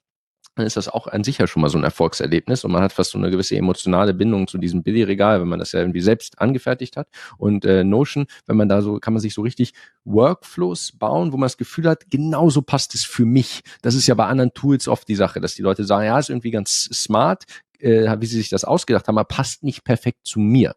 dann 0.55 0.67
ist 0.67 0.77
das 0.77 0.89
auch 0.89 1.07
an 1.07 1.25
sich 1.25 1.39
ja 1.39 1.47
schon 1.47 1.63
mal 1.63 1.69
so 1.69 1.79
ein 1.79 1.85
Erfolgserlebnis 1.85 2.65
und 2.65 2.73
man 2.73 2.83
hat 2.83 2.93
fast 2.93 3.11
so 3.11 3.19
eine 3.19 3.31
gewisse 3.31 3.57
emotionale 3.57 4.15
Bindung 4.15 4.47
zu 4.47 4.59
diesem 4.59 4.83
Billy-Regal, 4.83 5.41
wenn 5.41 5.49
man 5.49 5.59
das 5.59 5.73
ja 5.73 5.81
irgendwie 5.81 6.01
selbst 6.01 6.41
angefertigt 6.41 6.97
hat. 6.97 7.09
Und 7.39 7.65
äh, 7.65 7.85
Notion, 7.85 8.27
wenn 8.47 8.57
man 8.57 8.69
da 8.69 8.83
so, 8.83 8.99
kann 8.99 9.15
man 9.15 9.21
sich 9.21 9.35
so 9.35 9.43
richtig 9.43 9.73
Workflows 10.05 10.93
bauen, 10.93 11.33
wo 11.33 11.37
man 11.37 11.47
das 11.47 11.57
Gefühl 11.57 11.89
hat, 11.89 12.11
genauso 12.11 12.63
passt 12.63 12.95
es 12.95 13.05
für 13.05 13.25
mich. 13.25 13.63
Das 13.83 13.95
ist 13.95 14.07
ja 14.07 14.15
bei 14.15 14.27
anderen 14.27 14.55
Tools 14.55 14.89
oft 14.89 15.09
die 15.09 15.17
Sache, 15.17 15.41
dass 15.41 15.55
die 15.55 15.63
Leute 15.63 15.85
sagen, 15.85 16.07
ja, 16.07 16.19
ist 16.19 16.31
irgendwie 16.31 16.51
ganz 16.51 16.85
smart, 16.93 17.45
äh, 17.79 18.17
wie 18.21 18.27
sie 18.27 18.39
sich 18.39 18.49
das 18.49 18.65
ausgedacht 18.65 19.09
haben, 19.09 19.19
aber 19.19 19.29
passt 19.29 19.65
nicht 19.65 19.85
perfekt 19.85 20.21
zu 20.25 20.39
mir 20.39 20.75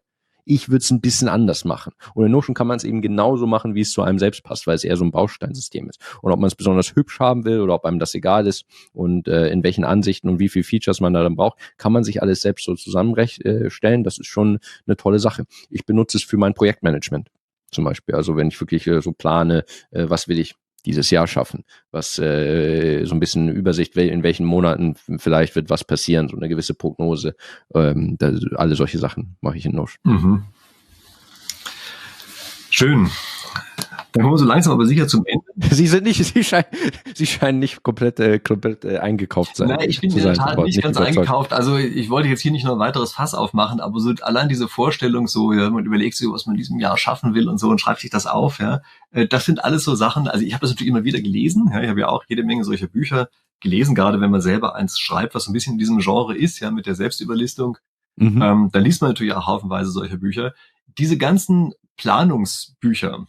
ich 0.48 0.68
würde 0.68 0.82
es 0.82 0.90
ein 0.90 1.00
bisschen 1.00 1.28
anders 1.28 1.64
machen. 1.64 1.92
Und 2.14 2.24
in 2.24 2.32
Notion 2.32 2.54
kann 2.54 2.66
man 2.66 2.76
es 2.76 2.84
eben 2.84 3.02
genauso 3.02 3.46
machen, 3.46 3.74
wie 3.74 3.82
es 3.82 3.92
zu 3.92 4.02
einem 4.02 4.18
selbst 4.18 4.42
passt, 4.42 4.66
weil 4.66 4.74
es 4.74 4.84
eher 4.84 4.96
so 4.96 5.04
ein 5.04 5.10
Bausteinsystem 5.10 5.88
ist. 5.88 6.00
Und 6.22 6.32
ob 6.32 6.40
man 6.40 6.48
es 6.48 6.54
besonders 6.54 6.94
hübsch 6.96 7.20
haben 7.20 7.44
will 7.44 7.60
oder 7.60 7.74
ob 7.74 7.84
einem 7.84 7.98
das 7.98 8.14
egal 8.14 8.46
ist 8.46 8.64
und 8.92 9.28
äh, 9.28 9.48
in 9.48 9.62
welchen 9.62 9.84
Ansichten 9.84 10.28
und 10.28 10.38
wie 10.38 10.48
viel 10.48 10.62
Features 10.62 11.00
man 11.00 11.12
da 11.12 11.22
dann 11.22 11.36
braucht, 11.36 11.58
kann 11.76 11.92
man 11.92 12.04
sich 12.04 12.22
alles 12.22 12.40
selbst 12.40 12.64
so 12.64 12.74
zusammenstellen. 12.74 14.04
Das 14.04 14.18
ist 14.18 14.26
schon 14.26 14.58
eine 14.86 14.96
tolle 14.96 15.18
Sache. 15.18 15.44
Ich 15.70 15.84
benutze 15.84 16.16
es 16.16 16.24
für 16.24 16.36
mein 16.36 16.54
Projektmanagement 16.54 17.30
zum 17.70 17.84
Beispiel. 17.84 18.14
Also 18.14 18.36
wenn 18.36 18.48
ich 18.48 18.60
wirklich 18.60 18.86
äh, 18.86 19.02
so 19.02 19.12
plane, 19.12 19.64
äh, 19.90 20.08
was 20.08 20.28
will 20.28 20.38
ich 20.38 20.54
dieses 20.88 21.10
Jahr 21.10 21.26
schaffen, 21.26 21.64
was 21.90 22.18
äh, 22.18 23.04
so 23.04 23.14
ein 23.14 23.20
bisschen 23.20 23.50
Übersicht, 23.50 23.94
in 23.96 24.22
welchen 24.22 24.46
Monaten 24.46 24.96
vielleicht 25.18 25.54
wird 25.54 25.68
was 25.68 25.84
passieren, 25.84 26.28
so 26.28 26.36
eine 26.36 26.48
gewisse 26.48 26.72
Prognose, 26.72 27.36
ähm, 27.74 28.16
da, 28.18 28.32
alle 28.56 28.74
solche 28.74 28.98
Sachen 28.98 29.36
mache 29.42 29.58
ich 29.58 29.66
in 29.66 29.74
Notion. 29.74 30.00
Mhm. 30.04 30.42
Schön. 32.70 33.10
Dann 34.12 34.22
kommen 34.22 34.34
wir 34.34 34.38
so 34.38 34.46
langsam 34.46 34.72
aber 34.72 34.86
sicher 34.86 35.06
zum 35.06 35.24
Ende. 35.26 35.44
Sie 35.74 35.86
sind 35.86 36.04
nicht, 36.04 36.24
Sie 36.34 36.44
scheinen, 36.44 36.66
Sie 37.14 37.26
scheinen 37.26 37.58
nicht 37.58 37.82
komplett, 37.82 38.18
äh, 38.20 38.38
komplett 38.38 38.84
äh, 38.84 38.98
eingekauft 38.98 39.56
sein. 39.56 39.68
Nein, 39.68 39.88
ich 39.88 40.00
bin 40.00 40.10
in 40.10 40.22
der 40.22 40.34
Tat 40.34 40.56
nicht, 40.56 40.66
nicht 40.76 40.82
ganz 40.82 40.96
überzeugt. 40.96 41.18
eingekauft. 41.18 41.52
Also 41.52 41.76
ich 41.76 42.08
wollte 42.10 42.28
jetzt 42.28 42.40
hier 42.40 42.52
nicht 42.52 42.64
noch 42.64 42.72
ein 42.72 42.78
weiteres 42.78 43.12
Fass 43.12 43.34
aufmachen, 43.34 43.80
aber 43.80 44.00
so 44.00 44.12
allein 44.22 44.48
diese 44.48 44.68
Vorstellung, 44.68 45.28
so 45.28 45.52
ja, 45.52 45.68
man 45.70 45.84
überlegt 45.84 46.16
sich, 46.16 46.28
was 46.30 46.46
man 46.46 46.54
in 46.54 46.58
diesem 46.58 46.78
Jahr 46.78 46.96
schaffen 46.96 47.34
will 47.34 47.48
und 47.48 47.58
so 47.58 47.68
und 47.68 47.80
schreibt 47.80 48.00
sich 48.00 48.10
das 48.10 48.26
auf. 48.26 48.58
Ja, 48.60 48.80
äh, 49.10 49.26
das 49.26 49.44
sind 49.44 49.64
alles 49.64 49.84
so 49.84 49.94
Sachen. 49.94 50.26
Also 50.26 50.44
ich 50.44 50.54
habe 50.54 50.62
das 50.62 50.70
natürlich 50.70 50.90
immer 50.90 51.04
wieder 51.04 51.20
gelesen. 51.20 51.70
Ja, 51.72 51.82
ich 51.82 51.88
habe 51.88 52.00
ja 52.00 52.08
auch 52.08 52.24
jede 52.28 52.44
Menge 52.44 52.64
solcher 52.64 52.86
Bücher 52.86 53.28
gelesen, 53.60 53.94
gerade 53.94 54.20
wenn 54.20 54.30
man 54.30 54.40
selber 54.40 54.74
eins 54.74 54.98
schreibt, 54.98 55.34
was 55.34 55.44
so 55.44 55.50
ein 55.50 55.54
bisschen 55.54 55.74
in 55.74 55.78
diesem 55.78 55.98
Genre 55.98 56.36
ist, 56.36 56.60
ja, 56.60 56.70
mit 56.70 56.86
der 56.86 56.94
Selbstüberlistung. 56.94 57.76
Mhm. 58.16 58.42
Ähm, 58.42 58.68
dann 58.72 58.84
liest 58.84 59.00
man 59.00 59.10
natürlich 59.10 59.34
auch 59.34 59.46
haufenweise 59.46 59.90
solcher 59.90 60.16
Bücher. 60.16 60.54
Diese 60.98 61.18
ganzen 61.18 61.72
Planungsbücher, 61.96 63.26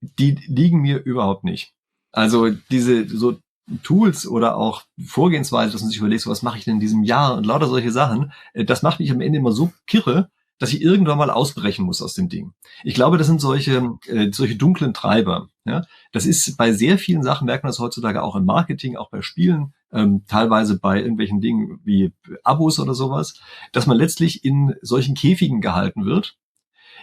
die 0.00 0.38
liegen 0.46 0.80
mir 0.80 1.02
überhaupt 1.02 1.44
nicht. 1.44 1.72
Also 2.12 2.50
diese 2.70 3.08
so 3.08 3.38
Tools 3.82 4.26
oder 4.26 4.56
auch 4.56 4.82
Vorgehensweise, 5.04 5.72
dass 5.72 5.82
man 5.82 5.90
sich 5.90 5.98
überlegt, 5.98 6.22
so 6.22 6.30
was 6.30 6.42
mache 6.42 6.58
ich 6.58 6.64
denn 6.64 6.74
in 6.74 6.80
diesem 6.80 7.04
Jahr 7.04 7.36
und 7.36 7.46
lauter 7.46 7.68
solche 7.68 7.92
Sachen, 7.92 8.32
äh, 8.52 8.64
das 8.64 8.82
macht 8.82 9.00
mich 9.00 9.10
am 9.10 9.20
Ende 9.20 9.38
immer 9.38 9.52
so 9.52 9.72
kirre, 9.86 10.30
dass 10.58 10.72
ich 10.72 10.82
irgendwann 10.82 11.18
mal 11.18 11.30
ausbrechen 11.30 11.84
muss 11.84 12.02
aus 12.02 12.14
dem 12.14 12.28
Ding. 12.28 12.52
Ich 12.84 12.94
glaube, 12.94 13.16
das 13.16 13.26
sind 13.26 13.40
solche, 13.40 13.96
äh, 14.06 14.30
solche 14.32 14.56
dunklen 14.56 14.92
Treiber. 14.92 15.48
Ja? 15.64 15.84
Das 16.12 16.26
ist 16.26 16.56
bei 16.56 16.72
sehr 16.72 16.98
vielen 16.98 17.22
Sachen, 17.22 17.46
merkt 17.46 17.64
man 17.64 17.70
das 17.70 17.78
heutzutage 17.78 18.22
auch 18.22 18.36
im 18.36 18.44
Marketing, 18.44 18.96
auch 18.96 19.10
bei 19.10 19.22
Spielen, 19.22 19.72
ähm, 19.92 20.24
teilweise 20.28 20.78
bei 20.78 21.00
irgendwelchen 21.00 21.40
Dingen 21.40 21.80
wie 21.84 22.12
Abos 22.44 22.78
oder 22.78 22.94
sowas, 22.94 23.40
dass 23.72 23.86
man 23.86 23.96
letztlich 23.96 24.44
in 24.44 24.74
solchen 24.82 25.14
Käfigen 25.14 25.60
gehalten 25.60 26.04
wird 26.04 26.36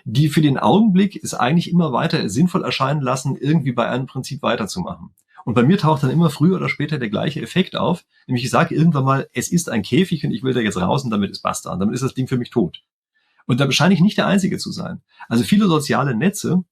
die 0.09 0.29
für 0.29 0.41
den 0.41 0.57
Augenblick 0.57 1.21
es 1.21 1.33
eigentlich 1.33 1.69
immer 1.69 1.91
weiter 1.91 2.29
sinnvoll 2.29 2.63
erscheinen 2.63 3.01
lassen, 3.01 3.35
irgendwie 3.35 3.73
bei 3.73 3.89
einem 3.89 4.05
Prinzip 4.05 4.41
weiterzumachen. 4.41 5.09
Und 5.43 5.53
bei 5.53 5.63
mir 5.63 5.77
taucht 5.77 6.01
dann 6.03 6.11
immer 6.11 6.29
früher 6.29 6.55
oder 6.55 6.69
später 6.69 6.97
der 6.97 7.09
gleiche 7.09 7.41
Effekt 7.41 7.75
auf, 7.75 8.05
nämlich 8.25 8.45
ich 8.45 8.49
sage 8.49 8.73
irgendwann 8.73 9.03
mal, 9.03 9.27
es 9.33 9.51
ist 9.51 9.69
ein 9.69 9.83
Käfig 9.83 10.23
und 10.23 10.31
ich 10.31 10.43
will 10.43 10.53
da 10.53 10.61
jetzt 10.61 10.77
raus 10.77 11.03
und 11.03 11.09
damit 11.09 11.31
ist 11.31 11.41
basta. 11.41 11.73
Und 11.73 11.81
damit 11.81 11.93
ist 11.93 12.03
das 12.03 12.13
Ding 12.13 12.29
für 12.29 12.37
mich 12.37 12.51
tot. 12.51 12.83
Und 13.47 13.59
da 13.59 13.69
scheine 13.69 13.93
ich 13.93 13.99
nicht 13.99 14.17
der 14.17 14.27
Einzige 14.27 14.57
zu 14.57 14.71
sein. 14.71 15.01
Also 15.27 15.43
viele 15.43 15.67
soziale 15.67 16.15
Netze 16.15 16.63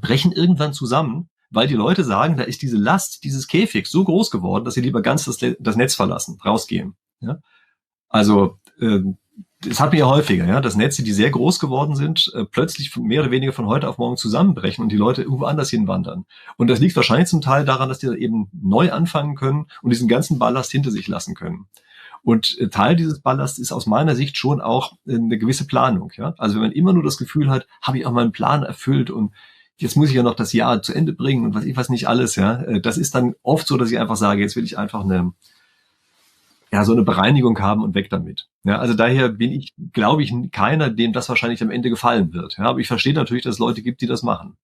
brechen 0.00 0.32
irgendwann 0.32 0.72
zusammen, 0.72 1.28
weil 1.50 1.68
die 1.68 1.74
Leute 1.74 2.02
sagen, 2.02 2.36
da 2.36 2.42
ist 2.42 2.62
diese 2.62 2.76
Last 2.76 3.22
dieses 3.22 3.46
Käfigs 3.46 3.92
so 3.92 4.02
groß 4.02 4.32
geworden, 4.32 4.64
dass 4.64 4.74
sie 4.74 4.80
lieber 4.80 5.00
ganz 5.00 5.26
das, 5.26 5.38
das 5.60 5.76
Netz 5.76 5.94
verlassen, 5.94 6.40
rausgehen. 6.44 6.96
Ja? 7.20 7.38
Also 8.08 8.58
äh, 8.80 9.00
das 9.68 9.80
hat 9.80 9.92
mir 9.92 10.00
ja 10.00 10.06
häufiger, 10.06 10.46
ja, 10.46 10.60
dass 10.60 10.76
Netze, 10.76 11.02
die 11.02 11.12
sehr 11.12 11.30
groß 11.30 11.58
geworden 11.58 11.96
sind, 11.96 12.32
äh, 12.34 12.44
plötzlich 12.44 12.96
mehr 12.96 13.22
oder 13.22 13.30
weniger 13.30 13.52
von 13.52 13.66
heute 13.66 13.88
auf 13.88 13.98
morgen 13.98 14.16
zusammenbrechen 14.16 14.82
und 14.82 14.90
die 14.90 14.96
Leute 14.96 15.22
irgendwo 15.22 15.44
anders 15.44 15.70
hinwandern. 15.70 16.24
Und 16.56 16.68
das 16.68 16.80
liegt 16.80 16.96
wahrscheinlich 16.96 17.28
zum 17.28 17.40
Teil 17.40 17.64
daran, 17.64 17.88
dass 17.88 17.98
die 17.98 18.06
eben 18.06 18.48
neu 18.52 18.92
anfangen 18.92 19.36
können 19.36 19.66
und 19.82 19.90
diesen 19.90 20.08
ganzen 20.08 20.38
Ballast 20.38 20.70
hinter 20.70 20.90
sich 20.90 21.08
lassen 21.08 21.34
können. 21.34 21.66
Und 22.22 22.58
äh, 22.58 22.68
Teil 22.68 22.96
dieses 22.96 23.20
Ballasts 23.20 23.58
ist 23.58 23.72
aus 23.72 23.86
meiner 23.86 24.16
Sicht 24.16 24.36
schon 24.36 24.60
auch 24.60 24.94
äh, 25.06 25.14
eine 25.14 25.38
gewisse 25.38 25.66
Planung. 25.66 26.10
Ja? 26.16 26.34
Also 26.38 26.54
wenn 26.54 26.62
man 26.62 26.72
immer 26.72 26.92
nur 26.92 27.02
das 27.02 27.18
Gefühl 27.18 27.50
hat, 27.50 27.66
habe 27.82 27.98
ich 27.98 28.06
auch 28.06 28.12
meinen 28.12 28.32
Plan 28.32 28.62
erfüllt 28.62 29.10
und 29.10 29.32
jetzt 29.76 29.96
muss 29.96 30.08
ich 30.08 30.14
ja 30.14 30.22
noch 30.22 30.34
das 30.34 30.52
Jahr 30.52 30.82
zu 30.82 30.94
Ende 30.94 31.12
bringen 31.12 31.44
und 31.44 31.54
was 31.54 31.64
ich 31.64 31.76
was 31.76 31.88
nicht 31.88 32.08
alles, 32.08 32.36
ja, 32.36 32.78
das 32.78 32.96
ist 32.96 33.14
dann 33.14 33.34
oft 33.42 33.66
so, 33.66 33.76
dass 33.76 33.90
ich 33.90 33.98
einfach 33.98 34.14
sage, 34.14 34.40
jetzt 34.40 34.54
will 34.54 34.62
ich 34.62 34.78
einfach 34.78 35.02
eine, 35.02 35.32
ja, 36.74 36.84
so 36.84 36.92
eine 36.92 37.04
Bereinigung 37.04 37.60
haben 37.60 37.84
und 37.84 37.94
weg 37.94 38.10
damit. 38.10 38.48
Ja, 38.64 38.80
also 38.80 38.94
daher 38.94 39.28
bin 39.28 39.52
ich, 39.52 39.74
glaube 39.92 40.24
ich, 40.24 40.34
keiner, 40.50 40.90
dem 40.90 41.12
das 41.12 41.28
wahrscheinlich 41.28 41.62
am 41.62 41.70
Ende 41.70 41.88
gefallen 41.88 42.32
wird. 42.32 42.56
Ja, 42.58 42.64
aber 42.64 42.80
ich 42.80 42.88
verstehe 42.88 43.14
natürlich, 43.14 43.44
dass 43.44 43.54
es 43.54 43.58
Leute 43.60 43.80
gibt, 43.80 44.00
die 44.00 44.08
das 44.08 44.24
machen. 44.24 44.56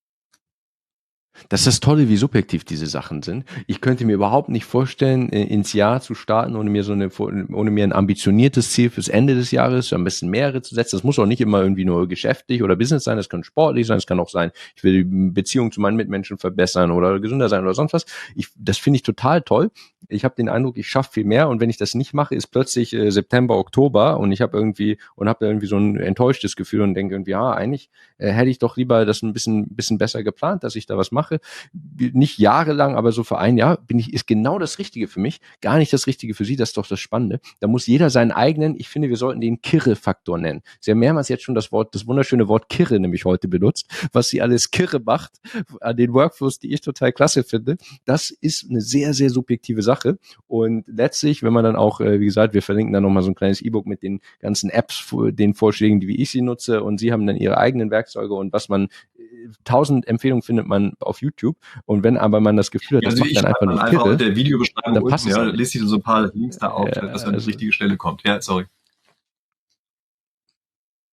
Das 1.49 1.61
ist 1.61 1.67
das 1.67 1.81
Tolle, 1.81 2.09
wie 2.09 2.17
subjektiv 2.17 2.65
diese 2.65 2.87
Sachen 2.87 3.23
sind. 3.23 3.45
Ich 3.67 3.81
könnte 3.81 4.05
mir 4.05 4.15
überhaupt 4.15 4.49
nicht 4.49 4.65
vorstellen, 4.65 5.31
äh, 5.31 5.45
ins 5.45 5.73
Jahr 5.73 6.01
zu 6.01 6.15
starten, 6.15 6.57
ohne 6.57 6.71
mir 6.71 6.85
so 6.85 6.93
eine, 6.93 7.11
ohne 7.19 7.71
mir 7.71 7.85
ein 7.85 7.93
ambitioniertes 7.93 8.73
Ziel 8.73 8.91
fürs 8.91 9.09
Ende 9.09 9.35
des 9.35 9.51
Jahres, 9.51 9.93
am 9.93 10.05
besten 10.05 10.29
mehrere 10.29 10.63
zu 10.63 10.75
setzen. 10.75 10.97
Das 10.97 11.05
muss 11.05 11.19
auch 11.19 11.27
nicht 11.27 11.41
immer 11.41 11.63
irgendwie 11.63 11.85
nur 11.85 12.09
geschäftlich 12.09 12.63
oder 12.63 12.77
Business 12.77 13.05
sein. 13.05 13.17
Das 13.17 13.29
kann 13.29 13.45
sportlich 13.45 13.87
sein. 13.87 13.99
Es 13.99 14.07
kann 14.07 14.21
auch 14.21 14.29
sein, 14.29 14.51
ich 14.77 14.85
will 14.85 15.05
die 15.05 15.05
Beziehung 15.05 15.73
zu 15.73 15.81
meinen 15.81 15.97
Mitmenschen 15.97 16.39
verbessern 16.39 16.91
oder 16.91 17.21
gesünder 17.21 17.49
sein 17.49 17.63
oder 17.63 17.75
sonst 17.75 17.93
was. 17.93 18.05
Ich, 18.35 18.49
das 18.57 18.79
finde 18.79 18.97
ich 18.97 19.03
total 19.03 19.43
toll. 19.43 19.71
Ich 20.09 20.25
habe 20.25 20.35
den 20.35 20.49
Eindruck, 20.49 20.77
ich 20.77 20.89
schaffe 20.89 21.13
viel 21.13 21.25
mehr 21.25 21.49
und 21.49 21.61
wenn 21.61 21.71
ich 21.71 21.77
das 21.77 21.95
nicht 21.95 22.15
mache, 22.15 22.35
ist 22.35 22.49
plötzlich 22.49 22.93
äh, 22.93 23.11
September, 23.11 23.59
Oktober 23.59 24.19
und 24.19 24.33
ich 24.33 24.41
habe 24.41 24.57
irgendwie 24.57 24.99
und 25.15 25.29
habe 25.29 25.47
irgendwie 25.47 25.67
so 25.67 25.77
ein 25.77 25.97
enttäuschtes 25.97 26.57
Gefühl 26.57 26.81
und 26.81 26.95
denke 26.95 27.15
irgendwie, 27.15 27.33
ja, 27.33 27.53
eigentlich 27.53 27.91
äh, 28.19 28.31
hätte 28.31 28.51
ich 28.51 28.59
doch 28.59 28.77
lieber 28.77 29.05
das 29.05 29.23
ein 29.23 29.33
bisschen, 29.33 29.75
bisschen 29.75 29.99
besser 29.99 30.23
geplant, 30.23 30.65
dass 30.65 30.75
ich 30.75 30.87
da 30.87 30.97
was 30.97 31.13
mache. 31.13 31.30
Nicht 31.73 32.39
jahrelang, 32.39 32.97
aber 32.97 33.13
so 33.13 33.25
für 33.25 33.39
ein 33.39 33.57
Jahr 33.57 33.79
bin 33.79 33.99
ich, 33.99 34.13
ist 34.13 34.27
genau 34.27 34.59
das 34.59 34.79
Richtige 34.79 35.09
für 35.09 35.21
mich, 35.21 35.41
gar 35.61 35.79
nicht 35.79 35.93
das 35.93 36.07
Richtige 36.07 36.35
für 36.35 36.45
Sie, 36.45 36.57
das 36.57 36.71
ist 36.71 36.77
doch 36.77 36.87
das 36.87 37.01
Spannende. 37.01 37.41
Da 37.61 37.67
muss 37.67 37.87
jeder 37.87 38.11
seinen 38.11 38.33
eigenen, 38.33 38.75
ich 38.79 38.89
finde, 38.89 39.09
wir 39.09 39.17
sollten 39.17 39.41
den 39.41 39.63
Kirre-Faktor 39.63 40.39
nennen. 40.39 40.63
Sie 40.81 40.91
haben 40.91 40.99
mehrmals 40.99 41.29
jetzt 41.29 41.43
schon 41.43 41.55
das 41.55 41.73
Wort, 41.73 41.95
das 41.95 42.07
wunderschöne 42.07 42.49
Wort 42.49 42.69
Kirre 42.69 43.01
nämlich 43.01 43.25
heute 43.25 43.49
benutzt, 43.49 43.87
was 44.13 44.29
sie 44.29 44.43
alles 44.43 44.71
Kirre 44.71 45.01
macht 45.01 45.41
an 45.81 45.97
den 45.97 46.13
Workflows, 46.13 46.59
die 46.59 46.73
ich 46.73 46.81
total 46.81 47.13
klasse 47.13 47.45
finde. 47.45 47.77
Das 48.05 48.31
ist 48.31 48.69
eine 48.69 48.81
sehr, 48.81 49.15
sehr 49.15 49.31
subjektive 49.31 49.83
Sache. 49.83 50.19
Und 50.47 50.85
letztlich, 50.87 51.43
wenn 51.43 51.53
man 51.53 51.65
dann 51.65 51.77
auch, 51.77 52.01
äh, 52.01 52.21
wie 52.21 52.27
gesagt, 52.27 52.55
wir 52.55 52.63
verlinken 52.63 52.93
dann 52.93 53.03
nochmal 53.03 53.23
so 53.23 53.31
ein 53.31 53.35
kleines 53.35 53.61
E-Book 53.61 53.87
mit 53.87 54.03
den 54.03 54.21
ganzen 54.41 54.71
Apps, 54.71 55.07
den 55.33 55.55
Vorschlägen, 55.55 56.01
die 56.01 56.09
wie 56.09 56.21
ich 56.21 56.31
sie 56.31 56.43
nutze 56.43 56.83
und 56.83 56.99
Sie 56.99 57.13
haben 57.13 57.27
dann 57.27 57.37
Ihre 57.37 57.59
eigenen 57.59 57.91
Werkzeuge 57.91 58.35
und 58.35 58.53
was 58.53 58.69
man 58.69 58.89
tausend 59.65 60.07
Empfehlungen 60.07 60.43
findet 60.43 60.67
man 60.67 60.95
auf 61.01 61.21
YouTube. 61.21 61.57
Und 61.85 62.03
wenn 62.05 62.17
aber 62.17 62.41
man 62.41 62.57
das 62.57 62.71
Gefühl 62.71 62.99
hat, 62.99 63.05
das 63.07 63.15
also 63.21 63.25
macht 63.25 63.37
dann 63.37 63.45
einfach 63.47 63.67
nur 63.67 63.83
einfach 63.83 64.05
Kirre, 64.05 64.17
der 64.17 64.37
Videobeschreibung 64.37 64.95
dann 64.95 65.05
passt 65.05 65.27
unten, 65.27 65.37
ja, 65.39 65.49
es. 65.49 65.57
lest 65.57 65.73
sich 65.73 65.83
so 65.83 65.97
ein 65.97 66.03
paar 66.03 66.31
Links 66.35 66.59
da 66.59 66.69
auf, 66.69 66.89
Ja, 66.89 67.03
dass 67.03 67.23
man 67.23 67.31
an 67.31 67.35
also- 67.35 67.47
die 67.47 67.51
richtige 67.53 67.73
Stelle 67.73 67.97
kommt. 67.97 68.23
Ja, 68.25 68.41
sorry. 68.41 68.67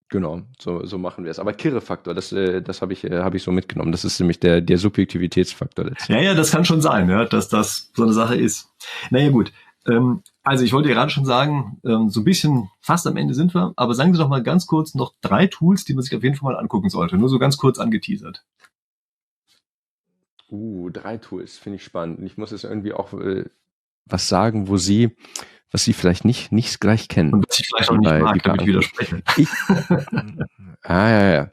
Genau, 0.09 0.41
so, 0.57 0.85
so 0.85 0.97
machen 0.97 1.25
wir 1.25 1.31
es. 1.31 1.39
Aber 1.39 1.51
Kirre-Faktor, 1.51 2.13
das, 2.13 2.31
äh, 2.31 2.61
das 2.61 2.81
habe 2.81 2.93
ich, 2.93 3.03
äh, 3.03 3.19
hab 3.19 3.35
ich 3.35 3.43
so 3.43 3.51
mitgenommen. 3.51 3.91
Das 3.91 4.05
ist 4.05 4.17
nämlich 4.21 4.39
der, 4.39 4.61
der 4.61 4.77
Subjektivitätsfaktor. 4.77 5.91
Ja, 6.07 6.21
ja, 6.21 6.33
das 6.33 6.51
kann 6.51 6.63
schon 6.63 6.81
sein, 6.81 7.09
ja, 7.09 7.25
dass 7.25 7.49
das 7.49 7.91
so 7.93 8.03
eine 8.03 8.13
Sache 8.13 8.35
ist. 8.35 8.69
Naja, 9.09 9.29
gut. 9.31 9.51
Ähm, 9.85 10.21
also 10.47 10.63
ich 10.63 10.71
wollte 10.71 10.89
gerade 10.89 11.11
schon 11.11 11.25
sagen, 11.25 11.79
ähm, 11.83 12.09
so 12.09 12.21
ein 12.21 12.23
bisschen 12.23 12.69
fast 12.79 13.05
am 13.05 13.17
Ende 13.17 13.33
sind 13.33 13.53
wir, 13.53 13.73
aber 13.75 13.93
sagen 13.93 14.13
Sie 14.13 14.19
doch 14.19 14.29
mal 14.29 14.43
ganz 14.43 14.65
kurz 14.65 14.95
noch 14.95 15.13
drei 15.19 15.47
Tools, 15.47 15.83
die 15.83 15.93
man 15.93 16.03
sich 16.03 16.15
auf 16.15 16.23
jeden 16.23 16.35
Fall 16.35 16.53
mal 16.53 16.59
angucken 16.59 16.89
sollte. 16.89 17.17
Nur 17.17 17.27
so 17.27 17.37
ganz 17.37 17.57
kurz 17.57 17.79
angeteasert. 17.79 18.45
Uh, 20.49 20.89
drei 20.89 21.17
Tools, 21.17 21.57
finde 21.57 21.75
ich 21.75 21.83
spannend. 21.83 22.19
Und 22.19 22.25
ich 22.25 22.37
muss 22.37 22.51
jetzt 22.51 22.63
irgendwie 22.63 22.93
auch 22.93 23.11
äh, 23.13 23.45
was 24.05 24.29
sagen, 24.29 24.69
wo 24.69 24.77
Sie, 24.77 25.17
was 25.69 25.83
Sie 25.83 25.91
vielleicht 25.91 26.23
nicht, 26.23 26.53
nicht 26.53 26.79
gleich 26.79 27.09
kennen. 27.09 27.33
Und 27.33 27.45
was 27.49 27.59
ich 27.59 27.67
vielleicht 27.67 27.89
auch 27.89 27.97
nicht 27.97 28.09
mag, 28.09 28.41
damit 28.43 28.61
ich 28.61 28.67
widerspreche. 28.67 29.21
Ich, 29.35 29.49
ah, 30.83 31.09
ja, 31.09 31.29
ja. 31.29 31.51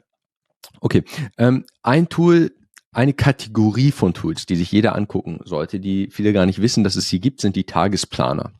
Okay. 0.79 1.03
Ähm, 1.37 1.65
ein 1.83 2.07
Tool, 2.07 2.55
eine 2.93 3.13
Kategorie 3.13 3.91
von 3.91 4.13
Tools, 4.13 4.45
die 4.45 4.55
sich 4.55 4.71
jeder 4.71 4.95
angucken 4.95 5.41
sollte, 5.43 5.81
die 5.81 6.07
viele 6.11 6.31
gar 6.31 6.45
nicht 6.45 6.61
wissen, 6.61 6.85
dass 6.85 6.95
es 6.95 7.09
sie 7.09 7.19
gibt, 7.19 7.41
sind 7.41 7.57
die 7.57 7.65
Tagesplaner. 7.65 8.53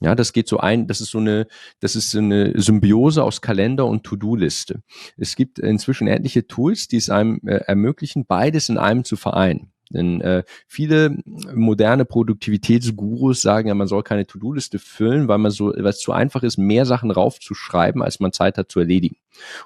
Ja, 0.00 0.14
das 0.14 0.32
geht 0.32 0.48
so 0.48 0.58
ein, 0.58 0.86
das 0.86 1.00
ist 1.00 1.10
so 1.10 1.18
eine, 1.18 1.46
das 1.80 1.96
ist 1.96 2.10
so 2.10 2.18
eine 2.18 2.52
Symbiose 2.60 3.22
aus 3.24 3.40
Kalender 3.40 3.86
und 3.86 4.04
To-Do-Liste. 4.04 4.82
Es 5.16 5.36
gibt 5.36 5.58
inzwischen 5.58 6.06
etliche 6.06 6.46
Tools, 6.46 6.88
die 6.88 6.96
es 6.96 7.10
einem 7.10 7.40
äh, 7.46 7.56
ermöglichen, 7.56 8.26
beides 8.26 8.68
in 8.68 8.78
einem 8.78 9.04
zu 9.04 9.16
vereinen. 9.16 9.72
Denn 9.90 10.20
äh, 10.20 10.42
viele 10.66 11.16
moderne 11.54 12.04
Produktivitätsgurus 12.04 13.40
sagen 13.40 13.68
ja, 13.68 13.74
man 13.74 13.86
soll 13.86 14.02
keine 14.02 14.26
To-Do-Liste 14.26 14.78
füllen, 14.78 15.28
weil 15.28 15.38
man 15.38 15.52
so, 15.52 15.68
weil 15.68 15.86
es 15.86 16.00
zu 16.00 16.12
einfach 16.12 16.42
ist, 16.42 16.58
mehr 16.58 16.86
Sachen 16.86 17.10
raufzuschreiben, 17.10 18.02
als 18.02 18.18
man 18.18 18.32
Zeit 18.32 18.58
hat 18.58 18.70
zu 18.70 18.80
erledigen. 18.80 19.16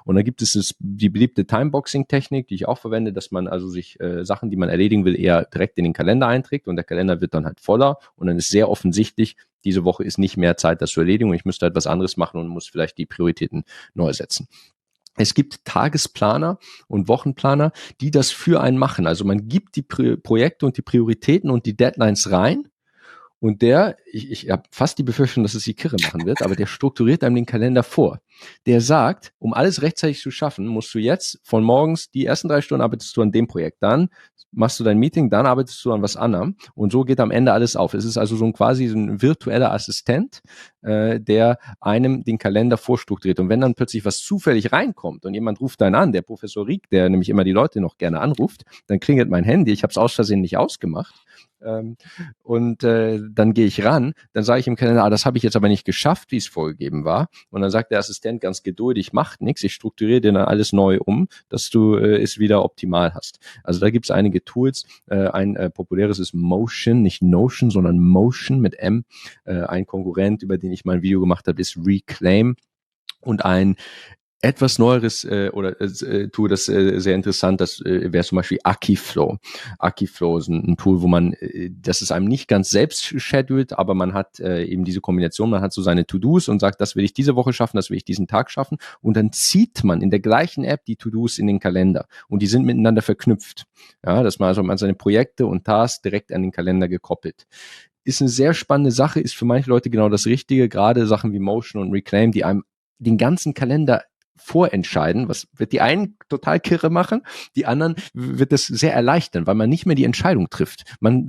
Und 0.05 0.15
dann 0.15 0.23
gibt 0.23 0.41
es 0.41 0.53
das, 0.53 0.75
die 0.79 1.09
beliebte 1.09 1.45
Timeboxing-Technik, 1.45 2.47
die 2.47 2.55
ich 2.55 2.67
auch 2.67 2.77
verwende, 2.77 3.13
dass 3.13 3.31
man 3.31 3.47
also 3.47 3.67
sich 3.67 3.99
äh, 3.99 4.23
Sachen, 4.25 4.49
die 4.49 4.57
man 4.57 4.69
erledigen 4.69 5.05
will, 5.05 5.19
eher 5.19 5.45
direkt 5.45 5.77
in 5.77 5.85
den 5.85 5.93
Kalender 5.93 6.27
einträgt 6.27 6.67
und 6.67 6.75
der 6.75 6.85
Kalender 6.85 7.21
wird 7.21 7.33
dann 7.33 7.45
halt 7.45 7.59
voller 7.59 7.97
und 8.15 8.27
dann 8.27 8.37
ist 8.37 8.49
sehr 8.49 8.69
offensichtlich, 8.69 9.37
diese 9.63 9.83
Woche 9.83 10.03
ist 10.03 10.17
nicht 10.17 10.37
mehr 10.37 10.57
Zeit, 10.57 10.81
das 10.81 10.91
zu 10.91 11.01
erledigen 11.01 11.29
und 11.29 11.35
ich 11.35 11.45
müsste 11.45 11.65
halt 11.65 11.75
was 11.75 11.87
anderes 11.87 12.17
machen 12.17 12.39
und 12.39 12.47
muss 12.47 12.67
vielleicht 12.67 12.97
die 12.97 13.05
Prioritäten 13.05 13.63
neu 13.93 14.11
setzen. 14.13 14.47
Es 15.17 15.33
gibt 15.33 15.65
Tagesplaner 15.65 16.57
und 16.87 17.07
Wochenplaner, 17.07 17.71
die 17.99 18.11
das 18.11 18.31
für 18.31 18.61
einen 18.61 18.77
machen. 18.77 19.07
Also 19.07 19.25
man 19.25 19.47
gibt 19.47 19.75
die 19.75 19.81
Projekte 19.81 20.65
und 20.65 20.77
die 20.77 20.81
Prioritäten 20.81 21.49
und 21.49 21.65
die 21.65 21.75
Deadlines 21.75 22.31
rein 22.31 22.71
und 23.41 23.63
der, 23.63 23.97
ich, 24.05 24.29
ich 24.29 24.49
habe 24.51 24.63
fast 24.69 24.99
die 24.99 25.03
Befürchtung, 25.03 25.41
dass 25.41 25.55
es 25.55 25.63
die 25.63 25.73
Kirre 25.73 25.95
machen 25.99 26.27
wird, 26.27 26.43
aber 26.43 26.55
der 26.55 26.67
strukturiert 26.67 27.23
einem 27.23 27.35
den 27.35 27.47
Kalender 27.47 27.81
vor. 27.81 28.21
Der 28.67 28.81
sagt, 28.81 29.33
um 29.39 29.55
alles 29.55 29.81
rechtzeitig 29.81 30.21
zu 30.21 30.29
schaffen, 30.29 30.67
musst 30.67 30.93
du 30.93 30.99
jetzt 30.99 31.39
von 31.43 31.63
morgens 31.63 32.11
die 32.11 32.23
ersten 32.23 32.49
drei 32.49 32.61
Stunden 32.61 32.83
arbeitest 32.83 33.17
du 33.17 33.23
an 33.23 33.31
dem 33.31 33.47
Projekt, 33.47 33.81
dann 33.81 34.09
machst 34.51 34.79
du 34.79 34.83
dein 34.83 34.97
Meeting, 34.97 35.29
dann 35.29 35.45
arbeitest 35.45 35.83
du 35.85 35.91
an 35.91 36.01
was 36.01 36.17
anderem 36.17 36.55
und 36.75 36.91
so 36.91 37.03
geht 37.03 37.19
am 37.19 37.31
Ende 37.31 37.53
alles 37.53 37.75
auf. 37.75 37.93
Es 37.93 38.05
ist 38.05 38.17
also 38.17 38.35
so 38.35 38.45
ein 38.45 38.53
quasi 38.53 38.87
so 38.87 38.97
ein 38.97 39.21
virtueller 39.21 39.71
Assistent, 39.71 40.41
äh, 40.81 41.19
der 41.19 41.57
einem 41.79 42.23
den 42.23 42.37
Kalender 42.37 42.77
vorstrukturiert. 42.77 43.39
Und 43.39 43.49
wenn 43.49 43.61
dann 43.61 43.75
plötzlich 43.75 44.05
was 44.05 44.19
zufällig 44.19 44.71
reinkommt 44.71 45.25
und 45.25 45.33
jemand 45.33 45.61
ruft 45.61 45.81
dann 45.81 45.95
an, 45.95 46.11
der 46.11 46.21
Professor 46.21 46.67
Rieck, 46.67 46.89
der 46.89 47.09
nämlich 47.09 47.29
immer 47.29 47.43
die 47.43 47.51
Leute 47.51 47.81
noch 47.81 47.97
gerne 47.97 48.19
anruft, 48.19 48.63
dann 48.87 48.99
klingelt 48.99 49.29
mein 49.29 49.43
Handy, 49.43 49.71
ich 49.71 49.83
habe 49.83 49.91
es 49.91 49.97
aus 49.97 50.13
Versehen 50.13 50.41
nicht 50.41 50.57
ausgemacht. 50.57 51.15
Ähm, 51.63 51.97
und 52.43 52.83
äh, 52.83 53.19
dann 53.31 53.53
gehe 53.53 53.65
ich 53.65 53.83
ran, 53.85 54.13
dann 54.33 54.43
sage 54.43 54.59
ich 54.59 54.67
im 54.67 54.75
Kalender, 54.75 55.03
ah, 55.03 55.09
das 55.09 55.25
habe 55.25 55.37
ich 55.37 55.43
jetzt 55.43 55.55
aber 55.55 55.67
nicht 55.67 55.85
geschafft, 55.85 56.31
wie 56.31 56.37
es 56.37 56.47
vorgegeben 56.47 57.05
war. 57.05 57.29
Und 57.49 57.61
dann 57.61 57.69
sagt 57.69 57.91
der 57.91 57.99
Assistent 57.99 58.41
ganz 58.41 58.63
geduldig, 58.63 59.13
macht 59.13 59.41
nichts, 59.41 59.63
ich 59.63 59.73
strukturiere 59.73 60.21
dir 60.21 60.33
dann 60.33 60.45
alles 60.45 60.73
neu 60.73 60.99
um, 60.99 61.27
dass 61.49 61.69
du 61.69 61.95
äh, 61.95 62.21
es 62.21 62.39
wieder 62.39 62.63
optimal 62.63 63.13
hast. 63.13 63.39
Also 63.63 63.79
da 63.79 63.89
gibt 63.89 64.05
es 64.05 64.11
einige 64.11 64.40
Tools. 64.45 64.85
Äh, 65.07 65.27
ein 65.27 65.55
äh, 65.55 65.69
populäres 65.69 66.19
ist 66.19 66.33
Motion, 66.33 67.01
nicht 67.01 67.21
Notion, 67.21 67.69
sondern 67.69 67.99
Motion 67.99 68.59
mit 68.59 68.77
M. 68.79 69.05
Äh, 69.45 69.61
ein 69.61 69.85
Konkurrent, 69.85 70.43
über 70.43 70.57
den 70.57 70.71
ich 70.71 70.85
mal 70.85 70.97
ein 70.97 71.01
Video 71.01 71.19
gemacht 71.19 71.47
habe, 71.47 71.61
ist 71.61 71.77
Reclaim. 71.77 72.55
Und 73.21 73.45
ein 73.45 73.75
etwas 74.41 74.79
neueres 74.79 75.23
äh, 75.23 75.49
oder 75.53 75.79
äh, 75.79 76.27
Tool, 76.29 76.49
das 76.49 76.67
äh, 76.67 76.99
sehr 76.99 77.15
interessant, 77.15 77.61
das 77.61 77.79
äh, 77.81 78.11
wäre 78.11 78.23
zum 78.23 78.37
Beispiel 78.37 78.59
Akiflow. 78.63 79.37
Akiflow 79.77 80.37
ist 80.37 80.47
ein, 80.47 80.71
ein 80.71 80.77
Tool, 80.77 81.01
wo 81.01 81.07
man, 81.07 81.33
äh, 81.33 81.69
das 81.71 82.01
ist 82.01 82.11
einem 82.11 82.25
nicht 82.27 82.47
ganz 82.47 82.71
selbst 82.71 83.03
scheduled, 83.03 83.73
aber 83.73 83.93
man 83.93 84.13
hat 84.13 84.39
äh, 84.39 84.63
eben 84.63 84.83
diese 84.83 84.99
Kombination, 84.99 85.49
man 85.51 85.61
hat 85.61 85.73
so 85.73 85.83
seine 85.83 86.07
To-Dos 86.07 86.49
und 86.49 86.59
sagt, 86.59 86.81
das 86.81 86.95
will 86.95 87.05
ich 87.05 87.13
diese 87.13 87.35
Woche 87.35 87.53
schaffen, 87.53 87.77
das 87.77 87.91
will 87.91 87.97
ich 87.97 88.05
diesen 88.05 88.27
Tag 88.27 88.49
schaffen. 88.49 88.77
Und 89.01 89.15
dann 89.15 89.31
zieht 89.31 89.83
man 89.83 90.01
in 90.01 90.09
der 90.09 90.19
gleichen 90.19 90.63
App 90.63 90.85
die 90.85 90.95
To-Dos 90.95 91.37
in 91.37 91.45
den 91.45 91.59
Kalender. 91.59 92.07
Und 92.27 92.41
die 92.41 92.47
sind 92.47 92.65
miteinander 92.65 93.03
verknüpft. 93.03 93.65
Ja, 94.03 94.23
dass 94.23 94.39
man 94.39 94.47
also 94.47 94.63
man 94.63 94.77
seine 94.77 94.95
Projekte 94.95 95.45
und 95.45 95.65
Tasks 95.65 96.01
direkt 96.01 96.31
an 96.31 96.41
den 96.41 96.51
Kalender 96.51 96.87
gekoppelt. 96.87 97.45
Ist 98.03 98.21
eine 98.21 98.29
sehr 98.29 98.55
spannende 98.55 98.91
Sache, 98.91 99.19
ist 99.19 99.35
für 99.35 99.45
manche 99.45 99.69
Leute 99.69 99.91
genau 99.91 100.09
das 100.09 100.25
Richtige, 100.25 100.67
gerade 100.67 101.05
Sachen 101.05 101.33
wie 101.33 101.39
Motion 101.39 101.81
und 101.83 101.91
Reclaim, 101.91 102.31
die 102.31 102.43
einem 102.43 102.63
den 102.97 103.17
ganzen 103.17 103.53
Kalender 103.53 104.03
vorentscheiden, 104.35 105.29
was 105.29 105.47
wird 105.55 105.71
die 105.71 105.81
einen 105.81 106.17
total 106.29 106.59
kirre 106.59 106.89
machen, 106.89 107.21
die 107.55 107.65
anderen 107.65 107.95
wird 108.13 108.53
es 108.53 108.67
sehr 108.67 108.93
erleichtern, 108.93 109.47
weil 109.47 109.55
man 109.55 109.69
nicht 109.69 109.85
mehr 109.85 109.95
die 109.95 110.03
Entscheidung 110.03 110.49
trifft. 110.49 110.83
Man, 110.99 111.25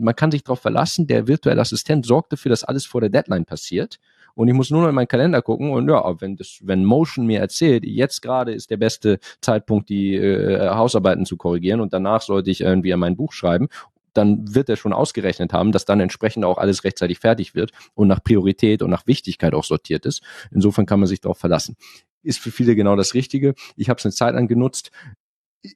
man 0.00 0.16
kann 0.16 0.30
sich 0.30 0.44
darauf 0.44 0.60
verlassen, 0.60 1.06
der 1.06 1.28
virtuelle 1.28 1.60
Assistent 1.60 2.06
sorgt 2.06 2.32
dafür, 2.32 2.50
dass 2.50 2.64
alles 2.64 2.86
vor 2.86 3.00
der 3.00 3.10
Deadline 3.10 3.44
passiert. 3.44 3.98
Und 4.34 4.48
ich 4.48 4.54
muss 4.54 4.70
nur 4.70 4.82
noch 4.82 4.90
in 4.90 4.94
meinen 4.94 5.08
Kalender 5.08 5.40
gucken 5.40 5.70
und 5.70 5.88
ja, 5.88 6.20
wenn 6.20 6.36
das, 6.36 6.58
wenn 6.62 6.84
Motion 6.84 7.24
mir 7.24 7.40
erzählt, 7.40 7.84
jetzt 7.86 8.20
gerade 8.20 8.52
ist 8.52 8.70
der 8.70 8.76
beste 8.76 9.18
Zeitpunkt, 9.40 9.88
die 9.88 10.14
äh, 10.14 10.68
Hausarbeiten 10.68 11.24
zu 11.24 11.38
korrigieren 11.38 11.80
und 11.80 11.94
danach 11.94 12.20
sollte 12.20 12.50
ich 12.50 12.60
irgendwie 12.60 12.92
an 12.92 13.00
mein 13.00 13.16
Buch 13.16 13.32
schreiben 13.32 13.68
dann 14.16 14.54
wird 14.54 14.68
er 14.68 14.76
schon 14.76 14.92
ausgerechnet 14.92 15.52
haben, 15.52 15.72
dass 15.72 15.84
dann 15.84 16.00
entsprechend 16.00 16.44
auch 16.44 16.58
alles 16.58 16.84
rechtzeitig 16.84 17.20
fertig 17.20 17.54
wird 17.54 17.72
und 17.94 18.08
nach 18.08 18.22
Priorität 18.22 18.82
und 18.82 18.90
nach 18.90 19.06
Wichtigkeit 19.06 19.54
auch 19.54 19.64
sortiert 19.64 20.06
ist. 20.06 20.22
Insofern 20.50 20.86
kann 20.86 21.00
man 21.00 21.06
sich 21.06 21.20
darauf 21.20 21.38
verlassen. 21.38 21.76
Ist 22.22 22.40
für 22.40 22.50
viele 22.50 22.74
genau 22.74 22.96
das 22.96 23.14
Richtige. 23.14 23.54
Ich 23.76 23.88
habe 23.88 23.98
es 23.98 24.04
eine 24.04 24.12
Zeit 24.12 24.34
lang 24.34 24.48
genutzt 24.48 24.90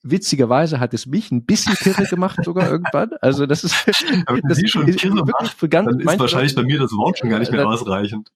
witzigerweise 0.02 0.80
hat 0.80 0.94
es 0.94 1.06
mich 1.06 1.30
ein 1.30 1.44
bisschen 1.44 1.74
kirre 1.74 2.04
gemacht 2.04 2.38
sogar 2.44 2.70
irgendwann. 2.70 3.10
Also 3.20 3.46
das 3.46 3.64
ist, 3.64 3.74
Aber 4.26 4.40
das 4.42 4.62
ist 4.62 4.70
schon 4.70 4.86
kirre 4.86 5.24
macht, 5.24 5.54
für 5.54 5.68
ganz, 5.68 5.88
dann 5.88 6.00
ist 6.00 6.18
wahrscheinlich 6.18 6.54
bei 6.54 6.62
mir 6.62 6.78
das 6.78 6.92
Wort 6.92 7.18
schon 7.18 7.30
gar 7.30 7.38
nicht 7.38 7.52
mehr 7.52 7.66
ausreichend. 7.66 8.30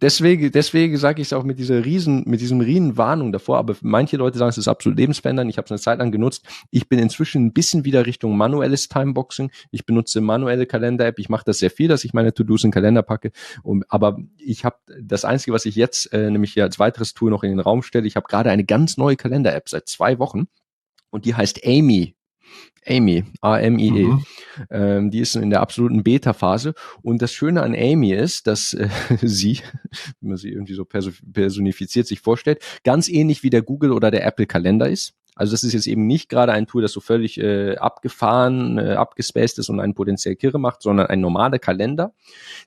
Deswegen, 0.00 0.50
deswegen 0.52 0.96
sage 0.96 1.22
ich 1.22 1.28
es 1.28 1.32
auch 1.32 1.44
mit 1.44 1.58
dieser 1.58 1.84
riesen, 1.84 2.24
mit 2.26 2.40
diesem 2.40 2.60
riesen 2.60 2.96
Warnung 2.96 3.32
davor. 3.32 3.58
Aber 3.58 3.76
manche 3.80 4.16
Leute 4.16 4.38
sagen, 4.38 4.50
es 4.50 4.58
ist 4.58 4.68
absolut 4.68 4.98
lebensverändernd. 4.98 5.50
Ich 5.50 5.58
habe 5.58 5.66
es 5.66 5.70
eine 5.70 5.80
Zeit 5.80 5.98
lang 5.98 6.12
genutzt. 6.12 6.44
Ich 6.70 6.88
bin 6.88 6.98
inzwischen 6.98 7.46
ein 7.46 7.52
bisschen 7.52 7.84
wieder 7.84 8.06
Richtung 8.06 8.36
manuelles 8.36 8.88
Timeboxing. 8.88 9.50
Ich 9.70 9.86
benutze 9.86 10.20
manuelle 10.20 10.66
Kalender-App. 10.66 11.18
Ich 11.18 11.28
mache 11.28 11.44
das 11.44 11.58
sehr 11.58 11.70
viel, 11.70 11.88
dass 11.88 12.04
ich 12.04 12.12
meine 12.12 12.32
To-Dos 12.34 12.64
in 12.64 12.68
den 12.68 12.74
Kalender 12.74 13.02
packe. 13.02 13.32
Und, 13.62 13.84
aber 13.88 14.18
ich 14.38 14.64
habe 14.64 14.76
das 15.00 15.24
Einzige, 15.24 15.52
was 15.52 15.64
ich 15.66 15.76
jetzt 15.76 16.12
äh, 16.12 16.30
nämlich 16.30 16.52
hier 16.52 16.64
als 16.64 16.78
weiteres 16.78 17.14
Tool 17.14 17.30
noch 17.30 17.42
in 17.42 17.50
den 17.50 17.60
Raum 17.60 17.82
stelle, 17.82 18.06
ich 18.06 18.16
habe 18.16 18.26
gerade 18.28 18.50
eine 18.50 18.64
ganz 18.64 18.96
neue 18.96 19.16
Kalender-App 19.16 19.68
seit 19.68 19.88
zwei 19.88 20.18
Wochen 20.18 20.46
und 21.10 21.24
die 21.24 21.34
heißt 21.34 21.64
Amy. 21.66 22.14
Amy, 22.86 23.24
A-M-I-E. 23.40 24.04
Mhm. 24.04 24.24
Ähm, 24.70 25.10
die 25.10 25.20
ist 25.20 25.36
in 25.36 25.50
der 25.50 25.60
absoluten 25.60 26.02
Beta-Phase. 26.02 26.74
Und 27.02 27.22
das 27.22 27.32
Schöne 27.32 27.62
an 27.62 27.74
Amy 27.74 28.12
ist, 28.12 28.46
dass 28.46 28.74
äh, 28.74 28.88
sie, 29.22 29.60
wenn 30.20 30.30
man 30.30 30.38
sie 30.38 30.50
irgendwie 30.50 30.74
so 30.74 30.84
personifiziert 30.84 32.06
sich 32.06 32.20
vorstellt, 32.20 32.62
ganz 32.84 33.08
ähnlich 33.08 33.42
wie 33.42 33.50
der 33.50 33.62
Google 33.62 33.92
oder 33.92 34.10
der 34.10 34.26
Apple 34.26 34.46
Kalender 34.46 34.88
ist. 34.88 35.14
Also 35.34 35.52
das 35.52 35.64
ist 35.64 35.72
jetzt 35.72 35.86
eben 35.86 36.06
nicht 36.06 36.28
gerade 36.28 36.52
ein 36.52 36.66
Tool, 36.66 36.82
das 36.82 36.92
so 36.92 37.00
völlig 37.00 37.38
äh, 37.40 37.76
abgefahren, 37.76 38.78
äh, 38.78 38.92
abgespaced 38.92 39.58
ist 39.58 39.70
und 39.70 39.80
einen 39.80 39.94
potenziell 39.94 40.36
Kirre 40.36 40.58
macht, 40.58 40.82
sondern 40.82 41.06
ein 41.06 41.20
normaler 41.20 41.58
Kalender, 41.58 42.12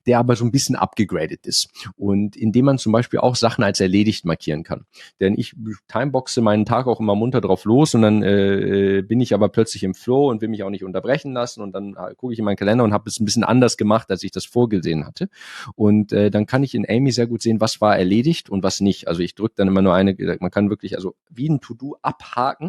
der 0.07 0.17
aber 0.17 0.35
so 0.35 0.45
ein 0.45 0.51
bisschen 0.51 0.75
abgegradet 0.75 1.45
ist. 1.45 1.69
Und 1.95 2.35
indem 2.35 2.65
man 2.65 2.77
zum 2.79 2.91
Beispiel 2.91 3.19
auch 3.19 3.35
Sachen 3.35 3.63
als 3.63 3.79
erledigt 3.79 4.25
markieren 4.25 4.63
kann. 4.63 4.85
Denn 5.19 5.35
ich 5.37 5.53
timeboxe 5.87 6.41
meinen 6.41 6.65
Tag 6.65 6.87
auch 6.87 6.99
immer 6.99 7.13
munter 7.13 7.39
drauf 7.39 7.65
los 7.65 7.93
und 7.93 8.01
dann 8.01 8.23
äh, 8.23 8.97
äh 8.97 9.01
bin 9.03 9.21
ich 9.21 9.35
aber 9.35 9.49
plötzlich 9.49 9.83
im 9.83 9.93
Flow 9.93 10.29
und 10.29 10.41
will 10.41 10.49
mich 10.49 10.63
auch 10.63 10.71
nicht 10.71 10.83
unterbrechen 10.83 11.33
lassen 11.33 11.61
und 11.61 11.73
dann 11.73 11.95
äh, 11.95 12.15
gucke 12.15 12.33
ich 12.33 12.39
in 12.39 12.45
meinen 12.45 12.57
Kalender 12.57 12.83
und 12.83 12.93
habe 12.93 13.07
es 13.07 13.19
ein 13.19 13.25
bisschen 13.25 13.43
anders 13.43 13.77
gemacht, 13.77 14.09
als 14.09 14.23
ich 14.23 14.31
das 14.31 14.45
vorgesehen 14.45 15.05
hatte. 15.05 15.29
Und 15.75 16.11
äh, 16.13 16.31
dann 16.31 16.47
kann 16.47 16.63
ich 16.63 16.73
in 16.73 16.85
Amy 16.89 17.11
sehr 17.11 17.27
gut 17.27 17.43
sehen, 17.43 17.61
was 17.61 17.79
war 17.79 17.95
erledigt 17.95 18.49
und 18.49 18.63
was 18.63 18.81
nicht. 18.81 19.07
Also 19.07 19.21
ich 19.21 19.35
drücke 19.35 19.53
dann 19.57 19.67
immer 19.67 19.83
nur 19.83 19.93
eine, 19.93 20.15
man 20.39 20.49
kann 20.49 20.71
wirklich 20.71 20.95
also 20.95 21.15
wie 21.29 21.47
ein 21.47 21.61
To-Do 21.61 21.97
abhaken 22.01 22.64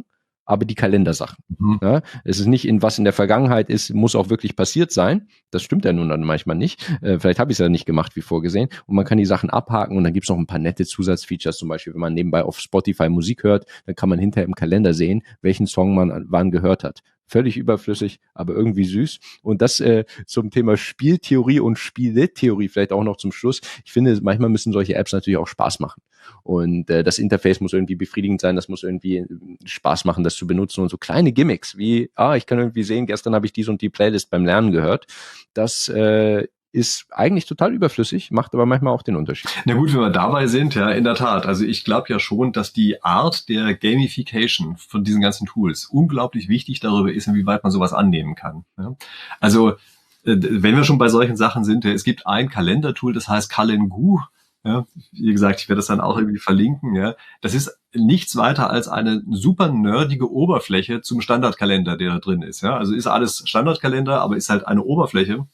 aber 0.47 0.65
die 0.65 0.75
Kalendersachen. 0.75 1.37
Mhm. 1.59 1.79
Ja, 1.83 2.03
es 2.25 2.41
ist 2.41 2.47
nicht 2.47 2.67
in 2.67 2.81
was 2.83 2.99
in 2.99 3.05
der 3.05 3.13
Vergangenheit 3.13 3.69
ist, 3.69 3.93
muss 3.93 4.15
auch 4.15 4.31
wirklich 4.31 4.57
passiert 4.57 4.93
sein. 4.93 5.29
Das 5.51 5.63
stimmt 5.63 5.85
ja 5.85 5.93
nun 5.93 6.09
dann 6.09 6.23
manchmal 6.23 6.57
nicht. 6.57 6.89
Äh, 7.03 7.19
vielleicht 7.19 7.39
habe 7.39 7.53
ich 7.53 7.57
es 7.57 7.59
ja 7.59 7.69
nicht 7.69 7.85
gemacht 7.85 8.17
wie 8.17 8.23
vorgesehen. 8.23 8.69
Und 8.87 8.97
man 8.97 9.05
kann 9.05 9.19
die 9.19 9.27
Sachen 9.27 9.51
abhaken 9.51 9.97
und 9.97 10.05
dann 10.05 10.13
gibt 10.13 10.25
es 10.25 10.31
noch 10.31 10.39
ein 10.39 10.47
paar 10.47 10.59
nette 10.59 10.87
Zusatzfeatures. 10.87 11.59
Zum 11.59 11.69
Beispiel, 11.69 11.93
wenn 11.93 12.01
man 12.01 12.15
nebenbei 12.15 12.45
auf 12.45 12.59
Spotify 12.61 13.09
Musik 13.09 13.43
hört, 13.43 13.67
dann 13.85 13.95
kann 13.95 14.09
man 14.09 14.19
hinterher 14.19 14.47
im 14.47 14.55
Kalender 14.55 14.95
sehen, 14.95 15.23
welchen 15.43 15.67
Song 15.67 15.95
man 15.95 16.27
wann 16.29 16.51
gehört 16.51 16.85
hat 16.85 17.03
völlig 17.27 17.57
überflüssig, 17.57 18.21
aber 18.35 18.55
irgendwie 18.55 18.85
süß. 18.85 19.19
Und 19.43 19.61
das 19.63 19.81
äh, 19.81 20.05
zum 20.27 20.51
Thema 20.51 20.77
Spieltheorie 20.77 21.61
und 21.61 21.79
Spieltheorie 21.79 22.69
vielleicht 22.69 22.93
auch 22.93 23.03
noch 23.03 23.17
zum 23.17 23.33
Schluss. 23.33 23.61
Ich 23.85 23.93
finde, 23.93 24.19
manchmal 24.23 24.49
müssen 24.49 24.73
solche 24.73 24.95
Apps 24.95 25.13
natürlich 25.13 25.37
auch 25.37 25.49
Spaß 25.49 25.81
machen. 25.81 26.03
Und 26.43 26.91
äh, 26.91 27.03
das 27.03 27.19
Interface 27.19 27.61
muss 27.61 27.73
irgendwie 27.73 27.97
befriedigend 27.97 28.41
sein, 28.41 28.57
das 28.57 28.69
muss 28.69 28.83
irgendwie 28.83 29.19
äh, 29.19 29.27
Spaß 29.65 30.05
machen, 30.05 30.25
das 30.25 30.37
zu 30.37 30.47
benutzen. 30.47 30.81
Und 30.81 30.89
so 30.89 30.99
kleine 30.99 31.33
Gimmicks 31.33 31.77
wie, 31.77 32.11
ah, 32.15 32.37
ich 32.37 32.47
kann 32.47 32.59
irgendwie 32.59 32.83
sehen, 32.83 33.07
gestern 33.07 33.35
habe 33.35 33.47
ich 33.47 33.53
dies 33.53 33.69
und 33.69 33.81
die 33.83 33.91
Playlist 33.91 34.31
beim 34.31 34.45
Lernen 34.45 34.73
gehört. 34.73 35.07
Das 35.55 35.89
äh, 35.89 36.47
ist 36.77 37.07
eigentlich 37.11 37.47
total 37.47 37.73
überflüssig, 37.73 38.31
macht 38.31 38.53
aber 38.53 38.67
manchmal 38.67 38.93
auch 38.93 39.03
den 39.03 39.17
Unterschied. 39.17 39.51
Na 39.65 39.73
gut, 39.73 39.95
wenn 39.95 40.01
wir 40.01 40.11
dabei 40.11 40.47
sind, 40.47 40.75
ja, 40.75 40.91
in 40.91 41.05
der 41.05 41.15
Tat. 41.15 41.47
Also 41.47 41.65
ich 41.65 41.85
glaube 41.85 42.09
ja 42.11 42.19
schon, 42.19 42.53
dass 42.53 42.75
die 42.75 43.03
Art 43.03 43.49
der 43.49 43.75
Gamification 43.75 44.77
von 44.77 45.03
diesen 45.03 45.23
ganzen 45.23 45.47
Tools 45.47 45.87
unglaublich 45.87 46.51
wichtig 46.51 46.81
darüber 46.81 47.11
ist, 47.11 47.29
inwieweit 47.29 47.63
man 47.63 47.73
sowas 47.73 47.95
annehmen 47.95 48.35
kann. 48.35 48.67
Ja? 48.77 48.95
Also 49.41 49.71
äh, 49.71 50.37
wenn 50.37 50.77
wir 50.77 50.85
schon 50.85 50.99
bei 50.99 51.09
solchen 51.09 51.37
Sachen 51.37 51.65
sind, 51.65 51.87
es 51.87 52.05
gibt 52.05 52.27
ein 52.27 52.51
Kalendertool, 52.51 53.15
das 53.15 53.27
heißt 53.27 53.51
Kalengu. 53.51 54.21
Ja, 54.67 54.85
wie 55.13 55.31
gesagt, 55.31 55.61
ich 55.61 55.69
werde 55.69 55.79
das 55.79 55.87
dann 55.87 56.01
auch 56.01 56.19
irgendwie 56.19 56.41
verlinken. 56.41 56.97
Ja, 56.97 57.15
das 57.41 57.55
ist 57.55 57.79
nichts 57.95 58.35
weiter 58.35 58.69
als 58.69 58.89
eine 58.89 59.23
super 59.31 59.69
nerdige 59.69 60.29
Oberfläche 60.29 61.03
zum 61.03 61.21
Standardkalender, 61.21 61.97
der 61.97 62.15
da 62.15 62.19
drin 62.19 62.43
ist. 62.43 62.63
Ja, 62.63 62.77
also 62.77 62.93
ist 62.93 63.07
alles 63.07 63.45
Standardkalender, 63.47 64.21
aber 64.21 64.37
ist 64.37 64.51
halt 64.51 64.67
eine 64.67 64.83
Oberfläche, 64.83 65.47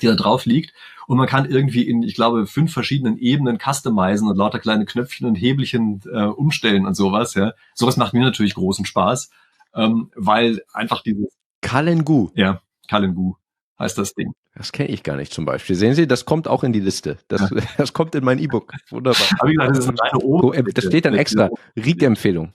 die 0.00 0.06
da 0.06 0.14
drauf 0.14 0.46
liegt. 0.46 0.72
Und 1.06 1.18
man 1.18 1.26
kann 1.26 1.44
irgendwie 1.44 1.82
in, 1.82 2.02
ich 2.02 2.14
glaube, 2.14 2.46
fünf 2.46 2.72
verschiedenen 2.72 3.18
Ebenen 3.18 3.58
customizen 3.58 4.28
und 4.28 4.38
lauter 4.38 4.60
kleine 4.60 4.86
Knöpfchen 4.86 5.26
und 5.26 5.34
Hebelchen 5.34 6.00
äh, 6.10 6.22
umstellen 6.22 6.86
und 6.86 6.94
sowas. 6.94 7.34
Ja, 7.34 7.52
sowas 7.74 7.98
macht 7.98 8.14
mir 8.14 8.22
natürlich 8.22 8.54
großen 8.54 8.86
Spaß, 8.86 9.30
ähm, 9.74 10.10
weil 10.16 10.62
einfach 10.72 11.02
dieses 11.02 11.36
Kalengu. 11.60 12.30
Ja, 12.34 12.62
Kalengu 12.88 13.34
heißt 13.78 13.96
das 13.98 14.14
Ding. 14.14 14.34
Das 14.54 14.72
kenne 14.72 14.88
ich 14.88 15.02
gar 15.02 15.16
nicht 15.16 15.32
zum 15.32 15.44
Beispiel. 15.44 15.76
Sehen 15.76 15.94
Sie, 15.94 16.06
das 16.06 16.24
kommt 16.24 16.48
auch 16.48 16.64
in 16.64 16.72
die 16.72 16.80
Liste. 16.80 17.18
Das, 17.28 17.50
ja. 17.50 17.62
das 17.76 17.92
kommt 17.92 18.14
in 18.14 18.24
mein 18.24 18.38
E-Book. 18.38 18.72
Wunderbar. 18.90 19.26
Aber 19.38 19.48
wie 19.48 19.54
gesagt, 19.54 19.76
das, 19.76 19.84
ist 19.86 20.00
eine 20.00 20.24
oh, 20.24 20.52
das 20.52 20.84
steht 20.84 21.04
dann 21.04 21.14
extra. 21.14 21.48
Rieke-Empfehlung. 21.76 22.52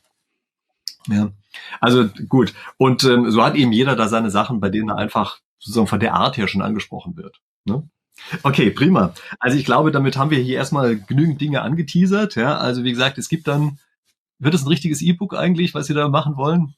Ja, 1.07 1.31
also 1.81 2.07
gut. 2.29 2.53
Und 2.77 3.03
ähm, 3.03 3.29
so 3.29 3.43
hat 3.43 3.55
eben 3.55 3.71
jeder 3.71 3.95
da 3.95 4.07
seine 4.07 4.31
Sachen, 4.31 4.59
bei 4.59 4.69
denen 4.69 4.89
er 4.89 4.97
einfach 4.97 5.39
sozusagen 5.59 5.87
von 5.87 5.99
der 5.99 6.13
Art 6.13 6.37
her 6.37 6.47
schon 6.47 6.61
angesprochen 6.61 7.17
wird. 7.17 7.41
Ne? 7.65 7.87
Okay, 8.43 8.69
prima. 8.69 9.13
Also 9.39 9.57
ich 9.57 9.65
glaube, 9.65 9.91
damit 9.91 10.17
haben 10.17 10.31
wir 10.31 10.39
hier 10.39 10.57
erstmal 10.57 10.97
genügend 10.97 11.41
Dinge 11.41 11.61
angeteasert. 11.61 12.35
Ja, 12.35 12.57
also 12.57 12.83
wie 12.83 12.91
gesagt, 12.91 13.17
es 13.17 13.27
gibt 13.27 13.47
dann, 13.47 13.79
wird 14.39 14.53
es 14.53 14.63
ein 14.63 14.69
richtiges 14.69 15.01
E-Book 15.01 15.35
eigentlich, 15.35 15.73
was 15.73 15.87
Sie 15.87 15.93
da 15.93 16.07
machen 16.07 16.37
wollen? 16.37 16.75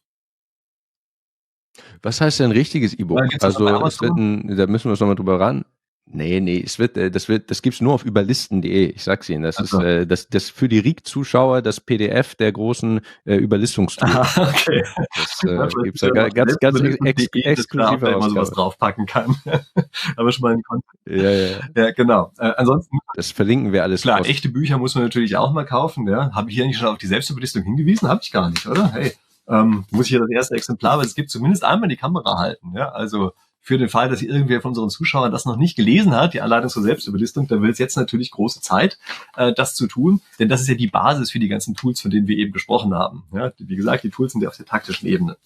Was 2.05 2.21
heißt 2.21 2.39
denn 2.39 2.51
richtiges 2.51 2.93
E-Book? 2.93 3.19
Also 3.41 3.65
ein, 3.65 4.55
da 4.55 4.67
müssen 4.67 4.85
wir 4.85 4.91
uns 4.91 4.99
nochmal 4.99 5.15
drüber 5.15 5.39
ran. 5.39 5.65
Nee, 6.05 6.39
nee, 6.39 6.61
es 6.63 6.77
wird, 6.77 6.97
äh, 6.97 7.09
das 7.09 7.29
wird, 7.29 7.49
das 7.49 7.63
gibt's 7.63 7.81
nur 7.81 7.93
auf 7.93 8.05
überlisten.de. 8.05 8.91
Ich 8.91 9.03
sag's 9.03 9.27
Ihnen, 9.27 9.41
das 9.41 9.57
also. 9.57 9.79
ist 9.79 9.83
äh, 9.83 10.05
das, 10.05 10.29
das 10.29 10.51
für 10.51 10.69
die 10.69 10.77
RIG-Zuschauer 10.77 11.63
das 11.63 11.81
PDF 11.81 12.35
der 12.35 12.51
großen 12.51 13.01
äh, 13.25 13.37
Überlistungstour. 13.37 14.07
Ah, 14.07 14.27
okay. 14.37 14.83
Das 15.15 15.43
äh, 15.43 15.67
gibt's 15.83 16.01
ja 16.01 16.09
ganz, 16.29 16.57
ganz, 16.59 16.79
ganz 16.79 16.95
ex 17.03 17.25
exklusiv, 17.33 18.01
wenn 18.01 18.19
man 18.19 18.29
sowas 18.29 18.51
draufpacken 18.51 19.07
kann. 19.07 19.35
Aber 20.15 20.31
schon 20.31 20.43
mal 20.43 20.53
ein 20.53 20.61
Konto. 20.61 20.87
Ja, 21.07 21.31
ja. 21.31 21.57
Ja, 21.75 21.91
genau. 21.91 22.31
Äh, 22.37 22.51
ansonsten. 22.55 22.99
Das 23.15 23.31
verlinken 23.31 23.73
wir 23.73 23.81
alles. 23.81 24.03
Klar, 24.03 24.23
echte 24.27 24.49
Bücher 24.49 24.77
muss 24.77 24.93
man 24.93 25.05
natürlich 25.05 25.37
auch 25.37 25.51
mal 25.53 25.65
kaufen. 25.65 26.07
Ja, 26.07 26.31
habe 26.35 26.51
ich 26.51 26.55
hier 26.55 26.67
nicht 26.67 26.77
schon 26.77 26.87
auf 26.87 26.99
die 26.99 27.07
Selbstüberlistung 27.07 27.63
hingewiesen? 27.63 28.07
Habe 28.07 28.19
ich 28.21 28.31
gar 28.31 28.51
nicht, 28.51 28.67
oder? 28.67 28.91
Hey, 28.91 29.13
ähm, 29.47 29.85
muss 29.91 30.05
ich 30.05 30.09
hier 30.09 30.19
das 30.19 30.29
erste 30.29 30.55
Exemplar, 30.55 30.93
aber 30.93 31.03
es 31.03 31.15
gibt 31.15 31.29
zumindest 31.29 31.63
einmal 31.63 31.89
die 31.89 31.97
Kamera 31.97 32.37
halten. 32.37 32.73
Ja, 32.75 32.89
also 32.89 33.33
für 33.65 33.79
den 33.79 33.89
Fall, 33.89 34.09
dass 34.09 34.21
irgendwer 34.21 34.61
von 34.61 34.69
unseren 34.69 34.91
Zuschauern 34.91 35.31
das 35.31 35.45
noch 35.45 35.57
nicht 35.57 35.75
gelesen 35.75 36.15
hat, 36.15 36.35
die 36.35 36.41
Anleitung 36.41 36.69
zur 36.69 36.83
Selbstüberlistung, 36.83 37.47
dann 37.47 37.63
wird 37.63 37.73
es 37.73 37.79
jetzt 37.79 37.97
natürlich 37.97 38.29
große 38.29 38.61
Zeit, 38.61 38.99
äh, 39.35 39.53
das 39.53 39.73
zu 39.73 39.87
tun, 39.87 40.21
denn 40.37 40.49
das 40.49 40.61
ist 40.61 40.67
ja 40.67 40.75
die 40.75 40.85
Basis 40.85 41.31
für 41.31 41.39
die 41.39 41.47
ganzen 41.47 41.73
Tools, 41.73 41.99
von 41.99 42.11
denen 42.11 42.27
wir 42.27 42.37
eben 42.37 42.53
gesprochen 42.53 42.93
haben. 42.93 43.23
Ja, 43.33 43.51
wie 43.57 43.75
gesagt, 43.75 44.03
die 44.03 44.11
Tools 44.11 44.33
sind 44.33 44.41
ja 44.41 44.49
auf 44.49 44.57
der 44.57 44.67
taktischen 44.67 45.07
Ebene. 45.07 45.37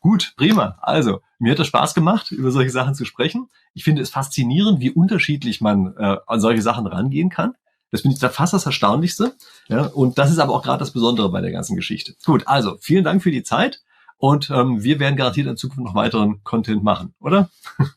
Gut, 0.00 0.34
prima. 0.36 0.76
Also, 0.82 1.20
mir 1.38 1.52
hat 1.52 1.60
es 1.60 1.68
Spaß 1.68 1.94
gemacht, 1.94 2.32
über 2.32 2.50
solche 2.50 2.70
Sachen 2.70 2.96
zu 2.96 3.04
sprechen. 3.04 3.48
Ich 3.74 3.84
finde 3.84 4.02
es 4.02 4.10
faszinierend, 4.10 4.80
wie 4.80 4.90
unterschiedlich 4.90 5.60
man 5.60 5.94
äh, 5.96 6.16
an 6.26 6.40
solche 6.40 6.62
Sachen 6.62 6.88
rangehen 6.88 7.30
kann. 7.30 7.54
Das 7.90 8.02
finde 8.02 8.16
ich 8.16 8.32
fast 8.32 8.52
das 8.52 8.66
Erstaunlichste. 8.66 9.34
Ja, 9.68 9.86
und 9.86 10.18
das 10.18 10.30
ist 10.30 10.38
aber 10.38 10.52
auch 10.54 10.62
gerade 10.62 10.80
das 10.80 10.92
Besondere 10.92 11.30
bei 11.30 11.40
der 11.40 11.52
ganzen 11.52 11.76
Geschichte. 11.76 12.14
Gut, 12.24 12.46
also 12.46 12.76
vielen 12.80 13.04
Dank 13.04 13.22
für 13.22 13.30
die 13.30 13.42
Zeit. 13.42 13.82
Und 14.18 14.50
ähm, 14.50 14.82
wir 14.82 14.98
werden 14.98 15.16
garantiert 15.16 15.46
in 15.46 15.56
Zukunft 15.56 15.84
noch 15.84 15.94
weiteren 15.94 16.42
Content 16.42 16.82
machen, 16.82 17.14
oder? 17.20 17.50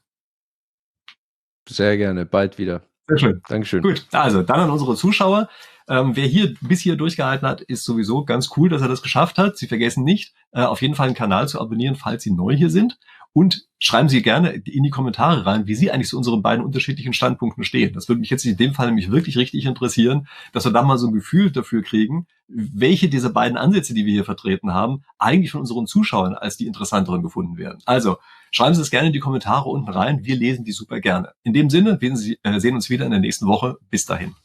Sehr 1.67 1.97
gerne, 1.97 2.25
bald 2.25 2.57
wieder. 2.57 2.83
Sehr 3.07 3.17
schön. 3.17 3.41
Dankeschön. 3.47 3.81
Gut, 3.81 4.05
also 4.11 4.43
dann 4.43 4.59
an 4.59 4.69
unsere 4.69 4.95
Zuschauer. 4.95 5.49
Ähm, 5.89 6.15
wer 6.15 6.27
hier 6.27 6.53
bis 6.61 6.79
hier 6.79 6.95
durchgehalten 6.95 7.47
hat, 7.47 7.61
ist 7.61 7.83
sowieso 7.83 8.23
ganz 8.23 8.51
cool, 8.55 8.69
dass 8.69 8.81
er 8.81 8.87
das 8.87 9.01
geschafft 9.01 9.37
hat. 9.37 9.57
Sie 9.57 9.67
vergessen 9.67 10.03
nicht, 10.03 10.33
äh, 10.51 10.61
auf 10.61 10.81
jeden 10.81 10.95
Fall 10.95 11.07
einen 11.07 11.15
Kanal 11.15 11.47
zu 11.47 11.59
abonnieren, 11.59 11.95
falls 11.95 12.23
Sie 12.23 12.31
neu 12.31 12.55
hier 12.55 12.69
sind. 12.69 12.97
Und 13.33 13.67
schreiben 13.79 14.09
Sie 14.09 14.21
gerne 14.21 14.51
in 14.51 14.83
die 14.83 14.89
Kommentare 14.89 15.45
rein, 15.45 15.65
wie 15.65 15.75
Sie 15.75 15.89
eigentlich 15.89 16.09
zu 16.09 16.17
unseren 16.17 16.41
beiden 16.41 16.65
unterschiedlichen 16.65 17.13
Standpunkten 17.13 17.63
stehen. 17.63 17.93
Das 17.93 18.09
würde 18.09 18.19
mich 18.19 18.29
jetzt 18.29 18.45
in 18.45 18.57
dem 18.57 18.73
Fall 18.73 18.87
nämlich 18.87 19.09
wirklich 19.09 19.37
richtig 19.37 19.65
interessieren, 19.65 20.27
dass 20.51 20.65
wir 20.65 20.71
da 20.71 20.81
mal 20.83 20.97
so 20.97 21.07
ein 21.07 21.13
Gefühl 21.13 21.51
dafür 21.51 21.81
kriegen, 21.81 22.27
welche 22.47 23.07
dieser 23.07 23.29
beiden 23.29 23.57
Ansätze, 23.57 23.93
die 23.93 24.05
wir 24.05 24.13
hier 24.13 24.25
vertreten 24.25 24.73
haben, 24.73 25.03
eigentlich 25.17 25.51
von 25.51 25.61
unseren 25.61 25.87
Zuschauern 25.87 26.33
als 26.33 26.57
die 26.57 26.67
interessanteren 26.67 27.21
gefunden 27.21 27.57
werden. 27.57 27.79
Also 27.85 28.17
schreiben 28.51 28.75
Sie 28.75 28.81
es 28.81 28.91
gerne 28.91 29.07
in 29.07 29.13
die 29.13 29.19
Kommentare 29.19 29.69
unten 29.69 29.89
rein. 29.89 30.25
Wir 30.25 30.35
lesen 30.35 30.65
die 30.65 30.73
super 30.73 30.99
gerne. 30.99 31.31
In 31.43 31.53
dem 31.53 31.69
Sinne, 31.69 32.01
wir 32.01 32.11
äh, 32.43 32.59
sehen 32.59 32.75
uns 32.75 32.89
wieder 32.89 33.05
in 33.05 33.11
der 33.11 33.21
nächsten 33.21 33.47
Woche. 33.47 33.77
Bis 33.89 34.05
dahin. 34.05 34.35